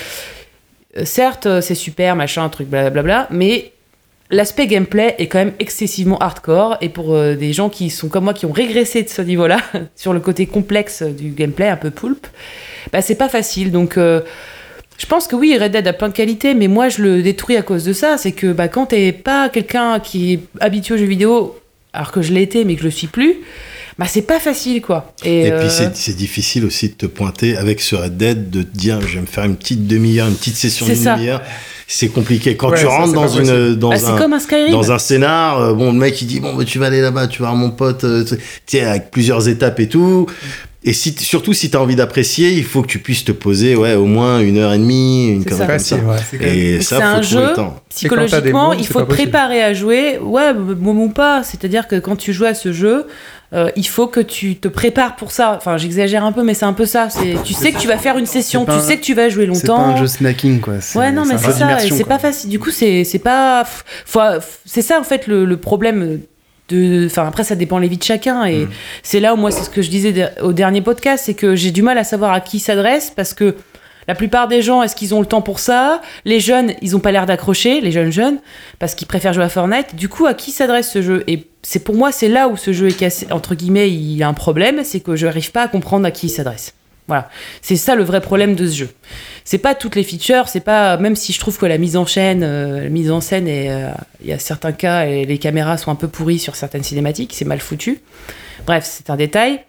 certes, 1.04 1.62
c'est 1.62 1.76
super, 1.76 2.16
machin, 2.16 2.50
truc, 2.50 2.70
blablabla, 2.70 3.28
mais 3.30 3.72
l'aspect 4.30 4.68
gameplay 4.68 5.16
est 5.20 5.28
quand 5.28 5.40
même 5.40 5.54
excessivement 5.60 6.18
hardcore. 6.20 6.78
Et 6.82 6.90
pour 6.90 7.14
euh, 7.16 7.36
des 7.36 7.54
gens 7.54 7.70
qui 7.70 7.90
sont 7.90 8.08
comme 8.10 8.26
moi, 8.26 8.34
qui 8.34 8.46
ont 8.46 8.52
régressé 8.52 9.04
de 9.04 9.10
ce 9.10 9.22
niveau-là, 9.22 9.60
sur 9.96 10.14
le 10.14 10.20
côté 10.20 10.46
complexe 10.46 11.04
du 11.04 11.30
gameplay, 11.30 11.68
un 11.70 11.78
peu 11.78 11.92
poulpe, 11.92 12.28
bah 12.92 13.02
c'est 13.02 13.16
pas 13.16 13.30
facile. 13.30 13.72
Donc 13.72 13.98
euh, 13.98 14.22
je 14.98 15.06
pense 15.06 15.28
que 15.28 15.36
oui, 15.36 15.58
Red 15.58 15.72
Dead 15.74 15.88
a 15.88 15.94
plein 15.94 16.10
de 16.10 16.14
qualités, 16.14 16.54
mais 16.54 16.68
moi 16.68 16.90
je 16.90 17.02
le 17.02 17.22
détruis 17.22 17.56
à 17.58 17.62
cause 17.62 17.84
de 17.84 17.94
ça. 17.94 18.18
C'est 18.18 18.32
que 18.32 18.52
bah, 18.52 18.68
quand 18.68 18.88
t'es 18.88 19.12
pas 19.12 19.50
quelqu'un 19.50 20.00
qui 20.00 20.34
est 20.34 20.40
habitué 20.60 20.96
aux 20.96 20.98
jeux 20.98 21.06
vidéo, 21.06 21.58
alors 21.94 22.12
que 22.12 22.22
je 22.22 22.34
l'ai 22.34 22.42
été, 22.42 22.66
mais 22.66 22.74
que 22.76 22.82
je 22.82 22.86
le 22.86 22.92
suis 22.92 23.08
plus, 23.08 23.36
bah 23.98 24.06
c'est 24.08 24.22
pas 24.24 24.40
facile 24.40 24.82
quoi. 24.82 25.14
Et, 25.24 25.48
Et 25.48 25.52
euh, 25.52 25.60
puis 25.62 25.70
c'est- 25.70 26.16
difficile 26.16 26.66
aussi 26.66 26.90
de 26.90 26.94
te 26.94 27.06
pointer 27.08 27.58
avec 27.58 27.80
ce 27.82 27.96
Red 27.96 28.18
Dead, 28.18 28.50
de 28.50 28.62
te 28.62 28.78
dire 28.78 29.02
je 29.02 29.16
vais 29.16 29.22
me 29.22 29.26
faire 29.26 29.46
une 29.46 29.56
petite 29.56 29.88
demi-heure, 29.88 30.28
une 30.28 30.36
petite 30.36 30.56
session 30.56 30.86
d'une 30.86 30.96
demi-heure. 31.04 31.42
C'est 31.90 32.10
compliqué. 32.10 32.58
Quand 32.58 32.70
Ouais, 32.72 32.80
tu 32.80 32.86
rentres 32.86 33.14
dans, 33.14 33.30
une, 33.30 33.76
dans, 33.76 33.92
bah, 33.92 33.96
c'est 33.98 34.08
un, 34.08 34.18
comme 34.18 34.34
un 34.34 34.40
Skyrim. 34.40 34.72
dans 34.72 34.92
un 34.92 35.00
scénar, 35.00 35.62
euh, 35.62 35.74
bon, 35.74 35.94
le 35.94 35.98
mec 35.98 36.22
il 36.22 36.28
dit 36.28 36.42
bon, 36.42 36.54
bah, 36.54 36.66
tu 36.66 36.80
vas 36.80 36.88
aller 36.88 37.00
là-bas, 37.00 37.28
tu 37.28 37.42
vas 37.42 37.48
voir 37.48 37.56
mon 37.56 37.72
pote, 37.72 38.04
euh, 38.04 38.26
tu 38.26 38.38
sais, 38.66 38.82
avec 38.82 39.10
plusieurs 39.10 39.48
étapes 39.48 39.80
et 39.80 39.88
tout. 39.88 40.28
Et 40.84 40.94
si, 40.94 41.16
surtout 41.18 41.54
si 41.54 41.70
t'as 41.70 41.80
envie 41.80 41.96
d'apprécier, 41.96 42.52
il 42.52 42.64
faut 42.66 42.82
que 42.82 42.88
tu 42.88 43.00
puisses 43.00 43.24
te 43.24 43.32
poser, 43.32 43.76
ouais, 43.76 43.94
au 43.96 44.06
moins 44.06 44.42
une 44.42 44.58
heure 44.58 44.74
et 44.74 44.78
demie, 44.78 45.30
une 45.30 45.46
connerie 45.46 45.80
ça. 45.80 45.98
comme 45.98 46.08
ça. 46.10 46.38
Ouais. 46.40 46.48
Et 46.48 46.82
ça, 46.82 46.98
faut 46.98 47.04
un 47.04 47.22
jeu 47.22 47.48
le 47.48 47.54
temps. 47.54 47.76
psychologiquement, 47.90 48.74
il 48.74 48.86
faut 48.86 49.02
te 49.02 49.06
préparer 49.06 49.64
à 49.64 49.74
jouer. 49.74 50.18
Ouais, 50.20 50.54
môme 50.54 51.02
ou 51.02 51.10
pas. 51.10 51.42
C'est-à-dire 51.44 51.88
que 51.88 51.96
quand 52.00 52.16
tu 52.18 52.32
joues 52.34 52.46
à 52.46 52.54
ce 52.54 52.72
jeu, 52.74 53.06
euh, 53.54 53.70
il 53.76 53.88
faut 53.88 54.08
que 54.08 54.20
tu 54.20 54.58
te 54.58 54.68
prépares 54.68 55.16
pour 55.16 55.32
ça. 55.32 55.56
Enfin, 55.58 55.78
j'exagère 55.78 56.24
un 56.26 56.32
peu, 56.34 56.44
mais 56.44 56.54
c'est 56.54 56.66
un 56.66 56.74
peu 56.74 56.86
ça. 56.86 57.10
C'est, 57.10 57.36
tu 57.46 57.54
sais 57.54 57.72
que 57.72 57.80
tu 57.80 57.88
vas 57.88 57.98
faire 57.98 58.18
une 58.18 58.26
session, 58.26 58.66
tu 58.66 58.72
un- 58.72 58.80
sais 58.80 58.98
que 58.98 59.04
tu 59.04 59.14
vas 59.14 59.30
jouer 59.30 59.50
C'est 59.54 59.66
pas 59.68 59.74
longtemps. 59.74 59.86
un 59.86 59.96
jeu 59.98 60.08
snacking, 60.08 60.60
quoi. 60.60 60.76
Ouais, 60.96 61.12
non, 61.12 61.24
mais 61.26 61.38
c'est 61.38 61.52
ça, 61.54 61.82
et 61.84 61.90
c'est 61.90 62.04
pas 62.04 62.20
facile. 62.20 62.50
Du 62.50 62.60
coup, 62.60 62.72
c'est 62.72 63.04
c'est 63.04 63.20
pas. 63.20 63.64
c'est 64.66 64.82
ça, 64.82 65.00
en 65.00 65.04
fait, 65.04 65.28
le, 65.28 65.46
le 65.46 65.58
problème 65.58 66.20
de. 66.70 67.06
Enfin, 67.06 67.26
après, 67.28 67.44
ça 67.44 67.56
dépend 67.56 67.78
les 67.80 67.88
vies 67.88 67.98
de 67.98 68.04
chacun. 68.04 68.44
Et 68.46 68.66
Mm. 68.66 68.70
c'est 69.04 69.20
là 69.22 69.34
où, 69.34 69.38
moi, 69.38 69.52
c'est 69.52 69.64
ce 69.64 69.70
que 69.70 69.82
je 69.82 69.90
disais 69.90 70.30
au 70.42 70.52
dernier 70.54 70.82
podcast, 70.82 71.24
c'est 71.26 71.34
que 71.34 71.56
j'ai 71.56 71.72
du 71.72 71.82
mal 71.82 71.98
à 71.98 72.04
savoir 72.04 72.34
à 72.34 72.40
qui 72.42 72.60
s'adresse 72.60 73.12
parce 73.16 73.34
que. 73.34 73.56
La 74.08 74.16
plupart 74.16 74.48
des 74.48 74.62
gens, 74.62 74.84
est-ce 74.84 74.96
qu'ils 74.96 75.14
ont 75.14 75.20
le 75.20 75.26
temps 75.26 75.42
pour 75.42 75.60
ça? 75.60 76.02
Les 76.24 76.40
jeunes, 76.40 76.74
ils 76.82 76.96
ont 76.96 77.00
pas 77.00 77.12
l'air 77.12 77.26
d'accrocher, 77.26 77.82
les 77.82 77.92
jeunes 77.92 78.12
jeunes, 78.12 78.40
parce 78.80 78.96
qu'ils 78.96 79.08
préfèrent 79.08 79.34
jouer 79.34 79.44
à 79.44 79.50
Fortnite. 79.50 79.96
Du 79.96 80.08
coup, 80.08 80.26
à 80.26 80.34
qui 80.34 80.52
s'adresse 80.52 80.90
ce 80.90 81.02
jeu? 81.02 81.24
Et 81.28 81.48
c'est 81.62 81.84
pour 81.84 81.96
moi, 81.96 82.12
c'est 82.12 82.30
là 82.30 82.48
où 82.48 82.56
ce 82.56 82.72
jeu 82.72 82.88
est 82.88 82.98
cassé, 82.98 83.28
entre 83.32 83.56
guillemets, 83.56 83.90
il 83.90 84.16
y 84.16 84.24
a 84.24 84.28
un 84.28 84.34
problème, 84.34 84.84
c'est 84.84 85.02
que 85.02 85.16
je 85.16 85.26
n'arrive 85.26 85.52
pas 85.52 85.64
à 85.64 85.68
comprendre 85.68 86.06
à 86.06 86.12
qui 86.12 86.28
il 86.28 86.30
s'adresse. 86.30 86.74
Voilà, 87.08 87.30
c'est 87.62 87.78
ça 87.78 87.96
le 87.96 88.04
vrai 88.04 88.20
problème 88.20 88.56
de 88.56 88.68
ce 88.68 88.76
jeu. 88.76 88.90
C'est 89.46 89.60
pas 89.60 89.76
toutes 89.76 89.96
les 89.96 90.04
features, 90.04 90.50
c'est 90.50 90.60
pas 90.60 90.98
même 90.98 91.16
si 91.16 91.32
je 91.32 91.40
trouve 91.40 91.58
que 91.58 91.66
la 91.66 91.78
mise 91.78 91.96
en 91.96 92.06
chaîne, 92.06 92.44
euh, 92.44 92.84
la 92.84 92.90
mise 92.90 93.12
en 93.12 93.22
scène 93.22 93.48
et 93.48 93.72
euh, 93.72 93.92
il 94.22 94.28
y 94.28 94.34
a 94.34 94.40
certains 94.40 94.74
cas 94.74 95.06
et 95.06 95.24
les 95.24 95.38
caméras 95.38 95.78
sont 95.78 95.90
un 95.90 95.96
peu 95.96 96.10
pourries 96.10 96.40
sur 96.40 96.58
certaines 96.58 96.84
cinématiques, 96.84 97.34
c'est 97.34 97.46
mal 97.46 97.62
foutu. 97.62 98.02
Bref, 98.66 98.84
c'est 98.86 99.10
un 99.10 99.16
détail. 99.16 99.62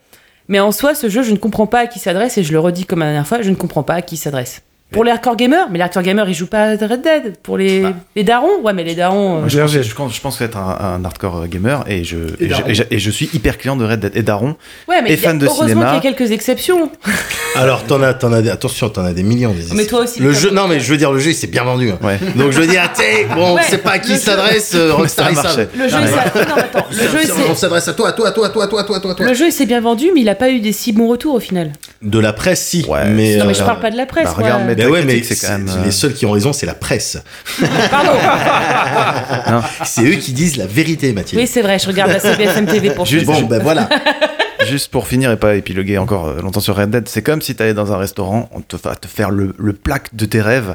Mais 0.49 0.61
en 0.61 0.73
soi, 0.73 0.95
ce 0.95 1.09
jeu, 1.09 1.23
je 1.23 1.33
ne 1.33 1.37
comprends 1.37 1.67
pas 1.67 1.81
à 1.81 1.87
qui 1.87 1.99
s'adresse 1.99 2.39
et 2.39 2.43
je 2.43 2.53
le 2.53 2.59
redis 2.59 2.87
comme 2.87 3.01
la 3.01 3.07
dernière 3.07 3.27
fois, 3.27 3.43
je 3.43 3.51
ne 3.51 3.55
comprends 3.55 3.83
pas 3.83 3.95
à 3.95 4.03
qui 4.03 4.17
s'adresse. 4.17 4.63
Pour 4.91 5.05
les 5.05 5.11
hardcore 5.11 5.37
gamers, 5.37 5.67
mais 5.71 5.77
les 5.79 5.85
hardcore 5.85 6.03
gamers 6.03 6.29
ils 6.29 6.35
jouent 6.35 6.47
pas 6.47 6.63
à 6.71 6.71
Red 6.73 7.03
Dead. 7.03 7.37
Pour 7.43 7.59
les, 7.59 7.85
les 8.17 8.25
darons, 8.25 8.61
ouais, 8.63 8.73
mais 8.73 8.85
les 8.85 8.95
darons. 8.95 9.45
euh, 9.45 9.49
Je 9.49 9.59
pense, 9.61 9.71
je 9.73 9.95
pense, 9.95 10.15
je 10.17 10.21
pense 10.21 10.41
être 10.41 10.57
un, 10.57 10.97
un 11.01 11.05
hardcore 11.05 11.47
gamer 11.47 11.85
et 11.89 12.05
je, 12.05 12.17
et, 12.41 12.49
je, 12.49 12.63
et 12.67 12.75
je- 12.75 12.83
et 12.91 12.99
je 12.99 13.11
suis 13.11 13.29
hyper 13.35 13.59
client 13.59 13.77
de 13.77 13.85
Red 13.85 14.01
Dead 14.01 14.17
et 14.17 14.23
Daron. 14.23 14.57
ouais, 14.89 15.03
mais 15.03 15.11
et 15.11 15.15
a- 15.15 15.17
fan 15.19 15.39
de 15.39 15.45
heureusement 15.45 15.67
cinéma. 15.67 15.87
qu'il 16.01 16.11
y 16.11 16.13
a 16.13 16.17
quelques 16.17 16.33
exceptions. 16.33 16.91
Alors, 17.57 17.85
t'en 17.85 18.03
as, 18.03 18.15
t'en 18.15 18.33
as 18.33 18.41
des, 18.41 18.51
attention, 18.51 18.89
t'en 18.89 19.05
as 19.05 19.13
des 19.13 19.23
millions. 19.23 19.53
Des 19.53 19.75
Mais 19.75 19.85
toi 19.85 20.01
aussi, 20.05 20.21
Le 20.21 20.33
jeu, 20.33 20.51
non, 20.51 20.69
mais 20.69 20.81
je 20.81 20.91
veux 20.91 20.97
dire, 20.97 21.13
le 21.13 21.19
jeu, 21.19 21.31
il 21.31 21.35
s'est 21.35 21.47
bien 21.49 21.65
vendu. 21.65 21.91
hein. 21.91 21.99
Ouais. 22.03 22.19
Donc, 22.37 22.53
je 22.53 22.61
veux 22.61 22.67
dire, 22.67 22.83
sais, 22.95 23.27
bon, 23.35 23.57
Ouais, 23.57 23.63
c'est 23.69 23.79
pas 23.83 23.93
à 23.93 23.99
qui 23.99 24.17
s'adresse, 24.17 24.73
euh, 24.75 24.93
Rockstar. 24.95 25.31
Le 25.31 25.89
jeu, 25.89 25.99
il 27.25 27.31
On 27.51 27.55
s'est- 27.55 27.61
s'adresse 27.61 27.89
à 27.89 27.93
toi, 27.95 28.09
à 28.09 28.13
toi, 28.13 28.29
à 28.29 28.31
toi, 28.33 28.47
à 28.47 28.51
toi, 28.51 28.65
à 28.65 28.85
toi, 28.85 28.97
à 28.97 29.01
toi, 29.01 29.15
le 29.27 29.35
jeu 29.35 29.47
il 29.49 29.53
s'est 29.53 29.67
bien 29.67 29.81
vendu, 29.81 30.07
mais 30.15 30.21
il 30.23 30.29
a 30.29 30.35
pas 30.35 30.51
eu 30.51 30.61
des 30.61 30.73
si 30.73 30.93
bons 30.93 31.09
retours 31.09 31.35
au 31.35 31.41
final. 31.41 31.73
De 32.03 32.19
la 32.19 32.33
presse, 32.33 32.63
si. 32.65 32.87
Mais, 32.89 33.37
Non, 33.37 33.45
mais 33.47 33.51
euh, 33.53 33.55
je 33.55 33.63
parle 33.65 33.81
pas 33.81 33.91
de 33.91 33.97
la 33.97 34.07
presse. 34.07 34.25
bah, 34.27 34.35
regarde, 34.37 34.63
mais- 34.79 34.85
Mais 34.85 34.91
ouais, 34.91 35.03
mais 35.05 35.23
c'est 35.23 35.37
quand 35.37 35.53
même, 35.53 35.69
euh, 35.69 35.85
les 35.85 35.91
seuls 35.91 36.15
qui 36.15 36.25
ont 36.27 36.31
raison, 36.31 36.53
c'est 36.53 36.67
la 36.67 36.75
presse. 36.75 37.19
Pardon. 37.91 38.13
Non. 39.51 39.63
C'est 39.85 40.03
eux 40.05 40.17
qui 40.17 40.33
disent 40.33 40.57
la 40.57 40.67
vérité, 40.67 41.13
Mathilde. 41.13 41.41
Oui, 41.41 41.47
c'est 41.47 41.63
vrai, 41.63 41.79
je 41.79 41.87
regarde 41.87 42.11
la 42.13 42.21
CBFM 42.21 42.67
TV 42.67 42.91
pour 42.91 43.07
Juste-. 43.07 43.27
Bon, 43.27 43.43
ben 43.43 43.61
voilà. 43.63 43.89
Juste 44.69 44.91
pour 44.91 45.07
finir 45.07 45.31
et 45.31 45.37
pas 45.37 45.55
épiloguer 45.55 45.99
encore 45.99 46.27
euh, 46.29 46.41
longtemps 46.43 46.61
sur 46.61 46.77
Red 46.77 46.91
Dead, 46.91 47.09
c'est 47.09 47.23
comme 47.23 47.41
si 47.43 47.55
t'allais 47.55 47.75
dans 47.75 47.93
un 47.93 47.97
restaurant, 47.97 48.49
on 48.53 48.61
te 48.61 48.77
va 48.77 48.95
te 48.97 49.07
faire 49.09 49.31
le, 49.31 49.55
le 49.59 49.73
plat 49.73 49.99
de 50.13 50.25
tes 50.27 50.41
rêves, 50.41 50.75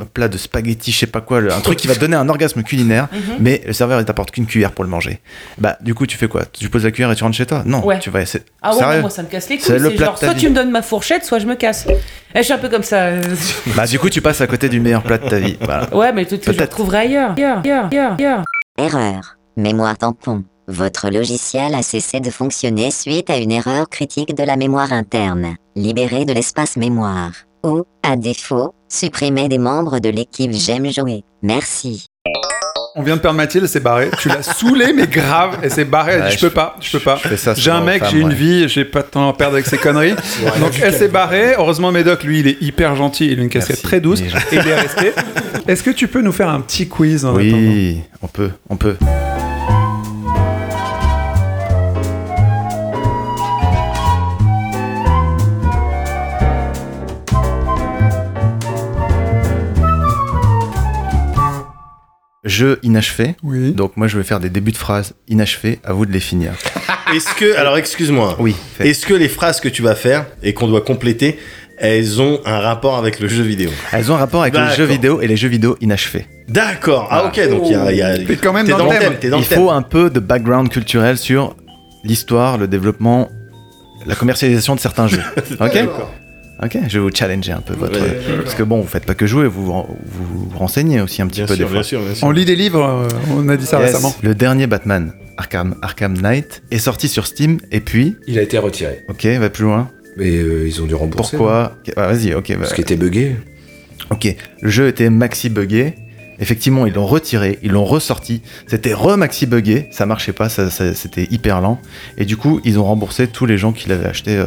un 0.00 0.04
plat 0.04 0.28
de 0.28 0.36
spaghetti, 0.38 0.92
je 0.92 0.98
sais 0.98 1.06
pas 1.06 1.20
quoi, 1.20 1.38
un 1.38 1.60
truc 1.60 1.78
qui 1.78 1.86
va 1.88 1.94
te 1.94 2.00
donner 2.00 2.16
un 2.16 2.28
orgasme 2.28 2.62
culinaire, 2.62 3.08
Mhm. 3.12 3.36
mais 3.40 3.62
le 3.66 3.72
serveur 3.72 4.00
il 4.00 4.04
t'apporte 4.04 4.30
qu'une 4.30 4.46
cuillère 4.46 4.72
pour 4.72 4.84
le 4.84 4.90
manger. 4.90 5.20
Bah 5.58 5.76
du 5.80 5.94
coup 5.94 6.06
tu 6.06 6.16
fais 6.16 6.28
quoi? 6.28 6.44
Tu 6.46 6.68
poses 6.68 6.84
la 6.84 6.90
cuillère 6.90 7.10
et 7.12 7.16
tu 7.16 7.24
rentres 7.24 7.36
chez 7.36 7.46
toi? 7.46 7.62
Non, 7.66 7.84
Ouais. 7.84 7.98
tu 7.98 8.10
vas 8.10 8.22
essayer. 8.22 8.44
Ah 8.62 8.74
ouais, 8.76 8.96
non, 8.96 9.00
moi 9.02 9.10
ça 9.10 9.22
me 9.22 9.28
casse 9.28 9.48
les 9.48 9.56
couilles. 9.56 9.64
C'est 9.66 9.78
le 9.78 9.90
plat 9.90 10.06
genre, 10.06 10.14
de 10.14 10.20
ta 10.20 10.26
soit 10.26 10.34
vie. 10.34 10.40
tu 10.40 10.50
me 10.50 10.54
donnes 10.54 10.70
ma 10.70 10.82
fourchette, 10.82 11.24
soit 11.24 11.38
je 11.38 11.46
me 11.46 11.54
casse. 11.54 11.86
Eh, 12.34 12.38
je 12.38 12.42
suis 12.42 12.52
un 12.52 12.58
peu 12.58 12.68
comme 12.68 12.82
ça. 12.82 13.04
euh. 13.06 13.22
Bah 13.76 13.86
du 13.86 13.98
coup 13.98 14.10
tu 14.10 14.20
passes 14.20 14.40
à 14.40 14.46
côté 14.46 14.68
du 14.68 14.80
meilleur 14.80 15.02
plat 15.02 15.18
de 15.18 15.28
ta 15.28 15.38
vie. 15.38 15.56
Voilà. 15.60 15.94
Ouais, 15.94 16.12
mais 16.12 16.24
Peut-être. 16.24 16.68
trouverai 16.70 16.98
ailleurs. 16.98 17.32
Ailleurs, 17.36 17.58
ailleurs, 17.64 17.88
ailleurs, 17.90 18.14
ailleurs. 18.18 18.42
Erreur. 18.78 19.36
Mémoire 19.56 19.96
tampon. 19.98 20.44
Votre 20.70 21.08
logiciel 21.08 21.74
a 21.74 21.80
cessé 21.82 22.20
de 22.20 22.28
fonctionner 22.30 22.90
suite 22.90 23.30
à 23.30 23.38
une 23.38 23.52
erreur 23.52 23.88
critique 23.88 24.36
de 24.36 24.42
la 24.42 24.56
mémoire 24.56 24.92
interne. 24.92 25.54
Libérez 25.76 26.26
de 26.26 26.34
l'espace 26.34 26.76
mémoire. 26.76 27.30
Ou, 27.64 27.84
à 28.02 28.16
défaut, 28.16 28.74
supprimez 28.86 29.48
des 29.48 29.56
membres 29.56 29.98
de 29.98 30.10
l'équipe 30.10 30.52
J'aime 30.52 30.92
jouer. 30.92 31.24
Merci. 31.42 32.08
On 32.96 33.02
vient 33.02 33.16
de 33.16 33.20
perdre 33.22 33.38
Mathilde, 33.38 33.64
elle 33.64 33.70
s'est 33.70 33.80
barrée. 33.80 34.10
Tu 34.20 34.28
l'as 34.28 34.42
saoulée, 34.58 34.92
mais 34.92 35.06
grave. 35.06 35.58
Elle 35.62 35.70
s'est 35.70 35.86
barrée. 35.86 36.12
Elle 36.14 36.20
dit, 36.22 36.26
Ouais, 36.28 36.36
je 36.36 36.40
peux 36.40 36.50
pas, 36.50 36.76
je 36.80 36.98
peux 36.98 37.02
pas. 37.02 37.18
J'ai 37.56 37.70
un 37.70 37.80
mec, 37.80 38.02
j'ai 38.10 38.18
une 38.18 38.28
ouais. 38.28 38.34
vie, 38.34 38.68
j'ai 38.68 38.84
pas 38.84 39.00
de 39.00 39.06
temps 39.08 39.26
à 39.26 39.32
perdre 39.32 39.54
avec 39.54 39.66
ses 39.66 39.78
conneries. 39.78 40.14
Donc 40.60 40.78
elle 40.82 40.92
s'est 40.92 41.08
barrée. 41.08 41.54
Heureusement, 41.56 41.92
Médoc, 41.92 42.24
lui, 42.24 42.40
il 42.40 42.46
est 42.46 42.60
hyper 42.60 42.94
gentil. 42.94 43.28
Il 43.32 43.38
a 43.38 43.42
une 43.42 43.48
casquette 43.48 43.76
Merci. 43.76 43.82
très 43.84 44.00
douce 44.02 44.20
Il 44.20 44.26
est 44.26 44.30
gentil. 44.30 44.54
et 44.54 44.58
il 44.58 44.68
est 44.68 44.74
resté. 44.74 45.12
Est-ce 45.66 45.82
que 45.82 45.90
tu 45.90 46.08
peux 46.08 46.20
nous 46.20 46.32
faire 46.32 46.50
un 46.50 46.60
petit 46.60 46.88
quiz 46.88 47.24
en 47.24 47.30
attendant? 47.36 47.56
Oui, 47.56 48.00
on 48.20 48.26
peut, 48.26 48.50
on 48.68 48.76
peut. 48.76 48.96
Jeu 62.44 62.78
inachevé. 62.82 63.34
Oui. 63.42 63.72
Donc 63.72 63.96
moi 63.96 64.06
je 64.06 64.16
vais 64.16 64.22
faire 64.24 64.38
des 64.40 64.48
débuts 64.50 64.72
de 64.72 64.76
phrases 64.76 65.14
inachevés, 65.28 65.80
à 65.84 65.92
vous 65.92 66.06
de 66.06 66.12
les 66.12 66.20
finir. 66.20 66.52
Est-ce 67.14 67.34
que, 67.34 67.56
alors 67.56 67.76
excuse-moi, 67.78 68.36
Oui. 68.38 68.54
est-ce 68.80 69.06
que 69.06 69.14
les 69.14 69.28
phrases 69.30 69.60
que 69.60 69.68
tu 69.68 69.80
vas 69.82 69.94
faire 69.94 70.26
et 70.42 70.52
qu'on 70.52 70.68
doit 70.68 70.82
compléter, 70.82 71.38
elles 71.78 72.20
ont 72.20 72.40
un 72.44 72.58
rapport 72.60 72.98
avec 72.98 73.18
le 73.18 73.28
jeu 73.28 73.42
vidéo? 73.42 73.70
Elles 73.92 74.12
ont 74.12 74.14
un 74.14 74.18
rapport 74.18 74.42
avec 74.42 74.52
les 74.52 74.60
D'accord. 74.60 74.76
jeux 74.76 74.84
vidéo 74.84 75.20
et 75.22 75.26
les 75.26 75.36
jeux 75.38 75.48
vidéo 75.48 75.78
inachevés. 75.80 76.26
D'accord. 76.48 77.08
Ah 77.10 77.24
ok, 77.24 77.48
donc 77.48 77.62
il 77.64 77.72
y 77.72 77.74
a, 77.74 77.92
il 77.92 77.96
y 77.98 78.02
a- 78.02 78.18
T'es 78.18 78.36
quand 78.36 78.52
même 78.52 78.68
dans 78.68 78.76
dans 78.76 78.84
le 78.84 78.92
le 78.92 78.98
thème. 78.98 79.10
thème. 79.12 79.18
T'es 79.20 79.30
dans 79.30 79.38
Il 79.38 79.42
le 79.44 79.46
thème. 79.46 79.58
faut 79.58 79.70
un 79.70 79.80
peu 79.80 80.10
de 80.10 80.20
background 80.20 80.68
culturel 80.68 81.16
sur 81.16 81.56
l'histoire, 82.04 82.58
le 82.58 82.68
développement, 82.68 83.30
la 84.06 84.14
commercialisation 84.14 84.74
de 84.74 84.80
certains 84.80 85.08
jeux. 85.08 85.22
Ok? 85.60 85.78
Ok, 86.62 86.76
je 86.88 86.98
vais 86.98 87.04
vous 87.04 87.10
challenger 87.14 87.52
un 87.52 87.60
peu 87.60 87.74
votre. 87.74 88.00
Ouais. 88.00 88.18
Parce 88.42 88.54
que 88.56 88.64
bon, 88.64 88.80
vous 88.80 88.88
faites 88.88 89.06
pas 89.06 89.14
que 89.14 89.26
jouer, 89.26 89.46
vous 89.46 89.64
vous, 89.64 89.86
vous 90.50 90.58
renseignez 90.58 91.00
aussi 91.00 91.22
un 91.22 91.28
petit 91.28 91.40
Bien 91.40 91.46
peu 91.46 91.54
sûr, 91.54 91.66
des 91.66 91.72
bien 91.72 91.80
fois. 91.80 91.88
sûr, 91.88 92.00
bien 92.02 92.14
sûr. 92.14 92.26
On 92.26 92.30
lit 92.32 92.44
des 92.44 92.56
livres, 92.56 92.82
euh, 92.82 93.08
on 93.36 93.48
a 93.48 93.56
dit 93.56 93.64
ça 93.66 93.78
Yes. 93.80 93.92
récemment. 93.92 94.14
Le 94.22 94.34
dernier 94.34 94.66
Batman, 94.66 95.12
Arkham, 95.36 95.76
Arkham 95.82 96.14
Knight, 96.20 96.62
est 96.72 96.78
sorti 96.78 97.08
sur 97.08 97.26
Steam 97.28 97.58
et 97.70 97.80
puis, 97.80 98.16
Il 98.26 98.38
a 98.38 98.42
été 98.42 98.58
retiré. 98.58 99.04
ok, 99.08 99.24
va 99.24 99.50
plus 99.50 99.64
loin. 99.64 99.90
Mais 100.16 100.30
euh, 100.36 100.66
ils 100.66 100.82
ont 100.82 100.86
dû 100.86 100.96
rembourser. 100.96 101.36
Pourquoi 101.36 101.76
Ah, 101.96 102.08
Vas-y, 102.12 102.34
ok. 102.34 102.48
bah, 102.50 102.56
Parce 102.60 102.72
qu'il 102.72 102.82
était 102.82 102.96
buggé. 102.96 103.36
Ok, 104.10 104.34
le 104.60 104.68
jeu 104.68 104.88
était 104.88 105.10
maxi 105.10 105.48
buggé. 105.50 105.94
Effectivement, 106.40 106.86
ils 106.86 106.94
l'ont 106.94 107.06
retiré, 107.06 107.58
ils 107.62 107.70
l'ont 107.72 107.84
ressorti. 107.84 108.42
C'était 108.68 108.94
re-maxi 108.94 109.46
buggé, 109.46 109.88
ça 109.92 110.06
marchait 110.06 110.32
pas, 110.32 110.48
ça, 110.48 110.70
ça- 110.70 110.94
c'était 110.94 111.26
hyper 111.30 111.60
lent. 111.60 111.80
Et 112.16 112.24
du 112.24 112.36
coup, 112.36 112.60
ils 112.64 112.78
ont 112.78 112.84
remboursé 112.84 113.26
tous 113.28 113.44
les 113.46 113.58
gens 113.58 113.72
qui 113.72 113.88
l'avaient 113.88 114.06
acheté. 114.08 114.36
euh, 114.36 114.46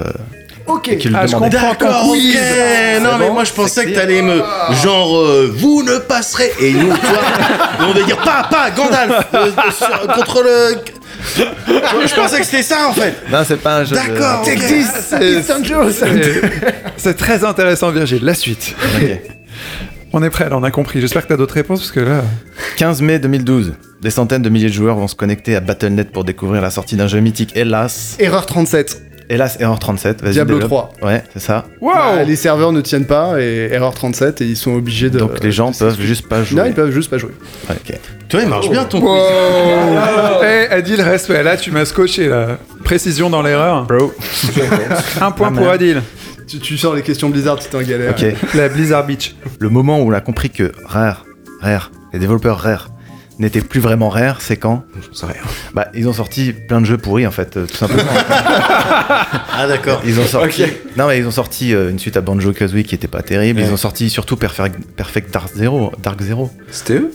Ok. 0.68 0.88
Et 0.90 0.98
qu'il 0.98 1.12
le 1.12 1.18
Ah, 1.18 1.26
je 1.28 1.34
demandait. 1.34 1.58
comprends 1.58 1.76
ton 1.76 1.86
D'accord, 1.86 2.06
ok. 2.10 2.12
quiz. 2.18 2.38
Non, 3.02 3.10
mais 3.20 3.28
bon, 3.28 3.34
moi 3.34 3.44
je 3.44 3.52
pensais 3.52 3.86
que 3.86 3.96
t'allais 3.96 4.22
me. 4.22 4.42
Genre, 4.84 5.18
euh, 5.18 5.54
vous 5.56 5.84
ne 5.84 5.98
passerez. 5.98 6.52
Et 6.60 6.72
nous, 6.74 6.94
tu 6.94 7.06
vois, 7.08 7.22
on 7.90 7.94
va 7.94 8.04
dire 8.04 8.18
pas, 8.18 8.48
pas, 8.50 8.72
Gandalf 8.72 9.28
euh, 9.34 9.52
sur- 9.78 10.08
contre 10.14 10.44
le. 10.44 10.76
Je 11.38 12.16
pensais 12.16 12.40
que 12.40 12.46
c'était 12.46 12.64
ça 12.64 12.88
en 12.90 12.94
fait. 12.94 13.16
Non, 13.32 13.40
c'est 13.48 13.58
pas 13.62 13.78
un 13.78 13.84
jeu. 13.84 13.92
de- 13.96 14.02
D'accord, 14.02 14.42
ok. 14.42 14.60
C'est- 14.60 15.42
C'est 16.98 17.18
très 17.18 17.44
intéressant, 17.44 17.92
Virgile. 17.92 18.24
La 18.24 18.34
suite. 18.34 18.76
Ok. 19.02 19.20
On 20.14 20.22
est 20.24 20.30
prêt, 20.30 20.50
là, 20.50 20.58
on 20.58 20.64
a 20.64 20.72
compris. 20.72 21.00
J'espère 21.00 21.24
que 21.24 21.30
t'as 21.30 21.38
d'autres 21.38 21.54
réponses 21.54 21.80
parce 21.80 21.92
que 21.92 22.02
là. 22.02 22.22
15 22.76 23.02
mai 23.02 23.18
2012, 23.20 23.74
des 24.02 24.10
centaines 24.10 24.42
de 24.42 24.50
milliers 24.50 24.68
de 24.68 24.74
joueurs 24.74 24.96
vont 24.98 25.08
se 25.08 25.16
connecter 25.16 25.56
à 25.56 25.62
Battle.net 25.62 26.12
pour 26.12 26.26
découvrir 26.26 26.62
la 26.62 26.70
sortie 26.70 26.98
d'un 26.98 27.08
jeu 27.08 27.20
mythique. 27.22 27.54
Hélas, 27.56 28.18
Erreur 28.20 28.46
37. 28.46 29.02
Hélas, 29.34 29.58
erreur 29.60 29.80
37. 29.80 30.22
Vas-y, 30.22 30.34
Diablo 30.34 30.60
développe. 30.60 30.92
3. 31.00 31.10
Ouais, 31.10 31.24
c'est 31.34 31.40
ça. 31.40 31.66
Bah, 31.82 32.24
les 32.24 32.36
serveurs 32.36 32.72
ne 32.72 32.82
tiennent 32.82 33.06
pas 33.08 33.40
et 33.42 33.70
erreur 33.72 33.94
37 33.94 34.42
et 34.42 34.46
ils 34.46 34.58
sont 34.58 34.74
obligés 34.76 35.10
de. 35.10 35.20
Donc 35.20 35.44
les 35.44 35.52
gens 35.52 35.72
de 35.72 35.78
peuvent 35.78 36.00
juste 36.00 36.28
pas 36.28 36.44
jouer. 36.44 36.60
Non, 36.60 36.66
ils 36.68 36.74
peuvent 36.74 36.92
juste 36.92 37.10
pas 37.10 37.18
jouer. 37.18 37.32
Ok. 37.70 37.94
Tu 38.30 38.36
vois, 38.38 38.44
il 38.44 38.50
marche 38.50 38.70
bien 38.70 38.84
ton 38.86 39.00
Wow. 39.02 39.16
quiz. 39.18 40.42
Eh, 40.44 40.68
Adil, 40.74 41.02
respect. 41.02 41.44
Là, 41.44 41.58
tu 41.58 41.72
m'as 41.72 41.86
scotché, 41.86 42.28
là. 42.28 42.58
Précision 42.84 43.30
dans 43.30 43.42
l'erreur. 43.42 43.86
Bro. 43.86 44.14
Un 45.22 45.32
point 45.32 45.50
Ah, 45.54 45.58
pour. 45.58 45.70
Adil. 45.70 46.02
Tu, 46.48 46.60
tu 46.60 46.78
sors 46.78 46.96
les 46.96 47.02
questions 47.02 47.30
Blizzard, 47.30 47.58
tu 47.60 47.70
t'es 47.70 47.78
en 47.78 47.82
galère. 47.82 48.12
Ok. 48.18 48.26
La 48.56 48.68
Blizzard 48.70 49.06
Beach. 49.06 49.36
Le 49.60 49.70
moment 49.70 50.00
où 50.00 50.10
on 50.10 50.14
a 50.14 50.20
compris 50.22 50.50
que 50.50 50.72
Rare, 50.86 51.26
Rare, 51.62 51.92
les 52.14 52.20
développeurs 52.20 52.58
Rare 52.60 52.90
n'étaient 53.42 53.62
plus 53.62 53.80
vraiment 53.80 54.10
Rare, 54.10 54.42
c'est 54.42 54.56
quand 54.58 54.84
J'en 54.96 55.14
sais 55.14 55.26
rien. 55.26 55.42
Bah, 55.74 55.88
ils 55.94 56.08
ont 56.08 56.14
sorti 56.14 56.54
plein 56.54 56.80
de 56.82 56.86
jeux 56.86 56.98
pourris 56.98 57.28
en 57.28 57.32
fait, 57.32 57.58
euh, 57.58 57.66
tout 57.66 57.76
simplement. 57.76 58.04
Ah, 59.54 59.68
d'accord. 59.68 60.02
Ils 60.06 60.20
ont 60.20 60.26
sorti. 60.26 60.64
Non, 60.98 61.08
mais 61.08 61.18
ils 61.20 61.28
ont 61.28 61.32
sorti 61.32 61.74
euh, 61.74 61.90
une 61.92 62.00
suite 62.00 62.18
à 62.18 62.22
Banjo 62.22 62.52
Kazooie 62.54 62.84
qui 62.84 62.96
était 62.96 63.08
pas 63.08 63.22
terrible. 63.22 63.60
Ils 63.60 63.68
Ouais. 63.68 63.74
ont 63.74 63.78
sorti 63.78 64.10
surtout 64.10 64.36
Perfect, 64.38 64.76
Perfect 64.96 65.32
Dark 65.32 65.54
Zero. 65.56 65.92
Dark 66.02 66.22
Zero. 66.22 66.50
C'était 66.72 66.96
eux? 66.96 67.12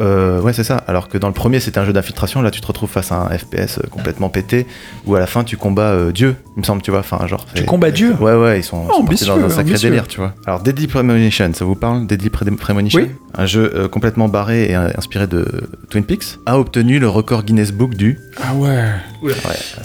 Euh, 0.00 0.40
ouais, 0.40 0.52
c'est 0.52 0.64
ça. 0.64 0.76
Alors 0.86 1.08
que 1.08 1.18
dans 1.18 1.28
le 1.28 1.34
premier, 1.34 1.60
c'était 1.60 1.78
un 1.78 1.84
jeu 1.84 1.92
d'infiltration. 1.92 2.42
Là, 2.42 2.50
tu 2.50 2.60
te 2.60 2.66
retrouves 2.66 2.90
face 2.90 3.12
à 3.12 3.16
un 3.16 3.28
FPS 3.38 3.78
euh, 3.78 3.88
complètement 3.90 4.28
pété, 4.28 4.66
où 5.06 5.14
à 5.14 5.20
la 5.20 5.26
fin, 5.26 5.44
tu 5.44 5.56
combats 5.56 5.82
euh, 5.92 6.12
Dieu, 6.12 6.36
il 6.56 6.60
me 6.60 6.64
semble, 6.64 6.82
tu 6.82 6.90
vois. 6.90 7.00
Enfin, 7.00 7.26
genre. 7.26 7.44
Tu 7.54 7.64
combats 7.64 7.90
Dieu? 7.90 8.14
Ouais, 8.20 8.34
ouais, 8.34 8.60
ils 8.60 8.64
sont, 8.64 8.86
ils 8.88 8.94
sont 8.94 9.04
partis 9.04 9.24
dans 9.26 9.36
un 9.38 9.48
sacré 9.48 9.62
ambitieux. 9.62 9.90
délire, 9.90 10.06
tu 10.06 10.18
vois. 10.18 10.34
Alors, 10.46 10.60
Deadly 10.60 10.86
Premonition, 10.86 11.50
ça 11.54 11.64
vous 11.64 11.74
parle 11.74 12.06
Deadly 12.06 12.28
Pre- 12.28 12.56
Premonition 12.56 13.00
Oui. 13.00 13.10
Un 13.36 13.46
jeu 13.46 13.70
euh, 13.74 13.88
complètement 13.88 14.28
barré 14.28 14.70
et 14.70 14.76
euh, 14.76 14.88
inspiré 14.96 15.26
de 15.26 15.46
Twin 15.90 16.04
Peaks, 16.04 16.38
a 16.46 16.58
obtenu 16.58 16.98
le 16.98 17.08
record 17.08 17.44
Guinness 17.44 17.72
Book 17.72 17.94
du. 17.94 18.18
Ah 18.42 18.54
ouais. 18.54 18.84
Ouais, 19.22 19.32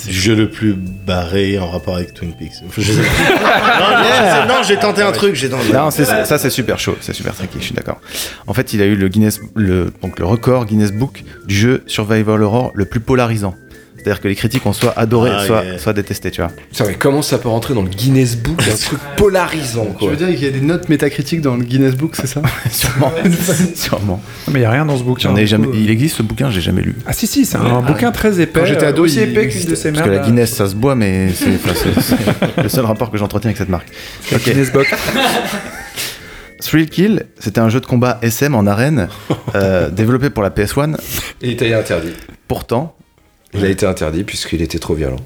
Du 0.06 0.14
jeu 0.14 0.36
le 0.36 0.50
plus 0.50 0.74
barré 0.74 1.58
en 1.60 1.70
rapport 1.70 1.96
avec 1.96 2.14
Twin 2.14 2.34
Peaks. 2.38 2.54
Je 2.78 2.82
sais- 2.94 3.02
non, 4.48 4.56
je 4.64 4.68
j'ai 4.68 4.78
tenté 4.78 5.02
un 5.02 5.12
truc. 5.12 5.36
J'ai 5.36 5.50
tenté. 5.50 5.72
Non, 5.74 5.90
ça 5.92 6.38
c'est 6.38 6.50
super 6.50 6.80
chaud, 6.80 6.96
c'est 7.02 7.14
super 7.14 7.34
tricky, 7.34 7.58
je 7.60 7.66
suis 7.66 7.74
d'accord. 7.76 8.00
En 8.48 8.54
fait, 8.54 8.74
il 8.74 8.82
a 8.82 8.86
eu 8.86 8.96
le 8.96 9.08
Guinness, 9.08 9.40
le, 9.56 9.92
donc 10.02 10.20
le 10.20 10.26
record 10.26 10.66
Guinness 10.66 10.92
Book 10.92 11.24
du 11.46 11.56
jeu 11.56 11.84
Survival 11.88 12.42
Horror 12.44 12.72
le 12.76 12.86
plus 12.86 13.00
polarisant. 13.00 13.56
C'est-à-dire 13.96 14.20
que 14.22 14.28
les 14.28 14.36
critiques 14.36 14.66
ont 14.66 14.74
soit 14.74 14.92
adoré, 15.00 15.32
Ah, 15.34 15.46
soit, 15.46 15.64
yeah. 15.64 15.78
soit 15.78 15.94
détesté, 15.94 16.30
tu 16.30 16.42
vois. 16.42 16.52
Mais 16.86 16.96
comment 16.96 17.22
ça 17.22 17.38
peut 17.38 17.48
rentrer 17.48 17.74
dans 17.74 17.84
le 17.84 17.88
Guinness 17.88 18.36
Book 18.36 18.62
Un 18.70 18.76
truc 18.86 19.00
polarisant, 19.16 19.86
Tu 19.92 19.94
quoi. 19.98 20.10
veux 20.10 20.18
dire 20.18 20.28
qu'il 20.28 20.44
y 20.44 20.46
a 20.46 20.52
des 20.52 20.60
notes 20.60 20.90
métacritiques 20.90 21.40
dans 21.40 21.56
le 21.56 21.64
Guinness 21.64 21.96
Book, 21.96 22.18
c'est 22.18 22.28
ça 22.28 22.42
Sûrement. 22.70 23.14
Sûrement. 23.76 24.22
Non, 24.46 24.52
mais 24.54 24.60
il 24.60 24.64
n'y 24.64 24.66
a 24.66 24.72
rien 24.72 24.86
dans 24.86 24.98
ce 24.98 25.04
bouquin. 25.04 25.30
J'en 25.30 25.38
ai 25.38 25.42
du 25.44 25.48
jamais. 25.48 25.68
coup. 25.68 25.74
Il 25.74 25.90
existe 25.90 26.18
ce 26.18 26.22
bouquin, 26.24 26.52
j'ai 26.52 26.60
jamais 26.60 26.82
lu. 26.82 26.96
Ah 27.06 27.14
si, 27.14 27.28
si, 27.28 27.46
c'est 27.46 27.56
un 27.56 27.82
bouquin 27.82 28.12
très 28.12 28.42
épais. 28.42 28.60
Quand 28.60 28.66
j'étais 28.66 28.86
ado, 28.88 29.06
aussi 29.06 29.16
il 29.22 29.22
épais 29.24 29.34
qu'une 29.36 29.44
existait. 29.46 29.72
de 29.72 29.76
ces 29.76 29.92
Parce 29.94 30.06
que 30.06 30.12
la 30.12 30.20
Guinness, 30.20 30.52
ça 30.54 30.68
se 30.68 30.76
boit, 30.76 30.96
mais 30.96 31.30
c'est 31.34 31.56
enfin, 31.56 31.72
le 32.62 32.68
seul 32.68 32.84
rapport 32.84 33.10
que 33.10 33.18
j'entretiens 33.18 33.52
avec 33.52 33.58
cette 33.58 33.70
marque. 33.70 33.88
Guinness 34.44 34.70
Book. 34.74 34.94
Thrill 36.64 36.90
Kill, 36.90 37.26
c'était 37.40 37.60
un 37.60 37.70
jeu 37.70 37.80
de 37.82 37.86
combat 37.86 38.20
SM 38.22 38.56
en 38.56 38.66
arène, 38.66 39.10
euh, 39.56 39.90
développé 39.90 40.30
pour 40.30 40.44
la 40.44 40.50
PS1. 40.50 40.98
Il 41.42 41.52
était 41.52 41.74
interdit. 41.74 42.14
Pourtant, 42.48 42.96
Il 43.54 43.64
a 43.64 43.70
été 43.70 43.86
interdit 43.86 44.24
puisqu'il 44.24 44.62
était 44.62 44.80
trop 44.80 44.96
violent. 44.96 45.20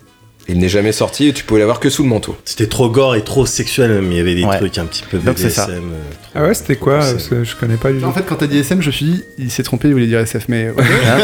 Il 0.49 0.59
n'est 0.59 0.69
jamais 0.69 0.91
sorti 0.93 1.27
et 1.27 1.33
tu 1.33 1.43
pouvais 1.43 1.59
l'avoir 1.59 1.79
que 1.81 1.89
sous 1.89 2.03
le 2.03 2.09
manteau. 2.09 2.37
C'était 2.45 2.67
trop 2.67 2.89
gore 2.89 3.15
et 3.15 3.23
trop 3.23 3.45
sexuel 3.45 3.91
même. 3.91 4.11
Il 4.11 4.17
y 4.17 4.21
avait 4.21 4.33
des 4.35 4.45
Ouais. 4.45 4.57
trucs 4.57 4.77
un 4.77 4.85
petit 4.85 5.03
peu 5.09 5.17
Donc 5.17 5.37
c'est 5.37 5.49
ça. 5.49 5.65
BDSM. 5.65 5.83
euh, 5.83 5.89
trop- 6.21 6.31
Ah 6.35 6.43
ouais, 6.43 6.53
c'était 6.53 6.75
quoi 6.77 6.99
Parce 6.99 7.27
que 7.27 7.43
je 7.43 7.55
connais 7.55 7.75
pas 7.75 7.91
du 7.91 7.99
tout. 7.99 8.05
En 8.05 8.13
fait, 8.13 8.23
quand 8.25 8.35
t'as 8.35 8.47
dit 8.47 8.57
SM, 8.59 8.81
je 8.81 8.87
me 8.87 8.91
suis 8.91 9.05
dit, 9.05 9.23
il 9.37 9.51
s'est 9.51 9.63
trompé, 9.63 9.89
il 9.89 9.93
voulait 9.93 10.07
dire 10.07 10.19
SF, 10.19 10.45
mais. 10.47 10.69
ouais. 10.69 10.83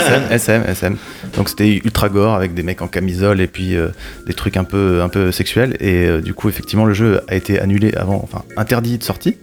SM, 0.00 0.22
SM, 0.30 0.62
SM. 0.68 0.96
Donc 1.36 1.48
c'était 1.48 1.76
ultra 1.84 2.08
gore 2.08 2.34
avec 2.34 2.54
des 2.54 2.62
mecs 2.62 2.82
en 2.82 2.88
camisole 2.88 3.40
et 3.40 3.46
puis 3.46 3.76
euh, 3.76 3.88
des 4.26 4.34
trucs 4.34 4.56
un 4.56 4.64
peu, 4.64 5.00
un 5.02 5.08
peu 5.08 5.32
sexuels. 5.32 5.76
Et 5.80 6.06
euh, 6.06 6.20
du 6.20 6.34
coup, 6.34 6.48
effectivement, 6.48 6.84
le 6.84 6.94
jeu 6.94 7.20
a 7.28 7.34
été 7.34 7.58
annulé 7.58 7.92
avant, 7.94 8.20
enfin 8.22 8.42
interdit 8.56 8.98
de 8.98 9.04
sortie. 9.04 9.36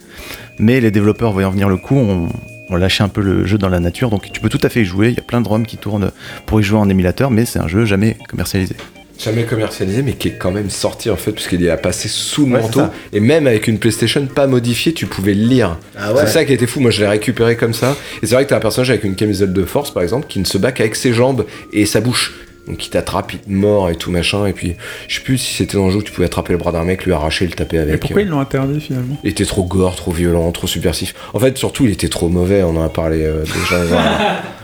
Mais 0.60 0.80
les 0.80 0.92
développeurs, 0.92 1.32
voyant 1.32 1.50
venir 1.50 1.70
le 1.70 1.78
coup, 1.78 1.96
ont, 1.98 2.30
ont 2.70 2.76
lâché 2.76 3.04
un 3.04 3.10
peu 3.10 3.22
le 3.22 3.46
jeu 3.48 3.58
dans 3.58 3.70
la 3.70 3.80
nature. 3.80 4.10
Donc 4.12 4.32
tu 4.32 4.40
peux 4.42 4.50
tout 4.50 4.60
à 4.62 4.70
fait 4.70 4.82
y 4.82 4.86
jouer. 4.86 5.10
Il 5.10 5.16
y 5.16 5.20
a 5.20 5.24
plein 5.24 5.42
de 5.42 5.48
ROM 5.48 5.66
qui 5.66 5.78
tournent 5.78 6.12
pour 6.46 6.60
y 6.60 6.64
jouer 6.64 6.78
en 6.78 6.88
émulateur, 6.90 7.32
mais 7.32 7.46
c'est 7.46 7.60
un 7.60 7.68
jeu 7.68 7.86
jamais 7.86 8.16
commercialisé. 8.30 8.76
Jamais 9.24 9.44
commercialisé, 9.44 10.02
mais 10.02 10.14
qui 10.14 10.30
est 10.30 10.38
quand 10.38 10.52
même 10.52 10.70
sorti 10.70 11.10
en 11.10 11.16
fait, 11.16 11.32
puisqu'il 11.32 11.64
est 11.64 11.70
à 11.70 11.78
passer 11.78 12.10
sous 12.10 12.46
le 12.46 12.54
Ouais, 12.54 12.62
manteau. 12.62 12.82
Et 13.14 13.20
même 13.20 13.48
avec 13.48 13.68
une 13.68 13.80
PlayStation 13.80 14.26
pas 14.26 14.48
modifiée, 14.48 14.94
tu 14.94 15.06
pouvais 15.06 15.34
le 15.34 15.46
lire. 15.46 15.78
Ah 15.98 16.14
ouais. 16.14 16.22
C'est 16.26 16.32
ça 16.34 16.46
qui 16.46 16.54
était 16.54 16.68
fou. 16.68 16.80
Moi, 16.82 16.92
je 16.92 17.02
l'ai 17.02 17.08
récupéré 17.08 17.56
comme 17.56 17.74
ça. 17.74 17.96
Et 18.22 18.28
c'est 18.28 18.36
vrai 18.36 18.44
que 18.44 18.50
t'as 18.50 18.58
un 18.58 18.62
personnage 18.62 18.90
avec 18.90 19.04
une 19.04 19.16
camisole 19.16 19.54
de 19.54 19.64
force, 19.64 19.92
par 19.92 20.04
exemple, 20.04 20.28
qui 20.28 20.40
ne 20.40 20.46
se 20.46 20.58
bat 20.58 20.72
qu'avec 20.72 20.96
ses 20.96 21.14
jambes 21.14 21.46
et 21.72 21.86
sa 21.86 22.02
bouche. 22.02 22.34
Donc 22.68 22.86
il 22.86 22.90
t'attrape, 22.90 23.34
il 23.34 23.40
te 23.40 23.50
mord 23.52 23.90
et 23.90 23.96
tout 23.96 24.12
machin. 24.12 24.46
Et 24.46 24.54
puis, 24.54 24.76
je 25.08 25.16
sais 25.16 25.22
plus 25.22 25.38
si 25.38 25.54
c'était 25.54 25.78
dans 25.78 25.86
le 25.88 25.92
jeu 25.92 25.98
où 25.98 26.04
tu 26.04 26.12
pouvais 26.12 26.28
attraper 26.28 26.54
le 26.54 26.60
bras 26.60 26.72
d'un 26.72 26.84
mec, 26.84 27.06
lui 27.06 27.12
arracher, 27.12 27.46
le 27.46 27.52
taper 27.52 27.78
avec. 27.80 27.96
Et 27.96 27.98
pourquoi 27.98 28.22
ils 28.22 28.28
l'ont 28.28 28.40
interdit 28.40 28.80
finalement? 28.80 29.18
Il 29.24 29.30
était 29.30 29.46
trop 29.46 29.64
gore, 29.64 29.96
trop 29.96 30.12
violent, 30.12 30.52
trop 30.52 30.68
subversif. 30.68 31.14
En 31.34 31.40
fait, 31.40 31.58
surtout, 31.58 31.86
il 31.86 31.92
était 31.92 32.08
trop 32.10 32.30
mauvais. 32.30 32.64
On 32.64 32.78
en 32.78 32.84
a 32.84 32.90
parlé 32.90 33.24
euh, 33.24 33.44
déjà. 33.44 34.42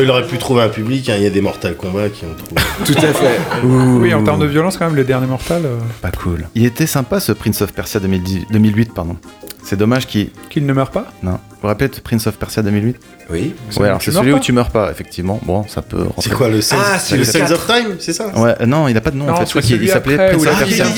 il 0.00 0.10
aurait 0.10 0.26
pu 0.26 0.38
trouver 0.38 0.62
un 0.62 0.68
public. 0.68 1.08
hein, 1.08 1.14
Il 1.16 1.22
y 1.22 1.26
a 1.26 1.30
des 1.30 1.40
Mortal 1.40 1.76
Kombat 1.76 2.08
qui 2.10 2.24
ont 2.24 2.34
trouvé. 2.34 2.60
Tout 2.84 2.98
à 3.06 3.12
fait. 3.12 3.38
Oui, 3.64 4.12
en 4.14 4.22
termes 4.24 4.40
de 4.40 4.46
violence, 4.46 4.76
quand 4.76 4.86
même, 4.86 4.96
le 4.96 5.04
dernier 5.04 5.26
Mortal, 5.26 5.62
euh, 5.64 5.78
Pas 6.02 6.10
cool. 6.10 6.46
Il 6.54 6.64
était 6.64 6.86
sympa 6.86 7.20
ce 7.20 7.32
Prince 7.32 7.62
of 7.62 7.72
Persia 7.72 8.00
2010 8.00 8.46
2008, 8.50 8.92
pardon. 8.94 9.16
C'est 9.62 9.76
dommage 9.76 10.06
qu'il. 10.06 10.28
qu'il 10.50 10.66
ne 10.66 10.72
meurt 10.74 10.92
pas. 10.92 11.06
Non. 11.22 11.32
Vous 11.32 11.38
vous 11.62 11.68
rappelez 11.68 11.88
de 11.88 11.96
Prince 12.00 12.26
of 12.26 12.36
Persia 12.36 12.62
2008 12.62 12.96
Oui. 13.30 13.54
Ouais, 13.78 13.88
alors 13.88 14.02
c'est 14.02 14.10
celui 14.12 14.32
où 14.34 14.38
tu 14.38 14.52
meurs 14.52 14.68
pas, 14.70 14.90
effectivement. 14.90 15.40
Bon, 15.44 15.64
ça 15.66 15.80
peut 15.80 16.02
rentrer. 16.02 16.22
C'est 16.22 16.30
quoi 16.34 16.48
le 16.50 16.60
Sense 16.60 16.78
Ah, 16.84 16.98
c'est 16.98 17.14
le 17.14 17.20
le 17.20 17.24
Sense 17.24 17.48
4. 17.48 17.52
of 17.52 17.66
Time, 17.66 17.96
c'est 17.98 18.12
ça? 18.12 18.26
Ouais, 18.38 18.54
euh, 18.60 18.66
non, 18.66 18.88
il 18.88 18.96
a 18.96 19.00
pas 19.00 19.10
de 19.10 19.16
nom 19.16 19.24
Non, 19.24 19.32
en 19.32 19.36
fait. 19.36 19.42
Je 19.44 19.46
c'est 19.46 19.50
crois 19.60 19.62
qu'il 19.78 19.88
s'appelait 19.88 20.16
Prince 20.16 20.42
of 20.46 20.48
a 20.48 20.58
Persia. 20.58 20.84
en- 20.84 20.88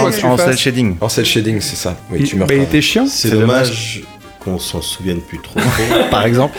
quoi 0.00 0.10
que 0.10 0.16
tu 0.18 0.24
en 0.24 0.36
fasses. 0.38 0.46
cel 0.46 0.56
shading. 0.56 0.96
En 1.02 1.08
cel 1.10 1.26
shading, 1.26 1.60
c'est 1.60 1.76
ça. 1.76 1.94
Oui, 2.10 2.18
Il- 2.20 2.26
tu 2.26 2.36
meurs 2.36 2.48
il 2.50 2.56
pas. 2.56 2.62
était 2.64 2.80
chiant. 2.80 3.06
C'est 3.06 3.28
C'est 3.28 3.34
dommage 3.36 4.02
qu'on 4.44 4.58
s'en 4.58 4.82
souvienne 4.82 5.20
plus 5.20 5.38
trop. 5.40 5.60
Par 6.10 6.24
exemple, 6.26 6.56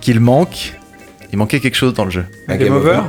qu'il 0.00 0.20
manque. 0.20 0.74
Il 1.32 1.38
manquait 1.38 1.60
quelque 1.60 1.76
chose 1.76 1.94
dans 1.94 2.04
le 2.04 2.10
jeu. 2.10 2.24
Un 2.48 2.56
game 2.56 2.68
game 2.68 2.76
over. 2.76 2.90
over. 2.90 3.00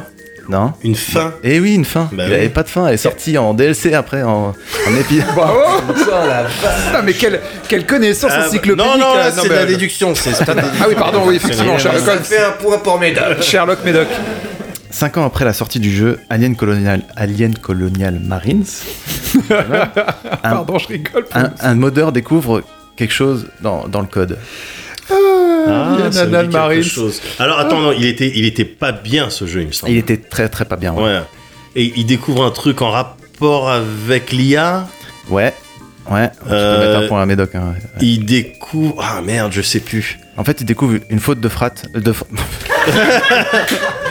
Non 0.49 0.73
Une 0.83 0.95
fin. 0.95 1.33
Eh 1.43 1.59
oui, 1.59 1.75
une 1.75 1.85
fin. 1.85 2.09
Bah 2.11 2.23
il 2.25 2.29
oui. 2.31 2.35
avait 2.37 2.49
pas 2.49 2.63
de 2.63 2.69
fin. 2.69 2.87
Elle 2.87 2.95
est 2.95 2.97
sortie 2.97 3.37
en 3.37 3.53
DLC 3.53 3.93
après, 3.93 4.23
en, 4.23 4.53
en 4.87 4.95
épisode. 4.99 5.25
Bravo 5.35 5.59
Putain, 5.87 7.01
mais 7.03 7.13
quelle, 7.13 7.39
quelle 7.67 7.85
connaissance 7.85 8.31
Ah, 8.33 8.47
encyclopédique 8.47 8.83
non, 8.91 8.97
non, 8.97 9.13
là, 9.15 9.27
euh, 9.27 9.31
c'est 9.33 9.47
de 9.47 9.53
la 9.53 9.65
déduction. 9.67 10.15
c'est- 10.15 10.31
de 10.43 10.51
la 10.53 10.63
Ah 10.81 10.85
oui, 10.89 10.95
pardon, 10.97 11.21
oui, 11.27 11.35
effectivement, 11.35 11.75
déduction. 11.75 11.91
Sherlock 11.91 12.09
Holmes. 12.15 12.23
fait 12.23 12.43
un 12.43 12.51
point 12.53 12.77
pour 12.79 12.99
Médoc. 12.99 13.41
Sherlock 13.43 13.85
Médoc. 13.85 14.07
Cinq 14.89 15.17
ans 15.17 15.25
après 15.25 15.45
la 15.45 15.53
sortie 15.53 15.79
du 15.79 15.95
jeu 15.95 16.19
Alien 16.31 16.55
Colonial, 16.55 17.03
Alien 17.15 17.53
Colonial 17.55 18.19
Marines, 18.19 18.65
un, 19.51 20.35
Pardon, 20.41 20.79
je 20.79 20.87
rigole. 20.87 21.25
un, 21.33 21.51
un 21.59 21.75
modeur 21.75 22.11
découvre 22.11 22.63
quelque 22.99 23.13
chose 23.13 23.47
dans, 23.61 23.87
dans 23.87 24.01
le 24.01 24.07
code. 24.07 24.37
Ah, 25.09 25.95
Yann 25.99 26.11
ça 26.11 26.25
me 26.25 26.29
dit 26.29 26.35
Anal 26.35 26.69
quelque 26.69 26.83
chose. 26.83 27.21
Alors 27.39 27.57
attends, 27.57 27.79
non, 27.79 27.93
il 27.93 28.05
était, 28.05 28.31
il 28.35 28.45
était 28.45 28.65
pas 28.65 28.91
bien 28.91 29.29
ce 29.29 29.47
jeu, 29.47 29.61
il 29.61 29.67
me 29.67 29.71
semble. 29.71 29.91
Il 29.93 29.97
était 29.97 30.17
très 30.17 30.49
très 30.49 30.65
pas 30.65 30.75
bien. 30.75 30.93
Ouais. 30.93 31.03
Ouais. 31.03 31.21
Et 31.75 31.93
il 31.95 32.05
découvre 32.05 32.43
un 32.43 32.51
truc 32.51 32.81
en 32.81 32.91
rapport 32.91 33.69
avec 33.69 34.31
l'IA. 34.31 34.87
Ouais. 35.29 35.53
Ouais. 36.11 36.29
Tu 36.29 36.47
peux 36.49 36.53
Euh, 36.53 36.87
mettre 36.93 37.05
un 37.05 37.07
point 37.07 37.21
à 37.21 37.25
Médoc. 37.25 37.55
hein. 37.55 37.73
Il 38.01 38.25
découvre. 38.25 38.95
Ah 39.01 39.21
merde, 39.21 39.51
je 39.53 39.61
sais 39.61 39.79
plus. 39.79 40.19
En 40.37 40.43
fait, 40.43 40.61
il 40.61 40.65
découvre 40.65 40.95
une 41.09 41.19
faute 41.19 41.39
de 41.41 41.49
frat. 41.49 41.71
euh, 41.95 41.99
De, 41.99 42.13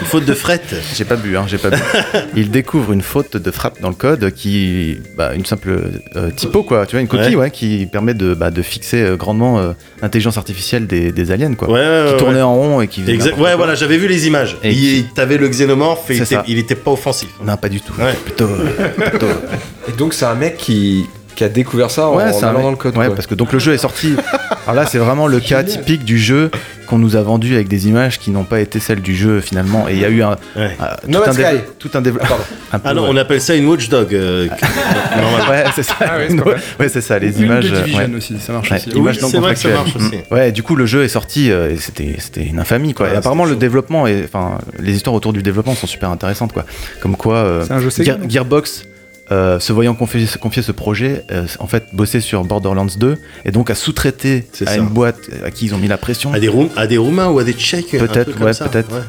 Une 0.00 0.06
faute 0.06 0.24
de 0.24 0.34
fret. 0.34 0.60
j'ai 0.94 1.04
pas 1.04 1.16
bu, 1.16 1.36
hein, 1.36 1.44
j'ai 1.48 1.58
pas 1.58 1.70
bu. 1.70 1.78
Il 2.36 2.50
découvre 2.50 2.92
une 2.92 3.02
faute 3.02 3.36
de 3.36 3.50
frappe 3.50 3.80
dans 3.80 3.88
le 3.88 3.94
code 3.94 4.30
qui, 4.32 4.98
bah, 5.16 5.34
une 5.34 5.44
simple 5.44 5.80
euh, 6.14 6.30
typo 6.30 6.62
quoi, 6.62 6.86
tu 6.86 6.92
vois, 6.92 7.00
une 7.00 7.08
coquille, 7.08 7.30
Ouais. 7.34 7.44
ouais, 7.46 7.50
qui 7.50 7.86
permet 7.90 8.14
de, 8.14 8.34
bah, 8.34 8.50
de 8.52 8.62
fixer 8.62 9.14
grandement 9.18 9.58
euh, 9.58 9.72
l'intelligence 10.00 10.36
artificielle 10.38 10.86
des, 10.86 11.10
des 11.10 11.30
aliens 11.32 11.54
quoi. 11.54 11.68
Ouais, 11.68 11.80
ouais, 11.80 12.12
qui 12.12 12.16
tournait 12.18 12.36
ouais. 12.36 12.42
en 12.42 12.54
rond 12.54 12.80
et 12.80 12.86
qui. 12.88 13.02
Exact. 13.10 13.32
Ouais, 13.32 13.42
quoi. 13.42 13.56
voilà, 13.56 13.74
j'avais 13.74 13.96
vu 13.98 14.06
les 14.06 14.26
images. 14.28 14.56
Et 14.62 14.72
il, 14.72 15.06
T'avais 15.08 15.36
le 15.38 15.48
xénomorphe 15.48 16.10
et 16.10 16.16
il 16.16 16.22
était, 16.22 16.36
il 16.46 16.58
était 16.58 16.74
pas 16.76 16.92
offensif. 16.92 17.30
Non, 17.44 17.56
pas 17.56 17.68
du 17.68 17.80
tout. 17.80 17.94
Ouais. 17.98 18.12
Plutôt. 18.24 18.48
plutôt 19.10 19.26
Et 19.88 19.92
donc, 19.92 20.14
c'est 20.14 20.26
un 20.26 20.34
mec 20.36 20.56
qui, 20.58 21.06
qui 21.38 21.44
a 21.44 21.48
découvert 21.48 21.90
ça 21.90 22.08
en, 22.08 22.16
Ouais, 22.16 22.24
en 22.32 22.42
allant 22.42 22.62
dans 22.62 22.70
le 22.70 22.76
code. 22.76 22.96
Ouais, 22.96 23.06
quoi. 23.06 23.14
parce 23.14 23.26
que 23.28 23.34
donc 23.36 23.52
le 23.52 23.58
jeu 23.60 23.72
est 23.72 23.78
sorti. 23.78 24.14
Alors 24.66 24.74
là, 24.82 24.86
c'est 24.86 24.98
vraiment 24.98 25.26
le 25.28 25.38
cas 25.40 25.62
typique 25.62 26.04
du 26.04 26.18
jeu 26.18 26.50
qu'on 26.88 26.98
nous 26.98 27.16
a 27.16 27.22
vendu 27.22 27.54
avec 27.54 27.68
des 27.68 27.86
images 27.88 28.18
qui 28.18 28.30
n'ont 28.30 28.44
pas 28.44 28.60
été 28.60 28.80
celles 28.80 29.00
du 29.00 29.14
jeu 29.14 29.40
finalement. 29.40 29.88
Et 29.88 29.92
il 29.94 30.00
y 30.00 30.04
a 30.04 30.08
eu 30.08 30.22
un, 30.22 30.30
Ouais. 30.56 30.76
euh, 30.80 30.86
No 31.06 31.20
tout, 31.20 31.30
un 31.30 31.32
Sky. 31.32 31.42
tout 31.78 31.90
un 31.94 32.00
développement. 32.00 32.36
Ah 32.84 32.92
non, 32.92 33.06
on 33.08 33.16
appelle 33.16 33.40
ça 33.40 33.54
une 33.54 33.66
watchdog. 33.66 34.14
euh. 34.14 34.46
Ouais, 35.50 35.64
c'est 35.74 35.82
ça. 35.82 35.94
Ah 36.00 36.16
ouais, 36.18 36.26
c'est 36.28 36.36
pas 36.36 36.44
mal. 36.50 36.60
Ouais, 36.80 36.88
c'est 36.88 37.00
ça. 37.00 37.18
Les 37.18 37.38
Une 37.38 37.46
images. 37.46 37.70
de 37.70 37.76
Division 37.76 37.98
ouais. 38.00 38.14
aussi, 38.16 38.38
ça 38.40 38.52
marche 38.52 38.70
Ouais, 38.70 38.76
aussi. 38.76 38.90
images 38.90 39.16
Oui, 39.22 39.28
c'est 39.30 39.38
vrai 39.38 39.54
que 39.54 39.60
ça 39.60 39.68
contractuelles. 39.70 39.74
marche 39.74 39.96
aussi. 40.12 40.22
Mm. 40.30 40.34
Ouais, 40.34 40.52
du 40.52 40.62
coup, 40.62 40.76
le 40.76 40.86
jeu 40.86 41.04
est 41.04 41.08
sorti 41.08 41.50
euh, 41.50 41.70
et 41.70 41.76
c'était 41.76 42.16
c'était 42.18 42.44
une 42.44 42.58
infamie 42.58 42.94
quoi. 42.94 43.06
Ouais, 43.06 43.14
et 43.14 43.16
apparemment, 43.16 43.44
le 43.44 43.52
chaud. 43.52 43.56
développement 43.58 44.06
et 44.06 44.22
enfin 44.24 44.58
les 44.80 44.92
histoires 44.94 45.14
autour 45.14 45.32
du 45.32 45.42
développement 45.42 45.74
sont 45.74 45.86
super 45.86 46.10
intéressantes 46.10 46.52
quoi. 46.52 46.64
Comme 47.00 47.16
quoi, 47.16 47.36
euh, 47.36 47.64
C'est 47.66 47.72
un 47.72 47.80
jeu 47.80 47.90
Gearbox. 48.28 48.84
Euh, 49.30 49.58
se 49.60 49.72
voyant 49.72 49.94
confier, 49.94 50.26
confier 50.40 50.62
ce 50.62 50.72
projet, 50.72 51.24
euh, 51.30 51.46
en 51.58 51.66
fait, 51.66 51.84
bossait 51.92 52.20
sur 52.20 52.44
Borderlands 52.44 52.86
2 52.98 53.16
et 53.44 53.50
donc 53.50 53.70
a 53.70 53.74
sous-traité 53.74 54.46
C'est 54.52 54.66
à 54.68 54.72
ça. 54.72 54.76
une 54.78 54.88
boîte 54.88 55.18
à 55.44 55.50
qui 55.50 55.66
ils 55.66 55.74
ont 55.74 55.78
mis 55.78 55.88
la 55.88 55.98
pression. 55.98 56.32
À 56.32 56.40
des, 56.40 56.48
Roum- 56.48 56.70
à 56.76 56.86
des 56.86 56.96
Roumains 56.98 57.28
ou 57.28 57.38
à 57.38 57.44
des 57.44 57.52
Tchèques 57.52 57.90
Peut-être, 57.98 58.40
ouais, 58.42 58.52
peut-être. 58.70 58.92
Ouais. 58.94 59.02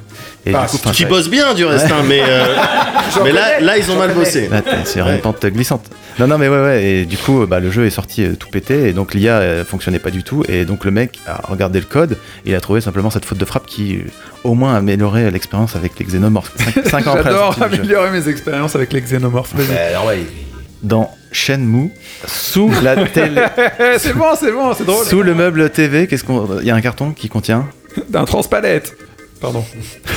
Et 0.46 0.54
Ah, 0.54 0.64
du 0.64 0.68
coup, 0.72 0.78
enfin, 0.84 0.92
Qui 0.92 1.06
bossent 1.06 1.30
bien 1.30 1.54
du 1.54 1.66
reste, 1.66 1.92
hein, 1.92 2.04
mais, 2.08 2.22
euh, 2.22 2.56
mais 3.24 3.32
là, 3.32 3.60
là, 3.60 3.78
ils 3.78 3.90
ont 3.92 3.98
mal 3.98 4.14
bossé. 4.14 4.50
Ouais. 4.50 5.16
une 5.16 5.22
pente 5.22 5.46
glissante. 5.46 5.86
Non, 6.18 6.28
non, 6.28 6.38
mais 6.38 6.50
ouais, 6.50 6.62
ouais. 6.62 6.84
Et 6.84 7.06
du 7.06 7.18
coup, 7.18 7.46
bah, 7.48 7.60
le 7.62 7.72
jeu 7.72 7.86
est 7.86 7.90
sorti 7.90 8.24
euh, 8.26 8.36
tout 8.38 8.50
pété. 8.50 8.90
Et 8.90 8.94
donc, 8.94 9.14
l'IA 9.14 9.36
euh, 9.40 9.64
fonctionnait 9.66 10.00
pas 10.00 10.12
du 10.12 10.24
tout. 10.24 10.44
Et 10.50 10.66
donc, 10.66 10.84
le 10.84 10.92
mec 10.92 11.20
a 11.28 11.42
regardé 11.48 11.80
le 11.80 11.86
code. 11.86 12.14
Et 12.46 12.50
il 12.50 12.56
a 12.56 12.60
trouvé 12.62 12.82
simplement 12.82 13.10
cette 13.10 13.24
faute 13.26 13.38
de 13.38 13.46
frappe 13.46 13.66
qui, 13.66 14.00
au 14.44 14.54
moins, 14.54 14.76
améliorait 14.76 15.30
l'expérience 15.32 15.76
avec 15.76 15.98
les 16.00 16.06
xénomorphes. 16.06 16.54
5 16.86 17.08
ans 17.08 17.12
après 17.14 17.24
la 17.26 17.32
J'adore 17.32 17.62
améliorer 17.64 18.12
mes 18.12 18.28
expériences 18.28 18.76
avec 18.76 18.94
les 18.94 19.02
xénomorphes. 19.02 19.54
Bah, 19.56 19.64
normal, 19.94 20.20
Dans 20.84 21.12
Shenmue, 21.32 21.92
sous 22.26 22.72
la 22.84 23.06
télé. 23.08 23.44
c'est 23.98 24.14
bon, 24.16 24.36
c'est 24.40 24.52
bon, 24.52 24.74
c'est 24.74 24.86
drôle. 24.86 25.06
Sous 25.06 25.22
le 25.22 25.36
meuble 25.36 25.70
TV, 25.70 26.08
qu'est-ce 26.08 26.24
qu'on. 26.24 26.60
Il 26.62 26.68
y 26.68 26.72
a 26.72 26.76
un 26.76 26.82
carton 26.82 27.12
qui 27.12 27.30
contient 27.30 27.68
D'un 28.10 28.26
transpalette. 28.26 28.96
Pardon. 29.42 29.64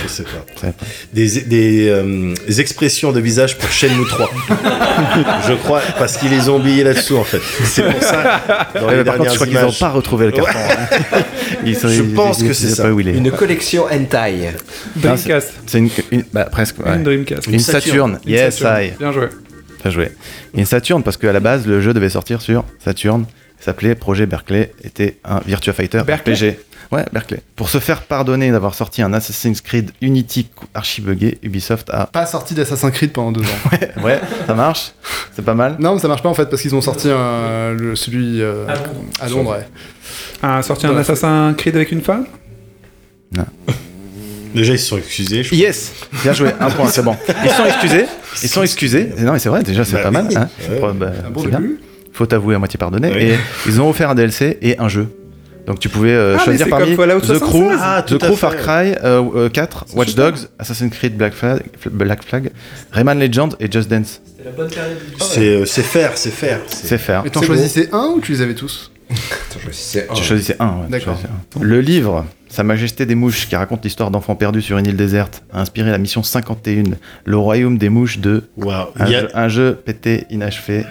Je 0.02 0.08
sais 0.08 0.24
pas. 0.24 0.66
Des, 1.12 1.42
des, 1.42 1.88
euh, 1.88 2.34
des 2.46 2.60
expressions 2.60 3.12
de 3.12 3.20
visage 3.20 3.56
pour 3.56 3.70
Shenmue 3.70 4.04
3. 4.08 4.30
je 5.48 5.52
crois, 5.54 5.80
parce 5.98 6.16
qu'ils 6.16 6.30
les 6.30 6.48
ont 6.48 6.56
oubliés 6.56 6.82
là-dessous, 6.82 7.16
en 7.16 7.22
fait. 7.24 7.40
C'est 7.64 7.82
pour 7.88 8.02
ça, 8.02 8.40
dans 8.74 8.86
Ouais, 8.88 8.96
les 8.96 9.04
par 9.04 9.16
contre, 9.18 9.30
je 9.30 9.34
crois 9.36 9.46
qu'ils 9.46 9.60
n'ont 9.60 9.72
pas 9.72 9.90
retrouvé 9.90 10.26
le 10.26 10.32
carton. 10.32 10.58
hein. 10.58 11.18
Ils 11.64 11.76
sont- 11.76 11.88
Je 11.88 12.02
ils- 12.02 12.14
pense 12.14 12.40
ils- 12.40 12.48
que 12.48 12.52
c'est 12.52 12.70
ça. 12.70 12.88
Une 12.88 13.30
collection 13.30 13.84
hentai. 13.84 14.50
Dreamcast. 14.96 15.52
C'est 15.66 15.78
une, 15.78 15.90
une- 16.10 16.24
bah, 16.32 16.46
presque. 16.50 16.78
ouais. 16.84 16.96
Une 16.96 17.04
Dreamcast. 17.04 17.46
Une 17.46 17.60
Saturn. 17.60 18.18
Une 18.26 18.32
Yes, 18.32 18.58
Saturn. 18.58 18.82
I. 18.86 18.90
Bien 18.98 19.12
joué. 19.12 19.26
Bien 19.82 19.90
joué. 19.92 20.10
Une 20.54 20.64
Saturn 20.66 21.02
parce 21.04 21.16
qu'à 21.16 21.32
la 21.32 21.40
base, 21.40 21.66
le 21.66 21.80
jeu 21.80 21.94
devait 21.94 22.08
sortir 22.10 22.40
sur 22.42 22.64
Saturn. 22.84 23.24
S'appelait 23.64 23.94
Projet 23.94 24.26
Berkeley. 24.26 24.72
Était 24.84 25.18
un 25.24 25.40
Virtua 25.46 25.72
Fighter 25.72 26.02
Berkeley 26.06 26.34
RPG. 26.34 26.58
Ouais, 26.90 27.04
Berkeley. 27.12 27.40
Pour 27.56 27.70
se 27.70 27.78
faire 27.78 28.02
pardonner 28.02 28.50
d'avoir 28.50 28.74
sorti 28.74 29.00
un 29.00 29.12
Assassin's 29.14 29.62
Creed 29.62 29.92
Unity 30.02 30.48
archi-buggé, 30.74 31.38
Ubisoft 31.42 31.88
a. 31.90 32.06
Pas 32.06 32.26
sorti 32.26 32.52
d'Assassin's 32.54 32.92
Creed 32.92 33.12
pendant 33.12 33.32
deux 33.32 33.40
ans. 33.42 33.78
Ouais, 34.02 34.20
ça 34.46 34.52
marche. 34.54 34.92
C'est 35.34 35.44
pas 35.44 35.54
mal. 35.54 35.76
non, 35.78 35.94
mais 35.94 36.00
ça 36.00 36.08
marche 36.08 36.22
pas 36.22 36.28
en 36.28 36.34
fait 36.34 36.46
parce 36.50 36.60
qu'ils 36.60 36.74
ont 36.74 36.80
sorti 36.82 37.08
un- 37.08 37.72
le- 37.72 37.96
celui 37.96 38.42
euh, 38.42 38.66
à 39.20 39.28
Londres. 39.28 39.52
ouais. 39.52 39.66
Un 40.42 40.60
sorti 40.62 40.84
un 40.86 40.90
Dans 40.90 40.94
la 40.96 41.00
Assassin 41.02 41.54
Creed 41.56 41.76
avec 41.76 41.92
une 41.92 42.02
femme? 42.02 42.26
Déjà, 44.54 44.74
ils 44.74 44.78
se 44.78 44.86
sont 44.86 44.98
excusés. 44.98 45.42
je 45.42 45.54
Yes, 45.54 45.92
bien 46.22 46.34
joué, 46.34 46.50
un 46.60 46.68
point, 46.70 46.88
c'est 46.88 47.02
bon. 47.02 47.16
Ils 47.44 47.50
sont 47.50 47.64
excusés, 47.64 48.04
ils 48.42 48.48
sont 48.50 48.62
excusés. 48.62 49.08
Non, 49.18 49.32
mais 49.32 49.38
c'est 49.38 49.48
vrai, 49.48 49.62
déjà, 49.62 49.82
c'est 49.84 49.94
Bah 49.96 50.02
pas 50.02 50.10
mal. 50.10 50.26
Hein. 50.36 50.48
Ouais. 50.70 50.92
Bah, 50.94 51.12
Un 51.26 51.30
bon 51.30 51.44
bien. 51.44 51.62
Faut 52.12 52.26
t'avouer 52.26 52.54
à 52.54 52.58
moitié 52.58 52.78
pardonné. 52.78 53.10
Oui. 53.12 53.22
Et 53.22 53.34
ils 53.66 53.80
ont 53.80 53.88
offert 53.88 54.10
un 54.10 54.14
DLC 54.14 54.58
et 54.62 54.78
un 54.78 54.88
jeu. 54.88 55.08
Donc 55.66 55.78
tu 55.78 55.88
pouvais 55.88 56.10
euh, 56.12 56.36
Ah, 56.38 56.44
choisir 56.44 56.68
parmi 56.68 56.96
The 56.96 57.38
Crew, 57.38 57.70
76. 57.70 57.78
Ah, 57.80 58.02
The 58.06 58.18
Crew 58.18 58.30
fait. 58.30 58.36
Far 58.36 58.56
Cry 58.56 58.94
euh, 59.04 59.22
euh, 59.36 59.48
4, 59.48 59.86
Watch 59.94 60.14
Dogs, 60.16 60.38
Assassin's 60.58 60.90
Creed 60.92 61.16
Black 61.16 61.34
Flag, 61.34 61.62
Black 61.90 62.24
Flag, 62.24 62.50
Rayman 62.90 63.18
Legend 63.20 63.54
et 63.60 63.70
Just 63.70 63.88
Dance. 63.88 64.20
C'est 65.20 65.40
euh, 65.40 65.64
c'est 65.64 65.82
faire, 65.84 66.16
c'est 66.16 66.30
faire. 66.32 66.58
C'est- 66.66 66.98
faire. 66.98 67.22
Et 67.24 67.30
t'en 67.30 67.40
C'est 67.40 67.46
choisissais 67.46 67.88
un 67.92 68.12
ou 68.16 68.20
tu 68.20 68.32
les 68.32 68.42
avais 68.42 68.54
tous 68.54 68.90
choisissais 69.62 70.08
un. 70.10 70.14
Tu 70.14 70.24
choisissais 70.24 70.56
un. 70.58 70.66
ouais, 70.68 70.88
D'accord. 70.88 71.18
Le 71.60 71.80
livre 71.80 72.24
Sa 72.48 72.64
Majesté 72.64 73.06
des 73.06 73.14
Mouches, 73.14 73.46
qui 73.48 73.54
raconte 73.54 73.84
l'histoire 73.84 74.10
d'enfants 74.10 74.34
perdus 74.34 74.62
sur 74.62 74.78
une 74.78 74.86
île 74.86 74.96
déserte, 74.96 75.44
a 75.52 75.60
inspiré 75.60 75.90
la 75.90 75.98
mission 75.98 76.22
51, 76.22 76.82
Le 77.24 77.36
Royaume 77.36 77.78
des 77.78 77.88
Mouches 77.88 78.18
de 78.18 78.44
Waouh. 78.56 78.88
un, 78.98 79.06
Il 79.06 79.12
y 79.12 79.14
a- 79.14 79.20
jeu, 79.20 79.28
un 79.34 79.48
jeu 79.48 79.74
pété, 79.84 80.24
inachevé. 80.30 80.84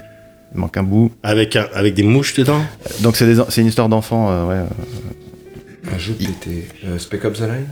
Il 0.53 0.59
manque 0.59 0.75
un 0.77 0.83
bout. 0.83 1.11
Avec, 1.23 1.55
un, 1.55 1.67
avec 1.73 1.93
des 1.93 2.03
mouches 2.03 2.33
dedans? 2.35 2.61
Donc 3.01 3.15
c'est 3.15 3.25
des 3.25 3.39
en- 3.39 3.49
c'est 3.49 3.61
une 3.61 3.67
histoire 3.67 3.89
d'enfants, 3.89 4.29
euh, 4.31 4.45
ouais. 4.47 4.55
euh, 4.55 5.93
Un 5.95 5.97
jeu. 5.97 6.13
Euh, 6.85 6.97
Spec 6.97 7.23
Ops 7.25 7.39
The 7.39 7.43
Line 7.43 7.67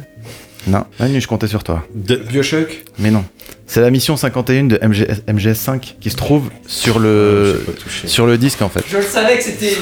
Non, 0.69 0.85
Manu, 0.99 1.19
je 1.19 1.27
comptais 1.27 1.47
sur 1.47 1.63
toi. 1.63 1.83
de... 1.95 2.15
Bioshock 2.15 2.85
Mais 2.99 3.11
non. 3.11 3.23
C'est 3.65 3.81
la 3.81 3.91
mission 3.91 4.17
51 4.17 4.63
de 4.65 4.79
MGS, 4.81 5.21
MGS5 5.27 5.95
qui 5.99 6.09
se 6.09 6.15
trouve 6.15 6.49
sur 6.67 6.97
le, 6.99 7.63
sur 8.05 8.25
le 8.25 8.37
disque 8.37 8.61
en 8.63 8.69
fait. 8.69 8.83
Je 8.87 8.97
le 8.97 9.03
savais 9.03 9.37
que 9.37 9.43
c'était. 9.43 9.73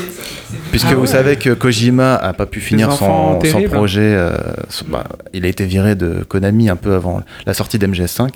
Puisque 0.71 0.87
Ah 0.91 0.95
vous 0.95 1.01
ouais. 1.01 1.07
savez 1.07 1.35
que 1.37 1.51
Kojima 1.51 2.15
a 2.15 2.33
pas 2.33 2.45
pu 2.45 2.59
finir 2.59 2.91
son, 2.91 3.39
son 3.41 3.61
projet. 3.63 4.01
euh, 4.01 4.35
son- 4.69 4.85
bah, 4.89 5.05
il 5.33 5.45
a 5.45 5.47
été 5.47 5.65
viré 5.65 5.95
de 5.95 6.23
Konami 6.27 6.69
un 6.69 6.75
peu 6.75 6.95
avant 6.95 7.21
la 7.45 7.53
sortie 7.53 7.77
d'MGS5. 7.79 8.29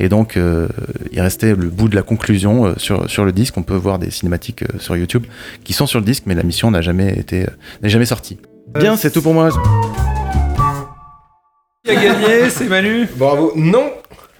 Et 0.00 0.08
donc, 0.08 0.36
euh, 0.36 0.66
il 1.12 1.20
restait 1.20 1.54
le 1.54 1.68
bout 1.68 1.88
de 1.88 1.94
la 1.96 2.02
conclusion 2.02 2.66
euh, 2.66 2.72
sur, 2.76 3.08
sur 3.08 3.24
le 3.24 3.30
disque. 3.32 3.56
On 3.56 3.62
peut 3.62 3.74
voir 3.76 3.98
des 4.00 4.10
cinématiques 4.10 4.62
euh, 4.62 4.78
sur 4.80 4.96
YouTube 4.96 5.24
qui 5.64 5.72
sont 5.72 5.86
sur 5.86 6.00
le 6.00 6.04
disque, 6.04 6.24
mais 6.26 6.34
la 6.34 6.42
mission 6.42 6.70
n'a 6.72 6.82
jamais 6.82 7.16
été 7.18 7.42
euh, 7.44 7.50
n'est 7.82 7.88
jamais 7.90 8.06
sortie. 8.06 8.38
Bien, 8.78 8.96
c'est 8.96 9.10
tout 9.12 9.22
pour 9.22 9.34
moi. 9.34 9.50
Qui 11.86 11.90
a 11.90 11.94
gagné 11.94 12.50
C'est 12.50 12.64
Manu 12.68 13.06
Bravo. 13.16 13.52
Non 13.56 13.90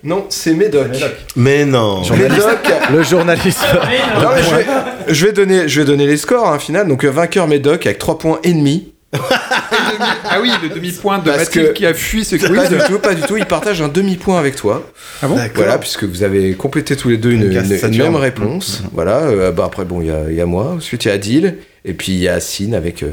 Non, 0.03 0.27
c'est 0.29 0.53
Médoc. 0.55 0.89
Mais 1.37 1.65
non. 1.65 2.03
Médoc 2.11 2.59
Le 2.93 3.03
journaliste. 3.03 3.65
Non, 4.21 4.29
mais 4.35 4.43
je, 4.43 4.55
vais, 4.55 4.67
je 5.15 5.27
vais 5.27 5.33
donner, 5.33 5.69
je 5.69 5.81
vais 5.81 5.87
donner 5.87 6.07
les 6.07 6.17
scores, 6.17 6.49
hein, 6.49 6.59
final. 6.59 6.89
Donc, 6.89 7.05
euh, 7.05 7.09
vainqueur 7.11 7.47
Médoc 7.47 7.87
avec 7.87 7.99
3 7.99 8.19
points 8.19 8.39
et 8.43 8.53
demi. 8.53 8.93
Ah 9.13 10.39
oui, 10.43 10.51
le 10.63 10.69
demi-point 10.69 11.19
de 11.19 11.25
Parce 11.25 11.39
Mathilde 11.39 11.69
que- 11.69 11.73
qui 11.73 11.87
a 11.87 11.95
fui 11.95 12.25
ce 12.25 12.37
Pas 12.37 12.49
quiz. 12.49 12.69
du 12.69 12.77
tout, 12.87 12.99
pas 12.99 13.15
du 13.15 13.23
tout. 13.23 13.37
Il 13.37 13.47
partage 13.47 13.81
un 13.81 13.89
demi-point 13.89 14.39
avec 14.39 14.57
toi. 14.57 14.83
Ah 15.23 15.29
bon 15.29 15.39
Voilà, 15.55 15.79
puisque 15.79 16.05
vous 16.05 16.23
avez 16.23 16.55
complété 16.55 16.97
tous 16.97 17.09
les 17.09 17.17
deux 17.17 17.31
une, 17.31 17.45
Une 17.45 17.53
une- 17.93 18.03
même 18.03 18.17
réponse. 18.17 18.83
Voilà. 18.93 19.19
euh, 19.23 19.53
bah 19.53 19.65
après, 19.67 19.85
bon, 19.85 20.01
il 20.03 20.09
y 20.09 20.11
a, 20.11 20.23
il 20.29 20.35
y 20.35 20.41
a 20.41 20.47
moi. 20.47 20.75
Ensuite, 20.77 21.05
il 21.05 21.09
y 21.09 21.11
a 21.11 21.15
Adil. 21.15 21.57
Et 21.85 21.95
puis, 21.95 22.13
il 22.13 22.19
y 22.19 22.29
a 22.29 22.41
Sine 22.41 22.75
avec 22.75 23.03
euh, 23.05 23.13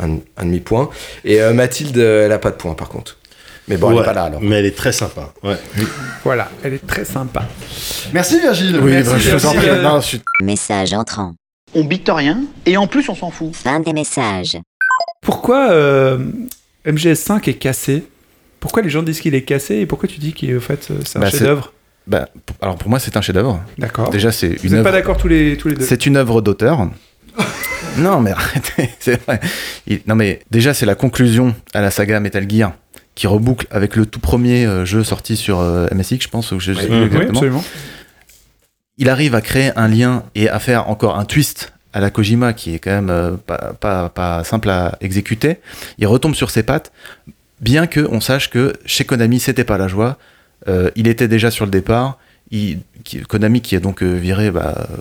un, 0.00 0.18
un 0.40 0.44
demi-point. 0.46 0.88
Et 1.24 1.42
euh, 1.42 1.52
Mathilde, 1.52 1.98
elle 1.98 2.32
a 2.32 2.38
pas 2.38 2.50
de 2.50 2.56
point, 2.56 2.74
par 2.74 2.88
contre. 2.88 3.18
Mais 3.68 3.76
bon, 3.76 3.90
elle 3.90 3.96
Ouais, 3.96 4.02
est 4.02 4.04
pas 4.06 4.12
là, 4.12 4.24
alors. 4.24 4.40
Mais 4.42 4.56
elle 4.56 4.66
est 4.66 4.76
très 4.76 4.92
sympa. 4.92 5.32
Ouais. 5.42 5.56
Voilà, 6.24 6.50
elle 6.64 6.74
est 6.74 6.86
très 6.86 7.04
sympa. 7.04 7.44
Merci 8.12 8.40
Virgile. 8.40 8.78
Oui, 8.82 8.90
Merci, 8.92 9.10
bah, 9.10 9.18
je 9.18 9.30
vous 9.36 9.46
en 9.46 9.54
prie. 9.54 9.68
euh, 9.68 9.82
Non, 9.82 10.00
je 10.00 10.06
suis- 10.06 10.20
Message 10.42 10.92
entrant. 10.94 11.34
On 11.74 11.84
bite 11.84 12.10
rien, 12.12 12.40
et 12.66 12.76
en 12.76 12.86
plus 12.86 13.08
on 13.08 13.14
s'en 13.14 13.30
fout. 13.30 13.54
Fin 13.54 13.80
des 13.80 13.92
messages. 13.92 14.58
Pourquoi 15.22 15.70
euh, 15.70 16.18
MGS5 16.86 17.48
est 17.48 17.54
cassé? 17.54 18.04
Pourquoi 18.60 18.82
les 18.82 18.90
gens 18.90 19.02
disent 19.02 19.20
qu'il 19.20 19.34
est 19.34 19.42
cassé 19.42 19.76
et 19.76 19.86
pourquoi 19.86 20.08
tu 20.08 20.18
dis 20.18 20.32
qu'il 20.32 20.50
est, 20.50 20.54
au 20.54 20.60
fait, 20.60 20.88
euh, 20.90 20.94
c'est 21.04 21.18
un 21.18 21.22
Bah, 21.22 21.30
chef-d'œuvre? 21.30 21.72
bah, 22.06 22.28
alors 22.60 22.76
pour 22.76 22.90
moi, 22.90 22.98
c'est 22.98 23.16
un 23.16 23.20
chef-d'œuvre. 23.22 23.60
D'accord. 23.78 24.10
Déjà, 24.10 24.32
c'est 24.32 24.48
Vous 24.48 24.64
une 24.64 24.70
n'êtes 24.70 24.72
œuvre. 24.74 24.84
pas 24.84 24.92
d'accord 24.92 25.16
tous 25.16 25.28
les, 25.28 25.56
tous 25.56 25.68
les 25.68 25.76
deux? 25.76 25.84
C'est 25.84 26.04
une 26.06 26.16
œuvre 26.16 26.42
d'auteur. 26.42 26.88
non, 27.98 28.20
mais 28.20 28.32
arrêtez, 28.32 28.90
c'est 29.00 29.22
vrai. 29.24 29.40
Il- 29.86 30.02
non, 30.06 30.14
mais 30.14 30.40
déjà, 30.50 30.74
c'est 30.74 30.86
la 30.86 30.94
conclusion 30.94 31.54
à 31.74 31.80
la 31.80 31.90
saga 31.90 32.20
Metal 32.20 32.48
Gear 32.50 32.72
qui 33.14 33.26
reboucle 33.26 33.66
avec 33.70 33.96
le 33.96 34.06
tout 34.06 34.20
premier 34.20 34.64
euh, 34.66 34.84
jeu 34.84 35.04
sorti 35.04 35.36
sur 35.36 35.60
euh, 35.60 35.86
MSX, 35.92 36.22
je 36.22 36.28
pense, 36.28 36.52
ou 36.52 36.60
je 36.60 36.72
sais 36.72 36.86
plus 36.86 36.96
Oui, 36.96 37.02
exactement. 37.04 37.30
absolument. 37.30 37.64
Il 38.98 39.08
arrive 39.08 39.34
à 39.34 39.40
créer 39.40 39.72
un 39.76 39.88
lien 39.88 40.24
et 40.34 40.48
à 40.48 40.58
faire 40.58 40.88
encore 40.88 41.18
un 41.18 41.24
twist 41.24 41.72
à 41.92 42.00
la 42.00 42.10
Kojima 42.10 42.52
qui 42.52 42.74
est 42.74 42.78
quand 42.78 42.90
même 42.90 43.10
euh, 43.10 43.32
pas, 43.32 43.74
pas, 43.78 44.08
pas 44.08 44.44
simple 44.44 44.70
à 44.70 44.96
exécuter. 45.00 45.58
Il 45.98 46.06
retombe 46.06 46.34
sur 46.34 46.50
ses 46.50 46.62
pattes, 46.62 46.92
bien 47.60 47.86
que 47.86 48.06
on 48.10 48.20
sache 48.20 48.50
que 48.50 48.72
chez 48.86 49.04
Konami, 49.04 49.40
c'était 49.40 49.64
pas 49.64 49.78
la 49.78 49.88
joie. 49.88 50.18
Euh, 50.68 50.90
il 50.96 51.08
était 51.08 51.28
déjà 51.28 51.50
sur 51.50 51.64
le 51.64 51.70
départ. 51.70 52.18
Il- 52.52 52.80
Konami 53.28 53.60
qui 53.62 53.74
a 53.74 53.80
donc 53.80 54.02
euh, 54.02 54.12
viré 54.14 54.50
bah, 54.52 54.86
euh, 54.90 54.96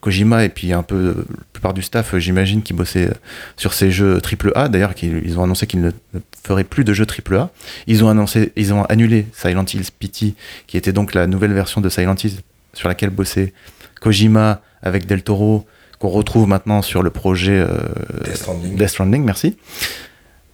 Kojima 0.00 0.44
et 0.44 0.48
puis 0.50 0.72
un 0.74 0.82
peu 0.82 1.14
la 1.16 1.34
plupart 1.52 1.72
du 1.72 1.80
staff, 1.80 2.12
euh, 2.14 2.18
j'imagine, 2.18 2.62
qui 2.62 2.74
bossait 2.74 3.08
sur 3.56 3.72
ces 3.72 3.90
jeux 3.90 4.20
AAA. 4.20 4.68
D'ailleurs, 4.68 4.92
ils 5.02 5.38
ont 5.38 5.44
annoncé 5.44 5.66
qu'ils 5.66 5.80
ne, 5.80 5.90
feraient 6.44 6.64
plus 6.64 6.84
de 6.84 6.92
jeux 6.92 7.06
AAA. 7.06 7.50
Ils 7.86 8.04
ont 8.04 8.08
annoncé, 8.10 8.52
ils 8.56 8.74
ont 8.74 8.84
annulé 8.84 9.26
Silent 9.32 9.64
Hills 9.64 9.90
PT, 9.98 10.34
qui 10.66 10.76
était 10.76 10.92
donc 10.92 11.14
la 11.14 11.26
nouvelle 11.26 11.52
version 11.52 11.80
de 11.80 11.88
Silent 11.88 12.16
Hills 12.22 12.40
sur 12.74 12.88
laquelle 12.88 13.10
bossait 13.10 13.54
Kojima 14.00 14.60
avec 14.82 15.06
Del 15.06 15.22
Toro, 15.22 15.66
qu'on 15.98 16.08
retrouve 16.08 16.46
maintenant 16.48 16.82
sur 16.82 17.02
le 17.02 17.10
projet 17.10 17.58
euh, 17.58 17.78
Death 18.24 18.36
Stranding. 18.36 18.76
Death 18.76 18.88
Stranding, 18.90 19.24
merci. 19.24 19.56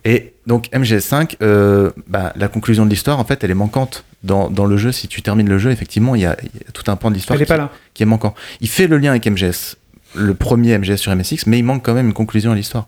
Et 0.05 0.35
donc 0.47 0.69
MGS5, 0.73 1.37
euh, 1.43 1.91
bah, 2.09 2.33
la 2.37 2.49
conclusion 2.49 2.85
de 2.85 2.91
l'histoire, 2.91 3.19
en 3.19 3.25
fait, 3.25 3.43
elle 3.43 3.51
est 3.51 3.55
manquante 3.55 4.05
dans, 4.23 4.51
dans 4.51 4.67
le 4.67 4.77
jeu. 4.77 4.93
Si 4.93 5.09
tu 5.09 5.23
termines 5.23 5.49
le 5.49 5.59
jeu, 5.59 5.71
effectivement, 5.71 6.15
il 6.15 6.21
y 6.23 6.27
a, 6.27 6.37
il 6.43 6.47
y 6.61 6.69
a 6.69 6.73
tout 6.73 6.91
un 6.91 6.97
pan 6.97 7.11
de 7.11 7.15
l'histoire 7.15 7.39
qui, 7.95 8.03
est 8.03 8.07
manquant. 8.07 8.35
Il 8.61 8.69
fait 8.69 8.87
le 8.87 8.99
lien 8.99 9.11
avec 9.13 9.27
MGS, 9.27 9.77
le 10.15 10.35
premier 10.35 10.77
MGS 10.79 10.97
sur 10.97 11.15
MSX, 11.17 11.47
mais 11.47 11.59
il 11.59 11.63
manque 11.65 11.83
quand 11.85 11.95
même 11.95 12.07
une 12.09 12.13
conclusion 12.13 12.53
à 12.53 12.55
l'histoire. 12.55 12.87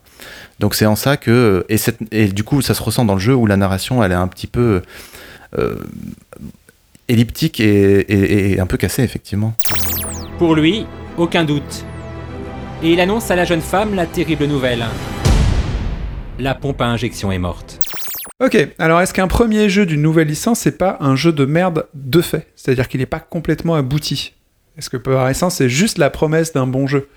Donc 0.61 0.75
c'est 0.75 0.85
en 0.87 0.95
ça 0.97 1.17
que... 1.17 1.65
Et, 1.71 1.79
cette- 1.79 1.99
et 2.13 2.29
du 2.29 2.45
coup, 2.45 2.61
ça 2.61 2.75
se 2.75 2.83
ressent 2.83 3.05
dans 3.07 3.15
le 3.15 3.21
jeu 3.21 3.35
où 3.35 3.47
la 3.47 3.57
narration, 3.57 4.05
elle 4.05 4.13
est 4.13 4.17
un 4.17 4.29
petit 4.29 4.47
peu... 4.47 4.83
euh, 5.59 5.77
elliptique 7.09 7.61
et, 7.61 8.01
et- 8.01 8.53
et 8.53 8.61
un 8.61 8.67
peu 8.67 8.77
cassée, 8.77 9.03
effectivement. 9.05 9.55
Pour 10.39 10.55
lui, 10.55 10.87
aucun 11.17 11.45
doute. 11.45 11.85
Et 12.83 12.93
il 12.93 13.01
annonce 13.01 13.31
à 13.31 13.37
la 13.37 13.45
jeune 13.45 13.61
femme 13.63 13.95
la 13.95 14.07
terrible 14.07 14.45
nouvelle. 14.45 14.85
La 16.39 16.55
pompe 16.55 16.81
à 16.83 16.87
injection 16.87 17.33
est 17.33 17.39
morte. 17.39 17.79
Ok, 18.45 18.69
alors 18.79 19.01
est-ce 19.01 19.15
qu'un 19.15 19.29
premier 19.29 19.71
jeu 19.71 19.87
d'une 19.87 20.03
nouvelle 20.03 20.29
licence, 20.29 20.61
c'est 20.61 20.77
pas 20.77 20.99
un 21.01 21.17
jeu 21.17 21.33
de 21.33 21.47
merde 21.47 21.87
de 21.95 22.21
fait? 22.21 22.49
C'est-à-dire 22.55 22.89
qu'il 22.89 23.01
n'est 23.01 23.07
pas 23.07 23.21
complètement 23.21 23.75
abouti 23.75 24.35
Est-ce 24.77 24.91
que 24.91 24.99
par 24.99 25.27
essence, 25.31 25.57
c'est 25.57 25.71
juste 25.71 25.97
la 25.97 26.11
promesse 26.11 26.53
d'un 26.53 26.67
bon 26.67 26.87
jeu? 26.87 27.09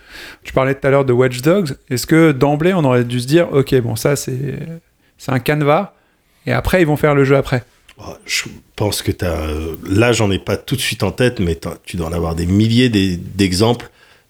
Tu 0.44 0.54
parlais 0.54 0.74
tout 0.76 0.88
à 0.88 0.90
l'heure 0.92 1.04
de 1.04 1.12
Watch 1.12 1.42
Dogs. 1.42 1.76
Est-ce 1.90 2.08
que 2.08 2.32
d'emblée, 2.32 2.74
on 2.74 2.86
aurait 2.86 3.04
dû 3.04 3.20
se 3.20 3.28
dire, 3.28 3.52
ok, 3.52 3.76
bon, 3.82 3.98
ça, 3.98 4.16
c'est 4.16 4.60
c'est 5.18 5.34
un 5.34 5.40
canevas, 5.40 5.94
et 6.46 6.54
après, 6.54 6.82
ils 6.82 6.86
vont 6.88 6.96
faire 6.96 7.14
le 7.16 7.26
jeu 7.26 7.36
après? 7.36 7.64
Oh, 7.98 8.14
Je 8.26 8.44
pense 8.78 9.02
que 9.02 9.12
t'as. 9.12 9.36
euh, 9.50 9.76
Là, 9.86 10.14
j'en 10.14 10.32
ai 10.32 10.40
pas 10.40 10.56
tout 10.56 10.78
de 10.78 10.82
suite 10.82 11.04
en 11.04 11.12
tête, 11.12 11.42
mais 11.42 11.60
tu 11.84 11.98
dois 11.98 12.08
en 12.08 12.14
avoir 12.14 12.36
des 12.36 12.46
milliers 12.46 12.88
d'e- 12.88 13.18
d'exemples 13.36 13.90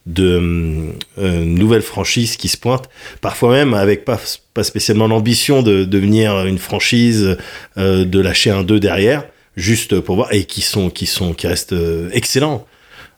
de 0.09 0.95
euh, 1.19 1.45
nouvelles 1.45 1.83
franchises 1.83 2.35
qui 2.35 2.47
se 2.47 2.57
pointent. 2.57 2.89
Parfois 3.21 3.51
même 3.51 3.73
avec 3.73 4.05
pas, 4.05 4.19
pas 4.53 4.63
spécialement 4.63 5.07
l'ambition 5.07 5.61
de 5.61 5.85
devenir 5.85 6.45
une 6.45 6.57
franchise, 6.57 7.37
euh, 7.77 8.05
de 8.05 8.19
lâcher 8.19 8.49
un 8.49 8.63
2 8.63 8.79
derrière, 8.79 9.25
juste 9.55 9.99
pour 9.99 10.15
voir, 10.15 10.33
et 10.33 10.45
qui 10.45 10.61
sont, 10.61 10.89
qui 10.89 11.05
sont, 11.05 11.33
qui 11.33 11.47
restent 11.47 11.73
euh, 11.73 12.09
excellents. 12.11 12.65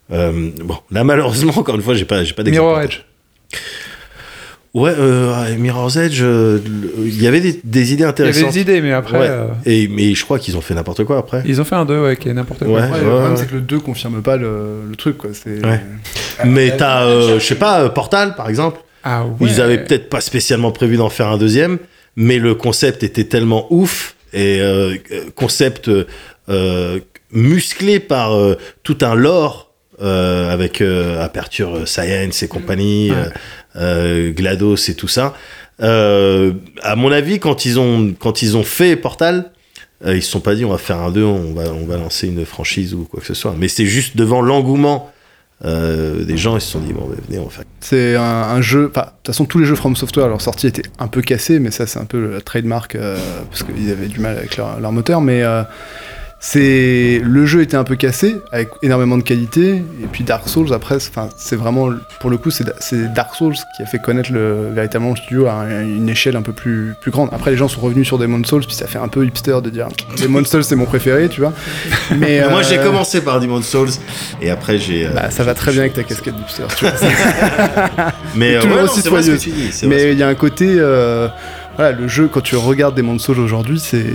Bon, 0.10 0.78
là, 0.92 1.06
malheureusement, 1.06 1.58
encore 1.58 1.76
une 1.76 1.82
fois, 1.82 1.94
j'ai 1.94 2.04
pas, 2.04 2.26
j'ai 2.26 2.34
pas 2.34 2.44
d'exemple. 2.44 2.68
Mirror 2.68 2.78
en 2.78 2.82
tête. 2.82 3.06
Edge. 3.54 3.60
Ouais, 4.74 4.94
euh, 4.98 5.54
Mirror's 5.58 5.98
Edge, 5.98 6.22
euh, 6.22 6.60
il 7.00 7.22
y 7.22 7.28
avait 7.28 7.42
des, 7.42 7.60
des 7.64 7.92
idées 7.92 7.96
Il 7.96 8.00
y 8.00 8.04
avait 8.04 8.10
intéressantes. 8.10 8.54
des 8.54 8.62
idées, 8.62 8.80
mais 8.82 8.94
après, 8.94 9.20
Ouais. 9.20 9.28
euh, 9.30 9.48
Et, 9.66 9.90
mais 9.90 10.14
je 10.16 10.24
crois 10.24 10.40
qu'ils 10.40 10.56
ont 10.56 10.62
fait 10.62 10.74
n'importe 10.74 11.04
quoi 11.04 11.18
après. 11.18 11.44
ils 11.46 11.60
ont 11.60 11.66
fait 11.66 11.76
un 11.76 11.84
2 11.84 12.02
ouais, 12.04 12.16
qui 12.16 12.30
est 12.30 12.34
n'importe 12.34 12.64
quoi. 12.64 12.68
Ouais. 12.76 12.82
Ouais, 12.90 13.00
le 13.02 13.10
problème, 13.10 13.36
c'est 13.38 13.48
que 13.50 13.56
le 13.56 13.62
2 13.62 13.80
confirme 13.82 14.22
pas 14.22 14.38
le, 14.38 14.84
le 14.90 14.96
truc, 14.96 15.18
quoi. 15.18 15.32
C'est... 15.34 15.66
Ouais. 15.66 15.82
Mais 16.46 16.78
t'as, 16.78 17.04
euh, 17.04 17.38
je 17.40 17.46
sais 17.46 17.56
pas, 17.56 17.82
euh, 17.82 17.90
Portal 17.90 18.36
par 18.36 18.48
exemple. 18.48 18.80
Ah 19.04 19.26
ouais. 19.26 19.34
Ils 19.50 19.60
avaient 19.60 19.84
peut-être 19.84 20.08
pas 20.10 20.22
spécialement 20.22 20.72
prévu 20.72 20.96
d'en 20.96 21.10
faire 21.10 21.28
un 21.28 21.38
deuxième, 21.38 21.78
mais 22.16 22.40
le 22.40 22.56
concept 22.56 23.04
était 23.04 23.26
tellement 23.26 23.68
ouf 23.72 24.16
et 24.34 24.62
concept 25.36 25.90
musclé 27.34 28.00
par 28.00 28.34
euh, 28.36 28.58
tout 28.84 28.98
un 29.02 29.16
lore 29.16 29.71
euh, 30.02 30.52
avec 30.52 30.82
euh, 30.82 31.24
Aperture 31.24 31.76
euh, 31.78 31.86
Science 31.86 32.44
et 32.44 32.48
compagnie, 32.48 33.12
Ouais. 33.76 34.34
GLaDOS 34.34 34.90
et 34.90 34.96
tout 34.96 35.08
ça. 35.08 35.34
À 35.80 36.96
mon 36.96 37.12
avis, 37.12 37.40
quand 37.40 37.66
ils 37.66 37.80
ont 37.80 38.14
quand 38.20 38.42
ils 38.42 38.58
ont 38.58 38.64
fait 38.64 38.96
Portal, 38.96 39.52
ils 40.06 40.22
se 40.24 40.30
sont 40.32 40.40
pas 40.42 40.56
dit 40.56 40.66
on 40.66 40.70
va 40.72 40.78
faire 40.78 40.98
un 40.98 41.12
2, 41.12 41.24
on 41.24 41.54
va 41.54 41.72
on 41.72 41.86
va 41.86 41.98
lancer 41.98 42.28
une 42.28 42.46
franchise 42.46 42.94
ou 42.94 43.06
quoi 43.06 43.22
que 43.22 43.26
ce 43.26 43.34
soit. 43.34 43.56
Mais 43.58 43.68
c'est 43.68 43.86
juste 43.86 44.18
devant 44.18 44.42
l'engouement 44.42 45.12
euh, 45.64 46.24
des 46.24 46.38
gens, 46.38 46.58
ils 46.58 46.62
se 46.62 46.72
sont 46.72 46.80
dit 46.80 46.92
bon 46.92 47.06
bah, 47.08 47.16
venez 47.28 47.40
on 47.40 47.46
va 47.46 47.50
faire. 47.52 47.66
C'est 47.82 48.16
un, 48.16 48.22
un 48.24 48.62
jeu. 48.62 48.84
De 48.84 48.88
toute 48.88 49.04
façon, 49.28 49.46
tous 49.46 49.60
les 49.60 49.66
jeux 49.66 49.76
From 49.76 49.96
Software, 49.96 50.28
leur 50.28 50.42
sortie 50.42 50.68
était 50.68 50.82
un 50.98 51.08
peu 51.08 51.22
cassée, 51.22 51.60
mais 51.60 51.70
ça, 51.70 51.86
c'est 51.86 52.00
un 52.00 52.06
peu 52.06 52.32
la 52.34 52.42
trademark 52.42 52.96
euh, 52.96 53.18
parce 53.50 53.64
qu'ils 53.64 53.92
avaient 53.92 54.08
du 54.08 54.20
mal 54.20 54.38
avec 54.38 54.58
leur, 54.58 54.80
leur 54.80 54.92
moteur. 54.92 55.22
Mais 55.22 55.44
euh, 55.44 55.62
c'est 56.44 57.22
le 57.24 57.46
jeu 57.46 57.62
était 57.62 57.78
un 57.78 57.84
peu 57.84 57.96
cassé 57.96 58.42
avec 58.52 58.72
énormément 58.82 59.16
de 59.16 59.22
qualité. 59.22 59.76
Et 60.02 60.08
puis 60.12 60.24
Dark 60.24 60.50
Souls, 60.50 60.74
après, 60.74 60.98
c'est- 61.00 61.56
vraiment 61.56 61.92
pour 62.20 62.32
le 62.32 62.38
coup, 62.38 62.50
c'est 62.50 63.14
Dark 63.14 63.36
Souls 63.36 63.54
qui 63.78 63.84
a 63.84 63.86
fait 63.86 64.00
connaître 64.00 64.32
le, 64.34 64.72
véritablement 64.74 65.12
le 65.12 65.18
studio 65.18 65.46
à 65.46 65.54
un- 65.54 65.82
une 65.84 66.10
échelle 66.10 66.36
un 66.36 66.42
peu 66.42 66.52
plus, 66.52 66.96
plus 67.00 67.12
grande. 67.12 67.30
Après, 67.32 67.52
les 67.52 67.58
gens 67.58 67.68
sont 67.68 67.80
revenus 67.80 68.08
sur 68.08 68.18
Demon's 68.18 68.48
Souls, 68.48 68.66
puis 68.66 68.74
ça 68.76 68.88
fait 68.88 68.98
un 68.98 69.08
peu 69.08 69.24
hipster 69.24 69.58
de 69.64 69.70
dire 69.70 69.88
Demon's 70.20 70.50
Souls, 70.50 70.64
c'est 70.64 70.76
mon 70.76 70.86
préféré, 70.86 71.30
tu 71.30 71.42
vois. 71.42 71.54
Mais 72.18 72.42
Moi 72.50 72.64
j'ai 72.64 72.80
euh, 72.80 72.84
commencé 72.84 73.22
par 73.22 73.40
Demon's 73.40 73.68
Souls 73.68 73.90
et 74.42 74.50
après 74.50 74.80
j'ai. 74.80 75.06
euh, 75.06 75.12
Bah, 75.14 75.30
ça 75.30 75.44
va 75.44 75.54
très 75.54 75.72
bien 75.72 75.82
avec 75.82 75.94
ta 75.94 76.02
casquette 76.04 76.36
d'hipster, 76.36 76.64
tu 76.76 76.86
vois. 76.86 76.94
Mais 78.36 78.56
euh, 78.56 78.62
toujours 78.62 78.78
ouais, 78.78 78.84
non, 78.84 78.90
aussi 78.90 79.02
c'est 79.02 79.10
vrai 79.10 79.22
ce 79.22 79.32
que 79.32 79.38
tu 79.38 79.52
dis, 79.52 79.70
Mais 79.86 80.12
il 80.14 80.18
y 80.18 80.24
a 80.24 80.28
un 80.28 80.34
côté, 80.36 80.66
euh, 80.80 81.28
voilà, 81.82 81.98
le 81.98 82.08
jeu 82.08 82.28
quand 82.32 82.42
tu 82.42 82.56
regardes 82.56 82.96
Demon's 82.96 83.24
Souls 83.24 83.40
aujourd'hui, 83.40 83.80
c'est, 83.80 84.06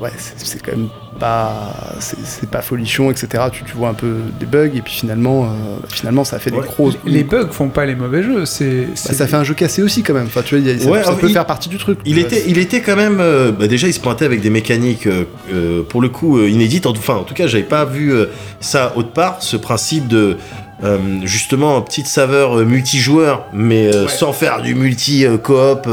ouais, 0.00 0.10
c'est 0.16 0.60
quand 0.60 0.72
même 0.72 0.88
pas, 1.20 1.72
c'est 2.00 2.48
pas 2.50 2.62
folichon, 2.62 3.10
etc. 3.10 3.44
Tu, 3.52 3.62
tu 3.64 3.74
vois 3.76 3.90
un 3.90 3.94
peu 3.94 4.16
des 4.40 4.46
bugs 4.46 4.70
et 4.74 4.80
puis 4.80 4.92
finalement, 4.94 5.44
euh, 5.44 5.48
finalement, 5.88 6.24
ça 6.24 6.38
fait 6.38 6.50
des 6.50 6.56
gros. 6.58 6.90
Les 7.04 7.22
bugs 7.22 7.48
font 7.52 7.68
pas 7.68 7.84
les 7.86 7.94
mauvais 7.94 8.22
jeux. 8.22 8.44
C'est, 8.46 8.86
Bah, 8.86 8.94
ça 8.94 9.26
fait 9.26 9.36
un 9.36 9.44
jeu 9.44 9.54
cassé 9.54 9.82
aussi 9.82 10.02
quand 10.02 10.14
même. 10.14 10.26
Enfin, 10.26 10.40
tu 10.42 10.56
vois, 10.58 10.64
il 10.66 10.70
y 10.70 10.74
a- 10.74 10.82
ça, 10.82 10.90
Ouais, 10.90 11.02
ça 11.02 11.08
alors, 11.10 11.20
peut 11.20 11.28
il- 11.28 11.32
faire 11.34 11.46
partie 11.46 11.68
du 11.68 11.76
truc. 11.78 11.98
Il 12.06 12.18
était, 12.18 12.44
il 12.48 12.58
était 12.58 12.80
quand 12.80 12.96
même. 12.96 13.18
euh, 13.20 13.52
bah, 13.52 13.68
déjà, 13.68 13.86
il 13.86 13.92
se 13.94 14.00
pointait 14.00 14.24
avec 14.24 14.40
des 14.40 14.50
mécaniques, 14.50 15.06
euh, 15.06 15.82
pour 15.88 16.00
le 16.00 16.08
coup, 16.08 16.38
euh, 16.38 16.48
inédites. 16.48 16.86
En, 16.86 16.92
tout- 16.92 16.98
enfin, 17.00 17.16
en 17.16 17.24
tout 17.24 17.34
cas, 17.34 17.46
j'avais 17.46 17.62
pas 17.64 17.84
vu 17.84 18.12
euh, 18.14 18.26
ça 18.60 18.94
autre 18.96 19.12
part. 19.12 19.42
Ce 19.42 19.56
principe 19.56 20.08
de. 20.08 20.38
Euh, 20.82 21.20
justement, 21.24 21.80
petite 21.82 22.06
saveur 22.06 22.58
euh, 22.58 22.64
multijoueur, 22.64 23.46
mais 23.52 23.94
euh, 23.94 24.08
sans 24.08 24.32
faire 24.32 24.62
du 24.62 24.74
multi-coop 24.74 25.88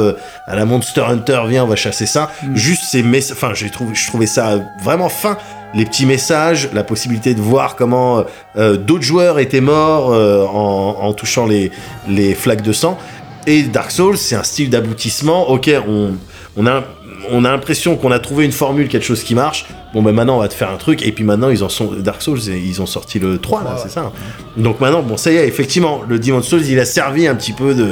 à 0.45 0.55
la 0.55 0.65
Monster 0.65 1.01
Hunter, 1.01 1.41
viens, 1.47 1.63
on 1.63 1.67
va 1.67 1.75
chasser 1.75 2.05
ça. 2.05 2.29
Juste 2.53 2.83
ces 2.83 3.03
messages. 3.03 3.35
Enfin, 3.37 3.53
j'ai 3.53 3.69
trouvé, 3.69 3.93
je 3.95 4.07
trouvais 4.07 4.27
ça 4.27 4.59
vraiment 4.83 5.09
fin. 5.09 5.37
Les 5.73 5.85
petits 5.85 6.05
messages, 6.05 6.69
la 6.73 6.83
possibilité 6.83 7.33
de 7.33 7.41
voir 7.41 7.75
comment 7.75 8.23
euh, 8.55 8.77
d'autres 8.77 9.03
joueurs 9.03 9.37
étaient 9.37 9.59
morts 9.61 10.13
euh, 10.13 10.45
en, 10.45 10.97
en 11.01 11.13
touchant 11.13 11.45
les, 11.45 11.71
les 12.07 12.33
flaques 12.33 12.61
de 12.61 12.71
sang. 12.71 12.97
Et 13.45 13.63
Dark 13.63 13.91
Souls, 13.91 14.17
c'est 14.17 14.35
un 14.35 14.43
style 14.43 14.69
d'aboutissement. 14.69 15.49
Ok, 15.49 15.69
on, 15.87 16.11
on 16.55 16.65
a, 16.67 16.83
on 17.31 17.45
a 17.45 17.51
l'impression 17.51 17.95
qu'on 17.97 18.11
a 18.11 18.19
trouvé 18.19 18.45
une 18.45 18.51
formule, 18.51 18.87
quelque 18.87 19.05
chose 19.05 19.23
qui 19.23 19.35
marche. 19.35 19.65
Bon, 19.93 20.01
ben 20.01 20.11
maintenant, 20.11 20.37
on 20.37 20.39
va 20.39 20.47
te 20.47 20.53
faire 20.53 20.69
un 20.71 20.77
truc. 20.77 21.05
Et 21.05 21.11
puis 21.11 21.23
maintenant, 21.23 21.49
ils 21.49 21.63
en 21.63 21.69
sont. 21.69 21.91
Dark 21.93 22.21
Souls, 22.21 22.39
ils 22.47 22.81
ont 22.81 22.85
sorti 22.85 23.19
le 23.19 23.37
3, 23.39 23.63
là, 23.63 23.77
c'est 23.81 23.89
ça. 23.91 24.11
Donc 24.57 24.79
maintenant, 24.79 25.01
bon, 25.03 25.17
ça 25.17 25.31
y 25.31 25.35
est, 25.37 25.47
effectivement, 25.47 26.01
le 26.07 26.19
Demon's 26.19 26.45
Souls, 26.47 26.65
il 26.65 26.79
a 26.79 26.85
servi 26.85 27.27
un 27.27 27.35
petit 27.35 27.53
peu 27.53 27.73
de. 27.73 27.91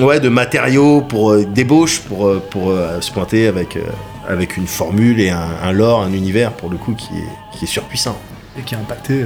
Ouais, 0.00 0.20
de 0.20 0.30
matériaux 0.30 1.02
pour 1.02 1.32
euh, 1.32 1.44
débauche, 1.44 2.00
pour, 2.00 2.26
euh, 2.26 2.42
pour 2.50 2.70
euh, 2.70 2.98
se 3.02 3.12
pointer 3.12 3.46
avec, 3.46 3.76
avec 4.26 4.56
une 4.56 4.66
formule 4.66 5.20
et 5.20 5.28
un, 5.28 5.44
un 5.62 5.72
lore, 5.72 6.00
un 6.02 6.14
univers, 6.14 6.52
pour 6.52 6.70
le 6.70 6.78
coup, 6.78 6.94
qui 6.94 7.08
est, 7.14 7.58
qui 7.58 7.64
est 7.66 7.68
surpuissant. 7.68 8.16
Et 8.58 8.62
qui 8.62 8.74
a 8.74 8.78
impacté 8.78 9.22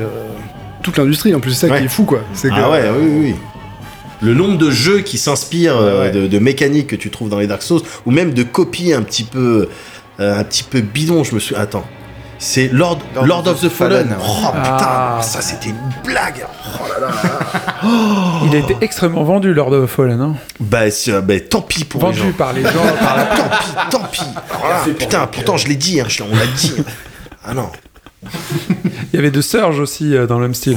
toute 0.83 0.97
l'industrie. 0.99 1.33
En 1.37 1.41
plus, 1.41 1.53
c'est 1.53 1.67
ça 1.69 1.73
Ouais. 1.73 1.79
qui 1.81 1.85
est 1.85 1.89
fou, 1.89 2.05
quoi. 2.05 2.21
C'est 2.33 2.49
que- 2.49 2.55
Ah 2.57 2.69
ouais, 2.71 2.83
oui, 3.01 3.09
oui. 3.23 3.35
Le 4.23 4.35
nombre 4.35 4.57
de 4.59 4.71
jeux 4.71 5.01
qui 5.01 5.19
s'inspirent 5.19 5.77
euh, 5.77 6.03
Ouais, 6.05 6.11
de, 6.11 6.27
de 6.27 6.39
mécaniques 6.39 6.87
que 6.89 6.97
tu 6.97 7.11
trouves 7.11 7.29
dans 7.29 7.39
les 7.39 7.47
Dark 7.47 7.63
Souls, 7.63 7.83
ou 8.07 8.11
même 8.11 8.33
de 8.35 8.43
copies 8.43 8.93
un 8.95 9.03
petit 9.03 9.25
peu, 9.25 9.69
euh, 10.21 10.39
un 10.41 10.45
petit 10.45 10.63
peu 10.63 10.81
bidon, 10.81 11.23
je 11.25 11.35
me 11.35 11.41
suis. 11.41 11.55
Attends. 11.55 11.85
C'est 12.39 12.69
Lord, 12.69 12.99
Lord, 13.25 13.47
of 13.49 13.61
the 13.63 13.69
Fallen. 13.71 14.15
Oh 14.21 14.49
putain, 14.49 14.77
Ah. 14.79 15.21
ça 15.23 15.41
c'était 15.41 15.71
une 15.71 15.77
blague. 16.05 16.45
Oh 16.79 16.85
là 17.01 17.07
là. 17.09 17.13
Il 18.45 18.55
a 18.55 18.59
été 18.59 18.77
extrêmement 18.83 19.25
vendu 19.25 19.55
lors 19.55 19.71
de 19.71 19.87
Fallen. 19.87 20.21
Hein. 20.21 20.35
bah, 20.61 20.91
c'est- 20.91 21.13
euh, 21.13 21.21
bah, 21.23 21.41
tant 21.41 21.63
pis 21.63 21.85
pour 21.85 22.01
les 22.03 22.07
Vendu 22.09 22.19
gens. 22.19 22.33
par 22.37 22.53
les 22.53 22.63
gens. 22.63 22.69
par 23.01 23.17
la- 23.17 23.25
Tant 23.27 23.49
pis, 23.49 23.91
tant 23.91 24.01
pis. 24.13 24.21
Voilà, 24.61 24.81
putain, 24.99 25.27
pourtant 25.29 25.57
je 25.57 25.67
l'ai 25.69 25.77
dit, 25.77 25.99
hein, 25.99 26.05
je- 26.09 26.23
on 26.23 26.35
l'a 26.37 26.47
dit. 26.59 26.75
Ah 27.43 27.55
non. 27.55 27.71
Il 29.13 29.17
y 29.17 29.19
avait 29.19 29.31
de 29.31 29.41
Surge 29.41 29.81
aussi 29.81 30.15
euh, 30.15 30.27
dans 30.27 30.37
le 30.39 30.43
même 30.43 30.55
style. 30.55 30.77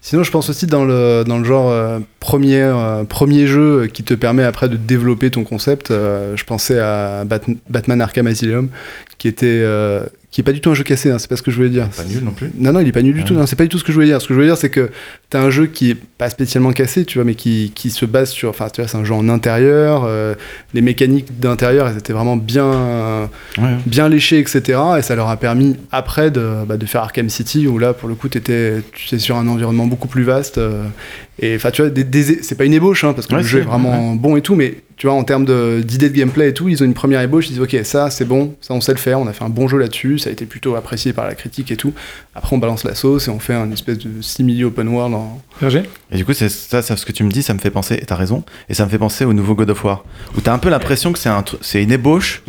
Sinon, 0.00 0.22
je 0.22 0.30
pense 0.30 0.48
aussi 0.48 0.66
dans 0.66 0.84
le, 0.84 1.24
dans 1.26 1.38
le 1.38 1.44
genre 1.44 1.70
euh, 1.70 1.98
premier, 2.20 2.62
euh, 2.62 3.04
premier 3.04 3.46
jeu 3.46 3.88
qui 3.92 4.04
te 4.04 4.14
permet 4.14 4.44
après 4.44 4.68
de 4.68 4.76
développer 4.76 5.30
ton 5.30 5.44
concept. 5.44 5.90
euh, 5.90 6.36
je 6.36 6.44
pensais 6.44 6.78
à 6.78 7.24
Bat- 7.24 7.40
Batman 7.68 8.00
Arkham 8.00 8.26
Asylum, 8.26 8.68
qui 9.18 9.28
était. 9.28 9.62
Qui 10.30 10.42
est 10.42 10.44
pas 10.44 10.52
du 10.52 10.60
tout 10.60 10.68
un 10.70 10.74
jeu 10.74 10.84
cassé, 10.84 11.10
hein, 11.10 11.18
c'est 11.18 11.26
pas 11.28 11.36
ce 11.36 11.42
que 11.42 11.50
je 11.50 11.56
voulais 11.56 11.70
dire. 11.70 11.88
Pas 11.88 12.04
nul 12.04 12.22
non 12.22 12.32
plus. 12.32 12.50
Non, 12.58 12.72
non, 12.72 12.80
il 12.80 12.88
est 12.88 12.92
pas 12.92 13.00
nul 13.00 13.14
du 13.14 13.20
Ah. 13.22 13.24
tout. 13.24 13.32
Non, 13.34 13.46
c'est 13.46 13.56
pas 13.56 13.62
du 13.62 13.70
tout 13.70 13.78
ce 13.78 13.84
que 13.84 13.92
je 13.92 13.94
voulais 13.94 14.08
dire. 14.08 14.20
Ce 14.20 14.26
que 14.28 14.34
je 14.34 14.38
voulais 14.38 14.46
dire, 14.48 14.58
c'est 14.58 14.68
que 14.68 14.90
t'as 15.30 15.40
un 15.40 15.48
jeu 15.48 15.66
qui 15.66 15.90
est 15.92 15.94
pas 15.96 16.28
spécialement 16.28 16.72
cassé, 16.72 17.06
tu 17.06 17.16
vois, 17.16 17.24
mais 17.24 17.34
qui, 17.34 17.72
qui 17.74 17.88
se 17.88 18.04
base 18.04 18.28
sur. 18.30 18.50
Enfin, 18.50 18.68
tu 18.68 18.82
vois, 18.82 18.88
c'est 18.88 18.98
un 18.98 19.04
jeu 19.04 19.14
en 19.14 19.26
intérieur. 19.30 20.04
euh, 20.06 20.34
les 20.74 20.82
mécaniques 20.82 21.40
d'intérieur, 21.40 21.88
elles 21.88 21.96
étaient 21.96 22.12
vraiment 22.12 22.36
bien, 22.36 23.30
Ouais. 23.58 23.76
bien 23.86 24.08
léchées, 24.10 24.38
etc. 24.38 24.78
Et 24.98 25.02
ça 25.02 25.14
leur 25.16 25.28
a 25.30 25.36
permis 25.38 25.76
après 25.92 26.30
de, 26.30 26.64
bah, 26.66 26.76
de 26.76 26.84
faire 26.84 27.00
Arkham 27.02 27.30
City, 27.30 27.66
où 27.66 27.78
là, 27.78 27.94
pour 27.94 28.08
le 28.08 28.14
coup, 28.14 28.28
t'étais, 28.28 28.82
tu 28.92 29.06
étais 29.06 29.18
sur 29.18 29.36
un 29.36 29.48
environnement 29.48 29.86
beaucoup 29.86 30.08
plus 30.08 30.24
vaste. 30.24 30.58
euh, 30.58 30.84
et 31.40 31.54
enfin, 31.56 31.70
tu 31.70 31.82
vois, 31.82 31.90
des, 31.90 32.04
des- 32.04 32.42
c'est 32.42 32.54
pas 32.56 32.64
une 32.64 32.74
ébauche, 32.74 33.04
hein, 33.04 33.12
parce 33.12 33.26
que 33.26 33.34
Ouais, 33.34 33.42
le 33.42 33.46
jeu 33.46 33.60
est 33.60 33.62
vraiment 33.62 34.14
bon 34.14 34.36
et 34.36 34.42
tout, 34.42 34.54
mais 34.54 34.74
tu 34.96 35.06
vois, 35.06 35.14
en 35.14 35.22
termes 35.22 35.44
de- 35.44 35.80
d'idées 35.84 36.10
de, 36.10 36.16
gameplay 36.16 36.48
et 36.48 36.52
tout, 36.54 36.68
ils 36.68 36.82
ont 36.82 36.84
une 36.84 36.94
première 36.94 37.20
ébauche, 37.20 37.46
ils 37.48 37.52
disent, 37.52 37.60
ok, 37.60 37.76
ça, 37.84 38.10
c'est 38.10 38.24
bon, 38.24 38.56
ça, 38.60 38.74
on 38.74 38.80
sait 38.80 38.90
le 38.92 38.98
faire, 38.98 39.20
on 39.20 39.26
a 39.28 39.32
fait 39.32 39.44
un 39.44 39.48
bon 39.48 39.68
jeu 39.68 39.78
là-dessus, 39.78 40.18
ça 40.18 40.30
a 40.30 40.32
été 40.32 40.44
plutôt 40.46 40.74
apprécié 40.74 41.12
par 41.12 41.26
la 41.28 41.34
critique 41.36 41.70
et 41.70 41.76
tout. 41.76 41.92
Après, 42.34 42.56
on 42.56 42.58
balance 42.58 42.82
la 42.82 42.96
sauce 42.96 43.28
et 43.28 43.30
on 43.30 43.38
fait 43.38 43.54
un 43.54 43.70
espèce 43.70 43.98
de 43.98 44.20
simili 44.20 44.64
open 44.64 44.88
world. 44.88 45.14
En... 45.14 45.40
Et 46.10 46.16
du 46.16 46.24
coup, 46.24 46.32
c'est 46.32 46.48
ça, 46.48 46.82
ça, 46.82 46.96
ce 46.96 47.06
que 47.06 47.12
tu 47.12 47.22
me 47.22 47.30
dis, 47.30 47.42
ça 47.42 47.54
me 47.54 47.60
fait 47.60 47.70
penser, 47.70 47.94
et 47.94 48.04
t'as 48.04 48.16
raison, 48.16 48.42
et 48.68 48.74
ça 48.74 48.84
me 48.84 48.90
fait 48.90 48.98
penser 48.98 49.24
au 49.24 49.32
nouveau 49.32 49.54
God 49.54 49.70
of 49.70 49.84
War, 49.84 50.04
où 50.36 50.40
t'as 50.40 50.52
un 50.52 50.58
peu 50.58 50.68
l'impression 50.70 51.12
que 51.12 51.18
c'est 51.18 51.28
un 51.28 51.44
une 51.74 51.92
ébauche. 51.92 52.42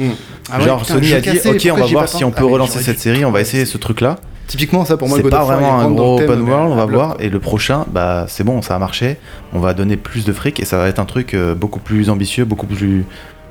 Ah 0.52 0.58
ouais, 0.60 0.66
Genre 0.66 0.82
putain, 0.82 0.94
Sony 0.96 1.14
a 1.14 1.22
dit, 1.22 1.30
cassé, 1.34 1.50
ok, 1.50 1.70
on 1.74 1.80
va 1.80 1.86
voir 1.86 2.10
si 2.10 2.24
on 2.24 2.32
peut 2.32 2.46
Ah, 2.48 2.52
relancer 2.52 2.82
cette 2.82 3.00
série, 3.00 3.24
on 3.26 3.32
va 3.32 3.42
essayer 3.42 3.66
ce 3.66 3.78
truc-là. 3.78 4.20
Typiquement, 4.50 4.84
ça, 4.84 4.98
pour 4.98 5.08
moi, 5.08 5.16
C'est 5.18 5.24
God 5.24 5.32
pas 5.32 5.44
of 5.44 5.48
War, 5.50 5.58
vraiment 5.58 5.80
un 5.80 5.90
gros 5.92 6.20
open 6.20 6.42
world, 6.42 6.72
on 6.72 6.76
va 6.76 6.86
voir. 6.86 7.16
Et 7.20 7.30
le 7.30 7.40
prochain, 7.40 7.86
bah 7.92 8.26
c'est 8.28 8.44
bon, 8.44 8.62
ça 8.62 8.76
a 8.76 8.80
marché. 8.80 9.16
On 9.54 9.60
va 9.60 9.74
donner 9.74 9.96
plus 9.96 10.26
de 10.26 10.34
fric 10.34 10.60
et 10.60 10.66
ça 10.66 10.78
va 10.78 10.88
être 10.90 11.00
un 11.00 11.06
truc 11.06 11.34
euh, 11.34 11.54
beaucoup 11.56 11.80
plus 11.80 12.10
ambitieux, 12.10 12.44
beaucoup 12.46 12.66
plus, 12.66 13.06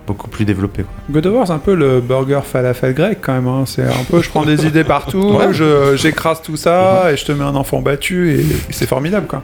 beaucoup 0.06 0.28
plus 0.28 0.44
développé. 0.44 0.82
quoi. 0.82 0.92
God 1.10 1.26
of 1.26 1.34
War, 1.34 1.46
c'est 1.46 1.52
un 1.52 1.58
peu 1.58 1.74
le 1.74 2.00
burger 2.00 2.40
falafel 2.44 2.94
grec 2.94 3.18
quand 3.22 3.32
même. 3.32 3.46
hein. 3.46 3.62
C'est 3.64 3.84
un 3.84 4.04
peu, 4.10 4.20
je 4.22 4.28
prends 4.28 4.44
des 4.44 4.66
idées 4.66 4.84
partout, 4.84 5.22
Ouais. 5.38 5.52
je- 5.52 5.94
j'écrase 5.96 6.42
tout 6.42 6.56
ça 6.56 7.12
et 7.12 7.16
je 7.16 7.24
te 7.24 7.32
mets 7.32 7.44
un 7.44 7.54
enfant 7.54 7.80
battu 7.80 8.32
et, 8.32 8.40
et 8.40 8.72
c'est 8.72 8.86
formidable 8.88 9.26
quoi. 9.28 9.42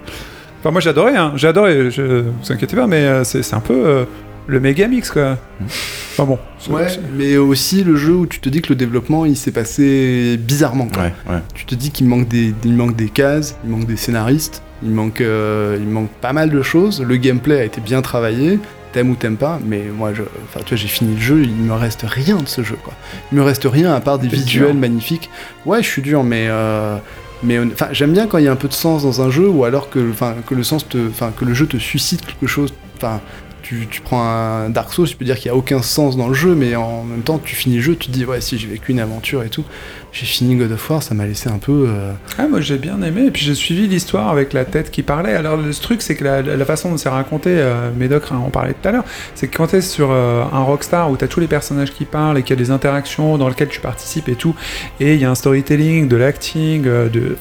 Enfin, 0.60 0.70
moi 0.72 0.80
j'ai 0.80 0.90
adoré, 0.90 1.14
hein. 1.16 1.32
j'ai 1.36 1.46
adoré, 1.48 1.90
je, 1.90 2.22
vous 2.22 2.50
inquiétez 2.52 2.74
pas, 2.74 2.86
mais 2.86 3.04
euh, 3.04 3.22
c'est 3.22 3.42
c'est 3.42 3.54
un 3.54 3.60
peu 3.60 3.74
euh, 3.74 4.04
le 4.46 4.60
méga 4.60 4.86
mix 4.88 5.10
quoi. 5.10 5.38
Enfin 5.60 6.24
bon. 6.24 6.38
c'est- 6.58 6.70
Ouais, 6.70 6.86
mais 7.16 7.36
aussi 7.36 7.82
le 7.84 7.96
jeu 7.96 8.12
où 8.14 8.26
tu 8.26 8.40
te 8.40 8.48
dis 8.48 8.62
que 8.62 8.68
le 8.70 8.74
développement 8.76 9.24
il 9.24 9.36
s'est 9.36 9.50
passé 9.52 10.36
bizarrement. 10.38 10.86
Quoi. 10.92 11.04
Ouais, 11.04 11.14
ouais. 11.30 11.40
Tu 11.54 11.64
te 11.64 11.74
dis 11.74 11.90
qu'il 11.90 12.06
manque 12.06 12.28
des, 12.28 12.54
il 12.64 12.74
manque 12.74 12.96
des 12.96 13.08
cases, 13.08 13.56
il 13.64 13.70
manque 13.70 13.86
des 13.86 13.96
scénaristes, 13.96 14.62
il 14.82 14.90
manque, 14.90 15.20
euh, 15.20 15.76
il 15.80 15.88
manque 15.88 16.10
pas 16.20 16.32
mal 16.32 16.50
de 16.50 16.62
choses. 16.62 17.02
Le 17.02 17.16
gameplay 17.16 17.60
a 17.60 17.64
été 17.64 17.80
bien 17.80 18.02
travaillé, 18.02 18.58
t'aimes 18.92 19.10
ou 19.10 19.14
t'aimes 19.16 19.36
pas, 19.36 19.58
mais 19.66 19.82
moi, 19.96 20.12
je, 20.14 20.22
enfin, 20.22 20.60
tu 20.64 20.74
vois, 20.74 20.76
j'ai 20.76 20.88
fini 20.88 21.14
le 21.16 21.20
jeu, 21.20 21.42
il 21.42 21.50
me 21.50 21.72
reste 21.72 22.04
rien 22.06 22.36
de 22.36 22.46
ce 22.46 22.62
jeu, 22.62 22.76
quoi. 22.84 22.92
Il 23.32 23.38
me 23.38 23.42
reste 23.42 23.64
rien 23.70 23.92
à 23.92 24.00
part 24.00 24.18
des 24.18 24.28
visuels 24.28 24.66
dur. 24.72 24.74
magnifiques. 24.74 25.30
Ouais, 25.66 25.82
je 25.82 25.88
suis 25.88 26.02
dur, 26.02 26.22
mais, 26.22 26.46
euh, 26.48 26.96
mais, 27.42 27.58
enfin, 27.58 27.88
j'aime 27.92 28.12
bien 28.12 28.26
quand 28.28 28.38
il 28.38 28.44
y 28.44 28.48
a 28.48 28.52
un 28.52 28.56
peu 28.56 28.68
de 28.68 28.72
sens 28.74 29.02
dans 29.02 29.20
un 29.20 29.30
jeu, 29.30 29.48
ou 29.48 29.64
alors 29.64 29.90
que, 29.90 30.10
enfin, 30.10 30.34
que 30.46 30.54
le 30.54 30.62
sens 30.62 30.86
te, 30.88 31.08
enfin, 31.08 31.32
que 31.36 31.44
le 31.44 31.54
jeu 31.54 31.66
te 31.66 31.76
suscite 31.78 32.24
quelque 32.24 32.46
chose, 32.46 32.72
enfin. 32.98 33.20
Tu, 33.64 34.00
prends 34.02 34.22
un 34.22 34.68
Dark 34.68 34.92
Souls, 34.92 35.08
tu 35.08 35.16
peux 35.16 35.24
dire 35.24 35.36
qu'il 35.38 35.50
n'y 35.50 35.56
a 35.56 35.58
aucun 35.58 35.80
sens 35.80 36.16
dans 36.16 36.28
le 36.28 36.34
jeu, 36.34 36.54
mais 36.54 36.76
en 36.76 37.02
même 37.02 37.22
temps, 37.22 37.40
tu 37.42 37.56
finis 37.56 37.76
le 37.76 37.82
jeu, 37.82 37.96
tu 37.96 38.08
te 38.08 38.12
dis, 38.12 38.26
ouais, 38.26 38.40
si 38.42 38.58
j'ai 38.58 38.68
vécu 38.68 38.92
une 38.92 39.00
aventure 39.00 39.42
et 39.42 39.48
tout. 39.48 39.64
J'ai 40.12 40.26
fini 40.26 40.54
God 40.54 40.70
of 40.70 40.90
War, 40.90 41.02
ça 41.02 41.14
m'a 41.14 41.26
laissé 41.26 41.48
un 41.48 41.58
peu. 41.58 41.86
euh, 41.88 42.12
Ah, 42.38 42.46
moi 42.46 42.60
j'ai 42.60 42.78
bien 42.78 43.02
aimé, 43.02 43.26
et 43.26 43.30
puis 43.30 43.42
j'ai 43.42 43.54
suivi 43.54 43.88
l'histoire 43.88 44.28
avec 44.28 44.52
la 44.52 44.64
tête 44.64 44.90
qui 44.90 45.02
parlait. 45.02 45.32
Alors 45.32 45.56
le 45.56 45.74
truc, 45.74 46.02
c'est 46.02 46.14
que 46.14 46.24
la, 46.24 46.64
façon 46.64 46.90
dont 46.90 46.96
c'est 46.96 47.08
raconté, 47.08 47.50
euh, 47.50 47.90
Médoc 47.96 48.30
en 48.30 48.50
parlait 48.50 48.74
tout 48.74 48.88
à 48.88 48.92
l'heure, 48.92 49.04
c'est 49.34 49.48
que 49.48 49.56
quand 49.56 49.68
t'es 49.68 49.80
sur 49.80 50.10
euh, 50.12 50.44
un 50.52 50.60
Rockstar 50.60 51.10
où 51.10 51.16
t'as 51.16 51.26
tous 51.26 51.40
les 51.40 51.48
personnages 51.48 51.92
qui 51.92 52.04
parlent 52.04 52.38
et 52.38 52.42
qu'il 52.42 52.56
y 52.56 52.60
a 52.60 52.62
des 52.62 52.70
interactions 52.70 53.38
dans 53.38 53.48
lesquelles 53.48 53.68
tu 53.68 53.80
participes 53.80 54.28
et 54.28 54.36
tout, 54.36 54.54
et 55.00 55.14
il 55.14 55.20
y 55.20 55.24
a 55.24 55.30
un 55.30 55.34
storytelling, 55.34 56.06
de 56.06 56.16
l'acting, 56.16 56.82
de, 56.82 57.36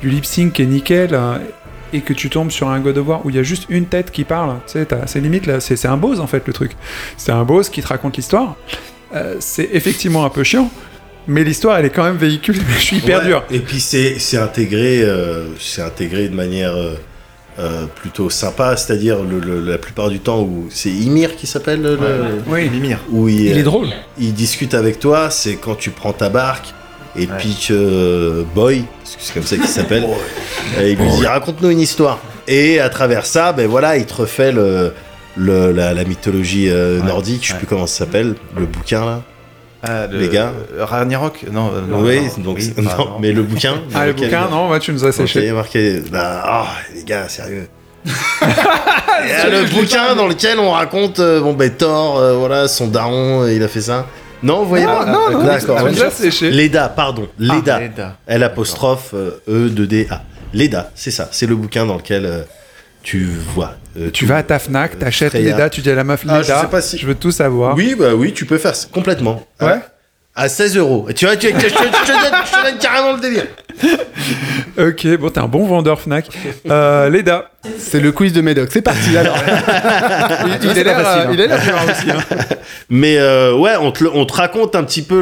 du 0.00 0.10
lip 0.10 0.24
sync 0.24 0.54
qui 0.54 0.62
est 0.62 0.66
nickel. 0.66 1.14
Et 1.92 2.00
que 2.00 2.12
tu 2.12 2.28
tombes 2.30 2.50
sur 2.50 2.68
un 2.68 2.80
God 2.80 2.98
of 2.98 3.06
War 3.08 3.26
où 3.26 3.30
il 3.30 3.36
y 3.36 3.38
a 3.38 3.42
juste 3.42 3.64
une 3.68 3.86
tête 3.86 4.10
qui 4.10 4.24
parle, 4.24 4.56
tu 4.66 4.72
sais, 4.74 4.86
t'as- 4.86 5.06
c'est 5.06 5.20
limite 5.20 5.46
là, 5.46 5.60
c'est 5.60 5.76
c'est 5.76 5.88
un 5.88 5.96
boss 5.96 6.18
en 6.20 6.26
fait 6.26 6.42
le 6.46 6.52
truc. 6.52 6.72
C'est 7.16 7.32
un 7.32 7.44
boss 7.44 7.68
qui 7.68 7.82
te 7.82 7.88
raconte 7.88 8.16
l'histoire. 8.16 8.56
Euh, 9.14 9.36
c'est 9.40 9.68
effectivement 9.72 10.24
un 10.24 10.30
peu 10.30 10.44
chiant, 10.44 10.70
mais 11.26 11.44
l'histoire 11.44 11.78
elle 11.78 11.86
est 11.86 11.90
quand 11.90 12.04
même 12.04 12.16
véhiculée. 12.18 12.60
Je 12.78 12.82
suis 12.82 12.96
hyper 12.98 13.20
Ouais, 13.20 13.24
dur. 13.26 13.44
Et 13.50 13.60
puis 13.60 13.80
c'est 13.80 14.18
c'est 14.18 14.36
intégré, 14.38 15.02
euh, 15.02 15.46
c'est 15.58 15.82
intégré 15.82 16.28
de 16.28 16.34
manière 16.34 16.74
euh, 17.60 17.86
plutôt 17.96 18.30
sympa, 18.30 18.76
c'est-à-dire 18.76 19.22
le, 19.24 19.40
le- 19.40 19.60
la 19.68 19.78
plupart 19.78 20.10
du 20.10 20.20
temps 20.20 20.42
où 20.42 20.66
c'est 20.70 20.90
Ymir 20.90 21.34
qui 21.34 21.46
s'appelle 21.48 21.82
le, 21.82 21.96
le- 21.96 22.24
Oui, 22.46 22.70
où 23.10 23.28
il, 23.28 23.46
Il 23.46 23.58
est 23.58 23.62
drôle. 23.64 23.88
Il 24.18 24.32
discute 24.32 24.74
avec 24.74 25.00
toi, 25.00 25.28
c'est 25.30 25.56
quand 25.56 25.74
tu 25.74 25.90
prends 25.90 26.12
ta 26.12 26.28
barque 26.28 26.72
et 27.18 27.26
puis 27.26 27.56
que 27.68 27.72
euh, 27.74 28.42
Boy, 28.54 28.84
parce 29.02 29.16
que 29.16 29.22
c'est 29.22 29.34
comme 29.34 29.42
ça 29.44 29.56
qu'il 29.56 29.66
s'appelle, 29.66 30.06
il 30.80 30.96
lui 30.96 31.10
dit 31.10 31.26
raconte-nous 31.26 31.70
une 31.70 31.80
histoire. 31.80 32.18
Et 32.46 32.80
à 32.80 32.88
travers 32.88 33.26
ça, 33.26 33.52
ben 33.52 33.66
voilà, 33.68 33.96
il 33.96 34.06
te 34.06 34.14
refait 34.14 34.52
le, 34.52 34.92
le- 35.36 35.72
la, 35.72 35.92
la 35.94 36.04
mythologie 36.04 36.68
euh, 36.70 37.00
Ouais, 37.00 37.06
nordique, 37.06 37.42
je 37.42 37.48
sais 37.48 37.52
ouais. 37.54 37.58
plus 37.58 37.66
comment 37.66 37.86
ça 37.86 37.98
s'appelle, 38.04 38.34
le 38.56 38.66
bouquin 38.66 39.04
là. 39.04 39.22
Ah, 39.82 40.06
le- 40.10 40.18
Les 40.18 40.28
gars. 40.28 40.52
euh, 40.76 40.84
Ragnarok 40.84 41.44
Non, 41.52 41.70
euh, 41.72 41.80
non. 41.88 42.00
oui, 42.00 42.20
non, 42.38 42.44
donc 42.44 42.58
oui, 42.58 42.74
non, 42.82 43.18
mais 43.20 43.32
le 43.32 43.42
bouquin. 43.42 43.74
Ah, 43.94 44.06
le 44.06 44.12
bouquin, 44.12 44.48
non, 44.50 44.66
moi 44.68 44.80
tu 44.80 44.92
nous 44.92 45.04
as 45.04 45.12
séché. 45.12 45.52
marqué. 45.52 46.02
Bah, 46.10 46.42
ah, 46.44 46.66
les 46.94 47.04
gars, 47.04 47.28
sérieux. 47.28 47.68
Le 49.50 49.64
bouquin 49.74 50.14
dans 50.14 50.26
lequel 50.26 50.58
on 50.58 50.70
raconte, 50.70 51.18
euh, 51.18 51.40
bon, 51.40 51.52
ben 51.52 51.70
Thor, 51.70 52.18
euh, 52.18 52.34
voilà, 52.36 52.68
son 52.68 52.86
daron, 52.86 53.42
euh, 53.42 53.52
il 53.52 53.62
a 53.62 53.68
fait 53.68 53.80
ça. 53.80 54.06
Non, 54.42 54.62
vous 54.62 54.68
voyez 54.68 54.86
Ah, 54.88 55.04
pas 55.04 55.12
non, 55.12 55.30
non, 55.30 55.44
D'accord. 55.44 55.80
séché. 56.12 56.50
Leda, 56.50 56.88
pardon. 56.88 57.28
Leda. 57.38 57.76
Ah, 57.76 57.80
Leda. 57.80 58.16
L 58.26 58.42
apostrophe 58.44 59.10
euh, 59.14 59.40
E 59.48 59.68
2 59.68 59.86
D 59.86 60.06
A. 60.10 60.22
Leda, 60.54 60.90
c'est 60.94 61.10
ça. 61.10 61.28
C'est 61.32 61.46
le 61.46 61.56
bouquin 61.56 61.84
dans 61.86 61.96
lequel 61.96 62.24
euh, 62.24 62.42
tu 63.02 63.24
vois. 63.24 63.74
euh, 63.98 64.10
Tu 64.12 64.26
vas 64.26 64.36
à 64.38 64.42
ta 64.42 64.58
Fnac, 64.58 64.98
t'achètes 64.98 65.30
Freya. 65.30 65.54
Leda, 65.56 65.70
tu 65.70 65.80
dis 65.80 65.90
à 65.90 65.94
la 65.94 66.04
meuf 66.04 66.24
Ah, 66.28 66.38
Leda, 66.40 66.56
je 66.56 66.60
sais 66.62 66.70
pas 66.70 66.80
si- 66.80 66.98
je 66.98 67.06
veux 67.06 67.14
tout 67.14 67.30
savoir. 67.32 67.74
Oui, 67.76 67.94
bah 67.98 68.14
oui, 68.14 68.32
tu 68.32 68.46
peux 68.46 68.58
faire 68.58 68.74
ça 68.76 68.86
complètement. 68.92 69.44
Ouais. 69.60 69.80
Hein 70.38 70.44
À 70.44 70.48
16 70.48 70.76
euros. 70.76 71.08
Tu 71.14 71.24
vois, 71.26 71.36
tu, 71.36 71.48
je, 71.48 71.52
te- 71.52 71.58
je 71.60 71.66
te 71.68 71.72
donne- 71.74 72.42
je 72.46 72.52
te 72.58 72.64
donne 72.70 72.78
carrément 72.78 73.12
le 73.14 73.20
délire. 73.20 73.46
Ok, 74.78 75.06
bon, 75.18 75.30
t'es 75.30 75.40
un 75.40 75.48
bon 75.48 75.66
vendeur 75.66 76.00
Fnac. 76.00 76.26
Euh, 76.70 77.08
Leda. 77.10 77.50
C'est 77.78 78.00
le 78.00 78.12
quiz 78.12 78.32
de 78.32 78.40
Médoc. 78.40 78.68
C'est 78.72 78.82
parti 78.82 79.16
alors. 79.16 79.36
Il, 80.62 80.70
il 80.70 80.78
a 80.78 80.82
l'air 80.82 80.98
euh, 80.98 81.24
il 81.32 81.40
a 81.40 81.46
l'air 81.46 81.60
bien 81.60 81.74
aussi. 81.92 82.10
hein. 82.10 82.36
Mais 82.88 83.18
euh, 83.18 83.54
ouais, 83.54 83.76
on 83.80 83.90
te, 83.92 84.04
le- 84.04 84.10
on 84.14 84.24
te 84.24 84.32
raconte 84.34 84.74
un 84.76 84.84
petit 84.84 85.02
peu 85.02 85.20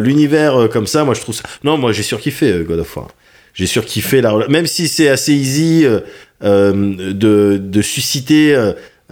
l'univers 0.00 0.62
euh, 0.62 0.68
comme 0.68 0.86
ça. 0.86 1.04
Moi, 1.04 1.14
je 1.14 1.20
trouve 1.20 1.34
ça. 1.34 1.42
Non, 1.64 1.76
moi, 1.76 1.92
j'ai 1.92 2.02
surkiffé 2.02 2.50
euh, 2.52 2.62
God 2.64 2.78
of 2.80 2.96
War. 2.96 3.08
J'ai 3.54 3.66
surkiffé 3.66 4.20
la. 4.20 4.32
Même 4.48 4.66
si 4.66 4.88
c'est 4.88 5.08
assez 5.08 5.32
easy 5.32 5.84
euh, 5.84 6.00
euh, 6.44 6.72
de, 7.12 7.58
de 7.62 7.82
susciter 7.82 8.54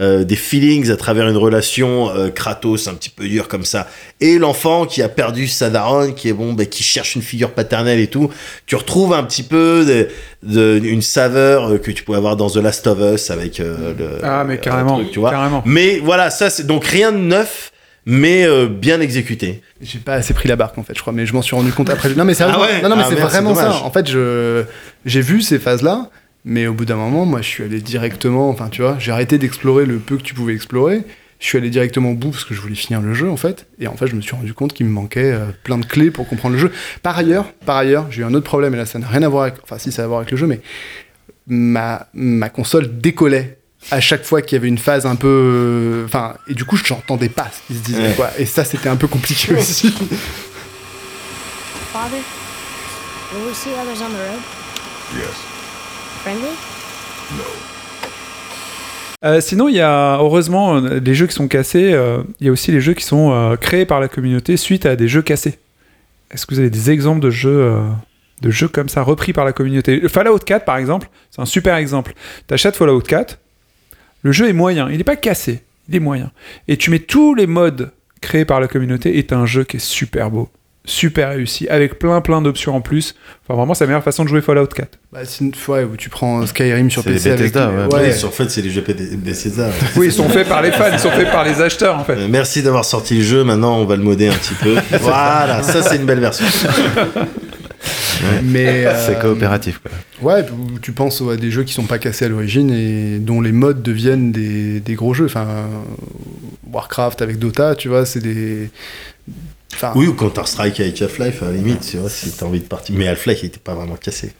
euh, 0.00 0.24
des 0.24 0.36
feelings 0.36 0.90
à 0.90 0.96
travers 0.96 1.28
une 1.28 1.36
relation 1.36 2.10
euh, 2.10 2.30
Kratos 2.30 2.88
un 2.88 2.94
petit 2.94 3.10
peu 3.10 3.28
dur 3.28 3.46
comme 3.48 3.64
ça, 3.64 3.86
et 4.20 4.38
l'enfant 4.38 4.86
qui 4.86 5.02
a 5.02 5.08
perdu 5.08 5.46
sa 5.48 5.68
daronne, 5.68 6.14
qui 6.14 6.28
est 6.28 6.32
bon, 6.32 6.54
bah, 6.54 6.64
qui 6.64 6.82
cherche 6.82 7.14
une 7.14 7.20
figure 7.22 7.50
paternelle 7.52 8.00
et 8.00 8.06
tout. 8.06 8.30
Tu 8.66 8.74
retrouves 8.74 9.12
un 9.12 9.22
petit 9.24 9.42
peu 9.42 9.84
de, 9.84 10.08
de- 10.42 10.80
une 10.82 11.02
saveur 11.02 11.72
euh, 11.72 11.78
que 11.78 11.90
tu 11.90 12.04
pouvais 12.04 12.16
avoir 12.18 12.36
dans 12.36 12.48
The 12.48 12.56
Last 12.56 12.86
of 12.86 12.98
Us 13.14 13.30
avec 13.30 13.60
euh, 13.60 13.92
le. 13.98 14.08
Ah, 14.24 14.44
mais 14.46 14.58
carrément, 14.58 14.96
truc, 14.98 15.10
tu 15.10 15.18
vois. 15.18 15.30
carrément. 15.30 15.62
Mais 15.66 15.98
voilà, 16.02 16.30
ça 16.30 16.48
c'est 16.48 16.66
donc 16.66 16.84
rien 16.86 17.12
de 17.12 17.18
neuf, 17.18 17.70
mais 18.06 18.44
euh, 18.46 18.66
bien 18.68 19.00
exécuté. 19.00 19.60
J'ai 19.82 19.98
pas 19.98 20.14
assez 20.14 20.32
pris 20.32 20.48
la 20.48 20.56
barque 20.56 20.78
en 20.78 20.82
fait, 20.84 20.94
je 20.96 21.00
crois, 21.02 21.12
mais 21.12 21.26
je 21.26 21.34
m'en 21.34 21.42
suis 21.42 21.54
rendu 21.54 21.70
compte 21.72 21.90
après. 21.90 22.08
Non 22.14 22.24
mais 22.24 22.32
c'est 22.34 22.44
Ah 22.44 22.58
ouais 22.58 22.80
non, 22.82 22.88
non, 22.88 22.96
mais 22.96 23.02
Ah 23.04 23.08
c'est 23.10 23.14
vraiment 23.16 23.54
ça. 23.54 23.74
En 23.84 23.90
fait, 23.90 24.08
je 24.10 24.64
j'ai 25.04 25.20
vu 25.20 25.42
ces 25.42 25.58
phases-là, 25.58 26.08
mais 26.44 26.66
au 26.66 26.74
bout 26.74 26.84
d'un 26.84 26.96
moment, 26.96 27.24
moi, 27.26 27.40
je 27.42 27.48
suis 27.48 27.62
allé 27.64 27.80
directement. 27.80 28.48
Enfin, 28.50 28.68
tu 28.68 28.82
vois, 28.82 28.96
j'ai 28.98 29.12
arrêté 29.12 29.38
d'explorer 29.38 29.86
le 29.86 29.98
peu 29.98 30.16
que 30.16 30.22
tu 30.22 30.34
pouvais 30.34 30.54
explorer. 30.54 31.02
Je 31.38 31.46
suis 31.48 31.58
allé 31.58 31.70
directement 31.70 32.10
au 32.10 32.14
bout 32.14 32.30
parce 32.30 32.44
que 32.44 32.54
je 32.54 32.60
voulais 32.60 32.76
finir 32.76 33.00
le 33.00 33.14
jeu 33.14 33.28
en 33.28 33.36
fait. 33.36 33.66
Et 33.80 33.88
en 33.88 33.96
fait, 33.96 34.06
je 34.06 34.14
me 34.14 34.20
suis 34.20 34.34
rendu 34.36 34.54
compte 34.54 34.72
qu'il 34.74 34.86
me 34.86 34.92
manquait 34.92 35.32
euh, 35.32 35.46
plein 35.64 35.76
de 35.78 35.84
clés 35.84 36.12
pour 36.12 36.28
comprendre 36.28 36.54
le 36.54 36.60
jeu. 36.60 36.70
Par 37.02 37.18
ailleurs, 37.18 37.46
par 37.66 37.76
ailleurs, 37.78 38.06
j'ai 38.10 38.22
eu 38.22 38.24
un 38.24 38.32
autre 38.34 38.46
problème 38.46 38.74
et 38.74 38.76
là, 38.76 38.86
ça 38.86 39.00
n'a 39.00 39.08
rien 39.08 39.22
à 39.24 39.28
voir 39.28 39.42
avec. 39.44 39.54
Enfin, 39.64 39.76
si 39.78 39.90
ça 39.90 40.02
a 40.02 40.04
à 40.04 40.08
voir 40.08 40.20
avec 40.20 40.30
le 40.30 40.36
jeu, 40.36 40.46
mais 40.46 40.60
ma 41.48 42.06
ma 42.14 42.48
console 42.48 42.96
décollait 43.00 43.58
à 43.90 44.00
chaque 44.00 44.22
fois 44.24 44.40
qu'il 44.40 44.54
y 44.54 44.60
avait 44.60 44.68
une 44.68 44.78
phase 44.78 45.04
un 45.04 45.16
peu. 45.16 45.26
euh, 45.28 46.04
Enfin, 46.04 46.34
et 46.46 46.54
du 46.54 46.64
coup, 46.64 46.76
je 46.76 46.92
n'entendais 46.94 47.28
pas 47.28 47.50
ce 47.52 47.66
qu'ils 47.66 47.76
se 47.78 47.82
disaient. 47.82 48.08
Ouais. 48.10 48.14
quoi. 48.14 48.30
Et 48.38 48.46
ça, 48.46 48.64
c'était 48.64 48.88
un 48.88 48.94
peu 48.96 49.08
compliqué 49.08 49.52
aussi. 49.52 49.90
Father, 51.92 52.22
will 53.34 53.48
we 53.48 53.54
see 53.56 53.70
others 53.70 54.00
on 54.00 54.10
the 54.10 54.16
road? 54.16 54.40
Yes. 55.16 55.51
Euh, 59.24 59.40
sinon, 59.40 59.68
il 59.68 59.76
y 59.76 59.80
a 59.80 60.16
heureusement 60.18 60.76
euh, 60.76 60.98
les 60.98 61.14
jeux 61.14 61.26
qui 61.26 61.34
sont 61.34 61.48
cassés. 61.48 61.92
euh, 61.92 62.22
Il 62.40 62.46
y 62.46 62.48
a 62.48 62.52
aussi 62.52 62.72
les 62.72 62.80
jeux 62.80 62.94
qui 62.94 63.04
sont 63.04 63.56
créés 63.60 63.86
par 63.86 64.00
la 64.00 64.08
communauté 64.08 64.56
suite 64.56 64.86
à 64.86 64.96
des 64.96 65.08
jeux 65.08 65.22
cassés. 65.22 65.58
Est-ce 66.30 66.46
que 66.46 66.54
vous 66.54 66.60
avez 66.60 66.70
des 66.70 66.90
exemples 66.90 67.20
de 67.20 67.30
jeux, 67.30 67.78
de 68.40 68.50
jeux 68.50 68.68
comme 68.68 68.88
ça 68.88 69.02
repris 69.02 69.32
par 69.32 69.44
la 69.44 69.52
communauté? 69.52 70.08
Fallout 70.08 70.38
4, 70.38 70.64
par 70.64 70.76
exemple, 70.78 71.08
c'est 71.30 71.42
un 71.42 71.46
super 71.46 71.76
exemple. 71.76 72.14
T'achètes 72.46 72.74
Fallout 72.74 73.00
4, 73.02 73.38
le 74.22 74.32
jeu 74.32 74.48
est 74.48 74.54
moyen, 74.54 74.88
il 74.90 74.96
n'est 74.98 75.04
pas 75.04 75.16
cassé, 75.16 75.62
il 75.88 75.96
est 75.96 76.00
moyen. 76.00 76.30
Et 76.68 76.76
tu 76.78 76.90
mets 76.90 77.00
tous 77.00 77.34
les 77.34 77.46
modes 77.46 77.92
créés 78.22 78.44
par 78.46 78.60
la 78.60 78.68
communauté 78.68 79.18
et 79.18 79.26
t'as 79.26 79.36
un 79.36 79.46
jeu 79.46 79.64
qui 79.64 79.76
est 79.76 79.80
super 79.80 80.30
beau, 80.30 80.48
super 80.84 81.30
réussi, 81.30 81.68
avec 81.68 81.98
plein 81.98 82.20
plein 82.20 82.42
d'options 82.42 82.74
en 82.74 82.80
plus. 82.80 83.14
Enfin, 83.44 83.56
vraiment, 83.56 83.74
c'est 83.74 83.84
la 83.84 83.88
meilleure 83.88 84.02
façon 84.02 84.24
de 84.24 84.28
jouer 84.28 84.40
Fallout 84.40 84.66
4. 84.66 84.98
Bah, 85.12 85.20
c'est 85.24 85.44
une 85.44 85.54
fois 85.54 85.82
où 85.82 85.96
tu 85.96 86.08
prends 86.08 86.44
Skyrim 86.46 86.90
sur 86.90 87.04
PC 87.04 87.30
les 87.30 87.36
Bethesda, 87.36 87.68
avec... 87.68 87.92
ouais. 87.92 88.12
Oui, 88.14 88.24
en 88.24 88.30
fait, 88.30 88.50
c'est 88.50 88.62
les 88.62 88.70
jeux 88.70 88.82
Bethesda. 88.82 89.70
Oui, 89.96 90.06
ils 90.06 90.12
sont 90.12 90.28
faits 90.28 90.48
par 90.48 90.62
les 90.62 90.72
fans, 90.72 90.90
ils 90.92 90.98
sont 90.98 91.10
faits 91.10 91.30
par 91.30 91.44
les 91.44 91.60
acheteurs 91.60 91.98
en 91.98 92.04
fait. 92.04 92.14
Euh, 92.14 92.28
Merci 92.28 92.62
d'avoir 92.62 92.84
sorti 92.84 93.16
le 93.16 93.22
jeu, 93.22 93.44
maintenant 93.44 93.78
on 93.78 93.84
va 93.84 93.96
le 93.96 94.02
modder 94.02 94.28
un 94.28 94.34
petit 94.34 94.54
peu. 94.54 94.74
voilà, 95.00 95.62
ça 95.62 95.82
c'est 95.82 95.96
une 95.96 96.06
belle 96.06 96.20
version. 96.20 96.46
Mais 98.44 98.86
euh, 98.86 99.06
C'est 99.06 99.18
coopératif, 99.18 99.80
quoi. 99.80 99.90
Ouais, 100.22 100.44
tu 100.80 100.92
penses 100.92 101.22
à 101.22 101.36
des 101.36 101.50
jeux 101.50 101.64
qui 101.64 101.72
sont 101.72 101.84
pas 101.84 101.98
cassés 101.98 102.26
à 102.26 102.28
l'origine 102.28 102.70
et 102.70 103.18
dont 103.18 103.40
les 103.40 103.52
modes 103.52 103.82
deviennent 103.82 104.30
des, 104.32 104.80
des 104.80 104.94
gros 104.94 105.14
jeux. 105.14 105.24
Enfin, 105.26 105.46
euh, 105.48 105.64
Warcraft 106.72 107.22
avec 107.22 107.38
Dota, 107.38 107.74
tu 107.74 107.88
vois, 107.88 108.06
c'est 108.06 108.20
des. 108.20 108.70
Enfin, 109.74 109.92
Oui, 109.94 110.06
ou 110.06 110.14
Counter-Strike 110.14 110.80
avec 110.80 111.00
Half-Life, 111.00 111.42
à 111.42 111.46
la 111.46 111.52
limite, 111.52 111.80
tu 111.90 111.96
vois, 111.96 112.10
si 112.10 112.30
t'as 112.30 112.46
envie 112.46 112.60
de 112.60 112.66
partir. 112.66 112.94
Mais 112.96 113.08
Half-Life, 113.08 113.38
il 113.42 113.46
était 113.46 113.58
pas 113.58 113.74
vraiment 113.74 113.96
cassé. 113.96 114.32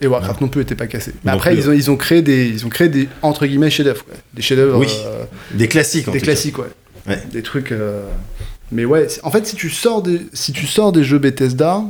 Et 0.00 0.08
Warcraft 0.08 0.40
non, 0.40 0.48
plus 0.48 0.62
était 0.62 0.74
pas 0.74 0.88
cassé. 0.88 1.12
Mais 1.24 1.30
Non 1.30 1.36
après, 1.36 1.50
plus, 1.52 1.60
ils 1.62 1.68
ont, 1.70 1.72
ils 1.72 1.90
ont 1.90 1.96
créé 1.96 2.20
des, 2.20 2.48
ils 2.48 2.66
ont 2.66 2.68
créé 2.68 2.88
des 2.88 3.08
entre 3.22 3.46
guillemets 3.46 3.70
chefs-d'œuvre, 3.70 4.04
des 4.34 4.42
chefs-d'œuvre, 4.42 4.78
Oui, 4.80 4.88
euh, 5.06 5.24
des 5.52 5.68
classiques 5.68 6.08
en 6.08 6.12
des 6.12 6.18
tout 6.18 6.24
cas. 6.26 6.32
classiques, 6.32 6.58
ouais. 6.58 6.66
Ouais. 7.06 7.22
des 7.30 7.42
trucs. 7.42 7.70
euh, 7.70 8.02
Mais 8.72 8.84
ouais, 8.84 9.06
en 9.22 9.30
fait, 9.30 9.46
si 9.46 9.54
tu 9.54 9.70
sors 9.70 10.02
des, 10.02 10.20
si 10.32 10.52
tu 10.52 10.66
sors 10.66 10.90
des 10.90 11.04
jeux 11.04 11.18
Bethesda, 11.20 11.84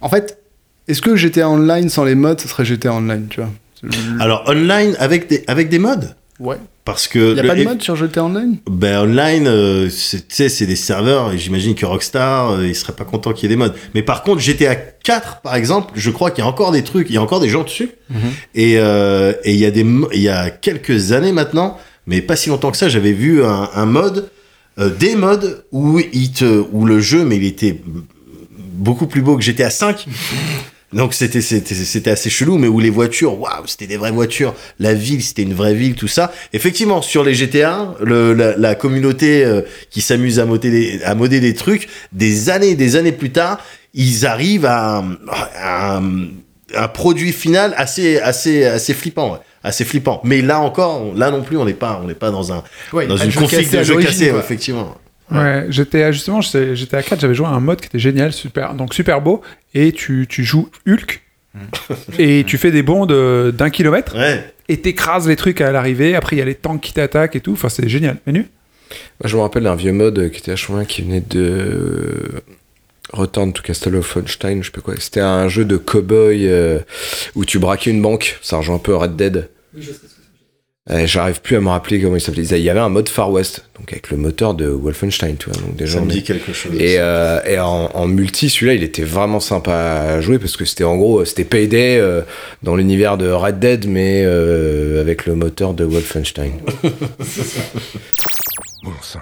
en 0.00 0.08
fait, 0.08 0.38
est-ce 0.86 1.02
que 1.02 1.16
GTA 1.16 1.48
Online 1.48 1.88
sans 1.88 2.04
les 2.04 2.14
mods, 2.14 2.38
ce 2.38 2.46
serait 2.46 2.64
GTA 2.64 2.92
Online, 2.92 3.26
tu 3.28 3.40
vois? 3.40 3.50
Alors, 4.20 4.44
online 4.48 4.94
avec 5.00 5.28
des, 5.28 5.42
avec 5.48 5.68
des 5.68 5.78
mods? 5.80 5.96
Ouais. 6.38 6.56
Parce 6.86 7.08
que. 7.08 7.32
Il 7.32 7.36
y 7.36 7.40
a 7.40 7.42
pas 7.42 7.56
de 7.56 7.64
mode 7.64 7.82
sur 7.82 7.96
GTA 7.96 8.24
Online? 8.24 8.58
Ben 8.70 9.00
online, 9.00 9.48
euh, 9.48 9.88
tu 9.88 10.20
sais, 10.28 10.48
c'est 10.48 10.66
des 10.66 10.76
serveurs, 10.76 11.32
et 11.32 11.38
j'imagine 11.38 11.74
que 11.74 11.84
Rockstar, 11.84 12.52
euh, 12.52 12.66
il 12.68 12.76
serait 12.76 12.92
pas 12.94 13.04
content 13.04 13.32
qu'il 13.32 13.42
y 13.42 13.52
ait 13.52 13.56
des 13.56 13.62
mods. 13.62 13.74
Mais 13.94 14.02
par 14.02 14.22
contre, 14.22 14.40
GTA 14.40 14.76
4, 14.76 15.40
par 15.40 15.56
exemple, 15.56 15.92
je 15.96 16.10
crois 16.10 16.30
qu'il 16.30 16.44
y 16.44 16.46
a 16.46 16.48
encore 16.48 16.70
des 16.70 16.84
trucs, 16.84 17.10
il 17.10 17.14
y 17.14 17.18
a 17.18 17.22
encore 17.22 17.40
des 17.40 17.48
gens 17.48 17.64
dessus. 17.64 17.90
Et 18.54 18.78
euh, 18.78 19.32
et 19.42 19.52
il 19.52 19.58
y 19.58 19.66
a 19.66 19.72
des, 19.72 19.84
il 20.14 20.20
y 20.20 20.28
a 20.28 20.48
quelques 20.50 21.10
années 21.10 21.32
maintenant, 21.32 21.76
mais 22.06 22.22
pas 22.22 22.36
si 22.36 22.50
longtemps 22.50 22.70
que 22.70 22.76
ça, 22.76 22.88
j'avais 22.88 23.12
vu 23.12 23.44
un, 23.44 23.68
un 23.74 23.86
mode, 23.86 24.30
euh, 24.78 24.88
des 24.88 25.16
modes 25.16 25.64
où 25.72 25.98
il 25.98 26.30
te, 26.30 26.64
où 26.70 26.86
le 26.86 27.00
jeu, 27.00 27.24
mais 27.24 27.36
il 27.36 27.46
était 27.46 27.82
beaucoup 28.74 29.08
plus 29.08 29.22
beau 29.22 29.36
que 29.36 29.42
GTA 29.42 29.70
5. 29.70 30.06
Donc 30.92 31.14
c'était 31.14 31.40
c'était 31.40 31.74
c'était 31.74 32.10
assez 32.10 32.30
chelou, 32.30 32.58
mais 32.58 32.68
où 32.68 32.78
les 32.78 32.90
voitures, 32.90 33.38
waouh, 33.40 33.66
c'était 33.66 33.88
des 33.88 33.96
vraies 33.96 34.12
voitures. 34.12 34.54
La 34.78 34.94
ville, 34.94 35.22
c'était 35.22 35.42
une 35.42 35.52
vraie 35.54 35.74
ville, 35.74 35.94
tout 35.96 36.06
ça. 36.08 36.32
Effectivement, 36.52 37.02
sur 37.02 37.24
les 37.24 37.34
GTA, 37.34 37.94
le, 38.00 38.32
la, 38.34 38.56
la 38.56 38.74
communauté 38.76 39.44
euh, 39.44 39.62
qui 39.90 40.00
s'amuse 40.00 40.38
à 40.38 40.46
moder 40.46 40.70
des, 40.70 41.02
à 41.02 41.14
moder 41.16 41.40
des 41.40 41.54
trucs, 41.54 41.88
des 42.12 42.50
années, 42.50 42.76
des 42.76 42.94
années 42.96 43.10
plus 43.12 43.30
tard, 43.32 43.58
ils 43.94 44.26
arrivent 44.26 44.64
à, 44.66 44.98
un- 44.98 45.16
à 45.56 45.96
un, 45.98 46.88
produit 46.88 47.32
final 47.32 47.74
assez 47.76 48.18
assez 48.20 48.64
assez 48.64 48.94
flippant, 48.94 49.32
ouais. 49.32 49.38
assez 49.64 49.84
flippant. 49.84 50.20
Mais 50.24 50.40
là 50.40 50.60
encore, 50.60 51.02
on- 51.02 51.14
là 51.14 51.30
non 51.32 51.42
plus, 51.42 51.56
on 51.56 51.64
n'est 51.64 51.74
pas, 51.74 52.00
on 52.02 52.06
n'est 52.06 52.14
pas 52.14 52.30
dans 52.30 52.52
un, 52.52 52.62
Ouais, 52.92 53.06
dans 53.08 53.16
une 53.16 53.32
config 53.32 53.68
de 53.70 53.82
jeu 53.82 53.96
cassé, 53.96 54.28
quoi. 54.30 54.38
effectivement. 54.38 54.96
Ouais, 55.30 55.66
j'étais 55.70 56.12
justement, 56.12 56.40
j'étais 56.40 56.96
à 56.96 57.02
4, 57.02 57.20
j'avais 57.20 57.34
joué 57.34 57.46
à 57.46 57.50
un 57.50 57.60
mode 57.60 57.80
qui 57.80 57.86
était 57.86 57.98
génial, 57.98 58.32
super, 58.32 58.74
donc 58.74 58.94
super 58.94 59.20
beau, 59.20 59.42
et 59.74 59.90
tu, 59.92 60.26
tu 60.28 60.44
joues 60.44 60.68
Hulk, 60.86 61.20
et 62.18 62.44
tu 62.46 62.58
fais 62.58 62.70
des 62.70 62.82
bonds 62.82 63.06
de- 63.06 63.52
d'un 63.56 63.70
kilomètre, 63.70 64.16
Ouais. 64.16 64.52
et 64.68 64.80
t'écrases 64.80 65.26
les 65.26 65.34
trucs 65.36 65.60
à 65.60 65.72
l'arrivée, 65.72 66.14
après 66.14 66.36
il 66.36 66.38
y 66.38 66.42
a 66.42 66.44
les 66.44 66.54
tanks 66.54 66.80
qui 66.80 66.92
t'attaquent 66.92 67.34
et 67.36 67.40
tout, 67.40 67.52
enfin 67.54 67.68
c'est 67.68 67.88
génial. 67.88 68.18
Menu 68.26 68.40
Moi, 69.20 69.28
je 69.28 69.36
me 69.36 69.40
rappelle 69.42 69.64
d'un 69.64 69.74
vieux 69.74 69.92
mode 69.92 70.30
qui 70.30 70.38
était 70.38 70.52
vachement 70.52 70.76
bien, 70.76 70.84
qui 70.84 71.02
venait 71.02 71.22
de 71.28 72.42
Return 73.12 73.52
to 73.52 73.62
Castle 73.62 73.96
of 73.96 74.14
Wolfenstein, 74.14 74.62
je 74.62 74.66
sais 74.66 74.72
pas 74.72 74.80
quoi. 74.80 74.94
C'était 74.98 75.20
un 75.20 75.48
jeu 75.48 75.64
de 75.64 75.76
cowboy 75.76 76.46
euh, 76.48 76.78
où 77.34 77.44
tu 77.44 77.58
braquais 77.58 77.90
une 77.90 78.02
banque. 78.02 78.38
Ça 78.42 78.56
rejoint 78.58 78.76
un 78.76 78.80
peu 78.80 78.94
Red 78.96 79.16
Dead. 79.16 79.48
Euh, 80.88 81.04
J'arrive 81.04 81.40
plus 81.40 81.56
à 81.56 81.60
me 81.60 81.68
rappeler 81.68 82.00
comment 82.00 82.14
il 82.14 82.20
s'appelait. 82.20 82.44
Il 82.44 82.58
y 82.58 82.70
avait 82.70 82.78
un 82.78 82.88
mode 82.88 83.08
Far 83.08 83.32
West, 83.32 83.68
donc 83.76 83.90
avec 83.92 84.08
le 84.10 84.16
moteur 84.16 84.54
de 84.54 84.68
Wolfenstein, 84.68 85.36
tu 85.36 85.50
vois. 85.50 85.60
Donc 85.60 85.74
déjà, 85.74 85.98
Ça 85.98 86.04
me 86.04 86.08
est- 86.10 86.14
dit 86.14 86.22
quelque 86.22 86.52
chose. 86.52 86.72
Et, 86.78 86.96
euh, 87.00 87.40
et 87.44 87.58
en, 87.58 87.90
en 87.92 88.06
multi, 88.06 88.48
celui-là, 88.48 88.74
il 88.74 88.84
était 88.84 89.02
vraiment 89.02 89.40
sympa 89.40 89.74
à 89.74 90.20
jouer 90.20 90.38
parce 90.38 90.56
que 90.56 90.64
c'était 90.64 90.84
en 90.84 90.96
gros, 90.96 91.24
c'était 91.24 91.44
Payday 91.44 91.98
euh, 91.98 92.22
dans 92.62 92.76
l'univers 92.76 93.16
de 93.18 93.28
Red 93.28 93.58
Dead, 93.58 93.88
mais 93.88 94.22
euh, 94.24 95.00
avec 95.00 95.26
le 95.26 95.34
moteur 95.34 95.74
de 95.74 95.82
Wolfenstein. 95.84 96.52
Bon 98.84 98.92
sang. 99.02 99.18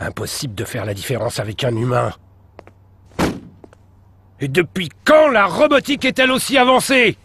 Impossible 0.00 0.54
de 0.54 0.64
faire 0.64 0.84
la 0.84 0.92
différence 0.92 1.40
avec 1.40 1.64
un 1.64 1.74
humain. 1.74 2.12
Et 4.40 4.48
depuis 4.48 4.90
quand 5.04 5.28
la 5.28 5.46
robotique 5.46 6.04
est-elle 6.04 6.30
aussi 6.30 6.58
avancée? 6.58 7.16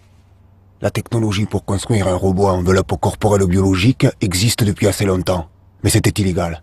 La 0.83 0.91
technologie 0.91 1.45
pour 1.45 1.63
construire 1.63 2.09
un 2.09 2.15
robot 2.15 2.47
à 2.47 2.51
enveloppe 2.51 2.99
corporelle 2.99 3.47
biologique 3.47 4.05
existe 4.19 4.65
depuis 4.65 4.85
assez 4.85 5.05
longtemps, 5.05 5.47
mais 5.81 5.89
c'était 5.89 6.21
illégal. 6.21 6.61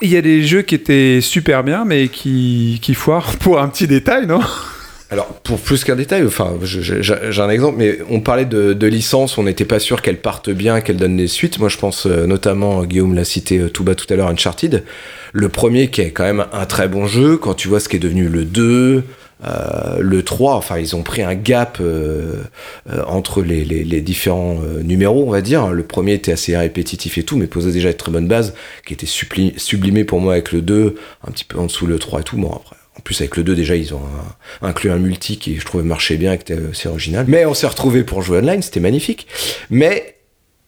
Il 0.00 0.10
y 0.10 0.16
a 0.16 0.22
des 0.22 0.44
jeux 0.44 0.62
qui 0.62 0.76
étaient 0.76 1.18
super 1.20 1.64
bien, 1.64 1.84
mais 1.84 2.06
qui, 2.06 2.78
qui 2.80 2.94
foirent 2.94 3.36
pour 3.40 3.60
un 3.60 3.66
petit 3.66 3.88
détail, 3.88 4.28
non? 4.28 4.38
Alors, 5.10 5.26
pour 5.42 5.58
plus 5.58 5.82
qu'un 5.82 5.96
détail, 5.96 6.24
enfin, 6.24 6.52
j'ai 6.62 7.02
j'ai 7.02 7.42
un 7.42 7.50
exemple, 7.50 7.78
mais 7.78 7.98
on 8.08 8.20
parlait 8.20 8.44
de, 8.44 8.74
de 8.74 8.86
licences, 8.86 9.38
on 9.38 9.42
n'était 9.42 9.64
pas 9.64 9.80
sûr 9.80 10.02
qu'elles 10.02 10.20
partent 10.20 10.50
bien, 10.50 10.80
qu'elles 10.80 10.98
donnent 10.98 11.16
des 11.16 11.26
suites. 11.26 11.58
Moi, 11.58 11.68
je 11.68 11.78
pense 11.78 12.06
euh, 12.06 12.26
notamment, 12.26 12.84
Guillaume 12.84 13.14
l'a 13.14 13.24
cité 13.24 13.58
euh, 13.58 13.70
tout 13.70 13.82
bas 13.82 13.96
tout 13.96 14.06
à 14.10 14.14
l'heure, 14.14 14.28
Uncharted. 14.28 14.84
Le 15.32 15.48
premier 15.48 15.88
qui 15.90 16.02
est 16.02 16.12
quand 16.12 16.22
même 16.22 16.46
un 16.52 16.66
très 16.66 16.86
bon 16.86 17.08
jeu, 17.08 17.36
quand 17.36 17.54
tu 17.54 17.66
vois 17.66 17.80
ce 17.80 17.88
qui 17.88 17.96
est 17.96 18.00
devenu 18.00 18.28
le 18.28 18.44
2, 18.44 19.02
euh, 19.46 19.98
le 20.00 20.22
3, 20.22 20.54
enfin, 20.54 20.78
ils 20.78 20.96
ont 20.96 21.02
pris 21.02 21.22
un 21.22 21.34
gap 21.34 21.78
euh, 21.80 22.42
euh, 22.90 23.04
entre 23.06 23.42
les, 23.42 23.64
les- 23.64 23.84
les 23.84 24.00
différents 24.00 24.58
euh, 24.64 24.82
numéros, 24.82 25.24
on 25.26 25.30
va 25.30 25.40
dire. 25.42 25.68
Le 25.68 25.84
premier 25.84 26.14
était 26.14 26.32
assez 26.32 26.56
répétitif 26.56 27.18
et 27.18 27.22
tout, 27.22 27.36
mais 27.36 27.46
posait 27.46 27.70
déjà 27.72 27.88
une 27.90 27.94
très 27.96 28.10
bonne 28.12 28.26
base, 28.28 28.54
qui 28.86 28.94
était 28.94 29.06
suppli- 29.06 29.56
sublimé 29.58 30.04
pour 30.04 30.20
moi 30.20 30.32
avec 30.32 30.50
le 30.52 30.60
2, 30.62 30.96
un 31.26 31.30
petit 31.30 31.44
peu 31.44 31.58
en 31.58 31.66
dessous 31.66 31.86
le 31.86 31.98
3 31.98 32.20
et 32.20 32.24
tout. 32.24 32.36
Bon, 32.36 32.50
après, 32.52 32.76
en 32.96 33.00
plus, 33.00 33.20
avec 33.20 33.36
le 33.36 33.44
2, 33.44 33.54
déjà, 33.54 33.76
ils 33.76 33.94
ont 33.94 34.02
inclus 34.60 34.90
un 34.90 34.98
multi 34.98 35.38
qui, 35.38 35.56
je 35.60 35.64
trouvais, 35.64 35.84
marchait 35.84 36.16
bien, 36.16 36.36
qui 36.36 36.52
était 36.52 36.60
assez 36.72 36.88
original. 36.88 37.26
Mais 37.28 37.46
on 37.46 37.54
s'est 37.54 37.68
retrouvé 37.68 38.02
pour 38.02 38.22
jouer 38.22 38.38
online, 38.38 38.60
c'était 38.60 38.80
magnifique. 38.80 39.28
Mais, 39.70 40.16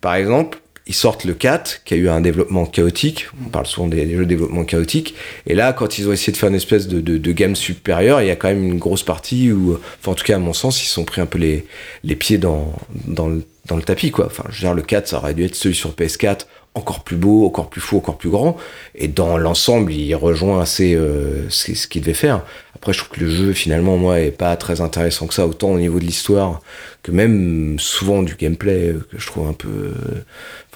par 0.00 0.14
exemple, 0.14 0.58
ils 0.90 0.94
sortent 0.94 1.24
le 1.24 1.34
4, 1.34 1.84
qui 1.84 1.94
a 1.94 1.96
eu 1.96 2.08
un 2.08 2.20
développement 2.20 2.66
chaotique. 2.66 3.28
On 3.46 3.48
parle 3.48 3.66
souvent 3.66 3.86
des, 3.86 4.10
jeux 4.10 4.24
de 4.24 4.24
développement 4.24 4.64
chaotique. 4.64 5.14
Et 5.46 5.54
là, 5.54 5.72
quand 5.72 5.98
ils 5.98 6.08
ont 6.08 6.12
essayé 6.12 6.32
de 6.32 6.36
faire 6.36 6.48
une 6.48 6.56
espèce 6.56 6.88
de, 6.88 7.00
de, 7.00 7.16
de 7.16 7.30
gamme 7.32 7.54
supérieure, 7.54 8.20
il 8.22 8.26
y 8.26 8.30
a 8.30 8.34
quand 8.34 8.48
même 8.48 8.64
une 8.64 8.78
grosse 8.80 9.04
partie 9.04 9.52
où, 9.52 9.78
enfin, 10.00 10.10
en 10.10 10.14
tout 10.16 10.24
cas, 10.24 10.34
à 10.34 10.40
mon 10.40 10.52
sens, 10.52 10.82
ils 10.82 10.88
sont 10.88 11.04
pris 11.04 11.20
un 11.20 11.26
peu 11.26 11.38
les, 11.38 11.64
les 12.02 12.16
pieds 12.16 12.38
dans, 12.38 12.72
dans, 13.06 13.28
le, 13.28 13.44
dans 13.66 13.76
le 13.76 13.82
tapis, 13.82 14.10
quoi. 14.10 14.26
Enfin, 14.26 14.42
je 14.48 14.56
veux 14.56 14.66
dire, 14.66 14.74
le 14.74 14.82
4, 14.82 15.06
ça 15.06 15.18
aurait 15.18 15.32
dû 15.32 15.44
être 15.44 15.54
celui 15.54 15.76
sur 15.76 15.92
PS4, 15.92 16.46
encore 16.74 17.04
plus 17.04 17.16
beau, 17.16 17.46
encore 17.46 17.70
plus 17.70 17.80
fou, 17.80 17.98
encore 17.98 18.18
plus 18.18 18.30
grand. 18.30 18.56
Et 18.96 19.06
dans 19.06 19.38
l'ensemble, 19.38 19.92
il 19.92 20.12
rejoint 20.16 20.60
assez 20.60 20.96
euh, 20.96 21.48
ce 21.50 21.86
qu'il 21.86 22.02
devait 22.02 22.14
faire. 22.14 22.44
Après, 22.80 22.94
je 22.94 22.98
trouve 23.00 23.10
que 23.18 23.20
le 23.20 23.30
jeu, 23.30 23.52
finalement, 23.52 23.98
moi, 23.98 24.20
est 24.20 24.30
pas 24.30 24.56
très 24.56 24.80
intéressant 24.80 25.26
que 25.26 25.34
ça, 25.34 25.46
autant 25.46 25.70
au 25.72 25.78
niveau 25.78 25.98
de 26.00 26.04
l'histoire 26.04 26.62
que 27.02 27.12
même 27.12 27.76
souvent 27.78 28.22
du 28.22 28.34
gameplay, 28.36 28.88
euh, 28.88 29.06
que 29.12 29.18
je 29.18 29.26
trouve 29.26 29.46
un 29.48 29.52
peu. 29.52 29.68
euh, 29.68 29.94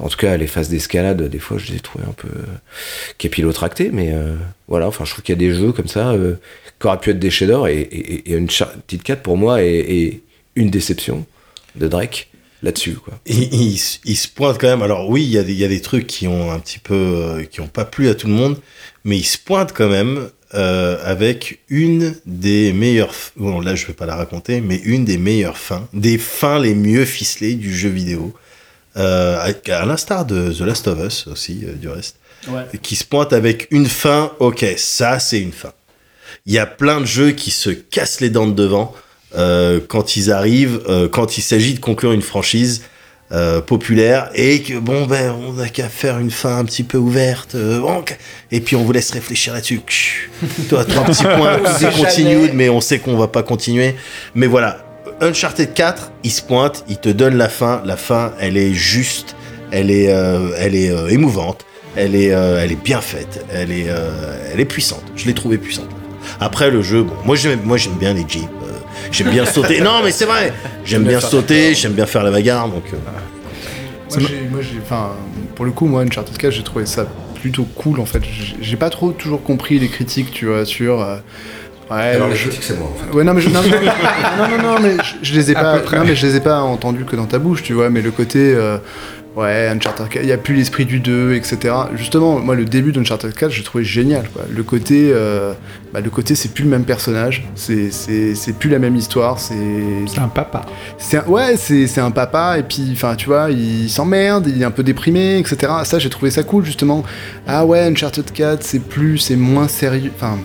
en 0.01 0.09
tout 0.09 0.19
cas, 0.19 0.37
les 0.37 0.47
phases 0.47 0.69
d'escalade, 0.69 1.23
des 1.29 1.39
fois, 1.39 1.57
je 1.57 1.71
les 1.71 1.77
ai 1.77 1.81
trouvées 1.81 2.05
un 2.07 2.13
peu 2.13 2.29
euh, 2.29 2.43
capillotractées, 3.19 3.91
mais 3.93 4.15
voilà, 4.69 4.87
enfin, 4.89 5.05
je 5.05 5.11
trouve 5.13 5.23
qu'il 5.25 5.33
y 5.35 5.39
a 5.39 5.49
des 5.49 5.55
jeux 5.55 5.73
comme 5.73 5.89
ça 5.89 6.15
qui 6.81 6.87
auraient 6.87 6.99
pu 7.01 7.11
être 7.11 7.19
des 7.19 7.31
chefs-d'œuvre, 7.31 7.69
et, 7.69 7.81
et, 7.81 8.33
et 8.33 8.37
Uncharted 8.39 9.03
4, 9.03 9.23
pour 9.23 9.37
moi, 9.37 9.63
est, 9.63 10.21
une 10.57 10.71
déception 10.71 11.27
de 11.77 11.89
Drake 11.89 12.29
là-dessus, 12.63 12.95
quoi. 12.95 13.15
Il, 13.27 13.77
se- 13.79 14.29
pointe 14.29 14.59
quand 14.59 14.69
même. 14.69 14.83
Alors 14.83 15.09
oui, 15.11 15.23
il 15.25 15.31
y, 15.31 15.39
a 15.39 15.43
des- 15.43 15.81
trucs 15.81 16.07
qui 16.07 16.27
ont 16.29 16.51
un 16.53 16.59
petit 16.61 16.79
peu, 16.79 17.45
qui 17.51 17.61
ont 17.61 17.67
pas 17.67 17.85
plu 17.85 18.09
à 18.09 18.15
tout 18.15 18.27
le 18.27 18.33
monde, 18.35 18.59
mais 19.05 19.17
il 19.17 19.25
se 19.25 19.39
pointe 19.39 19.73
quand 19.75 19.89
même 19.89 20.29
euh, 20.55 20.99
avec 21.05 21.61
une 21.69 22.15
des 22.27 22.73
meilleures. 22.73 23.13
Bon, 23.37 23.61
là, 23.61 23.75
je 23.75 23.87
vais 23.87 23.93
pas 23.93 24.07
la 24.07 24.17
raconter, 24.17 24.61
mais 24.61 24.77
une 24.85 25.05
des 25.05 25.19
meilleures 25.19 25.57
fins, 25.59 25.89
des 25.93 26.19
fins 26.19 26.59
les 26.59 26.75
mieux 26.75 27.05
ficelées 27.05 27.55
du 27.55 27.75
jeu 27.77 27.89
vidéo, 27.89 28.33
euh, 28.97 29.53
à 29.69 29.85
l'instar 29.87 30.25
de 30.25 30.53
The 30.53 30.61
Last 30.61 30.87
of 30.89 30.99
Us 31.05 31.27
aussi, 31.27 31.63
euh, 31.65 31.73
du 31.75 31.89
reste, 31.89 32.17
Ouais. 32.49 32.79
qui 32.83 32.95
se 32.95 33.05
pointe 33.05 33.33
avec 33.33 33.69
une 33.71 33.87
fin. 33.87 34.33
Ok, 34.39 34.65
ça 34.77 35.19
c'est 35.19 35.41
une 35.41 35.53
fin. 35.53 35.73
Il 36.47 36.53
y 36.53 36.59
a 36.59 36.67
plein 36.67 37.01
de 37.01 37.07
jeux 37.07 37.31
qui 37.33 37.51
se 37.51 37.71
cassent 37.71 38.21
les 38.21 38.29
dents 38.31 38.47
de 38.47 38.53
devant 38.55 38.95
quand 39.89 40.15
ils 40.17 40.31
arrivent, 40.31 40.81
quand 41.11 41.39
il 41.39 41.43
s'agit 41.43 41.75
de 41.75 41.81
conclure 41.81 42.13
une 42.13 42.23
franchise 42.23 42.83
euh, 43.33 43.61
populaire 43.61 44.31
et 44.35 44.63
que 44.63 44.79
bon 44.79 45.07
ben 45.07 45.33
on 45.33 45.55
n'a 45.55 45.69
qu'à 45.69 45.89
faire 45.89 46.19
une 46.19 46.31
fin 46.31 46.59
un 46.59 46.65
petit 46.65 46.85
peu 46.85 46.99
ouverte 46.99 47.55
euh, 47.55 47.81
et 48.53 48.61
puis 48.61 48.77
on 48.77 48.85
vous 48.85 48.93
laisse 48.93 49.11
réfléchir 49.11 49.55
là-dessus. 49.55 50.31
Toi, 50.69 50.85
trois 50.85 51.05
petits 51.05 51.25
points, 51.25 51.59
continued, 51.97 52.51
mais 52.55 52.69
on 52.69 52.81
sait 52.81 52.99
qu'on 52.99 53.17
va 53.17 53.29
pas 53.29 53.43
continuer. 53.43 53.97
Mais 54.35 54.47
voilà, 54.47 54.85
Uncharted 55.21 55.73
4, 55.75 56.13
il 56.23 56.31
se 56.31 56.43
pointe, 56.43 56.85
il 56.89 56.99
te 56.99 57.09
donne 57.09 57.37
la 57.37 57.49
fin. 57.49 57.83
La 57.85 57.97
fin, 57.97 58.33
elle 58.41 58.57
est 58.57 58.75
juste, 58.75 59.37
elle 59.71 59.91
est, 59.91 60.13
euh, 60.13 60.51
elle 60.59 60.75
est 60.75 60.91
euh, 60.91 61.09
émouvante, 61.09 61.65
elle 61.97 62.15
est, 62.15 62.33
euh, 62.33 62.63
elle 62.63 62.73
est 62.73 62.83
bien 62.83 63.01
faite, 63.01 63.45
elle 63.53 63.71
est, 63.71 63.89
euh, 63.89 64.51
elle 64.53 64.61
est 64.61 64.65
puissante. 64.65 65.05
Je 65.17 65.27
l'ai 65.27 65.35
trouvée 65.35 65.59
puissante. 65.59 65.89
Après 66.41 66.71
le 66.71 66.83
jeu, 66.83 67.03
bon, 67.03 67.15
moi 67.25 67.37
j'aime, 67.37 67.61
moi 67.65 67.77
j'aime 67.77 67.95
bien 67.95 68.15
les 68.15 68.25
jeeps, 68.27 68.49
j'aime 69.15 69.31
bien 69.31 69.47
sauter. 69.47 69.81
Non 69.81 70.01
mais 70.03 70.11
c'est 70.11 70.25
vrai, 70.27 70.53
j'aime 70.85 71.05
bien 71.05 71.21
faire 71.21 71.29
sauter, 71.31 71.75
j'aime 71.75 71.93
bien 71.93 72.07
faire 72.07 72.23
la 72.25 72.31
bagarre, 72.31 72.69
donc. 72.69 72.85
euh, 72.93 72.97
Moi, 74.11 74.19
j'ai- 74.29 74.49
moi, 74.49 74.61
j'ai- 74.63 74.79
enfin, 74.83 75.11
pour 75.57 75.65
le 75.65 75.73
coup, 75.73 75.87
moi, 75.87 76.03
Uncharted 76.03 76.37
4, 76.37 76.53
j'ai 76.53 76.63
trouvé 76.63 76.87
ça 76.87 77.07
plutôt 77.41 77.65
cool 77.75 77.99
en 78.01 78.07
fait. 78.07 78.23
J'ai- 78.23 78.57
J'ai 78.61 78.77
pas 78.77 78.91
trop 78.91 79.11
toujours 79.13 79.43
compris 79.43 79.79
les 79.79 79.89
critiques, 79.89 80.31
tu 80.31 80.47
vois, 80.47 80.65
sur. 80.65 81.01
euh, 81.01 81.17
ouais, 81.91 81.97
Alors, 82.15 82.29
les 82.29 82.35
critiques, 82.37 82.63
c'est 82.63 82.79
moi, 82.79 82.89
en 82.95 82.95
fait. 83.13 83.17
Ouais, 83.17 83.25
non, 83.25 83.35
mais 83.35 83.41
je, 83.41 83.49
non, 83.49 83.61
non, 83.63 83.69
non, 84.39 84.57
non, 84.59 84.75
non, 84.75 84.81
mais 84.81 84.97
je, 85.03 85.29
je 85.31 85.35
les 85.35 85.51
ai 85.51 85.57
À 85.57 85.63
pas. 85.63 85.97
Non, 85.97 86.05
mais 86.05 86.15
je 86.15 86.27
les 86.27 86.37
ai 86.37 86.41
pas 86.41 86.61
entendus 86.61 87.05
que 87.05 87.17
dans 87.17 87.27
ta 87.27 87.39
bouche, 87.39 87.63
tu 87.63 87.73
vois. 87.73 87.91
Mais 87.91 88.03
le 88.03 88.11
côté. 88.13 88.39
euh, 88.55 88.79
Ouais, 89.37 89.67
Uncharted 89.67 90.09
4, 90.09 90.23
il 90.23 90.27
n'y 90.27 90.33
a 90.33 90.39
plus 90.39 90.55
l'esprit 90.55 90.85
du 90.85 91.01
2, 91.01 91.35
etc. 91.35 91.75
Justement, 91.97 92.39
moi, 92.39 92.55
le 92.55 92.65
début 92.65 92.93
d'Uncharted 92.93 93.35
4, 93.35 93.51
j'ai 93.51 93.65
trouvé 93.65 93.83
génial. 93.83 94.29
Quoi. 94.33 94.43
Le 94.49 94.63
côté, 94.63 95.11
euh, 95.13 95.55
bah, 95.93 96.01
le 96.01 96.09
côté, 96.09 96.37
c'est 96.37 96.51
plus 96.55 96.63
le 96.63 96.71
même 96.71 96.85
personnage, 96.85 97.45
c'est- 97.57 97.91
c'est 97.91 98.37
c'est 98.37 98.53
plus 98.53 98.71
la 98.71 98.79
même 98.79 98.95
histoire, 98.95 99.41
c'est. 99.41 99.55
C'est 100.07 100.21
un 100.21 100.29
papa. 100.29 100.65
C'est 100.99 101.17
un- 101.17 101.25
ouais, 101.27 101.57
c'est 101.57 101.89
c'est 101.89 102.01
un 102.01 102.13
papa, 102.13 102.59
et 102.61 102.63
puis, 102.63 102.91
enfin, 102.93 103.17
tu 103.17 103.27
vois, 103.27 103.51
il 103.51 103.91
s'emmerde, 103.91 104.47
il 104.47 104.63
est 104.63 104.65
un 104.65 104.71
peu 104.71 104.85
déprimé, 104.85 105.39
etc. 105.39 105.73
Ça, 105.83 105.99
j'ai 105.99 106.11
trouvé 106.11 106.31
ça 106.31 106.45
cool, 106.45 106.65
justement. 106.65 107.03
Ah 107.49 107.67
ouais, 107.67 107.81
Uncharted 107.87 108.31
4, 108.33 108.63
c'est 108.63 108.79
plus, 108.79 109.19
c'est 109.19 109.37
moins 109.37 109.67
sérieux. 109.67 110.13
Enfin, 110.15 110.39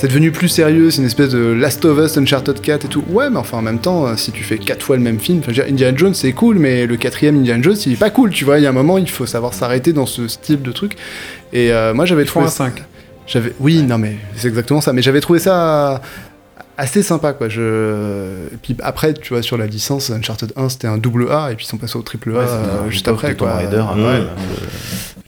c'est 0.00 0.08
devenu 0.08 0.32
plus 0.32 0.48
sérieux, 0.48 0.90
c'est 0.90 1.00
une 1.02 1.06
espèce 1.06 1.28
de 1.28 1.38
Last 1.52 1.84
of 1.84 1.98
Us, 1.98 2.16
Uncharted 2.16 2.60
4 2.60 2.84
et 2.86 2.88
tout. 2.88 3.04
Ouais, 3.10 3.28
mais 3.28 3.36
enfin, 3.36 3.58
en 3.58 3.62
même 3.62 3.78
temps, 3.80 4.06
euh, 4.06 4.16
si 4.16 4.32
tu 4.32 4.42
fais 4.42 4.56
quatre 4.58 4.82
fois 4.82 4.96
le 4.96 5.02
même 5.02 5.18
film, 5.18 5.40
enfin, 5.46 5.52
Indiana 5.68 5.96
Jones, 5.96 6.14
c'est 6.14 6.32
cool, 6.32 6.58
mais 6.58 6.86
le 6.86 6.96
quatrième 6.96 7.36
Indiana 7.36 7.62
Jones, 7.62 7.76
il 7.84 7.92
est 7.92 7.96
pas 7.96 8.08
cool, 8.10 8.30
tu 8.30 8.44
vois. 8.46 8.58
Il 8.58 8.62
y 8.62 8.66
a 8.66 8.70
un 8.70 8.72
moment, 8.72 8.96
il 8.96 9.10
faut 9.10 9.26
savoir 9.26 9.52
s'arrêter 9.52 9.92
dans 9.92 10.06
ce 10.06 10.26
style 10.26 10.62
de 10.62 10.72
truc. 10.72 10.96
Et 11.52 11.70
euh, 11.72 11.92
moi, 11.92 12.06
j'avais 12.06 12.24
trouvé 12.24 12.46
un 12.46 12.48
ça- 12.48 12.64
5. 12.64 12.82
J'avais, 13.26 13.52
oui, 13.60 13.82
non, 13.82 13.98
mais 13.98 14.16
c'est 14.36 14.48
exactement 14.48 14.80
ça. 14.80 14.92
Mais 14.94 15.02
j'avais 15.02 15.20
trouvé 15.20 15.38
ça 15.38 16.00
assez 16.78 17.02
sympa, 17.02 17.34
quoi. 17.34 17.50
Je... 17.50 18.46
Et 18.54 18.56
puis 18.62 18.74
après, 18.82 19.12
tu 19.12 19.34
vois, 19.34 19.42
sur 19.42 19.58
la 19.58 19.66
licence, 19.66 20.10
Uncharted 20.10 20.52
1, 20.56 20.70
c'était 20.70 20.86
un 20.88 20.96
double 20.96 21.30
A, 21.30 21.52
et 21.52 21.54
puis 21.54 21.66
ils 21.66 21.68
sont 21.68 21.76
passés 21.76 21.98
au 21.98 22.02
triple 22.02 22.30
A 22.30 22.38
Ouais, 22.38 22.44
euh, 22.48 22.90
juste 22.90 23.06
après, 23.06 23.34
quoi. 23.36 23.54
Raider, 23.56 23.84
Ouais. 23.96 24.02
ouais. 24.02 24.20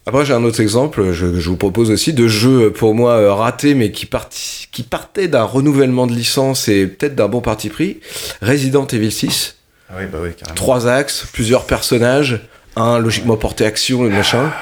Après, 0.04 0.24
j'ai 0.24 0.32
un 0.32 0.42
autre 0.42 0.60
exemple, 0.60 1.12
je, 1.12 1.38
je 1.38 1.48
vous 1.48 1.56
propose 1.56 1.92
aussi, 1.92 2.12
de 2.12 2.26
jeux 2.26 2.72
pour 2.72 2.94
moi 2.94 3.12
euh, 3.12 3.32
ratés, 3.32 3.74
mais 3.74 3.92
qui, 3.92 4.04
parti, 4.06 4.66
qui 4.72 4.82
partaient 4.82 5.28
d'un 5.28 5.44
renouvellement 5.44 6.08
de 6.08 6.12
licence 6.12 6.66
et 6.68 6.88
peut-être 6.88 7.14
d'un 7.14 7.28
bon 7.28 7.40
parti 7.40 7.68
pris. 7.68 8.00
Resident 8.40 8.84
Evil 8.86 9.12
6. 9.12 9.56
Ah 9.88 9.94
oui, 9.98 10.06
bah 10.10 10.18
oui, 10.20 10.30
carrément. 10.36 10.56
Trois 10.56 10.88
axes, 10.88 11.26
plusieurs 11.32 11.66
personnages, 11.66 12.40
un 12.74 12.98
logiquement 12.98 13.36
porté 13.36 13.64
action 13.64 14.04
et 14.04 14.08
machin. 14.08 14.52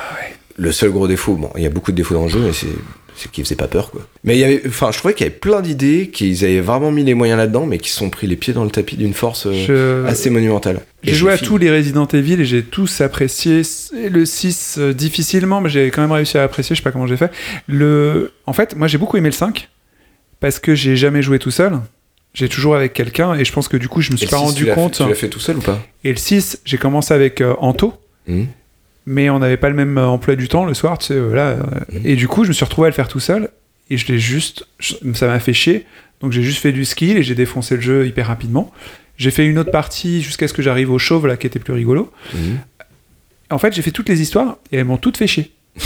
Le 0.57 0.73
seul 0.73 0.91
gros 0.91 1.09
défaut, 1.09 1.37
bon, 1.37 1.51
il 1.57 1.63
y 1.63 1.67
a 1.67 1.71
beaucoup 1.71 1.93
de 1.93 1.97
défauts 1.97 2.15
dans 2.15 2.25
le 2.25 2.29
jeu, 2.29 2.41
mais 2.41 2.53
c'est 2.53 2.67
c'est 3.21 3.31
qu'ils 3.31 3.45
faisaient 3.45 3.55
pas 3.57 3.69
peur, 3.69 3.91
quoi. 3.91 4.01
Mais 4.25 4.37
il 4.37 4.41
y 4.41 4.45
avait, 4.45 4.63
enfin, 4.67 4.91
je 4.93 4.99
trouvais 4.99 5.15
qu'il 5.15 5.27
y 5.27 5.29
avait 5.31 5.39
plein 5.39 5.61
d'idées, 5.61 6.09
qu'ils 6.13 6.45
avaient 6.45 6.61
vraiment 6.61 6.91
mis 6.91 7.05
les 7.05 7.15
moyens 7.15 7.39
là-dedans, 7.39 7.67
mais 7.67 7.79
qui 7.79 7.91
se 7.91 7.97
sont 7.97 8.11
pris 8.11 8.27
les 8.27 8.37
pieds 8.37 8.53
dans 8.55 8.65
le 8.65 8.71
tapis 8.71 8.97
d'une 8.97 9.15
force 9.15 9.47
euh, 9.47 9.53
Je- 10.05 10.07
assez 10.07 10.31
monumentale. 10.31 10.81
J'ai 11.03 11.15
joué 11.15 11.33
à 11.33 11.39
tous 11.39 11.57
les 11.59 11.71
Resident 11.71 12.07
Evil 12.07 12.41
et 12.41 12.45
j'ai 12.45 12.63
tous 12.63 13.01
apprécié. 13.01 13.63
Le 13.93 14.25
6 14.25 14.77
euh, 14.79 14.93
difficilement, 14.93 15.61
mais 15.61 15.69
j'ai 15.71 15.91
quand 15.91 16.03
même 16.03 16.13
réussi 16.13 16.37
à 16.39 16.43
apprécier, 16.43 16.75
je 16.77 16.81
sais 16.81 16.85
pas 16.85 16.93
comment 16.93 17.07
j'ai 17.07 17.17
fait. 17.17 17.31
Le... 17.67 18.33
En 18.47 18.53
fait, 18.53 18.77
moi 18.77 18.87
j'ai 18.89 18.99
beaucoup 18.99 19.17
aimé 19.17 19.29
le 19.29 19.35
5 19.35 19.69
parce 20.41 20.59
que 20.59 20.75
j'ai 20.75 20.97
jamais 20.97 21.23
joué 21.23 21.39
tout 21.39 21.51
seul. 21.51 21.79
J'ai 22.33 22.49
toujours 22.49 22.77
avec 22.77 22.93
quelqu'un 22.93 23.35
et 23.35 23.45
je 23.45 23.53
pense 23.53 23.67
que 23.69 23.77
du 23.77 23.89
coup 23.89 24.01
je 24.03 24.13
me 24.13 24.17
suis 24.17 24.27
Et 24.27 24.31
pas 24.31 24.37
rendu 24.37 24.63
tu 24.63 24.65
l'as 24.67 24.75
fait- 24.75 24.81
compte. 24.81 24.95
tu 24.97 25.09
l'as 25.09 25.15
fait 25.15 25.29
tout 25.29 25.41
seul 25.41 25.57
ou 25.57 25.61
pas? 25.63 25.81
Et 26.05 26.11
le 26.11 26.17
6, 26.19 26.61
j'ai 26.65 26.79
commencé 26.79 27.13
avec 27.13 27.41
euh, 27.41 27.55
Anto. 27.59 27.95
Mhm. 28.29 28.47
Mais 29.13 29.29
on 29.29 29.39
n'avait 29.41 29.57
pas 29.57 29.69
le 29.69 29.75
même 29.75 29.99
euh, 29.99 30.07
emploi 30.07 30.37
du 30.37 30.47
temps 30.47 30.65
le 30.65 30.75
soir, 30.75 30.97
tu 30.99 31.07
sais, 31.07 31.15
euh, 31.15 31.35
là. 31.35 31.49
euh, 31.49 31.63
Mhm. 31.93 32.01
Et 32.05 32.15
du 32.17 32.29
coup, 32.29 32.45
je 32.45 32.49
me 32.49 32.53
suis 32.53 32.65
retrouvé 32.65 32.87
à 32.87 32.91
le 32.91 32.95
faire 32.95 33.09
tout 33.09 33.19
seul. 33.21 33.49
Et 33.91 33.97
je 33.97 34.07
l'ai 34.07 34.19
juste. 34.21 34.67
ça 35.15 35.27
m'a 35.27 35.41
fait 35.41 35.53
chier. 35.53 35.85
Donc 36.21 36.31
j'ai 36.33 36.43
juste 36.43 36.61
fait 36.61 36.71
du 36.73 36.85
skill 36.85 37.17
et 37.17 37.23
j'ai 37.25 37.35
défoncé 37.35 37.75
le 37.75 37.81
jeu 37.81 38.07
hyper 38.07 38.27
rapidement. 38.29 38.73
J'ai 39.17 39.31
fait 39.33 39.45
une 39.47 39.59
autre 39.59 39.73
partie 39.73 40.23
jusqu'à 40.23 40.47
ce 40.49 40.53
que 40.55 40.63
j'arrive 40.63 40.91
au 40.93 40.99
chauve, 40.99 41.27
là, 41.27 41.37
qui 41.37 41.47
était 41.47 41.59
plus 41.59 41.73
rigolo. 41.73 42.13
Mhm. 42.35 42.59
En 43.51 43.59
fait, 43.59 43.73
j'ai 43.75 43.83
fait 43.83 43.91
toutes 43.91 44.09
les 44.09 44.21
histoires 44.23 44.59
et 44.71 44.77
elles 44.77 44.85
m'ont 44.85 44.97
toutes 44.97 45.17
fait 45.17 45.27
chier. 45.27 45.51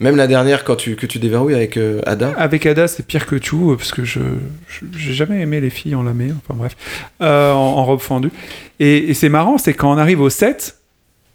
Même 0.00 0.16
la 0.16 0.26
dernière 0.26 0.64
quand 0.64 0.74
tu, 0.76 0.96
que 0.96 1.06
tu 1.06 1.18
déverrouilles 1.18 1.54
avec 1.54 1.76
euh, 1.76 2.00
Ada. 2.06 2.30
Avec 2.36 2.66
Ada, 2.66 2.88
c'est 2.88 3.06
pire 3.06 3.26
que 3.26 3.36
tout, 3.36 3.74
parce 3.76 3.92
que 3.92 4.04
je 4.04 4.20
je- 4.68 4.86
j'ai 4.98 5.12
jamais 5.12 5.40
aimé 5.42 5.60
les 5.60 5.70
filles 5.70 5.94
en 5.94 6.02
lamé, 6.02 6.32
enfin 6.32 6.54
bref, 6.58 6.76
euh, 7.20 7.52
en, 7.52 7.56
en 7.76 7.84
robe 7.84 8.00
fendue. 8.00 8.30
Et, 8.80 9.10
et 9.10 9.14
c'est 9.14 9.28
marrant, 9.28 9.58
c'est 9.58 9.74
quand 9.74 9.92
on 9.92 9.98
arrive 9.98 10.20
au 10.20 10.30
7, 10.30 10.76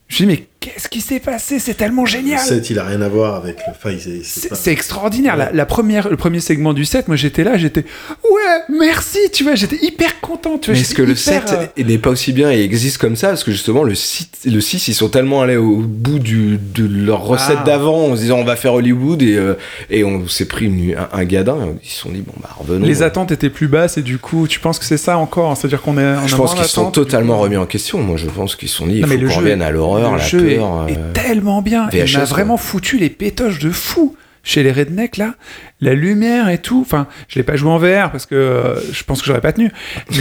je 0.09 0.23
me 0.25 0.29
dis, 0.31 0.37
mais 0.39 0.47
qu'est-ce 0.59 0.87
qui 0.89 1.01
s'est 1.01 1.19
passé? 1.19 1.59
C'est 1.59 1.75
tellement 1.75 2.05
génial 2.05 2.39
Le 2.39 2.55
7, 2.55 2.69
il 2.69 2.79
a 2.79 2.83
rien 2.85 3.01
à 3.01 3.09
voir 3.09 3.35
avec 3.35 3.57
le. 3.57 3.71
Enfin, 3.71 3.95
c'est- 4.23 4.49
pas- 4.49 4.55
c'est 4.55 4.71
extraordinaire. 4.71 5.35
La, 5.37 5.51
la 5.51 5.65
première, 5.65 6.09
le 6.09 6.17
premier 6.17 6.39
segment 6.39 6.73
du 6.73 6.85
7, 6.85 7.07
moi 7.07 7.15
j'étais 7.17 7.43
là, 7.43 7.57
j'étais 7.57 7.85
ouais, 8.23 8.75
merci, 8.79 9.19
tu 9.31 9.43
vois, 9.43 9.55
j'étais 9.55 9.77
hyper 9.81 10.19
content. 10.21 10.57
Tu 10.57 10.71
vois, 10.71 10.75
Mais 10.75 10.81
est-ce 10.81 10.95
que 10.95 11.01
le 11.03 11.11
hyper, 11.13 11.47
7 11.47 11.53
euh, 11.53 11.65
il 11.77 11.87
n'est 11.87 11.97
pas 11.97 12.09
aussi 12.09 12.33
bien 12.33 12.51
et 12.51 12.61
existe 12.61 12.97
comme 12.97 13.15
ça? 13.15 13.29
Parce 13.29 13.43
que 13.43 13.51
justement, 13.51 13.83
le 13.83 13.95
6, 13.95 14.29
le 14.45 14.59
6 14.61 14.87
ils 14.87 14.93
sont 14.93 15.09
tellement 15.09 15.41
allés 15.41 15.57
au 15.57 15.77
bout 15.77 16.19
du, 16.19 16.57
de 16.57 16.87
leur 17.05 17.23
recette 17.23 17.57
Ah. 17.61 17.65
d'avant 17.65 18.07
en 18.09 18.15
se 18.15 18.21
disant 18.21 18.37
on 18.39 18.43
va 18.43 18.55
faire 18.55 18.73
Hollywood 18.73 19.21
et, 19.21 19.35
euh, 19.37 19.53
et 19.89 20.03
on 20.03 20.27
s'est 20.27 20.45
pris 20.45 20.65
une- 20.65 20.95
un, 20.97 21.09
un 21.19 21.23
gadin. 21.25 21.57
et 21.57 21.75
Ils 21.83 21.89
se 21.89 22.01
sont 22.01 22.09
dit 22.09 22.21
bon 22.25 22.33
bah 22.41 22.49
revenons. 22.57 22.85
les 22.85 23.03
attentes 23.03 23.31
étaient 23.31 23.49
plus 23.49 23.67
basses 23.67 23.97
et 23.97 24.01
du 24.01 24.17
coup, 24.17 24.47
tu 24.47 24.59
penses 24.59 24.79
que 24.79 24.85
c'est 24.85 24.97
ça 24.97 25.17
encore? 25.17 25.51
Hein, 25.51 25.55
C'est-à-dire 25.55 25.81
qu'on 25.81 25.97
est. 25.97 26.17
on 26.23 26.27
Je 26.27 26.33
a 26.33 26.37
pense 26.37 26.55
qu'ils 26.55 26.63
sont 26.65 26.91
totalement 26.91 27.37
remis 27.37 27.57
en 27.57 27.65
question. 27.65 27.99
Moi, 27.99 28.17
je 28.17 28.27
pense 28.27 28.55
qu'ils 28.55 28.69
se 28.69 28.75
sont 28.75 28.87
dit 28.87 28.95
il 28.95 29.01
Non, 29.01 29.07
mais 29.07 29.15
faut 29.15 29.21
le 29.23 29.27
qu'on 29.29 29.35
revienne 29.35 29.61
à 29.61 29.71
l'horreur, 29.71 30.11
le 30.11 30.17
la 30.17 30.23
jeu 30.23 30.46
est- 30.55 30.59
euh, 30.97 31.13
tellement 31.13 31.61
bien. 31.61 31.89
il 31.93 31.99
VHS, 31.99 32.13
m'a 32.13 32.19
quoi. 32.19 32.25
vraiment 32.25 32.57
foutu 32.57 32.97
les 32.97 33.09
pétoches 33.09 33.59
de 33.59 33.69
fou 33.71 34.15
chez 34.43 34.63
les 34.63 34.71
rednecks 34.71 35.17
là. 35.17 35.35
La 35.81 35.93
lumière 35.93 36.49
et 36.49 36.57
tout. 36.57 36.81
Enfin, 36.85 37.07
je 37.27 37.37
l'ai 37.37 37.43
pas 37.43 37.55
joué 37.55 37.69
en 37.69 37.77
VR 37.77 38.11
parce 38.11 38.25
que 38.25 38.35
euh, 38.35 38.75
je 38.91 39.03
pense 39.03 39.19
que 39.21 39.27
j'aurais 39.27 39.41
pas 39.41 39.53
tenu. 39.53 39.71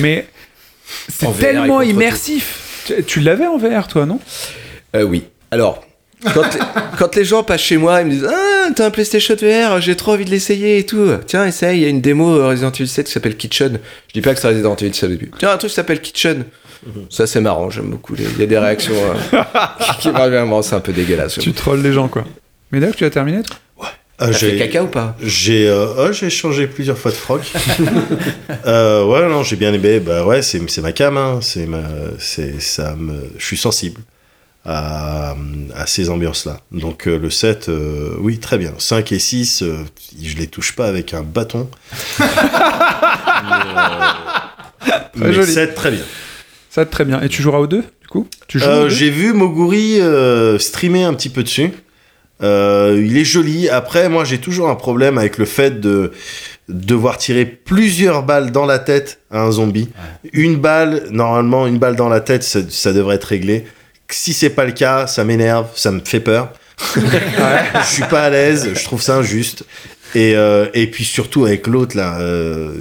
Mais 0.01 0.27
c'est 1.09 1.37
tellement 1.39 1.83
immersif. 1.83 2.83
Tu, 2.87 3.05
tu 3.05 3.21
l'avais 3.21 3.47
en 3.47 3.57
VR 3.59 3.89
toi, 3.89 4.07
non? 4.07 4.21
Euh, 4.95 5.03
oui. 5.03 5.25
Alors, 5.51 5.85
quand, 6.35 6.43
les, 6.55 6.61
quand 6.99 7.15
les 7.17 7.25
gens 7.25 7.43
passent 7.43 7.61
chez 7.63 7.77
moi, 7.77 8.01
ils 8.03 8.07
me 8.07 8.11
disent 8.13 8.29
Ah, 8.29 8.69
t'as 8.75 8.87
un 8.87 8.91
PlayStation 8.91 9.35
VR, 9.35 9.81
j'ai 9.81 9.97
trop 9.97 10.13
envie 10.13 10.25
de 10.25 10.31
l'essayer 10.31 10.79
et 10.79 10.87
tout. 10.87 11.09
Tiens, 11.27 11.45
essaye, 11.47 11.81
il 11.81 11.83
y 11.83 11.87
a 11.87 11.89
une 11.89 12.01
démo 12.01 12.37
euh, 12.37 12.49
Resident 12.49 12.71
Evil 12.73 12.89
7 12.89 13.07
qui 13.07 13.13
s'appelle 13.13 13.37
Kitchen. 13.37 13.79
Je 14.09 14.13
dis 14.13 14.21
pas 14.21 14.35
que 14.35 14.41
c'est 14.41 14.49
Resident 14.49 14.75
Evil 14.77 14.95
7 14.95 15.05
au 15.05 15.13
début. 15.13 15.31
Tiens, 15.39 15.51
un 15.51 15.57
truc 15.57 15.71
qui 15.71 15.75
s'appelle 15.77 16.01
Kitchen. 16.01 16.45
Ça, 17.11 17.27
c'est 17.27 17.41
marrant, 17.41 17.71
j'aime 17.71 17.91
beaucoup. 17.91 18.15
les- 18.15 18.25
Il 18.25 18.39
y 18.39 18.43
a 18.43 18.47
des 18.47 18.59
réactions 18.59 18.95
euh, 18.95 19.39
qui 20.01 20.09
me 20.11 20.19
reviennent. 20.19 20.49
Bon, 20.49 20.63
c'est 20.63 20.75
un 20.75 20.81
peu 20.81 20.93
dégueulasse. 20.93 21.39
Tu 21.39 21.53
trolles 21.53 21.83
les 21.83 21.93
gens 21.93 22.09
quoi. 22.09 22.25
Mais 22.73 22.81
là, 22.81 22.89
tu 22.93 23.05
as 23.05 23.11
terminé 23.11 23.43
toi 23.43 23.57
T'as 24.19 24.33
j'ai- 24.33 24.53
fait 24.53 24.57
caca 24.57 24.83
ou 24.83 24.87
pas 24.87 25.15
J'ai 25.23 25.69
euh, 25.69 25.89
oh, 26.09 26.13
j'ai 26.13 26.31
changé 26.31 26.67
plusieurs 26.67 26.97
fois 26.97 27.11
de 27.11 27.17
froc. 27.17 27.43
euh, 28.67 29.05
ouais, 29.05 29.29
non, 29.29 29.43
j'ai 29.43 29.57
bien 29.57 29.75
aimé. 29.75 30.01
Bah 30.01 30.25
ouais, 30.25 30.41
c'est 30.41 30.59
c'est 30.71 30.81
ma 30.81 30.93
cam. 30.93 31.19
Hein. 31.19 31.41
C'est 31.43 31.67
ma, 31.67 31.83
c'est 32.19 32.59
ça 32.63 32.95
me. 32.97 33.13
Je 33.37 33.45
suis 33.45 33.59
sensible 33.59 34.01
à, 34.65 35.35
à 35.77 35.87
ces 35.87 36.09
ambiances-là. 36.09 36.61
Donc 36.73 37.07
euh, 37.07 37.19
le 37.19 37.29
7, 37.29 37.69
euh, 37.69 38.15
oui, 38.19 38.39
très 38.39 38.57
bien. 38.57 38.73
5 38.79 39.13
et 39.13 39.19
6, 39.19 39.63
euh, 39.63 39.77
je 40.23 40.37
les 40.37 40.47
touche 40.47 40.75
pas 40.75 40.87
avec 40.87 41.13
un 41.13 41.23
bâton. 41.23 41.69
mais 42.19 42.25
euh, 44.87 44.99
mais 45.17 45.33
joli. 45.35 45.53
7, 45.53 45.75
très 45.75 45.91
bien. 45.91 46.05
Ça 46.77 46.85
très 46.85 47.05
bien. 47.07 47.21
Et 47.23 47.29
tu 47.29 47.41
joueras 47.43 47.59
au 47.59 47.67
2 47.67 47.79
du 48.03 48.07
coup? 48.09 48.29
Tu 48.49 48.59
joues 48.59 48.67
Euh, 48.67 48.83
deux? 48.83 48.89
J'ai 48.91 49.09
vu 49.11 49.33
Moguri 49.33 49.99
euh, 50.01 50.59
streamer 50.59 51.05
un 51.05 51.15
petit 51.15 51.31
peu 51.31 51.43
dessus. 51.43 51.71
Euh, 52.43 53.03
il 53.03 53.17
est 53.17 53.25
joli. 53.25 53.69
Après, 53.71 54.11
moi, 54.11 54.25
j'ai 54.25 54.39
toujours 54.39 54.69
un 54.69 54.75
problème 54.75 55.17
avec 55.17 55.39
le 55.39 55.47
fait 55.47 55.81
de 55.81 56.13
devoir 56.69 57.17
tirer 57.17 57.47
plusieurs 57.47 58.23
balles 58.25 58.53
dans 58.53 58.67
la 58.67 58.79
tête 58.79 59.21
à 59.31 59.41
un 59.43 59.51
zombie. 59.53 59.89
Une 60.35 60.57
balle, 60.57 61.05
normalement, 61.11 61.67
une 61.67 61.79
balle 61.79 61.97
dans 61.97 62.11
la 62.11 62.21
tête, 62.21 62.43
ça, 62.43 62.61
ça 62.69 62.93
devrait 62.93 63.17
être 63.17 63.25
réglé. 63.25 63.65
Si 64.11 64.35
c'est 64.35 64.51
pas 64.51 64.67
le 64.67 64.73
cas, 64.73 65.07
ça 65.07 65.25
m'énerve, 65.25 65.69
ça 65.75 65.91
me 65.91 66.01
fait 66.05 66.21
peur. 66.21 66.53
Je 66.95 67.87
suis 67.87 68.03
pas 68.05 68.25
à 68.25 68.31
l'aise, 68.31 68.73
je 68.75 68.85
trouve 68.85 69.01
ça 69.01 69.17
injuste. 69.17 69.65
Et, 70.15 70.35
euh, 70.37 70.67
et 70.75 70.91
puis 70.91 71.05
surtout 71.05 71.47
avec 71.47 71.67
l'autre 71.67 71.97
là. 71.97 72.19
euh, 72.21 72.73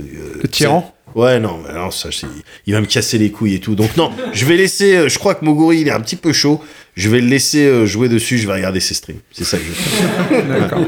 Le 0.44 0.48
tyran? 0.50 0.94
Ouais, 1.16 1.40
non, 1.40 1.60
mais 1.66 1.74
non, 1.74 1.92
ça, 1.92 2.10
c'est- 2.12 2.28
il 2.68 2.74
va 2.74 2.82
me 2.82 2.86
casser 2.86 3.18
les 3.18 3.32
couilles 3.32 3.56
et 3.56 3.60
tout. 3.60 3.74
Donc, 3.76 3.96
non, 3.98 4.12
je 4.34 4.46
vais 4.46 4.58
laisser. 4.58 4.96
euh, 4.98 5.10
Je 5.10 5.18
crois 5.18 5.34
que 5.34 5.44
Moguri, 5.46 5.80
il 5.80 5.88
est 5.88 5.92
un 5.92 6.02
petit 6.02 6.18
peu 6.18 6.34
chaud. 6.34 6.62
Je 6.96 7.10
vais 7.10 7.22
le 7.22 7.28
laisser 7.28 7.66
euh, 7.66 7.86
jouer 7.86 8.10
dessus. 8.10 8.38
Je 8.38 8.46
vais 8.48 8.54
regarder 8.54 8.80
ses 8.82 8.94
streams. 8.94 9.20
C'est 9.32 9.46
ça 9.46 9.58
que 9.58 9.64
je 9.64 9.72
faire. 9.72 10.48
D'accord. 10.60 10.82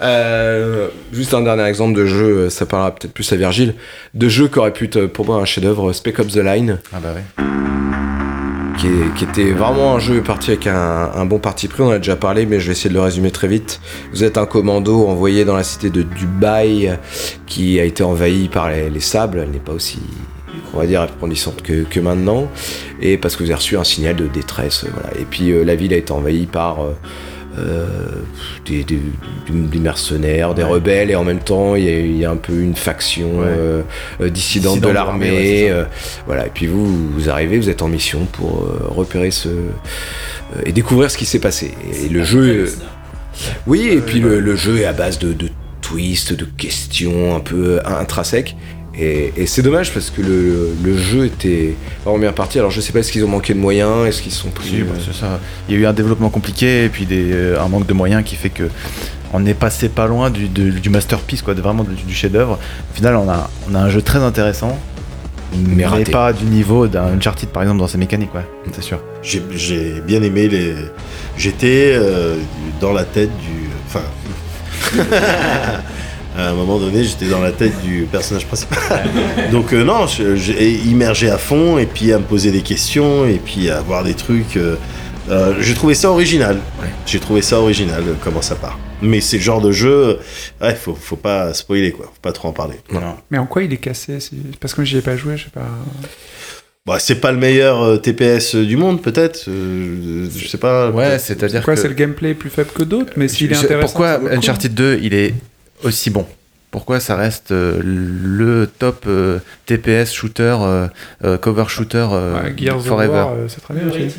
Euh, 0.00 0.88
juste 1.12 1.34
un 1.34 1.42
dernier 1.42 1.64
exemple 1.64 1.94
de 1.98 2.06
jeu, 2.06 2.48
ça 2.48 2.64
parlera 2.64 2.94
peut-être 2.94 3.12
plus 3.12 3.30
à 3.32 3.36
Virgile, 3.36 3.74
de 4.14 4.28
jeu 4.30 4.48
qui 4.48 4.58
aurait 4.58 4.72
pu 4.72 4.86
être 4.86 5.04
pour 5.04 5.26
moi 5.26 5.36
un 5.36 5.44
chef-d'œuvre, 5.44 5.92
Spec 5.92 6.18
Ops 6.18 6.32
The 6.32 6.38
Line. 6.38 6.78
Ah 6.92 7.00
bah 7.02 7.14
oui. 7.14 7.44
Qui, 8.78 9.24
était 9.24 9.52
vraiment 9.52 9.96
un 9.96 9.98
jeu 9.98 10.22
parti 10.22 10.50
avec 10.50 10.66
un, 10.66 11.24
bon 11.26 11.38
parti 11.38 11.68
pris, 11.68 11.82
on 11.82 11.88
en 11.88 11.90
a 11.90 11.98
déjà 11.98 12.16
parlé, 12.16 12.46
mais 12.46 12.60
je 12.60 12.66
vais 12.66 12.72
essayer 12.72 12.90
de 12.90 12.94
le 12.94 13.00
résumer 13.00 13.30
très 13.30 13.48
vite. 13.48 13.80
Vous 14.12 14.24
êtes 14.24 14.38
un 14.38 14.46
commando 14.46 15.06
envoyé 15.08 15.44
dans 15.44 15.56
la 15.56 15.62
cité 15.62 15.90
de 15.90 16.02
Dubaï 16.02 16.98
qui 17.46 17.80
a 17.80 17.84
été 17.84 18.02
envahie 18.02 18.48
par 18.48 18.70
les, 18.70 18.90
les 18.90 19.00
sables, 19.00 19.40
elle 19.42 19.50
n'est 19.50 19.58
pas 19.58 19.72
aussi, 19.72 20.00
on 20.74 20.78
va 20.78 20.86
dire, 20.86 21.02
répondissante 21.02 21.62
que, 21.62 22.00
maintenant, 22.00 22.48
et 23.00 23.18
parce 23.18 23.36
que 23.36 23.42
vous 23.42 23.50
avez 23.50 23.56
reçu 23.56 23.76
un 23.76 23.84
signal 23.84 24.16
de 24.16 24.26
détresse. 24.26 24.84
Et 25.18 25.24
puis 25.24 25.50
euh, 25.50 25.64
la 25.64 25.74
ville 25.74 25.92
a 25.92 25.96
été 25.96 26.12
envahie 26.12 26.46
par... 26.46 26.82
euh, 26.82 26.92
des, 28.66 28.84
des- 28.84 29.00
des 29.50 29.78
mercenaires, 29.78 30.54
des 30.54 30.62
rebelles, 30.62 31.10
et 31.10 31.16
en 31.16 31.24
même 31.24 31.40
temps 31.40 31.74
il 31.74 31.84
y, 31.84 31.88
a- 31.88 31.98
il 32.00 32.16
y 32.18 32.24
a 32.24 32.30
un 32.30 32.36
peu 32.36 32.52
une 32.60 32.76
faction 32.76 33.40
Ouais. 33.40 33.46
euh, 33.48 33.82
euh, 34.20 34.28
dissidente 34.30 34.74
Dissident 34.74 34.88
de 34.88 34.94
l'armée, 34.94 35.30
ouais, 35.30 35.70
euh, 35.70 35.84
voilà, 36.26 36.46
et 36.46 36.50
puis 36.50 36.66
vous, 36.66 37.08
vous 37.10 37.28
arrivez, 37.28 37.58
vous 37.58 37.68
êtes 37.68 37.82
en 37.82 37.88
mission 37.88 38.26
pour 38.32 38.62
euh, 38.62 38.86
repérer 38.88 39.30
ce. 39.30 39.48
euh, 39.48 40.62
et 40.64 40.72
découvrir 40.72 41.10
ce 41.10 41.16
qui 41.18 41.26
s'est 41.26 41.38
passé. 41.40 41.72
Et, 42.04 42.08
le 42.08 42.22
jeu. 42.24 42.66
euh, 42.66 42.70
oui, 43.66 43.88
et 43.90 44.00
puis 44.00 44.20
le, 44.20 44.40
le 44.40 44.56
jeu 44.56 44.78
est 44.80 44.84
à 44.84 44.92
base 44.92 45.18
de, 45.18 45.32
de 45.32 45.48
twists, 45.80 46.32
de 46.34 46.44
questions 46.44 47.34
un 47.34 47.40
peu 47.40 47.80
intrinsèques. 47.84 48.56
Et, 48.98 49.32
et 49.36 49.46
c'est 49.46 49.62
dommage 49.62 49.94
parce 49.94 50.10
que 50.10 50.20
le, 50.20 50.70
le 50.82 50.96
jeu 50.98 51.26
était 51.26 51.74
vraiment 52.04 52.18
bien 52.18 52.32
parti. 52.32 52.58
Alors 52.58 52.70
je 52.72 52.80
sais 52.80 52.92
pas, 52.92 52.98
est-ce 52.98 53.12
qu'ils 53.12 53.24
ont 53.24 53.28
manqué 53.28 53.54
de 53.54 53.58
moyens 53.60 54.06
Est-ce 54.08 54.20
qu'ils 54.22 54.32
se 54.32 54.42
sont 54.42 54.50
pris. 54.50 54.68
Si, 54.68 54.82
bah, 54.82 54.94
c'est 55.04 55.14
ça. 55.14 55.38
Il 55.68 55.74
y 55.74 55.78
a 55.78 55.80
eu 55.80 55.86
un 55.86 55.92
développement 55.92 56.28
compliqué 56.28 56.84
et 56.84 56.88
puis 56.88 57.06
des, 57.06 57.30
euh, 57.32 57.60
un 57.60 57.68
manque 57.68 57.86
de 57.86 57.94
moyens 57.94 58.24
qui 58.24 58.34
fait 58.36 58.50
que 58.50 58.68
on 59.32 59.46
est 59.46 59.54
passé 59.54 59.88
pas 59.88 60.08
loin 60.08 60.28
du, 60.28 60.48
de- 60.48 60.70
du 60.70 60.90
masterpiece, 60.90 61.40
quoi, 61.42 61.54
de 61.54 61.60
vraiment 61.62 61.84
du, 61.84 61.94
du 61.94 62.12
chef-d'œuvre. 62.14 62.58
Au 62.92 62.96
final, 62.96 63.14
on 63.14 63.28
a, 63.30 63.48
on 63.70 63.76
a 63.76 63.78
un 63.78 63.88
jeu 63.88 64.02
très 64.02 64.18
intéressant, 64.18 64.76
mais, 65.56 65.86
raté. 65.86 66.10
pas 66.10 66.32
du 66.32 66.44
niveau 66.46 66.88
d'un 66.88 67.12
Uncharted 67.16 67.48
par 67.50 67.62
exemple 67.62 67.78
dans 67.78 67.86
ses 67.86 67.98
mécaniques, 67.98 68.34
ouais, 68.34 68.44
c'est 68.72 68.82
sûr. 68.82 68.98
J'ai- 69.22 69.42
J'ai 69.54 70.00
bien 70.04 70.20
aimé 70.22 70.48
les. 70.48 70.74
J'étais 71.38 71.92
euh, 71.94 72.34
dans 72.80 72.92
la 72.92 73.04
tête 73.04 73.30
du. 73.38 73.68
Enfin. 73.86 74.02
à 76.40 76.50
un 76.50 76.54
moment 76.54 76.78
donné, 76.78 77.04
j'étais 77.04 77.26
dans 77.26 77.40
la 77.40 77.52
tête 77.52 77.80
du 77.82 78.06
personnage 78.10 78.46
principal. 78.46 79.08
Donc, 79.52 79.72
euh, 79.72 79.84
non, 79.84 80.06
j'ai 80.06 80.72
immergé 80.72 81.30
à 81.30 81.38
fond 81.38 81.78
et 81.78 81.86
puis 81.86 82.12
à 82.12 82.18
me 82.18 82.24
poser 82.24 82.50
des 82.50 82.62
questions 82.62 83.26
et 83.26 83.40
puis 83.44 83.70
à 83.70 83.80
voir 83.80 84.04
des 84.04 84.14
trucs. 84.14 84.56
euh, 84.56 84.76
euh, 85.28 85.54
j'ai 85.60 85.74
trouvé 85.74 85.94
ça 85.94 86.10
original. 86.10 86.58
J'ai 87.06 87.20
trouvé 87.20 87.40
ça 87.42 87.60
original, 87.60 88.02
euh, 88.06 88.14
comment 88.24 88.42
ça 88.42 88.56
part. 88.56 88.78
Mais 89.02 89.20
c'est 89.20 89.36
le 89.36 89.42
genre 89.42 89.60
de 89.60 89.70
jeu. 89.70 90.18
Ouais, 90.60 90.74
faut, 90.74 90.94
faut 90.94 91.16
pas 91.16 91.54
spoiler, 91.54 91.92
quoi. 91.92 92.06
Faut 92.06 92.20
pas 92.20 92.32
trop 92.32 92.48
en 92.48 92.52
parler. 92.52 92.76
Mais 93.30 93.38
en 93.38 93.46
quoi 93.46 93.62
il 93.62 93.72
est 93.72 93.76
cassé? 93.78 94.18
Parce 94.60 94.74
que 94.74 94.82
j'y 94.84 94.96
ai 94.98 95.02
pas 95.02 95.16
joué, 95.16 95.36
je 95.36 95.44
sais 95.44 95.50
pas. 95.50 95.68
Bah, 96.86 96.98
c'est 96.98 97.16
pas 97.20 97.30
le 97.30 97.38
meilleur 97.38 97.82
euh, 97.82 97.96
TPS 97.98 98.56
du 98.56 98.76
monde, 98.76 99.02
peut-être. 99.02 99.44
euh, 99.48 100.26
je 100.34 100.48
sais 100.48 100.58
pas. 100.58 100.90
Ouais, 100.90 101.18
c'est-à-dire 101.18 101.62
que 101.64 101.76
c'est 101.76 101.88
le 101.88 101.94
gameplay 101.94 102.34
plus 102.34 102.50
faible 102.50 102.70
que 102.74 102.82
d'autres? 102.82 103.12
Mais 103.16 103.28
s'il 103.28 103.52
est 103.52 103.56
intéressant. 103.56 103.86
Pourquoi. 103.86 104.18
Uncharted 104.32 104.74
2 104.74 104.98
il 105.02 105.14
est 105.14 105.34
aussi 105.82 106.10
bon 106.10 106.26
Pourquoi 106.70 107.00
ça 107.00 107.16
reste 107.16 107.50
euh, 107.52 107.80
le 107.82 108.68
top 108.78 109.04
euh, 109.06 109.38
TPS 109.66 110.12
shooter, 110.12 110.56
euh, 111.24 111.36
cover 111.38 111.64
shooter 111.68 112.06
euh, 112.12 112.42
Ouais, 112.42 112.54
Gears 112.56 112.76
of 112.78 112.86
forever 112.86 113.12
War, 113.12 113.34
c'est 113.48 113.60
très 113.60 113.74
bien 113.74 113.88
aussi. 113.88 114.14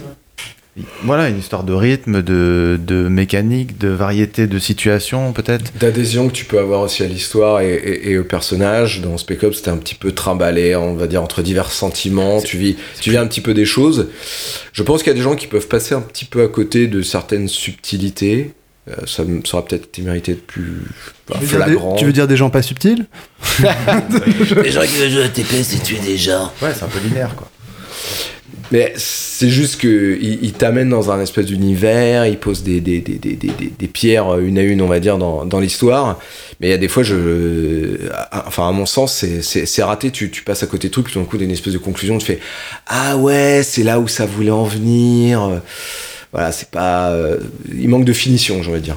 voilà, 1.03 1.27
une 1.27 1.37
histoire 1.39 1.63
de 1.65 1.73
rythme, 1.73 2.21
de, 2.21 2.79
de 2.85 3.07
mécanique, 3.09 3.77
de 3.77 3.89
variété 3.89 4.47
de 4.47 4.57
situations 4.57 5.33
peut-être. 5.33 5.71
D'adhésion 5.77 6.27
que 6.29 6.33
tu 6.33 6.45
peux 6.45 6.59
avoir 6.59 6.81
aussi 6.81 7.03
à 7.03 7.07
l'histoire 7.07 7.59
et, 7.61 7.73
et- 7.73 8.11
et 8.11 8.17
au 8.17 8.23
personnage. 8.23 9.01
Dans 9.01 9.17
Spec 9.17 9.43
Ops, 9.43 9.57
c'était 9.57 9.69
un 9.69 9.77
petit 9.77 9.95
peu 9.95 10.13
trimballé, 10.13 10.73
on 10.77 10.95
va 10.95 11.07
dire, 11.07 11.21
entre 11.23 11.41
divers 11.41 11.71
sentiments. 11.71 12.41
Tu 12.41 12.57
vis, 12.57 12.77
tu 13.01 13.11
vis 13.11 13.17
un 13.17 13.27
petit 13.27 13.41
peu 13.41 13.53
des 13.53 13.65
choses. 13.65 14.07
Je 14.71 14.81
pense 14.83 15.03
qu'il 15.03 15.11
y 15.11 15.15
a 15.15 15.17
des 15.17 15.23
gens 15.23 15.35
qui 15.35 15.47
peuvent 15.47 15.67
passer 15.67 15.93
un 15.93 16.01
petit 16.01 16.25
peu 16.25 16.41
à 16.41 16.47
côté 16.47 16.87
de 16.87 17.01
certaines 17.01 17.49
subtilités. 17.49 18.53
Euh, 18.89 18.93
ça, 19.05 19.23
ça 19.45 19.57
aurait 19.57 19.67
peut-être 19.67 19.85
été 19.85 20.01
mérité 20.01 20.33
de 20.33 20.39
plus 20.39 20.81
bah, 21.29 21.35
Tu 21.39 21.45
veux, 21.45 21.47
dire 21.57 21.65
des, 21.65 21.71
flagrant. 21.73 21.95
tu 21.95 22.05
veux 22.05 22.13
dire 22.13 22.27
des 22.27 22.35
gens 22.37 22.49
pas 22.49 22.63
subtils 22.63 23.05
Des 23.59 24.71
gens 24.71 24.81
qui 24.81 24.95
veulent 24.97 25.11
jouer 25.11 25.23
à 25.23 25.29
TP, 25.29 25.63
c'est 25.63 25.83
tuer 25.83 25.99
des 25.99 26.17
gens. 26.17 26.51
Ouais, 26.61 26.71
c'est 26.75 26.83
un 26.83 26.87
peu 26.87 26.99
linéaire 26.99 27.35
quoi. 27.35 27.47
Mais 28.71 28.93
c'est 28.95 29.49
juste 29.49 29.81
que 29.81 30.17
il, 30.21 30.39
il 30.43 30.53
t'amène 30.53 30.89
dans 30.89 31.11
un 31.11 31.19
espèce 31.21 31.45
d'univers, 31.47 32.25
il 32.25 32.37
pose 32.37 32.63
des, 32.63 32.79
des, 32.79 32.99
des, 33.01 33.15
des, 33.15 33.35
des, 33.35 33.51
des 33.77 33.87
pierres 33.87 34.37
une 34.39 34.57
à 34.57 34.61
une, 34.63 34.81
on 34.81 34.87
va 34.87 35.01
dire, 35.01 35.17
dans, 35.17 35.45
dans 35.45 35.59
l'histoire. 35.59 36.19
Mais 36.61 36.67
il 36.67 36.69
y 36.71 36.73
a 36.73 36.77
des 36.77 36.87
fois, 36.87 37.03
je, 37.03 38.07
à- 38.13 38.47
enfin, 38.47 38.69
à 38.69 38.71
mon 38.71 38.85
sens, 38.85 39.13
c'est- 39.41 39.83
raté. 39.83 40.09
Tu, 40.11 40.31
tu 40.31 40.43
passes 40.43 40.63
à 40.63 40.67
côté 40.67 40.87
de 40.87 40.93
trucs, 40.93 41.07
puis 41.07 41.19
d'un 41.19 41.25
coup, 41.25 41.37
t'as 41.37 41.43
une 41.43 41.51
espèce 41.51 41.73
de 41.73 41.79
conclusion, 41.79 42.17
tu 42.17 42.25
fais 42.25 42.39
Ah 42.87 43.17
ouais, 43.17 43.61
c'est 43.63 43.83
là 43.83 43.99
où 43.99 44.07
ça 44.07 44.25
voulait 44.25 44.51
en 44.51 44.63
venir. 44.63 45.61
Voilà, 46.31 46.51
c'est 46.51 46.69
pas. 46.69 47.09
euh, 47.09 47.37
il 47.73 47.89
manque 47.89 48.05
de 48.05 48.13
finition, 48.13 48.63
j'aurais 48.63 48.79
dire. 48.79 48.95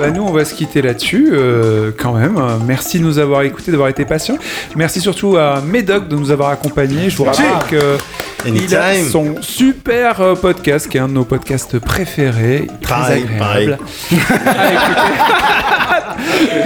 Bah, 0.00 0.10
nous, 0.10 0.22
on 0.22 0.32
va 0.32 0.44
se 0.44 0.54
quitter 0.54 0.82
là-dessus, 0.82 1.30
euh, 1.32 1.90
quand 1.96 2.12
même. 2.12 2.38
Merci 2.66 2.98
de 2.98 3.04
nous 3.04 3.18
avoir 3.18 3.42
écoutés, 3.42 3.70
d'avoir 3.70 3.88
été 3.88 4.04
patients. 4.04 4.36
Merci 4.76 5.00
surtout 5.00 5.36
à 5.36 5.62
Médoc 5.62 6.08
de 6.08 6.16
nous 6.16 6.30
avoir 6.30 6.50
accompagnés. 6.50 7.08
Je 7.08 7.16
vous 7.16 7.24
rappelle 7.24 7.46
que 7.70 7.96
il 8.46 8.74
a 8.76 8.88
Anytime. 8.88 9.08
son 9.10 9.34
super 9.40 10.20
euh, 10.20 10.34
podcast, 10.34 10.88
qui 10.88 10.98
est 10.98 11.00
un 11.00 11.08
de 11.08 11.14
nos 11.14 11.24
podcasts 11.24 11.78
préférés, 11.78 12.66
très 12.82 12.94
Pareil, 12.94 13.22
agréable. 13.22 13.78
à 14.12 14.72
écouter. 14.72 15.00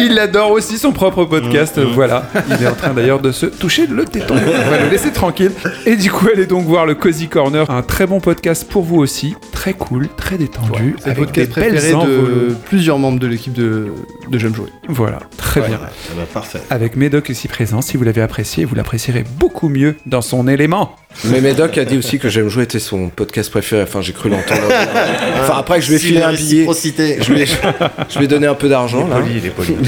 Il 0.00 0.18
adore 0.18 0.50
aussi 0.52 0.78
son 0.78 0.92
propre 0.92 1.24
podcast. 1.24 1.78
Voilà, 1.78 2.24
il 2.48 2.62
est 2.62 2.66
en 2.68 2.74
train 2.74 2.90
d'ailleurs 2.94 3.20
de 3.20 3.32
se 3.32 3.46
toucher 3.46 3.86
le 3.86 4.04
téton. 4.04 4.34
On 4.36 4.70
va 4.70 4.80
le 4.82 4.88
laisser 4.90 5.10
tranquille. 5.12 5.52
Et 5.86 5.96
du 5.96 6.10
coup, 6.10 6.26
allez 6.32 6.46
donc 6.46 6.64
voir 6.66 6.86
le 6.86 6.94
Cozy 6.94 7.28
Corner, 7.28 7.68
un 7.70 7.82
très 7.82 8.06
bon 8.06 8.20
podcast 8.20 8.68
pour 8.68 8.82
vous 8.82 8.96
aussi, 8.98 9.34
très 9.52 9.72
cool, 9.74 10.08
très 10.16 10.38
détendu, 10.38 10.96
C'est 10.98 11.06
le 11.06 11.10
avec 11.12 11.32
des 11.32 11.46
podcast 11.46 11.54
belles 11.54 11.72
préféré 11.80 12.06
de 12.06 12.54
plusieurs 12.66 12.98
membres 12.98 13.18
de 13.18 13.26
l'équipe 13.26 13.52
de, 13.52 13.88
de 14.30 14.38
J'aime 14.38 14.54
jouer. 14.54 14.68
Voilà, 14.88 15.18
très 15.36 15.60
Ouais, 15.60 15.68
bien. 15.68 15.76
ouais, 15.78 15.82
ah 15.86 16.12
bah, 16.16 16.22
parfait. 16.32 16.60
Avec 16.70 16.96
Médoc 16.96 17.28
ici 17.28 17.48
présent, 17.48 17.80
si 17.80 17.96
vous 17.96 18.04
l'avez 18.04 18.22
apprécié, 18.22 18.64
vous 18.64 18.74
l'apprécierez 18.74 19.24
beaucoup 19.38 19.68
mieux 19.68 19.96
dans 20.06 20.22
son 20.22 20.46
élément. 20.48 20.94
Mais 21.24 21.40
Médoc 21.40 21.76
a 21.78 21.84
dit 21.84 21.98
aussi 21.98 22.18
que 22.18 22.28
J'aime 22.28 22.48
jouer 22.48 22.64
était 22.64 22.78
son 22.78 23.08
podcast 23.08 23.50
préféré. 23.50 23.82
Enfin, 23.82 24.00
j'ai 24.00 24.12
cru 24.12 24.28
l'entendre. 24.28 24.62
enfin, 25.40 25.58
après, 25.58 25.80
je 25.80 25.88
lui 25.88 25.96
ai 25.96 25.98
filé 25.98 26.22
un 26.22 26.32
billet. 26.32 26.66
Je 26.66 27.32
lui 27.32 27.42
ai, 27.42 27.46
je 27.46 28.18
lui 28.18 28.24
ai 28.24 28.28
donné 28.28 28.46
un 28.46 28.54
peu 28.54 28.68
d'argent. 28.68 29.06
là. 29.08 29.16
il 29.28 29.44
est 29.44 29.50
poli. 29.50 29.76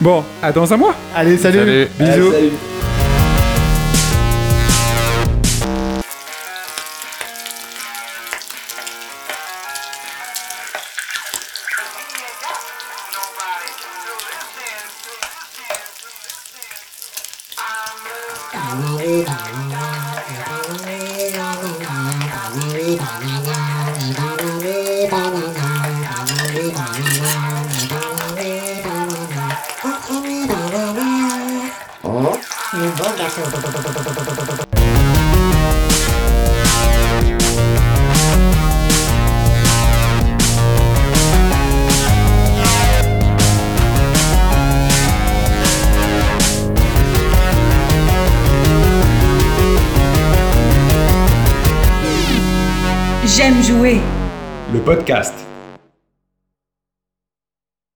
Bon, 0.00 0.24
à 0.42 0.50
dans 0.50 0.72
un 0.72 0.78
mois. 0.78 0.94
Allez, 1.14 1.36
salut, 1.36 1.58
Salut. 1.58 1.88
Bisous. 1.98 2.32